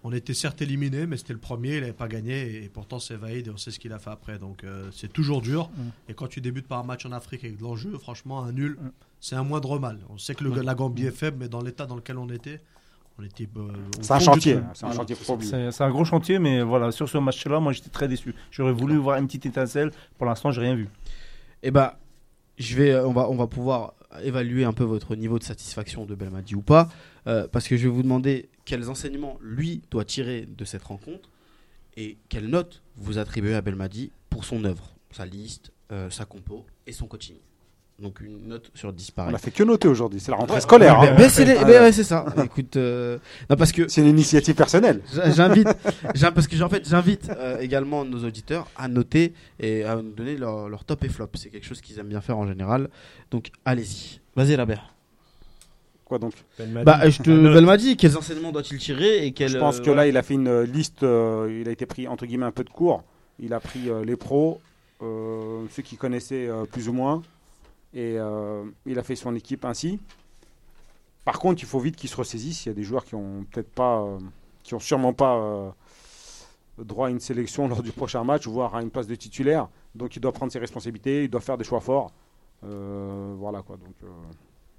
On 0.07 0.13
était 0.13 0.35
certes 0.35 0.61
éliminé, 0.61 1.07
mais 1.07 1.17
c'était 1.17 1.33
le 1.33 1.39
premier, 1.39 1.77
il 1.77 1.81
n'avait 1.81 1.93
pas 1.95 2.09
gagné, 2.09 2.63
et 2.63 2.69
pourtant 2.69 2.99
c'est 2.99 3.17
Vaïd 3.17 3.47
et 3.47 3.51
on 3.51 3.57
sait 3.57 3.71
ce 3.71 3.79
qu'il 3.79 3.93
a 3.95 3.99
fait 3.99 4.11
après. 4.11 4.39
Donc 4.39 4.63
euh, 4.63 4.91
c'est 4.93 5.11
toujours 5.13 5.41
dur. 5.41 5.71
Mm. 5.75 5.83
Et 6.11 6.15
quand 6.15 6.27
tu 6.29 6.41
débutes 6.43 6.69
par 6.69 6.79
un 6.81 6.83
match 6.85 7.07
en 7.07 7.13
Afrique 7.13 7.43
avec 7.43 7.57
de 7.57 7.63
l'enjeu, 7.63 7.97
franchement, 7.99 8.43
un 8.45 8.53
nul, 8.53 8.73
Mm. 8.81 8.91
c'est 9.21 9.35
un 9.37 9.45
moindre 9.45 9.79
mal. 9.79 9.99
On 10.11 10.19
sait 10.19 10.35
que 10.35 10.45
le, 10.45 10.51
Mm. 10.51 10.61
la 10.63 10.75
Gambie 10.75 11.07
est 11.07 11.11
faible, 11.11 11.39
mais 11.41 11.49
dans 11.49 11.63
l'état 11.63 11.87
dans 11.87 11.97
lequel 11.97 12.19
on 12.19 12.29
était, 12.29 12.61
on 13.19 13.23
était. 13.25 13.49
euh, 13.57 13.61
au 13.61 14.03
C'est 14.03 14.13
un 14.13 14.19
chantier. 14.19 14.59
C'est 14.75 14.85
un 14.85 14.89
Voilà. 14.91 14.95
chantier. 15.07 15.71
C'est 15.73 15.83
un 15.85 15.91
gros 15.91 16.05
chantier, 16.05 16.39
mais 16.39 16.63
voilà, 16.63 16.93
sur 16.93 17.09
ce 17.09 17.17
match-là, 17.17 17.59
moi, 17.61 17.73
j'étais 17.73 17.89
très 17.91 18.07
déçu. 18.09 18.35
J'aurais 18.51 18.73
voulu 18.73 18.97
voir 18.99 19.17
une 19.19 19.27
petite 19.27 19.47
étincelle. 19.47 19.91
Pour 20.19 20.27
l'instant, 20.27 20.51
j'ai 20.51 20.61
rien 20.61 20.75
vu. 20.75 20.89
Et 21.63 21.71
bah, 21.71 21.99
je 22.59 22.77
vais, 22.77 22.91
euh, 22.91 23.07
on 23.07 23.13
va, 23.15 23.31
on 23.31 23.37
va 23.37 23.47
pouvoir 23.47 23.95
évaluer 24.23 24.65
un 24.65 24.73
peu 24.75 24.85
votre 24.85 25.17
niveau 25.17 25.39
de 25.39 25.45
satisfaction 25.45 26.05
de 26.05 26.15
Belmadi 26.15 26.55
ou 26.55 26.61
pas, 26.63 26.89
euh, 27.27 27.49
parce 27.51 27.67
que 27.67 27.77
je 27.79 27.85
vais 27.85 27.89
vous 27.95 28.03
demander 28.03 28.49
quels 28.65 28.89
enseignements 28.91 29.39
lui 29.43 29.83
doit 29.91 30.05
tirer 30.05 30.47
de 30.47 30.65
cette 30.65 30.83
rencontre 30.85 31.29
et 31.97 32.17
quelle 32.29 32.47
note 32.49 32.83
vous 32.97 33.19
attribuez 33.19 33.55
à 33.55 33.61
Belmadi 33.61 34.11
pour 34.31 34.45
son 34.45 34.65
œuvre, 34.65 34.95
sa 35.11 35.27
liste, 35.27 35.71
euh, 35.93 36.11
sa 36.11 36.25
compo 36.25 36.65
et 36.87 36.93
son 36.93 37.07
coaching. 37.07 37.37
Donc 38.01 38.21
une 38.21 38.49
note 38.49 38.73
sur 38.75 38.93
10 38.93 39.11
On 39.13 39.15
pareil. 39.15 39.35
a 39.37 39.39
fait 39.39 39.53
que 39.53 39.63
noter 39.63 39.87
aujourd'hui. 39.87 40.19
C'est 40.19 40.33
la 40.33 40.37
rentrée 40.39 40.57
Ouais, 40.57 40.61
scolaire. 40.61 40.99
ouais, 40.99 41.11
hein. 41.11 41.15
ben, 41.17 41.29
c'est 41.31 41.47
Ouais. 41.47 41.65
ben 41.65 41.83
ouais, 41.83 41.93
c'est 41.93 42.03
ça. 42.03 42.25
Écoute, 42.45 42.75
euh, 42.77 43.19
non 43.49 43.55
parce 43.55 43.71
que 43.71 43.87
C'est 43.87 44.01
une 44.01 44.09
initiative 44.09 44.57
personnelle. 44.57 45.01
J'invite, 45.37 45.69
j'in- 46.17 46.33
parce 46.33 46.49
que 46.49 46.61
en 46.61 46.69
fait, 46.69 46.89
j'invite 46.89 47.31
euh, 47.31 47.61
également 47.61 48.05
nos 48.05 48.25
auditeurs 48.25 48.67
à 48.77 48.89
noter 48.89 49.33
et 49.61 49.85
à 49.85 49.95
nous 49.95 50.11
donner 50.11 50.37
leur, 50.37 50.69
leur 50.69 50.85
top 50.85 51.05
et 51.05 51.09
flop. 51.09 51.29
C'est 51.35 51.51
quelque 51.51 51.67
chose 51.67 51.81
qu'ils 51.81 51.97
aiment 52.01 52.09
bien 52.09 52.21
faire 52.21 52.37
en 52.39 52.49
général. 52.49 52.89
Donc, 53.31 53.51
allez-y. 53.65 54.19
Vas-y, 54.35 54.57
Rabert. 54.57 54.93
Quoi 56.05 56.19
donc 56.19 56.35
Belmadi. 56.59 56.85
Bah, 56.85 57.09
je 57.09 57.23
te, 57.23 57.77
dit 57.77 57.97
quels 57.97 58.17
enseignements 58.19 58.53
doit-il 58.53 58.79
tirer 58.79 59.27
et 59.27 59.33
quel. 59.33 59.49
Je 59.51 59.59
pense 59.59 59.81
que 59.81 59.91
là, 59.91 60.07
il 60.07 60.17
a 60.17 60.23
fait 60.23 60.35
une 60.35 60.49
euh, 60.49 60.67
liste. 60.67 61.03
euh, 61.03 61.59
il 61.63 61.69
a 61.69 61.73
été 61.73 61.87
pris 61.87 62.07
entre 62.07 62.27
guillemets 62.27 62.47
un 62.47 62.53
peu 62.53 62.65
de 62.65 62.71
cours. 62.71 63.03
Il 63.39 63.55
a 63.55 63.61
pris 63.61 63.89
euh, 63.89 64.05
les 64.05 64.17
pros, 64.17 64.61
euh, 65.03 65.65
ceux 65.71 65.83
qui 65.83 65.97
connaissaient 65.97 66.47
euh, 66.47 66.65
plus 66.65 66.89
ou 66.89 66.93
moins, 66.93 67.23
et 67.95 68.17
euh, 68.19 68.63
il 68.87 68.99
a 68.99 69.03
fait 69.03 69.17
son 69.17 69.35
équipe 69.35 69.65
ainsi. 69.65 69.99
Par 71.25 71.39
contre, 71.39 71.63
il 71.63 71.67
faut 71.67 71.81
vite 71.81 71.97
qu'il 71.97 72.11
se 72.11 72.17
ressaisisse. 72.17 72.67
Il 72.67 72.69
y 72.69 72.73
a 72.73 72.75
des 72.75 72.83
joueurs 72.83 73.05
qui 73.05 73.15
ont 73.15 73.45
peut-être 73.51 73.71
pas, 73.71 74.03
euh, 74.03 74.19
qui 74.63 74.75
ont 74.75 74.81
sûrement 74.81 75.15
pas 75.15 75.37
euh, 75.37 75.71
droit 76.79 77.09
à 77.09 77.11
une 77.11 77.21
sélection 77.21 77.67
lors 77.73 77.83
du 77.83 77.93
prochain 77.93 78.23
match, 78.25 78.47
voire 78.47 78.75
à 78.75 78.83
une 78.83 78.91
place 78.91 79.07
de 79.07 79.15
titulaire. 79.15 79.69
Donc, 79.95 80.17
il 80.17 80.21
doit 80.21 80.33
prendre 80.33 80.53
ses 80.53 80.59
responsabilités. 80.59 81.25
Il 81.25 81.31
doit 81.31 81.41
faire 81.41 81.57
des 81.57 81.65
choix 81.65 81.81
forts. 81.81 82.13
Euh, 82.65 83.35
voilà 83.39 83.63
quoi. 83.63 83.77
Donc, 83.77 83.95
euh, 84.05 84.07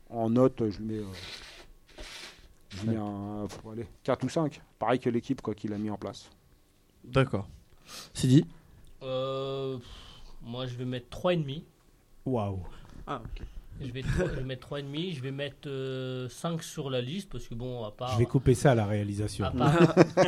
en 0.10 0.30
note, 0.30 0.62
je 0.70 0.78
lui 0.80 0.86
mets. 0.86 1.00
euh, 1.00 2.00
je 2.70 2.90
mets 2.90 2.98
un, 2.98 3.48
faut 3.48 3.72
aller, 3.72 3.88
4 4.04 4.24
ou 4.24 4.30
5. 4.30 4.62
Pareil 4.80 5.00
que 5.00 5.10
l'équipe 5.10 5.42
quoi 5.42 5.54
qu'il 5.56 5.74
a 5.74 5.78
mis 5.78 5.90
en 5.90 5.98
place. 5.98 6.30
D'accord. 7.04 7.48
C'est 8.14 8.28
dit. 8.28 8.46
Euh, 9.04 9.78
moi 10.42 10.66
je 10.68 10.76
vais 10.76 10.86
mettre 10.86 11.08
3,5. 11.18 11.62
Waouh. 12.26 12.60
Ah, 13.08 13.22
ok. 13.24 13.46
Je 13.82 13.92
vais, 13.92 14.02
je 14.04 14.24
vais 14.24 14.44
mettre 14.44 14.68
3,5. 14.70 15.14
Je 15.16 15.22
vais 15.22 15.32
mettre 15.32 15.68
euh, 15.68 16.28
5 16.30 16.64
sur 16.64 16.90
la 16.90 17.02
liste 17.02 17.30
parce 17.30 17.46
que 17.48 17.54
bon, 17.56 17.84
à 17.84 17.92
part. 17.92 18.14
Je 18.14 18.18
vais 18.20 18.26
couper 18.26 18.56
ça 18.56 18.72
à 18.72 18.76
la 18.76 18.86
réalisation. 18.86 19.46
à 19.46 19.52
part, 19.52 19.76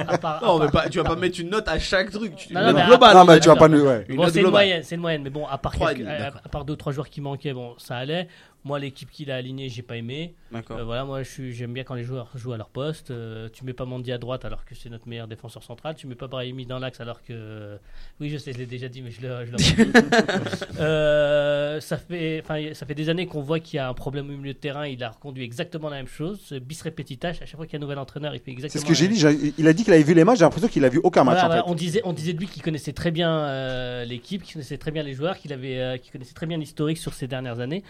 à 0.08 0.18
part- 0.18 0.44
Non, 0.44 0.62
à 0.62 0.66
mais 0.66 0.72
pas, 0.72 0.90
tu 0.90 0.98
vas 1.00 1.06
pas 1.06 1.16
mettre 1.16 1.40
une 1.40 1.50
note 1.50 1.68
à 1.68 1.80
chaque 1.80 2.12
truc. 2.12 2.36
Tu, 2.36 2.54
Non, 2.54 2.60
une 2.60 2.66
non, 2.68 2.74
note 2.74 2.82
mais 2.82 2.88
globale. 2.88 3.16
Non, 3.16 3.22
on 3.22 3.26
mais 3.26 3.34
a 3.34 3.40
tu 3.40 3.48
vas 3.48 3.56
pas 3.56 3.68
nous. 3.70 3.82
Ouais. 3.86 4.06
Bon, 4.16 4.28
c'est 4.30 4.42
une 4.42 4.50
moyenne, 4.50 4.84
c'est 4.84 4.96
une 4.96 5.02
moyenne, 5.02 5.24
mais 5.24 5.30
bon, 5.30 5.48
à 5.48 5.58
part, 5.58 5.72
Trois 5.74 5.94
et 5.94 5.96
quelques- 5.96 6.08
demi, 6.10 6.22
à, 6.22 6.50
part 6.50 6.66
deux 6.66 6.76
trois 6.76 6.92
joueurs 6.94 7.10
qui 7.10 7.22
manquaient, 7.22 7.54
bon, 7.54 7.74
ça 7.78 7.98
allait. 7.98 8.28
Moi, 8.64 8.80
l'équipe 8.80 9.10
qu'il 9.10 9.32
a 9.32 9.36
alignée, 9.36 9.70
j'ai 9.70 9.82
pas 9.82 9.98
aimé. 9.98 10.34
D'accord. 10.52 10.78
Euh, 10.78 10.84
voilà, 10.84 11.06
moi, 11.06 11.22
j'aime 11.24 11.74
bien 11.74 11.84
quand 11.84 11.96
les 11.96 12.04
joueurs 12.04 12.30
jouent 12.36 12.54
à 12.54 12.58
leur 12.58 12.70
poste. 12.70 13.12
Euh, 13.12 13.50
tu 13.52 13.64
mets 13.64 13.74
pas 13.74 13.86
Mandy 13.86 14.12
à 14.12 14.18
droite 14.18 14.46
alors 14.46 14.66
que 14.66 14.76
c'est 14.76 14.90
notre 14.90 15.08
meilleur 15.08 15.28
défenseur 15.28 15.64
central. 15.64 15.96
Tu 15.96 16.08
mets 16.08 16.16
pas 16.16 16.28
Brahimi 16.28 16.66
dans 16.66 16.80
l'axe 16.80 17.00
alors 17.00 17.24
que. 17.24 17.78
Oui, 18.20 18.30
je 18.30 18.38
sais, 18.38 18.54
je 18.54 18.58
l'ai 18.58 18.66
déjà 18.66 18.90
dit, 18.90 19.02
mais 19.02 19.12
je 19.12 19.22
le, 19.22 19.46
je 19.46 19.52
le. 19.52 19.58
Euh, 20.80 21.80
ça 21.80 21.98
fait, 21.98 22.42
enfin, 22.44 22.74
ça 22.74 22.86
fait 22.86 22.94
des 22.94 23.10
années 23.10 23.26
qu'on 23.26 23.42
voit 23.42 23.60
qu'il 23.60 23.78
y 23.78 23.80
a 23.80 23.90
un 23.90 23.94
problème 23.94 24.30
au 24.30 24.38
milieu 24.38 24.54
de 24.54 24.58
terrain. 24.58 24.86
Il 24.86 25.04
a 25.04 25.10
reconduit 25.10 25.44
exactement 25.44 25.90
la 25.90 25.98
même 25.98 26.08
chose. 26.08 26.54
Bis 26.54 26.82
repetitache. 26.82 27.42
À 27.42 27.46
chaque 27.46 27.56
fois 27.56 27.66
qu'il 27.66 27.74
y 27.74 27.76
a 27.78 27.80
un 27.80 27.82
nouvel 27.82 27.98
entraîneur, 28.00 28.36
il 28.36 28.42
fait 28.42 28.52
exactement. 28.52 28.80
C'est 28.82 28.86
ce 28.86 28.90
que 28.90 28.94
j'ai 28.94 29.08
dit. 29.08 29.54
Il 29.58 29.68
a 29.68 29.74
dit 29.74 29.84
qu'il 29.84 29.94
avait 29.94 30.04
vu 30.04 30.14
les 30.14 30.24
matchs. 30.24 30.40
J'ai 30.40 30.46
l'impression 30.46 30.68
qu'il 30.68 30.86
a 30.86 30.90
vu 30.90 31.00
aucun 31.04 31.24
match 31.24 31.36
voilà, 31.36 31.46
en 31.46 31.48
voilà, 31.48 31.64
fait. 31.64 31.70
on, 31.70 31.76
disait, 31.76 32.02
on 32.04 32.14
disait 32.14 32.34
de 32.34 32.40
lui 32.40 32.48
qu'il 32.48 32.62
connaissait 32.62 32.94
très 32.94 33.12
bien 33.12 33.32
euh, 33.32 34.06
l'équipe, 34.06 34.44
qu'il 34.44 34.54
connaissait 34.54 34.78
très 34.78 34.92
bien 34.92 35.04
les 35.04 35.14
joueurs, 35.14 35.38
qu'il 35.38 35.54
avait, 35.54 35.80
euh, 35.80 35.98
qu'il 35.98 36.12
connaissait 36.12 36.34
très 36.34 36.46
bien 36.46 36.58
l'historique 36.58 36.98
sur 36.98 37.14
ces 37.14 37.28
dernières 37.28 37.60
années. 37.60 37.84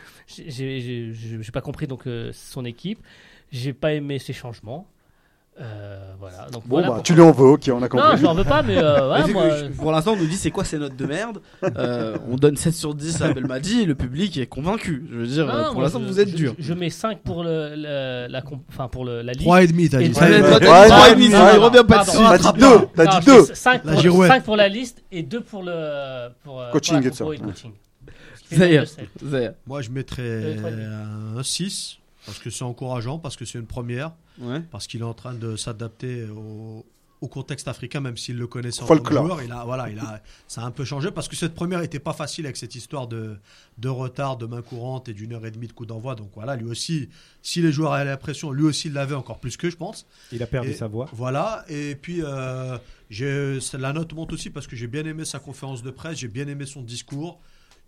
J'ai 0.57 1.51
pas 1.51 1.61
compris 1.61 1.88
donc 1.88 2.07
euh, 2.07 2.31
son 2.34 2.65
équipe. 2.65 2.99
J'ai 3.51 3.73
pas 3.73 3.93
aimé 3.93 4.19
ses 4.19 4.34
changements. 4.34 4.88
Euh, 5.59 6.13
voilà. 6.19 6.45
Donc 6.51 6.67
Bon, 6.67 6.75
voilà 6.75 6.88
bah, 6.89 6.93
pour- 6.95 7.03
tu 7.03 7.15
lui 7.15 7.21
en 7.21 7.31
veux, 7.31 7.47
ok, 7.47 7.63
on 7.73 7.77
a 7.77 7.79
Non, 7.79 7.88
compris. 7.88 8.17
je 8.17 8.23
n'en 8.23 8.35
veux 8.35 8.43
pas, 8.43 8.61
mais 8.61 8.77
euh, 8.77 9.25
c'est 9.25 9.34
moi, 9.34 9.49
je- 9.57 9.65
pour 9.69 9.91
l'instant, 9.91 10.11
on 10.13 10.15
nous 10.17 10.27
dit 10.27 10.35
c'est 10.35 10.51
quoi 10.51 10.63
ces 10.63 10.77
notes 10.77 10.95
de 10.95 11.05
merde? 11.07 11.39
Euh, 11.77 12.15
on 12.29 12.35
donne 12.35 12.55
7 12.57 12.75
sur 12.75 12.93
10 12.93 13.23
à 13.23 13.34
Belmadi 13.34 13.81
et 13.81 13.85
le 13.85 13.95
public 13.95 14.38
est 14.38 14.45
convaincu. 14.45 15.07
Je 15.11 15.17
veux 15.17 15.25
dire, 15.25 15.47
non, 15.47 15.53
euh, 15.53 15.63
non, 15.63 15.71
pour 15.73 15.81
l'instant, 15.81 15.99
je- 15.99 16.05
vous 16.05 16.19
êtes 16.19 16.29
je- 16.29 16.35
dur. 16.35 16.53
Je, 16.59 16.73
mets 16.75 16.91
5 16.91 17.21
pour 17.23 17.43
le, 17.43 17.73
le- 17.75 18.27
la, 18.31 18.43
enfin, 18.69 18.88
pour 18.88 19.03
le, 19.03 19.23
la 19.23 19.34
liste. 19.34 19.47
3,5, 19.47 19.89
t'as 19.89 19.99
Et 20.01 20.09
dit. 20.09 20.09
Ouais, 20.09 20.13
ça. 20.13 20.29
mais 20.29 20.35
Ouais, 20.35 20.41
toi, 20.41 20.59
t'as 20.59 20.79
ouais, 20.79 20.84
dit 20.84 20.89
trois 20.91 21.01
ouais, 21.05 21.11
et 21.11 21.15
demi, 21.15 21.25
ouais, 21.25 21.31
ça, 21.31 21.45
ouais, 21.47 21.53
il 21.55 21.59
revient 21.59 21.85
pas 21.88 22.03
dessus. 22.03 22.17
T'as 22.17 22.38
dit 22.38 22.59
deux. 22.59 22.88
T'as 22.95 23.19
dit 23.19 23.25
deux. 23.25 23.45
5 23.55 23.81
La 23.85 23.91
pour, 23.93 24.01
girouette. 24.01 24.31
cinq 24.31 24.43
pour 24.43 24.55
la 24.57 24.67
liste 24.67 25.01
et 25.11 25.23
2 25.23 25.41
pour 25.41 25.63
le 25.63 25.71
euh, 25.73 26.29
Coaching 26.71 27.01
Zaya. 28.53 29.53
Moi, 29.65 29.82
je 29.82 29.90
mettrais 29.90 30.22
Euh, 30.24 31.38
un 31.38 31.44
6 31.44 31.99
parce 32.26 32.40
que 32.40 32.49
c'est 32.49 32.64
encourageant, 32.64 33.19
parce 33.19 33.36
que 33.38 33.45
c'est 33.45 33.57
une 33.60 33.65
première, 33.68 34.11
Ouais. 34.40 34.61
parce 34.72 34.88
qu'il 34.88 35.02
est 35.02 35.06
en 35.06 35.14
train 35.14 35.34
de 35.34 35.56
s'adapter 35.56 36.26
au, 36.26 36.86
au 37.22 37.28
contexte 37.28 37.68
africain, 37.68 37.99
même 38.02 38.18
s'il 38.18 38.38
le 38.38 38.45
connaissait 38.48 38.84
en 38.84 38.86
tant 38.86 38.94
que 38.95 38.99
Folklore. 38.99 39.26
joueur. 39.26 39.41
Il 39.41 39.52
a, 39.52 39.64
voilà, 39.65 39.90
il 39.90 39.98
a, 39.98 40.22
ça 40.48 40.61
a 40.61 40.65
un 40.65 40.72
peu 40.72 40.84
changé 40.86 41.10
parce 41.10 41.28
que 41.28 41.36
cette 41.36 41.56
première 41.56 41.80
n'était 41.80 41.99
pas 41.99 42.14
facile 42.14 42.45
avec 42.45 42.57
cette 42.57 42.76
histoire 42.76 43.07
de, 43.07 43.38
de 43.80 43.90
retard, 43.90 44.38
de 44.38 44.45
main 44.45 44.61
courante 44.61 45.10
et 45.10 45.14
d'une 45.14 45.34
heure 45.34 45.45
et 45.45 45.49
demie 45.52 45.68
de 45.68 45.74
coup 45.74 45.86
d'envoi. 45.88 46.14
Donc 46.15 46.30
voilà, 46.36 46.56
lui 46.56 46.69
aussi, 46.69 47.10
si 47.41 47.61
les 47.61 47.72
joueurs 47.72 47.94
avaient 47.94 48.06
la 48.06 48.18
pression, 48.18 48.52
lui 48.52 48.65
aussi 48.65 48.90
il 48.90 48.94
l'avait 48.94 49.15
encore 49.15 49.40
plus 49.40 49.57
que 49.57 49.69
je 49.69 49.78
pense. 49.78 50.06
Il 50.32 50.44
a 50.44 50.48
perdu 50.48 50.69
Et- 50.69 50.74
sa 50.76 50.88
voix. 50.88 51.07
Voilà, 51.14 51.65
et 51.69 51.95
puis 51.95 52.22
euh, 52.24 52.78
la 53.80 53.94
note 53.94 54.14
monte 54.14 54.34
aussi 54.34 54.49
parce 54.52 54.68
que 54.68 54.76
j'ai 54.76 54.88
bien 54.88 55.06
aimé 55.06 55.26
sa 55.26 55.40
conférence 55.40 55.82
de 55.82 55.90
presse, 55.91 56.19
j'ai 56.19 56.28
bien 56.28 56.48
aimé 56.48 56.65
son 56.68 56.82
discours. 56.84 57.40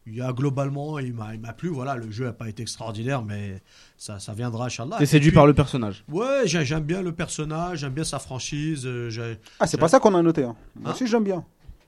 Il 0.08 0.16
y 0.16 0.22
a 0.22 0.32
globalement, 0.34 0.98
il 0.98 1.14
m'a 1.14 1.34
il 1.36 1.40
m'a 1.40 1.54
plu. 1.54 1.70
Voilà, 1.70 1.96
le 1.96 2.10
jeu 2.10 2.26
n'a 2.26 2.34
pas 2.34 2.50
été 2.50 2.64
extraordinaire, 2.64 3.22
mais 3.24 3.62
ça, 3.98 4.18
ça 4.20 4.34
viendra, 4.34 4.66
Inch'Allah. 4.66 4.96
T'es 4.98 5.04
Et 5.04 5.08
séduit 5.08 5.30
puis- 5.30 5.36
par 5.36 5.46
le 5.46 5.54
personnage. 5.54 6.04
Ouais, 6.10 6.44
j'ai- 6.46 6.66
j'aime 6.66 6.84
bien 6.84 7.02
le 7.02 7.12
personnage, 7.12 7.80
j'aime 7.80 7.94
bien 7.94 8.04
sa 8.04 8.18
franchise. 8.20 8.84
euh, 8.86 9.10
j'ai- 9.10 9.38
Ah, 9.60 9.68
c'est 9.68 9.78
pas 9.78 9.88
ça 9.88 10.00
qu'on 10.00 10.16
a 10.16 10.22
noté. 10.24 10.44
hein. 10.44 10.56
Moi 10.76 10.90
Hein 10.90 10.94
aussi, 10.94 11.06
j'aime 11.06 11.24
bien. 11.26 11.44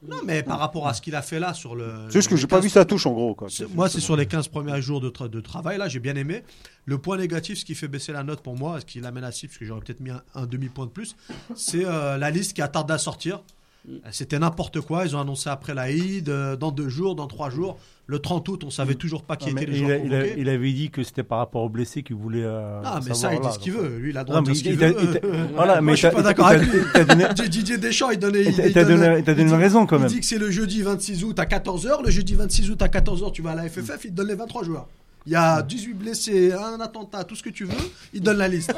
Non, 0.07 0.17
mais 0.25 0.41
par 0.41 0.57
rapport 0.57 0.87
à 0.87 0.95
ce 0.95 1.01
qu'il 1.01 1.13
a 1.15 1.21
fait 1.21 1.39
là 1.39 1.53
sur 1.53 1.75
le. 1.75 1.93
C'est 2.07 2.13
juste 2.13 2.29
que 2.29 2.35
j'ai 2.35 2.47
pas 2.47 2.59
vu 2.59 2.69
sa 2.69 2.85
touche 2.85 3.05
en 3.05 3.11
gros. 3.13 3.35
Quoi. 3.35 3.49
C'est- 3.51 3.71
Moi, 3.73 3.87
c'est 3.87 3.99
sur 3.99 4.15
les 4.17 4.25
15 4.25 4.47
premiers 4.47 4.81
jours 4.81 4.99
de, 4.99 5.09
tra- 5.11 5.29
de 5.29 5.39
travail, 5.41 5.77
là, 5.77 5.87
j'ai 5.87 5.99
bien 5.99 6.15
aimé. 6.15 6.43
Le 6.85 6.97
point 6.97 7.17
négatif, 7.17 7.59
ce 7.59 7.65
qui 7.65 7.75
fait 7.75 7.87
baisser 7.87 8.11
la 8.11 8.23
note 8.23 8.41
pour 8.41 8.57
moi, 8.57 8.79
ce 8.79 8.85
qui 8.85 8.99
l'amène 8.99 9.23
à 9.23 9.31
6, 9.31 9.45
parce 9.47 9.59
que 9.59 9.65
j'aurais 9.65 9.81
peut-être 9.81 9.99
mis 9.99 10.09
un, 10.09 10.21
un 10.33 10.47
demi-point 10.47 10.87
de 10.87 10.91
plus, 10.91 11.15
c'est 11.55 11.85
euh, 11.85 12.17
la 12.17 12.31
liste 12.31 12.53
qui 12.53 12.63
attarde 12.63 12.89
à 12.89 12.97
sortir. 12.97 13.41
Euh, 13.89 13.97
C'était 14.11 14.37
n'importe 14.37 14.79
quoi. 14.81 15.05
Ils 15.05 15.15
ont 15.15 15.19
annoncé 15.19 15.49
après 15.49 15.73
la 15.73 15.89
Eid, 15.91 16.29
euh, 16.29 16.55
dans 16.55 16.71
deux 16.71 16.87
jours, 16.89 17.15
dans 17.15 17.25
trois 17.27 17.49
jours. 17.49 17.79
Le 18.05 18.19
30 18.19 18.47
août, 18.49 18.63
on 18.63 18.69
savait 18.69 18.95
toujours 18.95 19.23
pas 19.23 19.37
qui 19.37 19.45
Ah, 19.47 19.51
étaient 19.51 19.65
les 19.65 19.79
il, 19.79 19.91
a- 19.91 19.97
il 19.97 20.13
a- 20.13 20.27
il 20.27 20.49
avait 20.49 20.71
dit 20.73 20.89
que 20.91 21.01
c'était 21.01 21.23
par 21.23 21.37
rapport 21.39 21.63
aux 21.63 21.69
blessés 21.69 22.03
qu'il 22.03 22.15
voulait. 22.17 22.43
euh, 22.43 22.81
Ah, 22.83 22.99
mais 23.07 23.13
ça, 23.13 23.33
il 23.33 23.39
dit 23.39 23.45
là, 23.47 23.51
ce 23.53 23.59
qu'il 23.59 23.71
veut. 23.73 23.97
Lui, 23.97 24.09
il 24.11 24.17
a 24.17 24.21
le 24.21 24.25
droit 24.25 24.35
Non, 24.37 24.41
de 24.43 24.51
dire 24.51 24.55
ce 24.55 24.69
il 24.69 24.77
qu'il 24.77 24.85
veut. 24.85 24.95
il 25.23 25.29
voilà, 25.55 25.73
Moi, 25.75 25.81
mais 25.81 25.91
je 25.95 26.07
suis 26.07 26.15
pas 26.15 26.21
d'accord 26.21 26.47
avec 26.47 26.67
lui. 26.67 26.79
donné- 27.07 27.25
Didier- 27.49 27.77
Deschamps, 27.77 28.11
il 28.11 28.19
donnait. 28.19 28.41
il 28.43 28.47
il- 28.49 28.65
il 28.67 28.73
donné- 28.73 29.17
il 29.19 29.23
donné 29.23 29.43
dit- 29.45 29.49
une 29.49 29.53
raison 29.57 29.85
quand 29.85 29.95
Il 29.97 30.01
même. 30.01 30.09
dit 30.09 30.19
que 30.19 30.25
c'est 30.25 30.37
le 30.37 30.51
jeudi 30.51 30.81
26 30.81 31.23
août 31.23 31.39
à 31.39 31.45
14h. 31.45 32.03
Le 32.03 32.11
jeudi 32.11 32.35
26 32.35 32.69
août 32.69 32.81
à 32.81 32.87
14h, 32.89 33.31
tu 33.31 33.41
vas 33.41 33.51
à 33.51 33.55
la 33.55 33.67
FFF, 33.69 34.03
il 34.05 34.11
te 34.11 34.15
donne 34.15 34.27
les 34.27 34.35
23 34.35 34.63
joueurs. 34.63 34.87
Il 35.27 35.33
y 35.33 35.35
a 35.35 35.61
18 35.61 35.93
blessés, 35.93 36.51
un 36.51 36.79
attentat, 36.79 37.23
tout 37.25 37.35
ce 37.35 37.43
que 37.43 37.51
tu 37.51 37.65
veux, 37.65 37.77
il 38.11 38.21
donne 38.21 38.37
la 38.39 38.47
liste. 38.47 38.73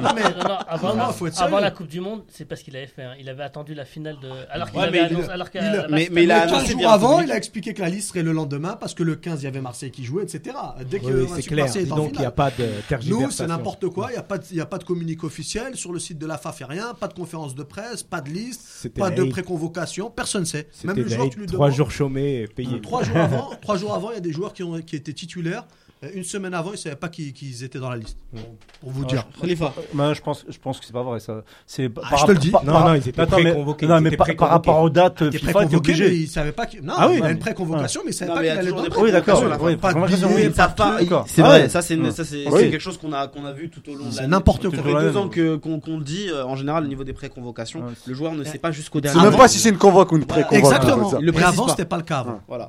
Non, 0.00 0.08
mais 0.14 0.22
Non, 0.22 0.48
non, 0.48 0.56
avant, 0.66 0.94
Non, 0.96 1.12
faut 1.12 1.26
être 1.26 1.38
avant 1.38 1.48
sérieux. 1.50 1.64
la 1.64 1.70
Coupe 1.70 1.88
du 1.88 2.00
Monde, 2.00 2.22
c'est 2.32 2.46
pas 2.46 2.56
ce 2.56 2.64
qu'il 2.64 2.74
avait 2.76 2.86
fait. 2.86 3.02
hein. 3.02 3.12
Il 3.20 3.28
avait 3.28 3.42
attendu 3.42 3.74
la 3.74 3.84
finale 3.84 4.16
de. 4.22 4.28
Alors 4.50 4.70
qu'il 4.70 4.80
Ouais, 4.80 4.86
avait 4.86 5.00
annoncé. 5.00 5.28
Alors 5.28 5.48
il- 5.52 6.08
mais- 6.10 6.24
il 6.24 6.30
a 6.30 6.42
un- 6.42 6.44
le 6.46 6.50
15 6.50 6.56
annoncé 6.56 6.72
jours 6.72 6.80
via 6.80 6.92
avant, 6.92 7.20
il 7.20 7.30
a 7.30 7.36
expliqué 7.36 7.74
que 7.74 7.82
la 7.82 7.90
liste 7.90 8.08
serait 8.08 8.22
le 8.22 8.32
lendemain 8.32 8.76
parce 8.80 8.94
que 8.94 9.02
le 9.02 9.16
15, 9.16 9.42
il 9.42 9.44
y 9.44 9.48
avait 9.48 9.60
Marseille 9.60 9.90
qui 9.90 10.02
jouait, 10.04 10.22
etc. 10.22 10.56
Dès 10.90 10.98
que 10.98 11.06
Oui, 11.08 11.28
c'est 11.36 11.42
clair. 11.42 11.66
Marseille 11.66 11.86
est 11.86 11.92
en 11.92 11.96
Donc 11.96 12.12
il 12.14 12.20
n'y 12.20 12.24
a 12.24 12.30
pas 12.30 12.50
de 12.50 12.66
tergiversation. 12.88 13.26
Nous, 13.26 13.30
c'est 13.30 13.46
n'importe 13.46 13.86
quoi. 13.90 14.06
Il 14.08 14.12
n'y 14.14 14.18
a, 14.18 14.22
pas 14.22 14.38
de- 14.38 14.44
il 14.50 14.56
y 14.56 14.60
a 14.62 14.66
pas 14.66 14.78
de 14.78 14.84
communiqué 14.84 15.26
officiel. 15.26 15.76
Sur 15.76 15.92
le 15.92 15.98
site 15.98 16.16
de 16.18 16.26
la 16.26 16.38
FAF, 16.38 16.60
il 16.60 16.62
n'y 16.62 16.78
a 16.78 16.84
rien. 16.84 16.94
Pas 16.94 17.08
de 17.08 17.14
conférence 17.14 17.54
de 17.54 17.62
presse, 17.62 18.02
pas 18.02 18.22
de 18.22 18.30
liste, 18.30 18.88
pas 18.96 19.10
de 19.10 19.24
préconvocation. 19.24 20.10
Personne 20.10 20.40
ne 20.42 20.46
sait. 20.46 20.68
Même 20.84 20.96
le 20.96 21.06
joueur, 21.06 21.28
tu 21.28 21.40
lui 21.40 21.46
trois 21.46 21.66
demandes. 21.66 21.76
jours 21.76 21.90
chômés 21.90 22.42
et 22.42 22.46
payés. 22.46 22.80
Trois 22.80 23.02
jours 23.04 23.16
avant, 23.18 23.50
trois 23.60 23.76
jours 23.76 23.94
avant, 23.94 24.10
il 24.12 24.14
y 24.14 24.18
a 24.18 24.20
des 24.20 24.32
joueurs 24.32 24.54
qui, 24.54 24.62
ont, 24.62 24.80
qui 24.80 24.96
étaient 24.96 25.12
titulaires. 25.12 25.64
Euh, 26.04 26.08
Une 26.14 26.24
semaine 26.24 26.52
avant, 26.52 26.70
ils 26.70 26.72
ne 26.72 26.76
savaient 26.76 26.94
pas 26.96 27.08
qu'ils 27.08 27.32
qu'ils 27.32 27.64
étaient 27.64 27.78
dans 27.78 27.88
la 27.88 27.96
liste. 27.96 28.18
Pour, 28.30 28.40
pour 28.82 28.90
vous 28.90 29.02
Ah, 29.06 29.12
dire. 29.12 29.26
Khalifa. 29.40 29.72
Ben, 29.94 30.12
je 30.12 30.20
pense, 30.20 30.44
je 30.46 30.58
pense 30.58 30.78
que 30.78 30.84
c'est 30.84 30.92
pas 30.92 31.02
vrai 31.02 31.20
ça. 31.20 31.42
C'est 31.66 31.90
Ah, 31.96 32.10
par 32.10 32.18
je 32.18 32.26
te 32.26 32.32
le 32.32 32.38
dis. 32.38 32.50
par- 32.50 32.64
Non, 32.66 32.72
par- 32.72 32.88
non, 32.88 32.94
ils 32.96 33.08
étaient 33.08 33.18
Attends, 33.18 33.36
mais- 33.38 33.44
préconvoqués, 33.44 33.86
Non, 33.86 33.96
ils 33.96 34.02
mais 34.02 34.08
étaient 34.12 34.34
par, 34.34 34.50
rapport 34.50 34.82
aux 34.82 34.90
dates 34.90 35.18
Il 35.22 35.26
était 35.28 35.38
FIFA, 35.38 35.46
t'es 35.46 35.52
préconvoqué, 35.54 35.92
mais 35.92 35.98
obligé. 36.04 36.16
il 36.22 36.28
savait 36.28 36.52
pas. 36.52 36.66
Non, 36.82 36.92
Ah 36.98 37.08
oui, 37.08 37.14
il 37.16 37.22
a 37.22 37.28
non. 37.28 37.32
une 37.32 37.38
préconvocation, 37.38 38.02
mais 38.04 38.10
il 38.10 38.14
savait 38.14 38.28
Non, 38.28 38.34
pas 38.36 38.40
y 38.42 38.44
qu'il 38.44 38.56
a 38.56 38.60
allait 38.60 38.70
dans 38.72 39.00
Oui, 39.00 39.10
d'accord. 39.10 39.42
Oui, 39.62 39.76
Pas 39.76 39.94
de 39.94 39.98
Ça. 40.00 41.24
C'est 41.26 41.42
Ah 41.42 41.46
vrai, 41.48 41.62
ouais. 41.62 41.68
ça 41.70 41.80
c'est 41.80 41.96
ça 42.44 42.50
quelque 42.58 42.78
chose 42.78 42.98
qu'on 42.98 43.12
a 43.14 43.26
qu'on 43.28 43.46
a 43.46 43.52
vu 43.52 43.70
tout 43.70 43.80
au 43.90 43.94
long 43.94 44.04
de 44.06 44.10
C'est 44.10 44.16
l'année. 44.20 44.28
n'importe 44.32 44.64
Ça 44.64 44.68
quoi. 44.68 44.76
fait 44.76 44.82
Toujours 44.82 44.98
la 44.98 45.02
deux 45.04 45.08
même. 45.12 45.16
ans 45.16 45.28
que 45.28 45.56
qu'on 45.56 45.80
qu'on 45.80 45.96
le 45.98 46.04
dit 46.04 46.28
euh, 46.28 46.44
en 46.44 46.56
général 46.56 46.84
au 46.84 46.88
niveau 46.88 47.04
des 47.04 47.14
préconvocations, 47.14 47.82
le 48.06 48.14
joueur 48.14 48.32
ne 48.34 48.44
sait 48.44 48.58
pas 48.58 48.70
jusqu'au 48.70 49.00
dernier. 49.00 49.16
même 49.18 49.26
moment. 49.30 49.38
pas 49.38 49.48
si 49.48 49.58
c'est 49.58 49.70
une 49.70 49.78
convoque 49.78 50.12
ou 50.12 50.16
une 50.18 50.26
pré-convoque. 50.26 50.58
Exactement. 50.58 51.08
ça. 51.10 51.18
Le 51.20 51.32
pas. 51.32 51.52
c'était 51.70 51.84
pas 51.86 51.96
le 51.96 52.02
cas 52.02 52.18
avant. 52.18 52.40
Voilà. 52.48 52.68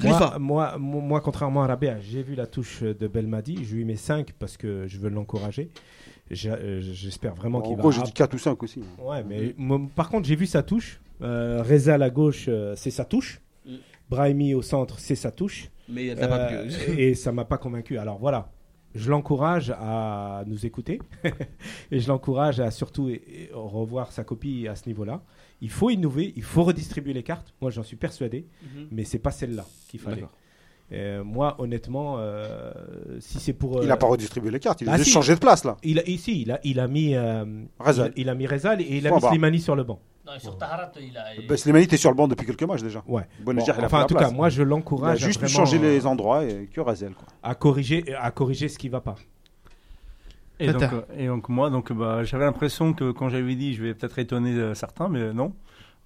Moi, 0.00 0.18
Khalifa. 0.18 0.38
moi, 0.38 0.76
moi, 0.78 1.00
moi, 1.02 1.20
contrairement 1.20 1.62
à 1.62 1.66
Rabea, 1.66 2.00
j'ai 2.00 2.22
vu 2.22 2.34
la 2.34 2.46
touche 2.46 2.82
de 2.82 3.06
Belmadi. 3.08 3.64
Je 3.64 3.74
lui 3.74 3.84
mets 3.84 3.96
5 3.96 4.32
parce 4.38 4.56
que 4.56 4.86
je 4.86 4.98
veux 4.98 5.08
l'encourager. 5.08 5.70
Euh, 6.46 6.80
J'espère 6.82 7.34
vraiment 7.34 7.58
En 7.58 7.62
qu'il 7.62 7.76
va. 7.76 7.82
gros, 7.82 7.90
j'ai 7.90 8.02
dit 8.02 8.12
4 8.12 8.34
ou 8.34 8.38
5 8.38 8.62
aussi. 8.62 8.82
Ouais, 8.98 9.24
mais 9.24 9.54
moi, 9.56 9.80
par 9.96 10.08
contre, 10.10 10.28
j'ai 10.28 10.36
vu 10.36 10.46
sa 10.46 10.62
touche. 10.62 11.00
Euh, 11.22 11.62
Reza 11.62 11.94
à 11.94 11.98
la 11.98 12.10
gauche, 12.10 12.46
euh, 12.48 12.74
c'est 12.76 12.90
sa 12.90 13.04
touche. 13.04 13.40
Mm. 13.66 13.74
Brahimi 14.10 14.54
au 14.54 14.62
centre, 14.62 14.98
c'est 14.98 15.16
sa 15.16 15.30
touche. 15.32 15.68
Mais 15.88 16.04
il 16.04 16.06
y 16.08 16.10
a 16.10 16.14
de 16.14 16.20
la 16.20 16.28
pape 16.28 16.52
Euh, 16.52 16.94
et 16.96 17.14
ça 17.14 17.32
m'a 17.32 17.44
pas 17.44 17.58
convaincu. 17.58 17.98
Alors 17.98 18.18
voilà, 18.18 18.50
je 18.94 19.10
l'encourage 19.10 19.70
à 19.80 20.44
nous 20.46 20.64
écouter 20.66 21.00
et 21.90 21.98
je 21.98 22.08
l'encourage 22.08 22.60
à 22.60 22.70
surtout 22.70 23.10
revoir 23.52 24.12
sa 24.12 24.22
copie 24.22 24.68
à 24.68 24.76
ce 24.76 24.86
niveau-là. 24.86 25.22
Il 25.60 25.70
faut 25.70 25.90
innover, 25.90 26.32
il 26.36 26.42
faut 26.42 26.62
redistribuer 26.64 27.12
les 27.12 27.22
cartes. 27.22 27.52
Moi, 27.60 27.70
j'en 27.70 27.82
suis 27.82 27.96
persuadé, 27.96 28.46
Mhm. 28.62 28.86
mais 28.92 29.04
c'est 29.04 29.18
pas 29.18 29.30
celle-là 29.32 29.64
qu'il 29.88 29.98
fallait. 30.00 30.16
D'accord. 30.16 30.32
Euh, 30.90 31.22
moi, 31.22 31.56
honnêtement, 31.58 32.16
euh, 32.18 32.72
si 33.20 33.38
c'est 33.40 33.52
pour, 33.52 33.82
Il 33.82 33.90
euh, 33.90 33.92
a 33.92 33.96
pas 33.98 34.06
redistribué 34.06 34.50
les 34.50 34.60
cartes, 34.60 34.80
il 34.80 34.88
a 34.88 34.92
Ah, 34.92 34.96
juste 34.96 35.08
si. 35.08 35.12
changé 35.12 35.34
de 35.34 35.38
place 35.40 35.64
là. 35.64 35.76
il 35.82 35.98
a 35.98 36.08
ici, 36.08 36.40
il 36.42 36.50
a, 36.52 36.60
il 36.64 36.80
a 36.80 36.88
mis, 36.88 37.14
euh, 37.14 37.44
Rezal. 37.78 38.12
il, 38.16 38.22
il 38.22 38.28
a 38.30 38.34
mis 38.34 38.46
Rezal 38.46 38.80
et 38.80 38.96
il 38.96 39.06
a 39.06 39.10
mis. 39.10 39.20
Slimani 39.20 39.60
sur 39.60 39.76
le 39.76 39.84
banc. 39.84 40.00
Non, 40.26 40.32
et 40.34 40.40
sur 40.40 40.56
Taharat, 40.56 40.92
il 41.00 41.16
a. 41.18 41.24
Ben, 41.46 41.56
Slimani 41.58 41.84
était 41.84 41.96
sur 41.98 42.10
le 42.10 42.16
banc 42.16 42.26
depuis 42.28 42.46
quelques 42.46 42.62
matchs 42.62 42.82
déjà. 42.82 43.02
Ouais. 43.06 43.24
Bon, 43.40 43.52
Bon, 43.52 43.62
dire, 43.62 43.74
il 43.76 43.82
a 43.82 43.86
enfin, 43.86 43.98
en 43.98 44.00
la 44.00 44.06
tout 44.06 44.14
place. 44.14 44.30
cas, 44.30 44.34
moi, 44.34 44.48
je 44.48 44.60
il 44.60 44.62
a 44.62 44.64
l'encourage 44.66 45.22
à 45.22 45.26
juste 45.26 45.40
vraiment, 45.40 45.56
changé 45.56 45.76
euh, 45.78 45.80
les 45.82 46.06
endroits 46.06 46.44
et 46.44 46.66
que. 46.72 46.80
Quoi. 46.80 46.94
à 47.42 47.54
corriger, 47.54 48.04
à 48.18 48.30
corriger 48.30 48.68
ce 48.68 48.78
qui 48.78 48.88
va 48.88 49.00
pas. 49.02 49.16
Et 50.60 50.66
donc, 50.72 50.80
Tata. 50.80 50.94
euh, 50.96 51.02
et 51.16 51.26
donc 51.26 51.48
moi, 51.48 51.70
donc 51.70 51.92
bah, 51.92 52.24
j'avais 52.24 52.44
l'impression 52.44 52.92
que 52.92 53.10
quand 53.12 53.28
j'avais 53.28 53.54
dit, 53.54 53.74
je 53.74 53.82
vais 53.82 53.94
peut-être 53.94 54.18
étonner 54.18 54.54
euh, 54.54 54.74
certains, 54.74 55.08
mais 55.08 55.32
non. 55.32 55.52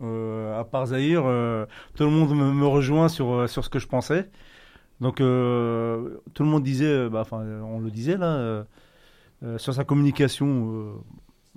Euh, 0.03 0.59
à 0.59 0.65
part 0.65 0.87
Zahir, 0.87 1.23
euh, 1.25 1.65
tout 1.95 2.03
le 2.05 2.11
monde 2.11 2.35
me, 2.35 2.53
me 2.53 2.67
rejoint 2.67 3.09
sur 3.09 3.49
sur 3.49 3.65
ce 3.65 3.71
que 3.71 3.79
je 3.79 3.87
pensais. 3.87 4.29
Donc 5.01 5.21
euh, 5.21 6.19
tout 6.35 6.43
le 6.43 6.49
monde 6.49 6.63
disait, 6.63 7.09
bah, 7.09 7.21
enfin, 7.23 7.43
on 7.65 7.79
le 7.81 7.91
disait 7.91 8.17
là, 8.17 8.27
euh, 8.37 8.65
euh, 9.45 9.59
sur 9.59 9.73
sa 9.75 9.85
communication, 9.85 10.71
euh, 10.73 10.93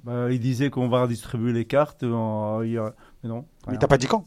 bah, 0.04 0.32
il 0.32 0.40
disait 0.40 0.70
qu'on 0.70 0.88
va 0.88 1.02
redistribuer 1.04 1.54
les 1.54 1.66
cartes. 1.66 2.04
euh, 2.04 2.62
il 2.66 2.80
Mais 3.24 3.30
non. 3.30 3.46
Mais 3.68 3.78
t'as 3.78 3.88
pas 3.88 3.98
dit 3.98 4.08
quand? 4.08 4.26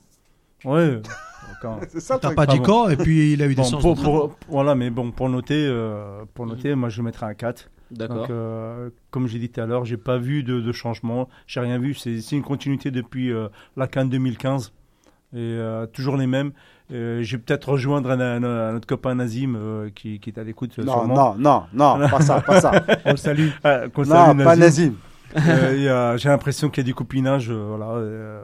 Ouais. 0.65 1.01
quand- 1.63 1.79
C'est 1.89 2.01
ça 2.01 2.15
le 2.15 2.21
T'as 2.21 2.35
pas 2.35 2.47
dit 2.47 2.59
Pardon. 2.59 2.85
quand, 2.85 2.89
et 2.91 2.97
puis 2.97 3.33
il 3.33 3.43
a 3.43 3.47
eu 3.47 3.55
des 3.55 3.63
Bon, 3.63 3.71
pour, 3.81 3.95
pour- 4.01 4.37
voilà, 4.49 4.75
mais 4.75 4.91
bon, 4.91 5.11
pour 5.13 5.29
noter, 5.29 5.65
euh, 5.67 6.25
pour 6.35 6.47
noter, 6.47 6.75
moi 6.75 6.89
je 6.89 7.01
mettrais 7.03 7.27
un 7.27 7.35
4. 7.35 7.71
D'accord. 7.91 8.17
Donc, 8.19 8.31
euh, 8.31 8.91
comme 9.11 9.27
j'ai 9.29 9.39
dit 9.39 9.49
tout 9.49 9.61
à 9.61 9.67
l'heure, 9.67 9.85
j'ai 9.85 9.97
pas 9.97 10.19
vu 10.19 10.43
de, 10.43 10.61
de 10.61 10.73
changement. 10.73 11.29
J'ai 11.47 11.61
rien 11.61 11.79
vu. 11.79 11.95
C'est 11.95 12.21
une 12.33 12.43
continuité 12.43 12.91
depuis 12.91 13.33
euh, 13.33 13.49
la 13.77 13.87
Cannes 13.87 14.11
2015 14.11 14.73
et 15.35 15.37
euh, 15.39 15.87
toujours 15.87 16.17
les 16.17 16.27
mêmes. 16.27 16.53
Euh, 16.91 17.23
je 17.23 17.37
vais 17.37 17.43
peut-être 17.43 17.69
rejoindre 17.71 18.11
un, 18.11 18.21
un- 18.21 18.43
un 18.45 18.75
autre 18.77 18.87
copain 18.87 19.15
Nazim 19.15 19.55
euh, 19.57 19.91
qui, 19.95 20.21
qui 20.21 20.31
est 20.31 20.39
à 20.39 20.45
l'écoute. 20.45 20.79
Non, 20.79 20.93
sûrement. 20.93 21.35
non, 21.37 21.67
non, 21.73 21.99
non, 21.99 22.09
pas 22.09 22.21
ça, 22.23 22.41
pas 22.41 22.61
ça. 22.61 22.73
On 23.05 23.11
le 23.11 23.17
salue. 23.19 23.49
Ah, 23.65 23.83
non, 23.95 24.05
salue, 24.05 24.45
pas 24.45 24.57
Nazim. 24.57 24.95
Nazim. 25.37 25.51
Euh, 25.51 25.77
y 25.77 25.89
a- 25.89 26.17
J'ai 26.17 26.29
l'impression 26.31 26.71
qu'il 26.71 26.83
y 26.83 26.87
a 26.87 26.89
du 26.89 26.95
copinage. 26.95 27.51
euh, 27.51 27.65
voilà, 27.69 27.91
euh, 27.93 28.43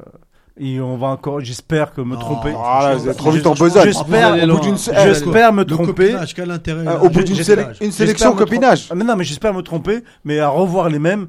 et 0.58 0.80
on 0.80 0.96
va 0.96 1.08
encore, 1.08 1.40
j'espère 1.40 1.92
que 1.92 2.00
me 2.00 2.14
Non. 2.14 2.20
tromper. 2.20 2.54
Ah, 2.56 2.90
là, 2.90 2.94
vous 2.96 3.08
êtes 3.08 3.16
trop 3.16 3.30
vite 3.32 3.46
en 3.46 3.54
besogne. 3.54 3.84
J'espère, 3.84 4.32
allez 4.34 4.44
au 4.44 4.54
bout 4.56 4.60
d'une- 4.60 4.76
j'espère 4.78 5.52
me 5.52 5.64
tromper. 5.64 6.14
quel 6.34 6.50
intérêt 6.50 6.86
Euh, 6.86 6.98
au 7.00 7.08
bout 7.10 7.22
d'une 7.24 7.90
sélection 7.90 8.34
copinage. 8.34 8.86
Ah, 8.90 8.94
mais 8.94 9.04
non, 9.04 9.16
mais 9.16 9.24
j'espère 9.24 9.52
me 9.52 9.62
tromper, 9.62 10.04
mais 10.24 10.38
à 10.38 10.48
revoir 10.48 10.88
les 10.88 10.98
mêmes. 11.00 11.26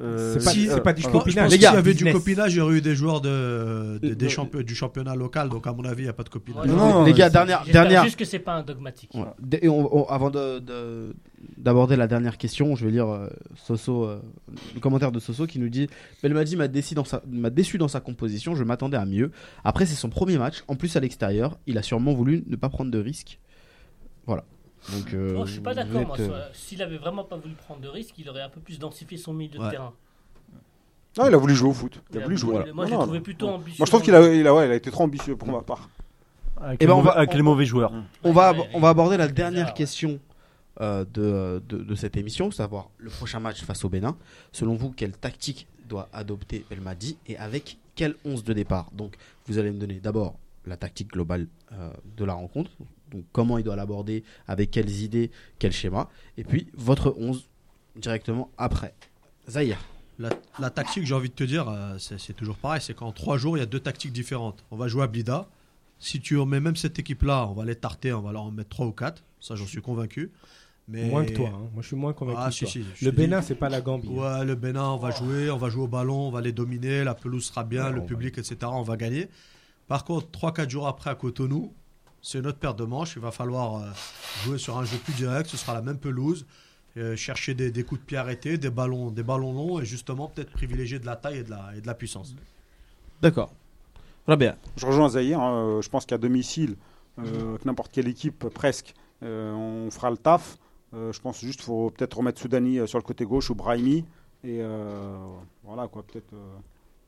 Euh, 0.00 0.32
C'est 0.38 0.44
pas, 0.44 0.50
si- 0.50 0.68
pas 0.82 0.92
du 0.92 1.02
je 1.02 1.08
copinage. 1.08 1.50
qu'il 1.50 1.60
y 1.60 1.66
avait 1.66 1.94
du 1.94 2.10
copinage, 2.12 2.54
il 2.54 2.58
y 2.58 2.60
aurait 2.60 2.76
eu 2.78 2.80
des 2.80 2.94
joueurs 2.94 3.20
de, 3.20 3.98
de- 4.00 4.14
des 4.14 4.26
Euh, 4.26 4.28
champions- 4.28 4.62
du 4.62 4.74
championnat 4.74 5.14
local, 5.14 5.48
donc 5.48 5.66
à 5.66 5.72
mon 5.72 5.84
avis, 5.84 6.02
il 6.02 6.04
n'y 6.04 6.10
a 6.10 6.14
pas 6.14 6.22
de 6.22 6.28
copinage. 6.28 6.66
Ouais, 6.66 6.72
Non, 6.74 7.04
les 7.04 7.12
gars, 7.12 7.28
dernière, 7.30 7.64
dernière, 7.64 8.04
juste 8.04 8.18
que 8.18 8.24
c'est 8.24 8.38
pas 8.38 8.54
un 8.54 8.62
dogmatique. 8.62 9.10
Ouais. 9.14 9.24
Dé- 9.40 9.58
et 9.62 9.68
on- 9.68 9.94
on- 9.94 10.04
avant 10.08 10.30
de- 10.30 10.58
de- 10.60 11.14
d'aborder 11.58 11.96
la 11.96 12.06
dernière 12.06 12.38
question, 12.38 12.74
je 12.76 12.84
vais 12.86 12.90
lire 12.92 13.08
euh, 13.08 13.28
Soso, 13.56 14.04
euh, 14.04 14.20
le 14.74 14.80
commentaire 14.80 15.12
de 15.12 15.20
Soso 15.20 15.46
qui 15.46 15.58
nous 15.58 15.68
dit 15.68 15.88
Belmadi 16.22 16.56
déçu, 16.68 16.94
m'a 17.30 17.50
déçu 17.50 17.78
dans 17.78 17.88
sa 17.88 18.00
composition, 18.00 18.54
je 18.54 18.64
m'attendais 18.64 18.96
à 18.96 19.04
mieux. 19.06 19.30
Après, 19.64 19.86
c'est 19.86 19.94
son 19.94 20.08
premier 20.08 20.38
match, 20.38 20.64
en 20.68 20.76
plus 20.76 20.96
à 20.96 21.00
l'extérieur, 21.00 21.58
il 21.66 21.76
a 21.78 21.82
sûrement 21.82 22.12
voulu 22.14 22.44
ne 22.46 22.56
pas 22.56 22.68
prendre 22.68 22.90
de 22.90 22.98
risques. 22.98 23.38
Voilà. 24.26 24.44
Donc, 24.92 25.12
euh, 25.14 25.34
Moi, 25.34 25.46
je 25.46 25.52
suis 25.52 25.60
pas 25.60 25.74
d'accord. 25.74 26.16
euh, 26.18 26.48
S'il 26.54 26.82
avait 26.82 26.96
vraiment 26.96 27.24
pas 27.24 27.36
voulu 27.36 27.54
prendre 27.54 27.80
de 27.80 27.88
risques, 27.88 28.14
il 28.18 28.28
aurait 28.28 28.42
un 28.42 28.48
peu 28.48 28.60
plus 28.60 28.78
densifié 28.78 29.18
son 29.18 29.32
milieu 29.34 29.58
de 29.58 29.70
terrain. 29.70 29.92
Non, 31.18 31.26
il 31.28 31.34
a 31.34 31.36
voulu 31.36 31.54
jouer 31.54 31.70
au 31.70 31.72
foot. 31.74 32.00
Il 32.10 32.16
Il 32.16 32.18
a 32.18 32.20
a 32.20 32.24
voulu 32.24 32.36
jouer. 32.38 32.58
voulu- 32.60 32.72
Moi, 32.72 32.86
je 32.86 32.90
l'ai 32.92 32.96
trouvé 32.96 33.18
non. 33.18 33.22
plutôt 33.24 33.48
ambitieux. 33.48 33.76
Moi, 33.80 33.86
je 33.86 33.90
trouve 33.90 34.02
qu'il 34.02 34.14
a, 34.14 34.32
il 34.32 34.46
a, 34.46 34.54
ouais, 34.54 34.66
il 34.66 34.70
a 34.70 34.76
été 34.76 34.90
trop 34.90 35.04
ambitieux 35.04 35.36
pour 35.36 35.48
ma 35.48 35.60
part. 35.60 35.88
Avec, 36.60 36.78
Eh 36.80 36.84
les, 36.84 36.86
ben, 36.88 36.92
on 36.94 36.96
mauvais, 36.98 37.08
va- 37.08 37.16
avec 37.16 37.30
on- 37.32 37.36
les 37.36 37.42
mauvais 37.42 37.64
joueurs. 37.66 37.92
on, 38.22 38.32
va, 38.32 38.52
Ouais, 38.52 38.70
on 38.74 38.80
va 38.80 38.88
aborder 38.90 39.16
la 39.16 39.28
dernière 39.28 39.74
question 39.74 40.20
euh, 40.80 41.04
de, 41.12 41.62
de, 41.68 41.78
de 41.82 41.94
cette 41.94 42.16
émission, 42.16 42.50
savoir 42.50 42.90
le 42.98 43.10
prochain 43.10 43.40
match 43.40 43.62
face 43.64 43.84
au 43.84 43.88
Bénin. 43.88 44.16
Selon 44.52 44.76
vous, 44.76 44.92
quelle 44.92 45.12
tactique 45.16 45.66
doit 45.88 46.08
adopter 46.12 46.64
Belmadi 46.70 47.18
et 47.26 47.36
avec 47.36 47.76
quel 47.96 48.14
11 48.24 48.44
de 48.44 48.52
départ? 48.52 48.90
Donc, 48.92 49.16
vous 49.46 49.58
allez 49.58 49.72
me 49.72 49.78
donner 49.78 50.00
d'abord 50.00 50.36
la 50.64 50.76
tactique 50.76 51.08
globale 51.12 51.48
euh, 51.72 51.90
de 52.16 52.24
la 52.24 52.34
rencontre, 52.34 52.70
donc 53.10 53.24
comment 53.32 53.58
il 53.58 53.64
doit 53.64 53.76
l'aborder, 53.76 54.24
avec 54.48 54.70
quelles 54.70 54.90
idées, 55.02 55.30
quel 55.58 55.72
schéma, 55.72 56.08
et 56.36 56.44
puis 56.44 56.68
votre 56.74 57.14
11 57.18 57.48
directement 57.96 58.50
après. 58.58 58.94
Zahir. 59.48 59.78
La, 60.18 60.28
la 60.58 60.68
tactique, 60.70 61.06
j'ai 61.06 61.14
envie 61.14 61.30
de 61.30 61.34
te 61.34 61.44
dire, 61.44 61.68
euh, 61.68 61.96
c'est 61.98 62.18
c'est 62.20 62.34
toujours 62.34 62.56
pareil. 62.56 62.80
C'est 62.82 62.94
qu'en 62.94 63.10
trois 63.10 63.38
jours, 63.38 63.56
il 63.56 63.60
y 63.60 63.62
a 63.62 63.66
deux 63.66 63.80
tactiques 63.80 64.12
différentes. 64.12 64.62
On 64.70 64.76
va 64.76 64.86
jouer 64.86 65.02
à 65.02 65.06
Blida. 65.06 65.48
Si 65.98 66.20
tu 66.20 66.36
remets 66.38 66.60
même 66.60 66.76
cette 66.76 66.98
équipe-là, 66.98 67.46
on 67.48 67.52
va 67.54 67.64
les 67.64 67.74
tarter, 67.74 68.12
on 68.12 68.20
va 68.20 68.32
leur 68.32 68.42
en 68.42 68.50
mettre 68.50 68.68
trois 68.68 68.86
ou 68.86 68.92
quatre. 68.92 69.22
Ça, 69.40 69.54
j'en 69.54 69.66
suis 69.66 69.80
convaincu. 69.80 70.30
Mais... 70.88 71.08
Moins 71.08 71.24
que 71.24 71.32
toi. 71.32 71.48
hein. 71.54 71.68
Moi, 71.72 71.82
je 71.82 71.86
suis 71.86 71.96
moins 71.96 72.12
convaincu. 72.12 72.38
Ah, 72.42 72.48
que 72.48 72.54
si, 72.54 72.64
toi. 72.64 72.70
si, 72.96 73.04
Le 73.04 73.10
Bénin, 73.12 73.40
dis- 73.40 73.46
c'est 73.46 73.54
pas 73.54 73.68
la 73.70 73.80
Gambie. 73.80 74.08
hein. 74.08 74.38
Ouais, 74.40 74.44
le 74.44 74.54
Bénin, 74.56 74.84
on 74.90 74.96
va 74.98 75.10
jouer, 75.10 75.50
on 75.50 75.56
va 75.56 75.70
jouer 75.70 75.84
au 75.84 75.88
ballon, 75.88 76.28
on 76.28 76.30
va 76.30 76.40
les 76.42 76.52
dominer, 76.52 77.02
la 77.04 77.14
pelouse 77.14 77.44
sera 77.46 77.64
bien, 77.64 77.86
Ouais, 77.86 77.92
le 77.92 78.00
va- 78.00 78.06
public, 78.06 78.36
etc. 78.38 78.56
On 78.64 78.82
va 78.82 78.96
gagner. 78.98 79.28
Par 79.88 80.04
contre, 80.04 80.28
3-4 80.38 80.68
jours 80.68 80.86
après 80.86 81.08
à 81.10 81.14
Cotonou, 81.14 81.72
c'est 82.22 82.40
notre 82.40 82.58
paire 82.58 82.74
de 82.74 82.84
manches. 82.84 83.14
Il 83.16 83.22
va 83.22 83.30
falloir 83.30 83.76
euh, 83.76 83.86
jouer 84.44 84.58
sur 84.58 84.78
un 84.78 84.84
jeu 84.84 84.98
plus 84.98 85.14
direct. 85.14 85.48
Ce 85.50 85.56
sera 85.56 85.74
la 85.74 85.82
même 85.82 85.98
pelouse. 85.98 86.46
euh, 86.96 87.16
chercher 87.16 87.54
des, 87.54 87.70
des 87.70 87.84
coups 87.84 88.00
de 88.00 88.06
pied 88.06 88.16
arrêtés, 88.16 88.58
des 88.58 88.70
ballons, 88.70 89.10
des 89.10 89.22
ballons 89.22 89.52
longs 89.52 89.80
et 89.80 89.84
justement 89.84 90.28
peut-être 90.28 90.50
privilégier 90.50 90.98
de 90.98 91.06
la 91.06 91.16
taille 91.16 91.38
et 91.38 91.44
de 91.44 91.50
la, 91.50 91.70
et 91.76 91.80
de 91.80 91.86
la 91.86 91.94
puissance. 91.94 92.34
D'accord. 93.22 93.52
Rabia. 94.26 94.56
Je 94.76 94.86
rejoins 94.86 95.08
Zahir. 95.10 95.40
hein, 95.40 95.54
euh, 95.78 95.82
je 95.82 95.88
pense 95.88 96.06
qu'à 96.06 96.18
domicile, 96.18 96.76
euh, 97.18 97.56
que 97.58 97.64
n'importe 97.64 97.92
quelle 97.92 98.08
équipe, 98.08 98.48
presque, 98.48 98.94
euh, 99.22 99.52
on 99.52 99.90
fera 99.90 100.10
le 100.10 100.16
taf. 100.16 100.58
Euh, 100.94 101.12
je 101.12 101.20
pense 101.20 101.40
juste 101.40 101.60
qu'il 101.60 101.66
faut 101.66 101.90
peut-être 101.90 102.16
remettre 102.16 102.40
Soudani 102.40 102.86
sur 102.88 102.98
le 102.98 103.04
côté 103.04 103.24
gauche 103.24 103.50
ou 103.50 103.54
Brahimi. 103.54 104.04
Et 104.42 104.58
euh, 104.60 105.16
voilà, 105.62 105.86
quoi, 105.88 106.02
peut-être 106.02 106.32
euh, 106.32 106.56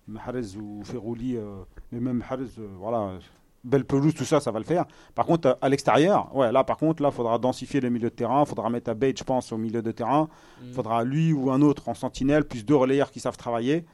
Mahrez 0.06 0.56
ou 0.56 0.84
Ferrouli. 0.84 1.36
euh, 1.36 1.62
mais 1.90 1.98
même 2.01 2.18
Mahrez, 2.18 2.44
euh, 2.59 2.68
voilà. 2.78 3.18
Belle 3.64 3.84
pelouse, 3.84 4.14
tout 4.14 4.24
ça, 4.24 4.40
ça 4.40 4.51
va 4.51 4.59
le 4.59 4.64
faire. 4.64 4.86
Par 5.14 5.24
contre, 5.24 5.56
à 5.60 5.68
l'extérieur, 5.68 6.34
ouais, 6.34 6.51
là, 6.51 6.64
par 6.64 6.76
contre, 6.76 7.02
là, 7.02 7.10
faudra 7.12 7.39
densifier 7.39 7.80
le 7.80 7.90
milieu 7.90 8.10
de 8.10 8.14
terrain. 8.14 8.44
faudra 8.44 8.68
mettre 8.70 8.90
Abate, 8.90 9.18
je 9.18 9.24
pense, 9.24 9.52
au 9.52 9.56
milieu 9.56 9.82
de 9.82 9.93
terrain. 9.93 10.28
Mm. 10.60 10.72
faudra 10.72 11.05
lui 11.05 11.32
ou 11.32 11.51
un 11.51 11.62
autre 11.62 11.89
en 11.89 11.94
sentinelle, 11.94 12.44
plus 12.44 12.64
deux 12.64 12.74
relayeurs 12.74 13.10
qui 13.10 13.20
savent 13.20 13.36
travailler 13.36 13.84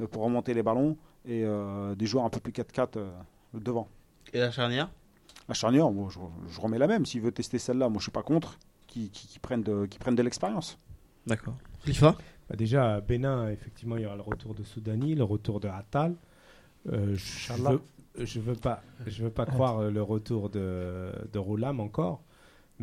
euh, 0.00 0.06
pour 0.06 0.22
remonter 0.22 0.54
les 0.54 0.62
ballons. 0.62 0.96
Et 1.26 1.44
euh, 1.44 1.94
des 1.94 2.06
joueurs 2.06 2.24
un 2.24 2.30
peu 2.30 2.40
plus 2.40 2.52
4-4 2.52 2.96
euh, 2.96 3.10
devant. 3.52 3.88
Et 4.32 4.38
la 4.38 4.50
charnière? 4.50 4.88
La 5.48 5.54
charnière, 5.54 5.90
moi, 5.90 6.08
je, 6.10 6.18
je 6.48 6.60
remets 6.60 6.78
la 6.78 6.86
même. 6.86 7.04
S'il 7.04 7.20
veut 7.20 7.32
tester 7.32 7.58
celle-là, 7.58 7.90
moi 7.90 7.98
je 7.98 8.04
suis 8.04 8.12
pas 8.12 8.22
contre. 8.22 8.58
Qui, 8.86 9.10
qui, 9.10 9.28
qui 9.28 9.38
prennent 9.38 9.62
de, 9.62 9.86
qui 9.86 9.98
prennent 9.98 10.16
de 10.16 10.22
l'expérience. 10.22 10.78
D'accord. 11.26 11.54
Khalifa? 11.84 12.16
Bah, 12.48 12.56
déjà, 12.56 12.94
à 12.94 13.00
Bénin, 13.00 13.48
effectivement, 13.50 13.96
il 13.96 14.02
y 14.02 14.06
aura 14.06 14.16
le 14.16 14.22
retour 14.22 14.54
de 14.54 14.64
Soudani, 14.64 15.14
le 15.14 15.24
retour 15.24 15.60
de 15.60 15.68
Attal. 15.68 16.16
Euh, 16.90 17.14
je 17.14 17.52
veux, 17.52 17.80
je 18.18 18.40
veux 18.40 18.54
pas, 18.54 18.82
je 19.06 19.22
veux 19.24 19.30
pas 19.30 19.46
croire 19.46 19.78
euh, 19.80 19.90
le 19.90 20.02
retour 20.02 20.50
de, 20.50 21.10
de 21.32 21.38
Roulam 21.38 21.80
encore. 21.80 22.22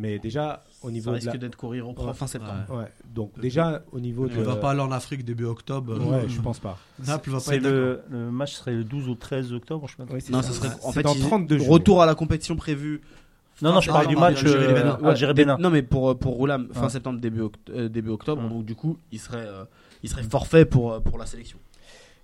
Mais 0.00 0.20
déjà, 0.20 0.62
au 0.82 0.86
Ça 0.86 0.92
niveau 0.92 1.10
de 1.10 1.16
risque 1.16 1.26
la... 1.26 1.38
d'être 1.38 1.56
courir 1.56 1.88
au 1.88 1.92
Ouais. 1.92 2.14
fin 2.14 2.28
septembre. 2.28 2.62
Ouais, 2.70 2.84
donc 3.12 3.36
déjà, 3.40 3.82
au 3.90 3.98
niveau 3.98 4.26
Il 4.28 4.34
de... 4.34 4.38
ne 4.38 4.44
va 4.44 4.54
pas 4.54 4.70
aller 4.70 4.80
en 4.80 4.92
Afrique 4.92 5.24
début 5.24 5.44
octobre. 5.44 5.98
Ouais, 5.98 6.18
Euh, 6.24 6.28
je 6.28 6.40
pense 6.40 6.60
pas. 6.60 6.78
Naples 7.04 7.30
va 7.30 7.40
pas 7.40 7.56
être 7.56 7.64
le, 7.64 8.02
le 8.08 8.30
match 8.30 8.54
serait 8.54 8.74
le 8.74 8.84
12 8.84 9.08
ou 9.08 9.16
13 9.16 9.52
octobre, 9.52 9.88
je 9.88 9.96
pense. 9.96 10.06
Oui, 10.12 10.20
c'est 10.20 10.32
Non, 10.32 10.40
ça. 10.42 10.50
ce 10.50 10.54
serait 10.54 10.68
en 10.84 10.92
fait 10.92 11.02
dans 11.02 11.14
ils- 11.14 11.20
32 11.22 11.58
jours. 11.58 11.68
retour 11.68 12.00
à 12.00 12.06
la 12.06 12.14
compétition 12.14 12.54
prévue. 12.54 13.00
Non, 13.60 13.72
non, 13.72 13.80
je 13.80 13.90
Ah, 13.90 13.94
parle 13.94 14.06
du 14.06 14.14
match 14.14 14.38
Algérie, 14.44 14.66
euh, 14.66 14.72
Bénin. 14.72 14.98
Ouais, 15.00 15.08
Algérie-Bénin. 15.10 15.56
mais- 15.56 15.62
Non, 15.64 15.70
mais 15.70 15.82
pour, 15.82 16.16
pour 16.16 16.34
Roulam, 16.36 16.68
fin 16.72 16.82
Ouais. 16.84 16.88
septembre, 16.90 17.18
début, 17.18 17.40
oct- 17.40 17.54
euh, 17.70 17.88
début 17.88 18.10
octobre, 18.10 18.40
Mm. 18.42 18.48
donc 18.50 18.64
du 18.64 18.76
coup, 18.76 18.98
il 19.10 19.18
serait, 19.18 19.48
euh, 19.48 19.64
il 20.04 20.08
serait 20.08 20.22
forfait 20.22 20.64
pour, 20.64 20.92
euh, 20.92 21.00
pour 21.00 21.18
la 21.18 21.26
sélection. 21.26 21.58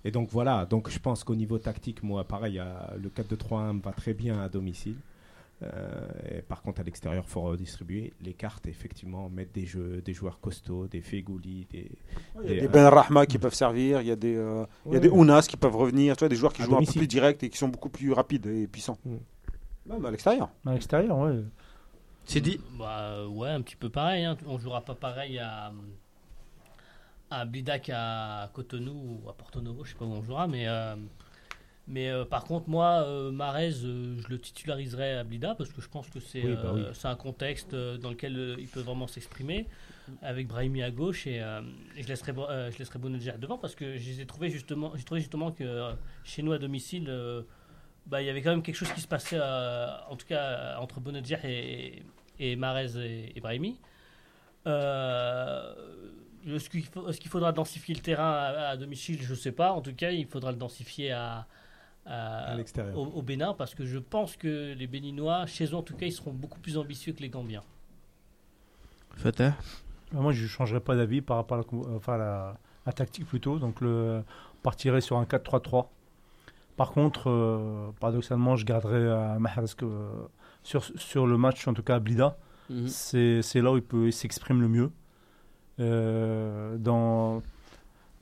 Et 0.05 0.11
donc 0.11 0.29
voilà, 0.29 0.65
donc 0.65 0.89
je 0.89 0.99
pense 0.99 1.23
qu'au 1.25 1.35
niveau 1.35 1.57
tactique, 1.57 2.03
moi 2.03 2.23
pareil, 2.23 2.59
euh, 2.59 2.63
le 3.01 3.09
4-2-3-1 3.09 3.73
me 3.73 3.81
va 3.81 3.91
très 3.91 4.13
bien 4.13 4.39
à 4.41 4.47
domicile. 4.47 4.95
Euh, 5.63 6.07
et 6.37 6.41
par 6.41 6.61
contre, 6.61 6.81
à 6.81 6.83
l'extérieur, 6.83 7.23
il 7.25 7.29
faut 7.31 7.41
redistribuer 7.41 8.13
les 8.21 8.33
cartes, 8.33 8.67
effectivement, 8.67 9.29
mettre 9.29 9.53
des, 9.53 9.65
jeux, 9.65 10.01
des 10.05 10.13
joueurs 10.13 10.39
costauds, 10.41 10.85
des 10.87 11.01
Fegouli, 11.01 11.65
des. 11.71 11.89
Il 12.43 12.49
y 12.49 12.57
a 12.57 12.59
des 12.61 12.65
euh, 12.67 12.69
Ben 12.69 12.87
Rahma 12.87 13.25
qui 13.25 13.39
peuvent 13.39 13.53
servir, 13.53 14.01
il 14.01 14.07
y 14.07 14.11
a 14.11 14.15
des, 14.17 14.35
euh, 14.35 14.65
il 14.85 14.91
y 14.91 14.95
a 14.95 14.99
Ouais. 14.99 14.99
des 14.99 15.09
Ounas 15.09 15.47
qui 15.49 15.57
peuvent 15.57 15.75
revenir, 15.75 16.15
tu 16.17 16.19
vois, 16.19 16.29
des 16.29 16.35
joueurs 16.35 16.53
qui 16.53 16.61
À 16.61 16.65
jouent 16.65 16.71
un 16.73 16.79
peu 16.79 16.83
domicile. 16.83 16.99
plus 16.99 17.07
direct 17.07 17.41
et 17.43 17.49
qui 17.49 17.57
sont 17.57 17.69
beaucoup 17.69 17.89
plus 17.89 18.11
rapides 18.11 18.45
et 18.47 18.67
puissants. 18.67 18.97
Mm. 19.05 19.15
Même 19.87 20.05
à 20.05 20.11
l'extérieur. 20.11 20.49
À 20.65 20.73
l'extérieur, 20.73 21.17
ouais. 21.19 21.39
C'est 22.25 22.41
dit 22.41 22.59
Bah 22.77 23.25
ouais, 23.27 23.49
un 23.49 23.61
petit 23.61 23.77
peu 23.77 23.89
pareil. 23.89 24.25
Hein. 24.25 24.35
On 24.47 24.57
jouera 24.57 24.81
pas 24.81 24.95
pareil 24.95 25.39
à, 25.39 25.71
à 27.29 27.45
Blida 27.45 27.79
qu'à 27.79 28.49
Cotonou 28.53 29.21
ou 29.23 29.29
à 29.29 29.33
Porto 29.33 29.61
Novo, 29.61 29.83
je 29.83 29.91
sais 29.91 29.97
pas 29.97 30.05
où 30.05 30.11
on 30.13 30.21
jouera, 30.21 30.47
mais, 30.47 30.67
euh, 30.67 30.95
mais 31.87 32.09
euh, 32.09 32.25
par 32.25 32.43
contre, 32.43 32.69
moi, 32.69 33.03
euh, 33.05 33.31
Marez, 33.31 33.73
euh, 33.83 34.17
je 34.21 34.27
le 34.29 34.39
titulariserai 34.39 35.17
à 35.17 35.23
Blida 35.23 35.55
parce 35.55 35.71
que 35.71 35.81
je 35.81 35.89
pense 35.89 36.07
que 36.09 36.19
c'est 36.19 36.43
Oui, 36.43 36.55
bah 36.55 36.71
oui. 36.73 36.83
un 37.03 37.15
contexte 37.15 37.73
dans 37.75 38.09
lequel 38.11 38.55
il 38.59 38.67
peut 38.67 38.81
vraiment 38.81 39.07
s'exprimer 39.07 39.67
avec 40.21 40.47
Brahimi 40.47 40.83
à 40.83 40.91
gauche 40.91 41.25
et, 41.25 41.37
et 41.97 42.03
je 42.03 42.07
laisserai, 42.07 42.31
je 42.71 42.77
laisserai 42.77 42.99
Bounedjah 42.99 43.37
devant 43.37 43.57
parce 43.57 43.73
que 43.73 43.97
je 43.97 44.09
les 44.11 44.21
ai 44.21 44.25
trouvé 44.27 44.49
justement, 44.51 44.91
j'ai 44.95 45.03
trouvé 45.03 45.19
justement 45.19 45.51
que 45.51 45.93
chez 46.23 46.43
nous 46.43 46.51
à 46.51 46.59
domicile, 46.59 47.11
bah, 48.05 48.21
il 48.21 48.25
y 48.27 48.29
avait 48.29 48.43
quand 48.43 48.51
même 48.51 48.61
quelque 48.61 48.75
chose 48.75 48.91
qui 48.93 49.01
se 49.01 49.07
passait, 49.07 49.39
en 49.41 50.15
tout 50.15 50.27
cas 50.27 50.77
entre 50.79 50.99
Bounedjah 50.99 51.39
et, 51.43 52.03
et 52.39 52.55
Marez 52.55 52.97
et, 52.97 53.35
et 53.35 53.41
Brahimi. 53.41 53.79
Euh, 54.67 55.73
est-ce 56.47 56.69
qu'il 57.19 57.29
faudra 57.29 57.51
densifier 57.51 57.95
le 57.95 58.01
terrain 58.01 58.31
à, 58.31 58.67
à 58.69 58.77
domicile 58.77 59.21
Je 59.21 59.31
ne 59.31 59.35
sais 59.37 59.51
pas. 59.51 59.71
En 59.73 59.81
tout 59.81 59.93
cas, 59.95 60.11
il 60.11 60.27
faudra 60.27 60.51
le 60.51 60.57
densifier 60.57 61.11
à, 61.11 61.47
à- 62.05 62.51
À 62.51 62.55
l'extérieur. 62.55 62.97
au, 62.97 63.05
au 63.05 63.21
Bénin 63.21 63.53
parce 63.53 63.73
que 63.75 63.85
je 63.85 63.97
pense 63.97 64.37
que 64.37 64.73
les 64.73 64.87
Béninois, 64.87 65.45
chez 65.47 65.65
eux 65.65 65.75
en 65.75 65.81
tout 65.83 65.95
cas, 65.95 66.05
ils 66.05 66.11
seront 66.13 66.33
beaucoup 66.33 66.59
plus 66.59 66.77
ambitieux 66.77 67.13
que 67.13 67.21
les 67.21 67.29
Gambiens. 67.29 67.63
Fatah 69.15 69.55
Bah, 70.11 70.19
Moi, 70.21 70.31
je 70.33 70.43
ne 70.43 70.47
changerais 70.47 70.79
pas 70.81 70.95
d'avis 70.95 71.21
par 71.21 71.37
rapport 71.37 71.55
à 71.55 71.61
la, 71.61 71.63
co- 71.63 71.87
enfin, 71.95 72.13
à 72.13 72.17
la, 72.17 72.57
la 72.85 72.93
tactique 72.93 73.25
plutôt. 73.25 73.59
Donc, 73.59 73.81
le, 73.81 74.23
on 74.53 74.61
partirait 74.61 75.01
sur 75.01 75.17
un 75.17 75.23
4-3-3. 75.25 75.87
Par 76.77 76.91
contre, 76.91 77.29
euh, 77.29 77.91
paradoxalement, 77.99 78.55
je 78.57 78.65
garderais 78.65 79.09
à 79.09 79.39
Mahrez 79.39 79.65
que, 79.77 79.85
euh, 79.85 80.09
sur, 80.63 80.83
sur 80.83 81.25
le 81.25 81.37
match, 81.37 81.67
en 81.67 81.73
tout 81.73 81.83
cas 81.83 81.95
à 81.95 81.99
Blida. 81.99 82.37
Mhm. 82.69 82.87
C'est 82.87 83.41
c'est 83.43 83.61
là 83.61 83.71
où 83.71 83.77
il 83.77 83.83
peut 83.83 84.07
il 84.07 84.13
s'exprime 84.13 84.59
le 84.59 84.67
mieux. 84.67 84.91
Euh, 85.79 86.77
dans, 86.77 87.41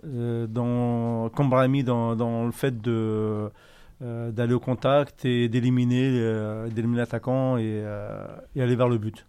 euh, 0.06 0.48
dans, 0.48 1.30
comme 1.30 1.50
dans, 1.84 2.16
dans 2.16 2.46
le 2.46 2.52
fait 2.52 2.82
de 2.82 3.52
euh, 4.02 4.32
d'aller 4.32 4.54
au 4.54 4.60
contact 4.60 5.24
et 5.26 5.50
d'éliminer 5.50 6.10
d'éliminer 6.72 7.00
l'attaquant 7.00 7.58
et, 7.58 7.84
et 8.56 8.62
aller 8.62 8.76
vers 8.76 8.90
le 8.90 8.98
but. 8.98 9.26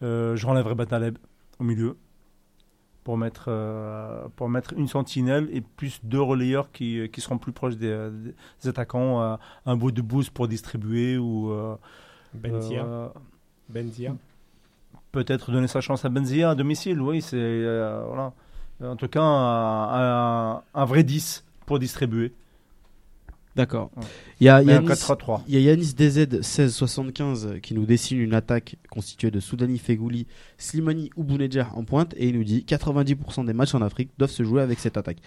Je 0.00 0.46
renlèverai 0.46 0.74
Bataleb 0.74 1.18
au 1.58 1.64
milieu. 1.64 1.96
pour 3.04 3.18
mettre, 3.18 3.46
euh, 3.48 4.26
pour 4.34 4.48
mettre 4.48 4.72
une 4.72 4.88
sentinelle 4.88 5.48
et 5.52 5.60
plus 5.60 6.00
deux 6.02 6.20
relayeurs 6.22 6.72
qui, 6.72 7.08
qui 7.10 7.20
seront 7.20 7.38
plus 7.38 7.52
proches 7.52 7.76
des, 7.76 8.10
des 8.62 8.68
attaquants. 8.68 9.22
euh, 9.22 9.36
un 9.66 9.76
bout 9.76 9.92
de 9.92 10.02
boost 10.02 10.30
pour 10.30 10.48
distribuer 10.48 11.18
ou 11.18 11.50
euh, 11.52 11.76
Benzia. 12.32 12.88
Benzia. 13.68 14.16
Peut-être 15.14 15.50
donner 15.52 15.68
sa 15.68 15.80
chance 15.80 16.04
à 16.04 16.08
Benzia 16.08 16.50
à 16.50 16.54
domicile. 16.54 17.00
Oui, 17.00 17.22
c'est 17.22 17.36
euh, 17.38 18.02
voilà. 18.06 18.32
En 18.82 18.96
tout 18.96 19.08
cas, 19.08 19.22
un, 19.22 20.56
un- 20.56 20.62
un 20.74 20.84
vrai 20.84 21.04
10 21.04 21.44
pour 21.64 21.78
distribuer. 21.78 22.32
D'accord. 23.56 23.90
Ouais. 23.96 24.02
Il 24.40 24.46
y 24.46 24.48
a 24.48 24.60
Yanis, 24.62 24.88
4-3-3. 24.88 25.42
il 25.46 25.54
y 25.54 25.56
a 25.58 25.60
Yanis 25.70 25.94
DZ 25.94 26.26
1675 26.32 27.60
qui 27.62 27.74
nous 27.74 27.86
dessine 27.86 28.18
une 28.18 28.34
attaque 28.34 28.74
constituée 28.90 29.30
de 29.30 29.38
Soudani 29.38 29.78
Fegouli, 29.78 30.26
Slimani 30.58 31.10
ou 31.16 31.22
Bounedjah 31.22 31.68
en 31.76 31.84
pointe 31.84 32.14
et 32.16 32.28
il 32.28 32.36
nous 32.36 32.42
dit 32.42 32.64
90% 32.66 33.44
des 33.46 33.52
matchs 33.52 33.76
en 33.76 33.82
Afrique 33.82 34.10
doivent 34.18 34.32
se 34.32 34.42
jouer 34.42 34.60
avec 34.60 34.80
cette 34.80 34.96
attaque. 34.96 35.18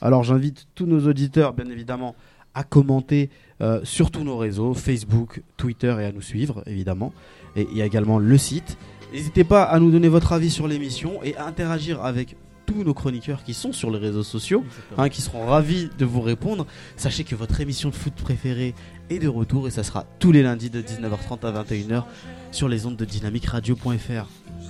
Alors 0.00 0.24
j'invite 0.24 0.66
tous 0.74 0.86
nos 0.86 1.06
auditeurs, 1.06 1.52
bien 1.52 1.66
évidemment, 1.70 2.16
à 2.54 2.64
commenter 2.64 3.30
euh, 3.60 3.80
sur 3.84 4.10
tous 4.10 4.24
nos 4.24 4.36
réseaux, 4.36 4.74
Facebook, 4.74 5.42
Twitter 5.56 5.94
et 6.00 6.04
à 6.06 6.10
nous 6.12 6.22
suivre, 6.22 6.64
évidemment. 6.66 7.12
Et 7.54 7.68
il 7.70 7.76
y 7.76 7.82
a 7.82 7.86
également 7.86 8.18
le 8.18 8.36
site. 8.36 8.76
N'hésitez 9.16 9.44
pas 9.44 9.62
à 9.62 9.80
nous 9.80 9.90
donner 9.90 10.08
votre 10.08 10.34
avis 10.34 10.50
sur 10.50 10.68
l'émission 10.68 11.22
et 11.22 11.34
à 11.36 11.46
interagir 11.46 12.04
avec 12.04 12.36
tous 12.66 12.84
nos 12.84 12.92
chroniqueurs 12.92 13.44
qui 13.44 13.54
sont 13.54 13.72
sur 13.72 13.90
les 13.90 13.96
réseaux 13.96 14.22
sociaux, 14.22 14.62
hein, 14.98 15.08
qui 15.08 15.22
seront 15.22 15.46
ravis 15.46 15.88
de 15.96 16.04
vous 16.04 16.20
répondre. 16.20 16.66
Sachez 16.98 17.24
que 17.24 17.34
votre 17.34 17.58
émission 17.62 17.88
de 17.88 17.94
foot 17.94 18.12
préférée 18.12 18.74
est 19.08 19.18
de 19.18 19.26
retour 19.26 19.68
et 19.68 19.70
ça 19.70 19.84
sera 19.84 20.04
tous 20.18 20.32
les 20.32 20.42
lundis 20.42 20.68
de 20.68 20.82
19h30 20.82 21.46
à 21.46 21.62
21h 21.64 22.04
sur 22.50 22.68
les 22.68 22.84
ondes 22.84 22.96
de 22.96 23.06
dynamiqueradio.fr. 23.06 24.28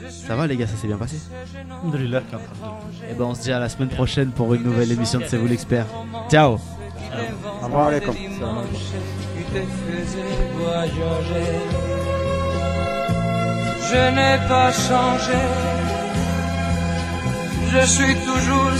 Ça 0.08 0.36
va 0.36 0.46
les 0.46 0.56
gars, 0.56 0.68
ça 0.68 0.76
s'est 0.76 0.86
bien 0.86 0.96
passé? 0.96 1.16
Alhamdulillah. 1.68 2.22
Et 3.10 3.14
ben 3.14 3.24
on 3.24 3.34
se 3.34 3.42
dit 3.42 3.50
à 3.50 3.58
la 3.58 3.68
semaine 3.68 3.88
prochaine 3.88 4.30
pour 4.30 4.54
une 4.54 4.62
nouvelle 4.62 4.92
émission 4.92 5.18
de 5.18 5.24
C'est 5.24 5.38
vous 5.38 5.48
l'expert. 5.48 5.86
Ciao 6.30 6.60
Assalamu 7.60 7.96
Je 13.88 14.10
n'ai 14.16 14.36
pas 14.48 14.72
changé, 14.72 15.42
je 17.72 17.86
suis 17.86 18.16
toujours 18.26 18.76